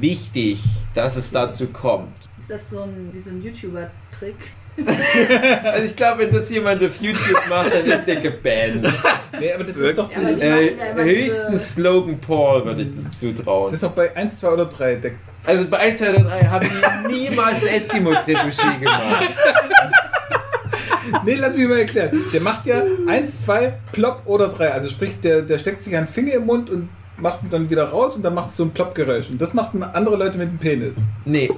wichtig, 0.00 0.62
dass 0.94 1.16
es 1.16 1.30
dazu 1.32 1.66
kommt. 1.66 2.08
Ist 2.40 2.50
das 2.50 2.70
so 2.70 2.80
ein, 2.82 3.10
wie 3.12 3.20
so 3.20 3.30
ein 3.30 3.42
YouTuber-Trick? 3.42 4.36
Also 5.64 5.84
ich 5.84 5.94
glaube, 5.94 6.22
wenn 6.22 6.32
das 6.32 6.50
jemand 6.50 6.82
auf 6.82 7.00
YouTube 7.00 7.48
macht, 7.48 7.72
dann 7.72 7.84
ist 7.86 8.06
der 8.06 8.16
gebannt. 8.16 8.92
Nee, 9.40 9.52
aber 9.52 9.64
das 9.64 9.76
ist 9.76 9.82
Wirklich? 9.82 9.96
doch, 9.96 10.40
Ja, 10.40 10.56
Äh, 10.56 10.76
ja 10.76 10.94
höchstens 10.94 11.76
Logan 11.76 12.20
Paul 12.20 12.64
würde 12.64 12.82
ich 12.82 12.90
das 12.94 13.18
zutrauen. 13.18 13.66
das 13.66 13.74
ist 13.74 13.82
doch 13.82 13.90
bei 13.92 14.14
1, 14.16 14.38
2 14.38 14.48
oder 14.48 14.66
3. 14.66 14.94
Der, 14.96 15.10
Also 15.44 15.66
bei 15.66 15.78
1, 15.78 15.98
2 16.00 16.10
oder 16.14 16.24
3 16.24 16.44
habe 16.46 16.64
ich 16.66 17.08
niemals 17.08 17.62
ein 17.62 17.68
Eskimo-Trebuchet 17.68 18.80
gemacht. 18.80 19.24
Nee, 21.24 21.34
lass 21.36 21.54
mich 21.56 21.68
mal 21.68 21.78
erklären. 21.78 22.18
Der 22.32 22.40
macht 22.40 22.66
ja 22.66 22.82
eins, 23.06 23.44
zwei, 23.44 23.74
plopp 23.92 24.22
oder 24.26 24.48
drei. 24.48 24.72
Also 24.72 24.88
sprich, 24.88 25.20
der, 25.22 25.42
der 25.42 25.58
steckt 25.58 25.82
sich 25.82 25.96
einen 25.96 26.08
Finger 26.08 26.34
im 26.34 26.46
Mund 26.46 26.70
und 26.70 26.88
macht 27.16 27.42
ihn 27.42 27.50
dann 27.50 27.70
wieder 27.70 27.84
raus 27.84 28.16
und 28.16 28.22
dann 28.22 28.34
macht 28.34 28.50
es 28.50 28.56
so 28.56 28.64
ein 28.64 28.70
Plopp-Geräusch. 28.70 29.30
Und 29.30 29.40
das 29.40 29.54
machen 29.54 29.82
andere 29.82 30.16
Leute 30.16 30.38
mit 30.38 30.48
dem 30.48 30.58
Penis. 30.58 30.96
Nee, 31.24 31.50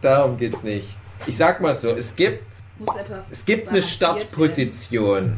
darum 0.00 0.36
geht's 0.36 0.62
nicht. 0.62 0.96
Ich 1.26 1.36
sag 1.36 1.60
mal 1.60 1.74
so, 1.74 1.90
es 1.90 2.16
gibt, 2.16 2.44
Muss 2.78 2.96
etwas 2.96 3.28
es 3.30 3.44
gibt 3.44 3.68
eine. 3.68 3.82
Startposition. 3.82 5.36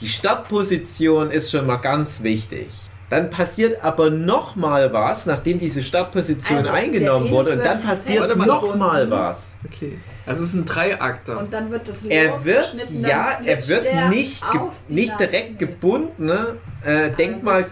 Die 0.00 0.08
Startposition 0.08 1.30
ist 1.30 1.50
schon 1.50 1.66
mal 1.66 1.76
ganz 1.76 2.22
wichtig. 2.22 2.68
Dann 3.10 3.30
passiert 3.30 3.82
aber 3.82 4.10
noch 4.10 4.54
mal 4.54 4.92
was, 4.92 5.26
nachdem 5.26 5.58
diese 5.58 5.82
Startposition 5.82 6.58
Also, 6.58 6.70
eingenommen 6.70 7.30
wurde. 7.30 7.52
Und 7.52 7.64
dann 7.64 7.82
passiert 7.82 8.24
fest 8.24 8.36
noch 8.36 8.76
mal 8.76 9.00
gebunden. 9.04 9.10
was. 9.10 9.56
Okay. 9.66 9.98
Also 10.28 10.42
es 10.42 10.48
ist 10.48 10.54
ein 10.54 10.64
Dreiakter. 10.66 11.38
Und 11.38 11.52
dann 11.52 11.70
wird 11.70 11.88
das 11.88 12.04
Er 12.04 12.44
wird, 12.44 12.74
ja, 13.00 13.38
er 13.44 13.68
wird 13.68 13.84
nicht, 14.10 14.50
ge 14.50 14.60
auf 14.60 14.74
nicht 14.88 15.18
direkt 15.18 15.58
gebunden. 15.58 16.26
Ne? 16.26 16.56
Äh, 16.84 17.10
denk, 17.10 17.42
mal, 17.42 17.64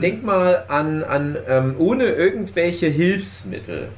denk 0.00 0.22
mal 0.24 0.64
an, 0.68 1.02
an 1.02 1.36
ähm, 1.48 1.74
ohne 1.78 2.04
irgendwelche 2.04 2.86
Hilfsmittel. 2.86 3.88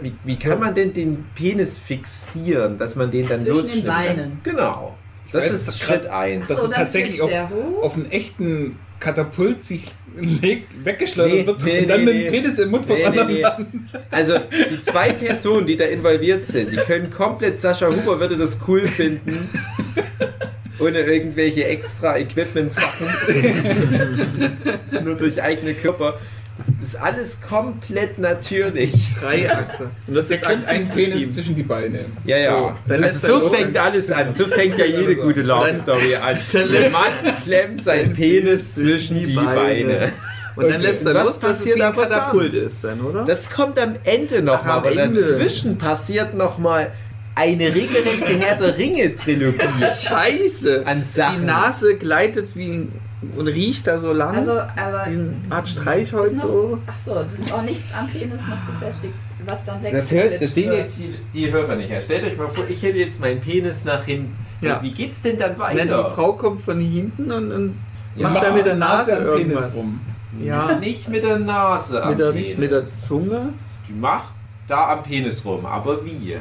Wie, 0.00 0.12
wie 0.24 0.36
kann 0.36 0.58
man 0.58 0.74
denn 0.74 0.92
den 0.92 1.26
Penis 1.36 1.78
fixieren, 1.78 2.76
dass 2.76 2.96
man 2.96 3.10
den 3.10 3.28
dann 3.28 3.38
Zwischen 3.38 3.46
den 3.46 3.56
losschnitten 3.56 3.88
kann? 3.88 4.04
Beinen. 4.16 4.40
Genau. 4.42 4.96
Das 5.32 5.44
weiß, 5.44 5.52
ist 5.52 5.68
das 5.68 5.78
Schritt 5.78 6.02
grad- 6.02 6.12
1. 6.12 6.48
dass 6.48 6.56
So, 6.58 6.66
du 6.66 6.72
dann 6.72 6.80
tatsächlich 6.82 7.20
hoch. 7.22 7.82
Auf 7.82 7.94
einen 7.94 8.10
echten 8.10 8.78
Katapult 8.98 9.62
sich 9.62 9.84
legt, 10.18 10.84
weggeschleudert 10.84 11.34
Nee, 11.34 11.46
wird 11.46 11.62
nee, 11.62 11.80
und 11.80 11.90
dann 11.90 12.04
nee, 12.04 12.12
mit 12.12 12.24
dem 12.24 12.30
Penis 12.32 12.58
im 12.58 12.70
Mund 12.70 12.86
vom 12.86 12.96
anderen. 13.04 13.88
Also 14.10 14.38
die 14.50 14.82
zwei 14.82 15.12
Personen, 15.12 15.66
die 15.66 15.76
da 15.76 15.84
involviert 15.84 16.46
sind, 16.46 16.72
die 16.72 16.76
können 16.76 17.10
komplett, 17.10 17.60
Sascha 17.60 17.88
Huber 17.88 18.18
würde 18.18 18.36
das 18.36 18.60
cool 18.66 18.86
finden, 18.86 19.48
ohne 20.78 21.00
irgendwelche 21.00 21.64
extra 21.64 22.16
Equipment-Sachen, 22.18 23.06
nur 25.04 25.16
durch 25.16 25.42
eigene 25.42 25.74
Körper. 25.74 26.18
Das 26.58 26.82
ist 26.82 26.96
alles 26.96 27.40
komplett 27.40 28.18
natürlich. 28.18 28.92
Dreiakter. 29.20 29.90
Und 30.06 30.14
das 30.14 30.24
ist 30.24 30.30
Der 30.30 30.36
jetzt 30.38 30.46
klemmt 30.46 30.62
Akt 30.64 30.72
den 30.72 30.80
1 30.80 30.90
Penis 30.90 31.30
zwischen 31.34 31.54
die 31.54 31.62
Beine. 31.62 32.06
Ja, 32.24 32.36
ja. 32.38 32.56
So, 32.58 32.72
dann 32.88 33.04
also 33.04 33.26
so 33.26 33.38
los. 33.40 33.54
fängt 33.56 33.76
alles 33.76 34.10
an. 34.10 34.32
So 34.32 34.46
fängt 34.46 34.78
ja 34.78 34.86
jede 34.86 35.06
Also, 35.08 35.22
gute 35.22 35.42
Love 35.42 35.66
dann- 35.66 35.74
Story 35.74 36.14
an. 36.16 36.38
dann 36.52 36.72
Der 36.72 36.90
Mann 36.90 37.12
klemmt 37.44 37.82
seinen 37.82 38.12
Penis 38.14 38.74
zwischen 38.74 39.22
die 39.24 39.34
Beine. 39.34 40.12
Und 40.56 40.62
dann 40.64 40.72
Okay. 40.76 40.82
lässt 40.86 41.02
er 41.04 41.10
Und 41.10 41.14
was 41.16 41.24
los, 41.26 41.40
dass 41.40 41.50
es 41.50 41.56
passiert 41.58 41.76
wie 41.76 41.82
ein 41.82 41.92
dann? 41.94 42.08
Katapult 42.08 42.54
ist 42.54 42.76
dann, 42.82 43.00
oder? 43.02 43.24
Das 43.26 43.50
kommt 43.50 43.78
am 43.78 43.92
Ende 44.04 44.40
noch 44.40 44.60
Ach, 44.60 44.64
mal, 44.64 44.72
am 44.72 44.78
aber 44.86 44.96
Ende. 44.98 45.20
dazwischen 45.20 45.76
passiert 45.76 46.34
noch 46.34 46.56
mal 46.56 46.90
eine 47.34 47.74
regelrechte 47.74 48.38
Herr 48.38 48.56
der 48.56 48.78
Ringe 48.78 49.14
Trilogie. 49.14 49.58
Scheiße! 50.02 50.86
An 50.86 51.04
Sachen. 51.04 51.40
Die 51.40 51.44
Nase 51.46 51.96
gleitet 51.96 52.56
wie 52.56 52.68
ein, 52.72 52.92
und 53.36 53.46
riecht 53.48 53.86
da 53.86 53.98
so 54.00 54.12
lang. 54.12 54.34
Also, 54.36 54.52
aber. 54.52 55.06
wie 55.06 55.14
eine 55.14 55.34
Art 55.50 55.68
Streichholz 55.68 56.32
noch, 56.34 56.42
so. 56.42 56.78
ach 56.86 56.98
so, 56.98 57.14
das 57.14 57.34
ist 57.34 57.52
auch 57.52 57.62
nichts 57.62 57.94
am 57.94 58.06
Penis 58.08 58.46
noch 58.46 58.58
befestigt, 58.58 59.14
was 59.46 59.64
dann 59.64 59.82
Das, 59.82 60.10
hört, 60.10 60.40
das 60.42 60.54
sehen 60.54 60.72
jetzt 60.72 60.98
die, 60.98 61.14
die 61.34 61.50
Hörer 61.52 61.76
nicht. 61.76 61.92
Stellt 62.04 62.24
euch 62.24 62.36
mal 62.36 62.48
vor, 62.48 62.64
ich 62.68 62.82
hätte 62.82 62.98
jetzt 62.98 63.20
meinen 63.20 63.40
Penis 63.40 63.84
nach 63.84 64.04
hinten. 64.04 64.36
Ja. 64.60 64.82
Wie 64.82 64.90
geht's 64.92 65.20
denn 65.22 65.38
dann 65.38 65.58
weiter? 65.58 65.84
die 65.84 66.14
Frau 66.14 66.32
kommt 66.34 66.62
von 66.62 66.80
hinten 66.80 67.30
und, 67.32 67.52
und 67.52 67.74
Ja, 68.16 68.28
macht 68.28 68.42
da 68.44 68.52
mit 68.52 68.66
der 68.66 68.76
Nase 68.76 69.16
am 69.18 69.24
irgendwas. 69.24 69.64
Penis 69.70 69.76
rum. 69.76 70.00
Ja, 70.42 70.78
Nicht 70.78 71.08
mit 71.08 71.24
der 71.24 71.38
Nase 71.38 72.02
am 72.02 72.10
Mit 72.10 72.18
der- 72.18 72.32
Penis. 72.32 72.58
mit 72.58 72.70
der 72.70 72.84
Zunge? 72.84 73.40
Die 73.88 73.92
macht 73.94 74.32
da 74.68 74.88
am 74.92 75.02
Penis 75.02 75.44
rum, 75.44 75.64
aber 75.64 76.04
wie? 76.04 76.36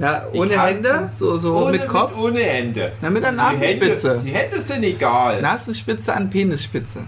Ja 0.00 0.24
ohne 0.32 0.54
kann- 0.54 0.66
Hände, 0.66 1.08
so, 1.12 1.36
so 1.38 1.56
ohne, 1.56 1.72
mit 1.72 1.86
Kopf. 1.88 2.16
ohne 2.18 2.40
Hände. 2.40 2.92
Na, 3.00 3.10
mit 3.10 3.22
der 3.22 3.30
Die 3.32 3.36
Nasenspitze. 3.36 4.10
Hände, 4.16 4.24
die 4.24 4.32
Hände 4.32 4.60
sind 4.60 4.82
egal. 4.82 5.40
Nasenspitze 5.42 6.14
an 6.14 6.28
Penisspitze. 6.30 7.00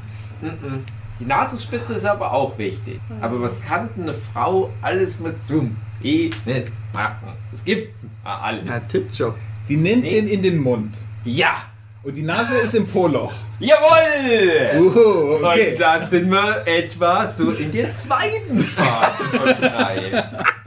Die 1.20 1.24
Nasenspitze 1.24 1.95
ist 1.95 2.05
aber 2.07 2.32
auch 2.32 2.59
wichtig. 2.59 3.01
Aber 3.20 3.40
was 3.40 3.61
kann 3.62 3.88
denn 3.97 4.05
eine 4.05 4.14
Frau 4.14 4.70
alles 4.82 5.20
mit 5.20 5.45
zum 5.47 5.76
Penis 6.01 6.66
machen? 6.93 7.32
Es 7.53 7.64
gibt's 7.64 8.07
alles. 8.24 8.64
Ja, 8.66 8.78
Tippjob. 8.80 9.34
Die 9.68 9.76
nimmt 9.76 10.03
Nee. 10.03 10.11
den 10.20 10.28
in 10.28 10.43
den 10.43 10.59
Mund. 10.61 10.97
Ja! 11.24 11.55
Und 12.03 12.16
die 12.16 12.22
Nase 12.22 12.57
ist 12.59 12.74
im 12.74 12.84
Po-Loch. 12.88 13.32
Jawoll! 13.61 14.80
Uh, 14.80 15.36
okay. 15.47 15.70
Und 15.70 15.80
da 15.80 16.01
sind 16.01 16.28
wir 16.32 16.62
etwa 16.66 17.24
so 17.28 17.51
in 17.53 17.70
der 17.70 17.93
zweiten 17.93 18.59
Phase 18.59 19.22
von 19.30 19.55
drei. 19.61 20.24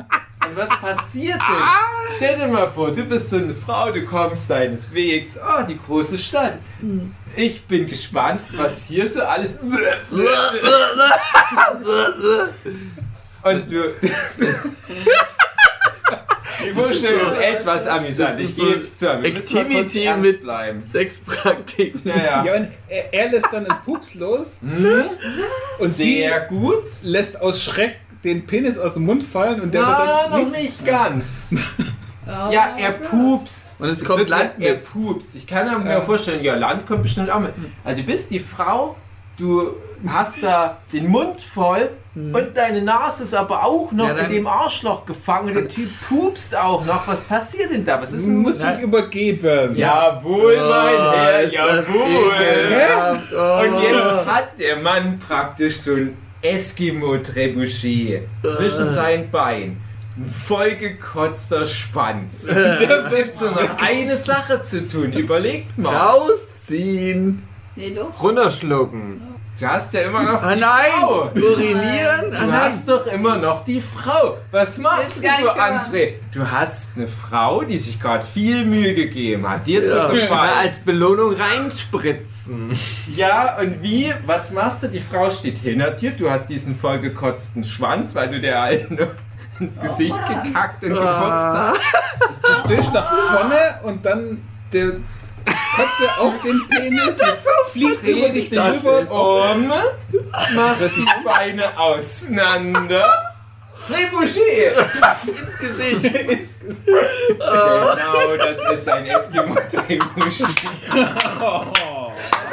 Was 0.55 0.69
passiert 0.79 1.35
denn? 1.35 2.15
Stell 2.15 2.37
dir 2.39 2.47
mal 2.47 2.67
vor, 2.69 2.91
du 2.91 3.03
bist 3.03 3.29
so 3.29 3.37
eine 3.37 3.53
Frau, 3.53 3.91
du 3.91 4.05
kommst 4.05 4.49
deines 4.49 4.93
Wegs, 4.93 5.37
oh, 5.37 5.63
die 5.67 5.77
große 5.77 6.17
Stadt. 6.17 6.59
Ich 7.35 7.65
bin 7.65 7.87
gespannt, 7.87 8.41
was 8.53 8.85
hier 8.85 9.09
so 9.09 9.21
alles. 9.23 9.59
Und 13.43 13.71
du. 13.71 13.83
Die 16.65 16.71
Vorstellung 16.71 17.27
ist 17.33 17.37
etwas 17.41 17.85
amüsant. 17.85 18.39
Ich 18.39 18.55
so 18.55 18.65
gebe 18.65 18.79
es 18.79 18.97
zu. 18.97 19.05
Wir 19.05 19.25
Activity 19.35 20.09
mit- 20.19 20.41
bleiben. 20.41 20.81
Sexpraktiken. 20.81 22.01
Ja, 22.05 22.15
ja. 22.15 22.43
Ja, 22.45 22.55
und 22.55 22.69
er, 22.87 23.13
er 23.13 23.29
lässt 23.29 23.47
dann 23.51 23.67
einen 23.69 23.79
Pups 23.83 24.15
los 24.15 24.61
Hm? 24.61 25.03
und 25.79 25.89
sie 25.89 26.19
Sehr 26.23 26.39
gut. 26.47 26.83
lässt 27.03 27.39
aus 27.39 27.61
Schreck 27.61 27.97
den 28.25 28.45
Penis 28.45 28.77
aus 28.77 28.95
dem 28.95 29.05
Mund 29.05 29.23
fallen 29.23 29.61
und 29.61 29.73
der 29.73 29.81
Na, 29.81 29.97
wird 29.99 30.09
dann 30.33 30.43
noch 30.43 30.57
nicht 30.57 30.83
ganz. 30.85 31.53
Oh 32.27 32.29
Ja, 32.51 32.75
er 32.77 32.91
pupst. 32.93 33.65
Und 33.77 33.89
es 33.89 34.03
kommt 34.03 34.19
wird 34.19 34.29
Land 34.29 34.51
Er 34.59 34.75
mit. 34.75 34.85
pupst. 34.85 35.35
Ich 35.35 35.45
kann 35.45 35.83
mir 35.83 35.89
Ja. 35.91 36.01
vorstellen, 36.01 36.43
ja, 36.43 36.55
Land 36.55 36.85
kommt 36.87 37.03
bestimmt 37.03 37.29
auch 37.29 37.39
mit. 37.39 37.51
Also 37.83 38.01
du 38.01 38.07
bist 38.07 38.31
die 38.31 38.39
Frau, 38.39 38.95
du 39.37 39.75
hast 40.07 40.41
da 40.41 40.77
den 40.91 41.07
Mund 41.07 41.39
voll 41.41 41.89
und 42.15 42.55
deine 42.55 42.81
Nase 42.81 43.23
ist 43.23 43.33
aber 43.35 43.63
auch 43.65 43.91
noch 43.91 44.07
Ja, 44.07 44.15
in 44.15 44.31
dem 44.31 44.47
Arschloch 44.47 45.05
gefangen. 45.05 45.53
Der 45.53 45.67
Typ 45.67 45.89
pupst 46.07 46.55
auch 46.55 46.85
noch. 46.85 47.05
Was 47.07 47.21
passiert 47.21 47.71
denn 47.71 47.83
da? 47.83 48.01
Was 48.01 48.11
ist 48.13 48.25
denn... 48.25 48.37
muss 48.37 48.57
sich 48.59 48.79
übergeben. 48.79 49.75
Jawohl, 49.75 50.55
mein 50.57 51.13
Herr, 51.13 51.39
Oh, 51.39 51.43
ist 51.43 51.53
das 51.53 51.87
jawohl. 51.87 53.19
Oh. 53.37 53.75
Und 53.75 53.83
jetzt 53.83 54.25
hat 54.33 54.49
der 54.59 54.77
Mann 54.77 55.19
praktisch 55.19 55.77
so 55.77 55.93
ein 55.93 56.17
Eskimo-Trebuchet 56.41 58.27
zwischen 58.43 58.85
seinen 58.85 59.31
Beinen. 59.31 59.77
Ein 60.17 60.27
vollgekotzter 60.27 61.65
Schwanz. 61.65 62.45
Und 62.45 62.55
jetzt 62.55 63.09
gibt 63.13 63.41
nur 63.41 63.51
noch 63.51 63.81
eine 63.81 64.15
Sache 64.15 64.63
zu 64.63 64.87
tun. 64.87 65.11
Überlegt 65.11 65.77
mal. 65.77 65.93
Rausziehen. 65.93 67.43
Nee, 67.75 67.89
los. 67.89 68.21
Runterschlucken. 68.21 69.34
Du 69.57 69.65
hast 69.65 69.93
ja 69.93 70.01
immer 70.01 70.21
noch 70.23 70.43
Ah 70.43 70.53
die 70.53 70.59
nein! 70.59 70.91
Frau. 70.99 71.31
Urinieren? 71.33 72.33
Ah 72.33 72.39
Du 72.41 72.45
nein. 72.47 72.51
hast 72.61 72.89
doch 72.89 73.05
immer 73.07 73.37
noch 73.37 73.63
die 73.63 73.81
Frau. 73.81 74.37
Was 74.51 74.77
machst 74.79 75.23
du, 75.23 75.27
wahr. 75.27 75.79
André? 75.81 76.15
Du 76.33 76.45
hast 76.49 76.97
eine 76.97 77.07
Frau, 77.07 77.61
die 77.63 77.77
sich 77.77 78.01
gerade 78.01 78.25
viel 78.25 78.65
Mühe 78.65 78.93
gegeben 78.93 79.47
hat, 79.49 79.65
dir 79.65 79.81
Ja. 79.85 79.91
zu 79.91 79.97
Mal 80.13 80.19
gefallen. 80.19 80.57
als 80.59 80.79
Belohnung 80.79 81.33
reinspritzen. 81.35 82.77
Ja, 83.15 83.57
und 83.59 83.81
wie? 83.81 84.13
Was 84.25 84.51
machst 84.51 84.83
du? 84.83 84.87
Die 84.89 84.99
Frau 84.99 85.29
steht 85.29 85.57
hinter 85.59 85.91
dir, 85.91 86.11
du 86.11 86.29
hast 86.29 86.49
diesen 86.49 86.75
vollgekotzten 86.75 87.63
Schwanz, 87.63 88.13
weil 88.13 88.29
du 88.31 88.41
der 88.41 88.61
alten 88.61 88.97
ins 89.61 89.79
Gesicht 89.79 90.15
gekackt 90.43 90.83
und 90.83 90.89
gekotzt 90.89 91.05
Ah. 91.07 91.73
hast. 91.73 91.79
Du 92.67 92.73
stehst 92.73 92.93
nach 92.93 93.11
vorne 93.31 93.79
und 93.83 94.05
dann 94.05 94.41
der 94.71 94.93
Kotze 95.45 96.17
auf 96.17 96.33
den 96.41 96.67
Penis 96.69 97.19
fliegt 97.71 98.03
über 98.07 98.29
dich 98.29 98.49
drüber. 98.49 99.11
Um, 99.11 99.67
machst 99.67 100.95
die 100.95 101.23
Beine 101.23 101.77
auseinander. 101.77 103.35
Trebuchet! 103.87 104.75
Ins 105.27 105.57
Gesicht. 105.59 106.01
Genau, 107.27 108.37
das 108.37 108.79
ist 108.79 108.89
ein 108.89 109.05
Eskimo-Trebuchet. 109.05 110.47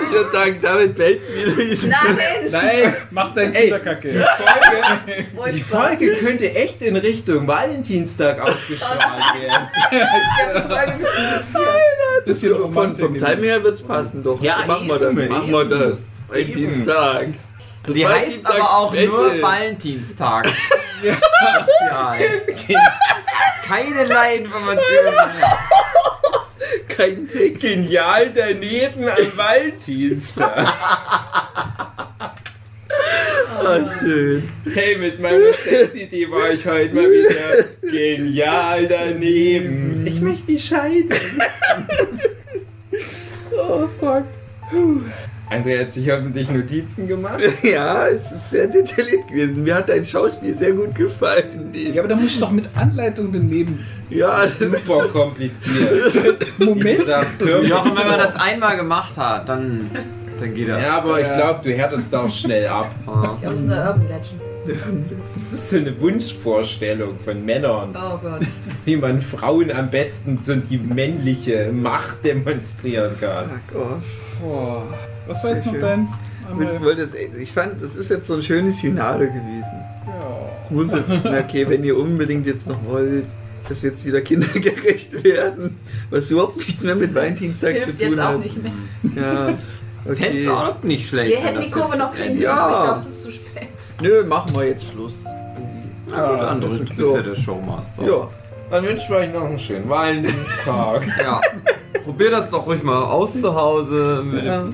Ich 0.05 0.11
würde 0.11 0.31
sagen, 0.31 0.59
damit 0.63 0.95
beenden 0.95 1.23
wir 1.35 1.65
diese. 1.65 1.89
Nein! 1.89 2.19
Nein, 2.51 2.97
mach 3.11 3.35
dein 3.35 3.53
Kinderkacke. 3.53 4.25
Die 5.53 5.61
Folge 5.61 6.15
könnte 6.17 6.55
echt 6.55 6.83
in 6.83 6.97
Richtung 6.97 7.47
Valentinstag 7.47 8.41
ausgestrahlt 8.41 9.01
werden. 9.41 9.69
Die 9.91 10.73
Folge 10.73 10.99
wird. 10.99 12.25
Bisschen 12.25 12.73
Von, 12.73 12.97
vom 12.97 13.17
Time 13.17 13.43
her 13.43 13.63
wird 13.63 13.75
es 13.75 13.83
passen, 13.83 14.23
doch. 14.23 14.41
Ja, 14.43 14.65
machen 14.67 14.87
wir 14.87 14.99
das. 14.99 15.15
Machen 15.15 15.51
wir 15.51 15.65
das. 15.65 15.99
Valentinstag. 16.29 17.29
Das 17.85 17.95
Die 17.95 18.07
heißt 18.07 18.17
Valentinstag 18.17 18.55
aber 18.61 18.71
auch 18.71 18.95
nur. 18.95 19.43
Valentinstag. 19.43 20.47
ja. 21.03 22.17
Keine 23.67 24.03
Informationen. 24.37 25.17
Kein 26.97 27.27
Text. 27.29 27.63
Genial 27.63 28.31
daneben 28.35 29.09
am 29.09 29.37
Valentinstag. 29.37 30.69
Ah, 33.65 33.79
schön. 34.01 34.43
Hey, 34.75 34.97
mit 34.97 35.21
meiner 35.21 35.53
Sexidee 35.53 36.29
war 36.31 36.51
ich 36.51 36.67
heute 36.67 36.95
mal 36.95 37.09
wieder 37.11 37.65
genial 37.81 38.89
daneben. 38.89 40.05
Ich 40.07 40.21
möchte 40.21 40.47
die 40.49 40.59
Scheide. 40.59 41.15
Oh, 43.55 43.87
fuck. 44.01 44.25
André 45.53 45.81
hat 45.81 45.93
sich 45.93 46.11
hoffentlich 46.11 46.51
Notizen 46.51 47.07
gemacht. 47.09 47.41
Ja, 47.63 48.07
es 48.09 48.31
ist 48.33 48.51
sehr 48.51 48.67
detailliert 48.67 49.29
gewesen. 49.29 49.63
Mir 49.63 49.75
hat 49.77 49.89
dein 49.89 50.05
Schauspiel 50.05 50.55
sehr 50.55 50.73
gut 50.73 50.95
gefallen. 50.95 51.71
Ja, 51.73 52.03
aber 52.03 52.09
da 52.09 52.17
muss 52.17 52.33
ich 52.33 52.41
doch 52.41 52.51
mit 52.51 52.69
Anleitung 52.75 53.33
daneben. 53.33 53.85
Ja, 54.11 54.45
das 54.45 54.61
ist 54.61 54.87
Super 54.87 55.07
kompliziert. 55.09 56.47
Moment. 56.59 57.07
Jochen, 57.69 57.97
wenn 57.97 58.07
man 58.09 58.19
das 58.19 58.35
einmal 58.37 58.77
gemacht 58.77 59.17
hat, 59.17 59.49
dann, 59.49 59.91
dann 60.39 60.55
geht 60.55 60.69
das. 60.69 60.81
Ja, 60.83 60.99
aber 60.99 61.21
ich 61.21 61.33
glaube, 61.33 61.61
du 61.63 61.73
härtest 61.73 62.13
da 62.13 62.23
auch 62.25 62.31
schnell 62.31 62.67
ab. 62.69 62.95
Ah. 63.07 63.37
Ja, 63.43 63.51
das 63.51 63.61
ist 63.61 63.71
eine 63.71 63.81
Urban 63.81 64.09
Legend. 64.09 64.41
Das 65.35 65.53
ist 65.53 65.71
so 65.71 65.77
eine 65.79 66.01
Wunschvorstellung 66.01 67.19
von 67.19 67.45
Männern, 67.45 67.97
Oh 67.97 68.19
Gott. 68.23 68.47
wie 68.85 68.97
man 68.97 69.21
Frauen 69.21 69.73
am 69.73 69.91
besten 69.91 70.39
so 70.41 70.55
die 70.55 70.79
männliche 70.79 71.73
Macht 71.73 72.25
demonstrieren 72.25 73.17
kann. 73.21 73.51
Fuck, 73.73 73.83
oh. 74.45 74.83
Was 75.27 75.43
war 75.45 75.55
jetzt 75.55 75.67
noch 75.67 75.79
deins? 75.79 76.11
Es, 76.99 77.15
ich 77.39 77.53
fand, 77.53 77.81
das 77.83 77.95
ist 77.95 78.11
jetzt 78.11 78.27
so 78.27 78.35
ein 78.35 78.43
schönes 78.43 78.81
Finale 78.81 79.27
gewesen. 79.29 79.85
Ja. 80.07 80.51
Es 80.57 80.71
muss 80.71 80.91
jetzt, 80.91 81.09
na 81.25 81.39
okay, 81.41 81.69
wenn 81.69 81.85
ihr 81.85 81.97
unbedingt 81.97 82.47
jetzt 82.47 82.67
noch 82.67 82.79
wollt, 82.87 83.25
dass 83.69 83.83
wir 83.83 83.91
jetzt 83.91 84.05
wieder 84.05 84.21
kindergerecht 84.21 85.23
werden, 85.25 85.79
was 86.11 86.31
überhaupt 86.31 86.57
nichts 86.57 86.83
mehr 86.83 86.97
mit 86.97 87.15
Valentinstag 87.15 87.77
zu 87.79 87.85
Hilft 87.85 88.01
tun 88.01 88.11
jetzt 88.11 88.19
auch 88.21 88.25
hat. 88.29 88.39
nicht 88.41 88.63
mehr. 88.63 88.73
Ja, 89.17 89.59
okay. 90.11 90.49
auch 90.49 90.83
nicht 90.83 91.09
schlecht. 91.09 91.31
Wir 91.39 91.45
hätten 91.45 91.57
das 91.57 91.67
die 91.67 91.73
Kurve 91.73 91.97
noch 91.97 92.13
kriegen 92.13 92.29
können, 92.29 92.43
Ja. 92.43 92.57
aber 92.57 92.77
ich 92.77 92.85
glaube, 92.85 93.01
es 93.01 93.07
ist 93.07 93.23
zu 93.23 93.31
spät. 93.33 93.69
Nö, 94.03 94.25
machen 94.25 94.55
wir 94.57 94.67
jetzt 94.67 94.89
Schluss. 94.91 95.25
Na 96.11 96.29
gut, 96.31 96.41
Ah, 96.41 96.53
André, 96.53 96.61
du 96.61 96.67
ist 96.83 96.97
bist 96.97 97.15
ja 97.15 97.23
der 97.23 97.35
Showmaster. 97.37 98.05
Ja, 98.05 98.29
Dann 98.69 98.85
wünschen 98.85 99.11
wir 99.11 99.17
euch 99.19 99.33
noch 99.33 99.45
einen 99.45 99.59
schönen 99.59 99.89
Valentinstag. 99.89 101.07
Ja. 101.23 101.41
Probier 102.05 102.31
das 102.33 102.49
doch 102.49 102.67
ruhig 102.67 102.83
mal 102.83 103.01
aus 103.05 103.41
zu 103.41 103.55
Hause. 103.55 104.23
Mit 104.25 104.45
ja. 104.45 104.65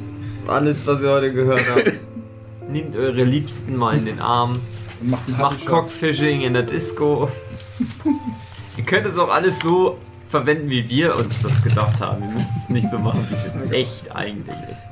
Alles, 0.48 0.86
was 0.86 1.02
ihr 1.02 1.10
heute 1.10 1.30
gehört 1.32 1.62
habt. 1.70 1.92
Nehmt 2.68 2.96
eure 2.96 3.22
Liebsten 3.22 3.76
mal 3.76 3.96
in 3.96 4.06
den 4.06 4.18
Arm. 4.18 4.58
Und 5.00 5.10
macht 5.10 5.28
Macht. 5.28 5.66
Cockfishing 5.66 6.40
in 6.40 6.54
der 6.54 6.62
Disco. 6.62 7.30
ihr 8.76 8.84
könnt 8.84 9.06
es 9.06 9.18
auch 9.18 9.28
alles 9.28 9.58
so 9.60 9.98
verwenden, 10.26 10.70
wie 10.70 10.88
wir 10.88 11.16
uns 11.16 11.40
das 11.42 11.62
gedacht 11.62 12.00
haben. 12.00 12.22
Ihr 12.22 12.30
müsst 12.30 12.48
es 12.56 12.68
nicht 12.70 12.90
so 12.90 12.98
machen, 12.98 13.26
wie 13.28 13.34
es 13.34 13.44
in 13.44 13.72
echt 13.72 14.16
eigentlich 14.16 14.56
ist. 14.70 14.82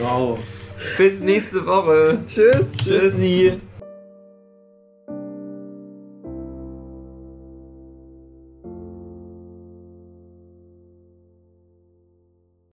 Wow. 0.00 0.40
Bis 0.98 1.20
nächste 1.20 1.64
Woche. 1.64 2.18
Tschüss. 2.26 2.66
Tschüssi. 2.82 3.60